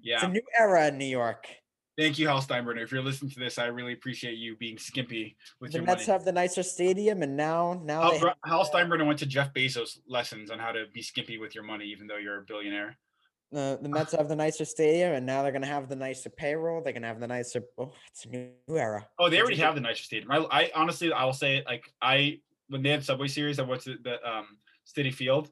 Yeah, 0.00 0.16
it's 0.16 0.24
a 0.24 0.28
new 0.28 0.42
era 0.58 0.88
in 0.88 0.98
New 0.98 1.06
York. 1.06 1.46
thank 1.98 2.18
you, 2.18 2.28
Hal 2.28 2.42
Steinbrenner. 2.42 2.82
If 2.82 2.92
you're 2.92 3.02
listening 3.02 3.30
to 3.32 3.40
this, 3.40 3.58
I 3.58 3.66
really 3.66 3.94
appreciate 3.94 4.36
you 4.36 4.54
being 4.56 4.76
skimpy 4.76 5.36
with 5.60 5.72
your 5.72 5.82
money. 5.82 5.86
The 5.86 5.92
your 5.92 5.96
Mets 5.96 6.08
money. 6.08 6.18
have 6.18 6.24
the 6.26 6.32
nicer 6.32 6.62
stadium, 6.62 7.22
and 7.22 7.36
now 7.36 7.80
now 7.82 8.02
Hal, 8.02 8.18
have, 8.18 8.34
Hal 8.44 8.70
Steinbrenner 8.70 9.06
went 9.06 9.18
to 9.20 9.26
Jeff 9.26 9.54
Bezos 9.54 9.98
lessons 10.06 10.50
on 10.50 10.58
how 10.58 10.72
to 10.72 10.84
be 10.92 11.00
skimpy 11.00 11.38
with 11.38 11.54
your 11.54 11.64
money, 11.64 11.86
even 11.86 12.06
though 12.06 12.18
you're 12.18 12.38
a 12.38 12.44
billionaire. 12.44 12.98
the 13.50 13.78
the 13.80 13.88
Mets 13.96 14.12
have 14.12 14.28
the 14.28 14.36
nicer 14.36 14.66
stadium, 14.66 15.14
and 15.14 15.24
now 15.24 15.42
they're 15.42 15.52
going 15.52 15.62
to 15.62 15.68
have 15.68 15.88
the 15.88 15.96
nicer 15.96 16.28
payroll. 16.28 16.82
They're 16.82 16.92
going 16.92 17.02
to 17.02 17.08
have 17.08 17.20
the 17.20 17.28
nicer. 17.28 17.62
Oh, 17.78 17.92
it's 18.10 18.26
a 18.26 18.28
new 18.28 18.50
era. 18.68 19.08
Oh, 19.18 19.30
they 19.30 19.40
already 19.40 19.56
have 19.56 19.74
the 19.74 19.80
nicer 19.80 20.04
stadium. 20.04 20.30
I, 20.30 20.46
I 20.50 20.70
honestly, 20.74 21.10
I 21.14 21.24
will 21.24 21.32
say 21.32 21.56
it. 21.56 21.64
Like 21.64 21.90
I, 22.02 22.40
when 22.68 22.82
they 22.82 22.90
had 22.90 23.04
Subway 23.04 23.28
Series, 23.28 23.58
I 23.58 23.62
went 23.62 23.82
to 23.82 23.96
the 24.02 24.14
um, 24.28 24.46
Citi 24.86 25.12
Field. 25.12 25.48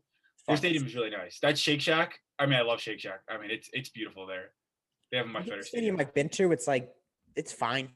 Their 0.47 0.57
stadium 0.57 0.85
is 0.87 0.95
really 0.95 1.11
nice. 1.11 1.39
That 1.41 1.59
Shake 1.59 1.81
Shack. 1.81 2.19
I 2.39 2.47
mean, 2.47 2.59
I 2.59 2.62
love 2.62 2.81
Shake 2.81 3.01
Shack. 3.01 3.21
I 3.31 3.39
mean, 3.39 3.51
it's 3.51 3.71
it's 3.73 3.89
beautiful 3.89 4.27
there. 4.27 4.51
They 5.11 5.19
have 5.19 5.27
a 5.27 5.29
much 5.29 5.47
better 5.47 5.62
stadium 5.62 5.95
stadium. 5.97 6.01
I've 6.01 6.15
been 6.15 6.29
to, 6.31 6.53
it's 6.53 6.67
like 6.67 6.91
it's 7.37 7.53
fine. 7.53 7.89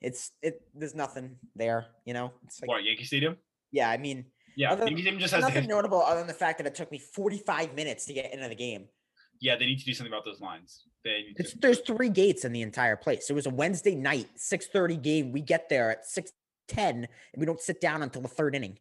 It's 0.00 0.32
it. 0.42 0.60
There's 0.74 0.94
nothing 0.94 1.36
there, 1.56 1.86
you 2.04 2.12
know. 2.12 2.32
It's 2.44 2.60
like 2.60 2.68
What 2.68 2.84
Yankee 2.84 3.04
Stadium? 3.04 3.36
yeah. 3.72 3.88
I 3.90 3.96
mean, 3.96 4.26
Yeah, 4.56 4.72
Other- 4.72 4.84
Yankee 4.86 5.02
Stadium 5.02 5.20
just 5.20 5.32
has 5.34 5.42
nothing 5.42 5.66
notable 5.66 6.02
other 6.02 6.18
than 6.18 6.26
the 6.26 6.34
fact 6.34 6.58
that 6.58 6.66
it 6.66 6.74
took 6.74 6.90
me 6.92 6.98
45 6.98 7.74
minutes 7.74 8.04
to 8.06 8.12
get 8.12 8.32
into 8.34 8.48
the 8.48 8.54
game. 8.54 8.88
Yeah, 9.40 9.56
they 9.56 9.66
need 9.66 9.78
to 9.78 9.84
do 9.84 9.94
something 9.94 10.12
about 10.12 10.24
those 10.24 10.40
lines. 10.40 10.84
They 11.04 11.26
It's 11.36 11.52
to, 11.52 11.58
there's 11.58 11.80
three 11.80 12.08
gates 12.08 12.44
in 12.44 12.52
the 12.52 12.62
entire 12.62 12.96
place. 12.96 13.30
It 13.30 13.34
was 13.34 13.46
a 13.46 13.50
Wednesday 13.50 13.94
night, 13.94 14.28
6:30 14.36 15.00
game. 15.02 15.32
We 15.32 15.40
get 15.40 15.68
there 15.70 15.90
at 15.90 16.06
6:10, 16.68 16.88
and 16.88 17.08
we 17.36 17.46
don't 17.46 17.60
sit 17.60 17.80
down 17.80 18.02
until 18.02 18.22
the 18.22 18.28
third 18.28 18.54
inning. 18.54 18.78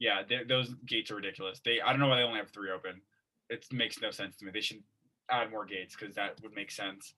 yeah, 0.00 0.22
those 0.48 0.74
gates 0.86 1.10
are 1.10 1.16
ridiculous. 1.16 1.60
They 1.64 1.80
I 1.80 1.90
don't 1.90 2.00
know 2.00 2.08
why 2.08 2.16
they 2.16 2.22
only 2.22 2.38
have 2.38 2.50
three 2.50 2.70
open. 2.70 3.00
It 3.50 3.66
makes 3.72 4.00
no 4.00 4.10
sense 4.10 4.36
to 4.36 4.44
me. 4.44 4.50
They 4.52 4.60
should 4.60 4.82
add 5.30 5.50
more 5.50 5.64
gates 5.64 5.96
because 5.98 6.14
that 6.14 6.40
would 6.42 6.54
make 6.54 6.70
sense. 6.70 7.14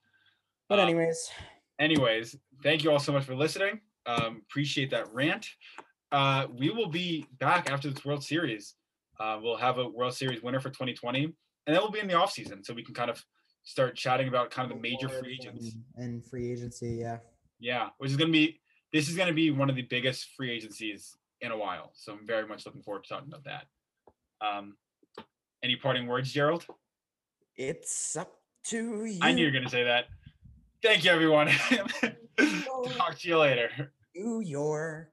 But 0.68 0.78
Um, 0.78 0.88
anyways, 0.88 1.30
anyways, 1.78 2.36
thank 2.62 2.84
you 2.84 2.90
all 2.90 2.98
so 3.00 3.12
much 3.12 3.24
for 3.24 3.34
listening. 3.34 3.80
Um, 4.06 4.42
appreciate 4.48 4.90
that 4.90 5.12
rant. 5.12 5.46
Uh, 6.12 6.46
we 6.56 6.70
will 6.70 6.88
be 6.88 7.26
back 7.38 7.70
after 7.70 7.90
this 7.90 8.04
World 8.04 8.24
Series. 8.24 8.74
Uh, 9.18 9.38
we'll 9.42 9.56
have 9.56 9.78
a 9.78 9.86
World 9.88 10.14
Series 10.14 10.42
winner 10.42 10.60
for 10.60 10.70
2020, 10.70 11.24
and 11.24 11.34
then 11.66 11.76
we'll 11.76 11.90
be 11.90 12.00
in 12.00 12.08
the 12.08 12.14
off 12.14 12.32
season, 12.32 12.64
so 12.64 12.72
we 12.72 12.82
can 12.82 12.94
kind 12.94 13.10
of 13.10 13.22
start 13.64 13.94
chatting 13.94 14.26
about 14.28 14.50
kind 14.50 14.68
of 14.70 14.76
the 14.76 14.80
major 14.80 15.08
free 15.08 15.34
agents. 15.40 15.76
and 15.96 16.24
free 16.24 16.50
agency, 16.50 16.96
yeah. 17.00 17.18
Yeah, 17.58 17.90
which 17.98 18.10
is 18.10 18.16
going 18.16 18.28
to 18.28 18.32
be 18.32 18.60
this 18.92 19.08
is 19.08 19.16
going 19.16 19.28
to 19.28 19.34
be 19.34 19.50
one 19.50 19.70
of 19.70 19.76
the 19.76 19.82
biggest 19.82 20.28
free 20.36 20.50
agencies 20.50 21.16
in 21.40 21.52
a 21.52 21.56
while. 21.56 21.90
So 21.94 22.12
I'm 22.12 22.26
very 22.26 22.46
much 22.46 22.66
looking 22.66 22.82
forward 22.82 23.04
to 23.04 23.08
talking 23.08 23.28
about 23.28 23.44
that. 23.44 23.66
Um, 24.40 24.76
any 25.62 25.76
parting 25.76 26.06
words, 26.06 26.32
Gerald? 26.32 26.64
It's 27.56 28.16
up 28.16 28.32
to 28.68 29.04
you. 29.04 29.18
I 29.22 29.32
knew 29.32 29.42
you 29.42 29.48
were 29.48 29.52
going 29.52 29.64
to 29.64 29.70
say 29.70 29.84
that. 29.84 30.06
Thank 30.82 31.04
you, 31.04 31.10
everyone. 31.10 31.48
Talk 32.96 33.18
to 33.18 33.28
you 33.28 33.38
later. 33.38 33.92
New 34.14 34.40
York. 34.40 35.10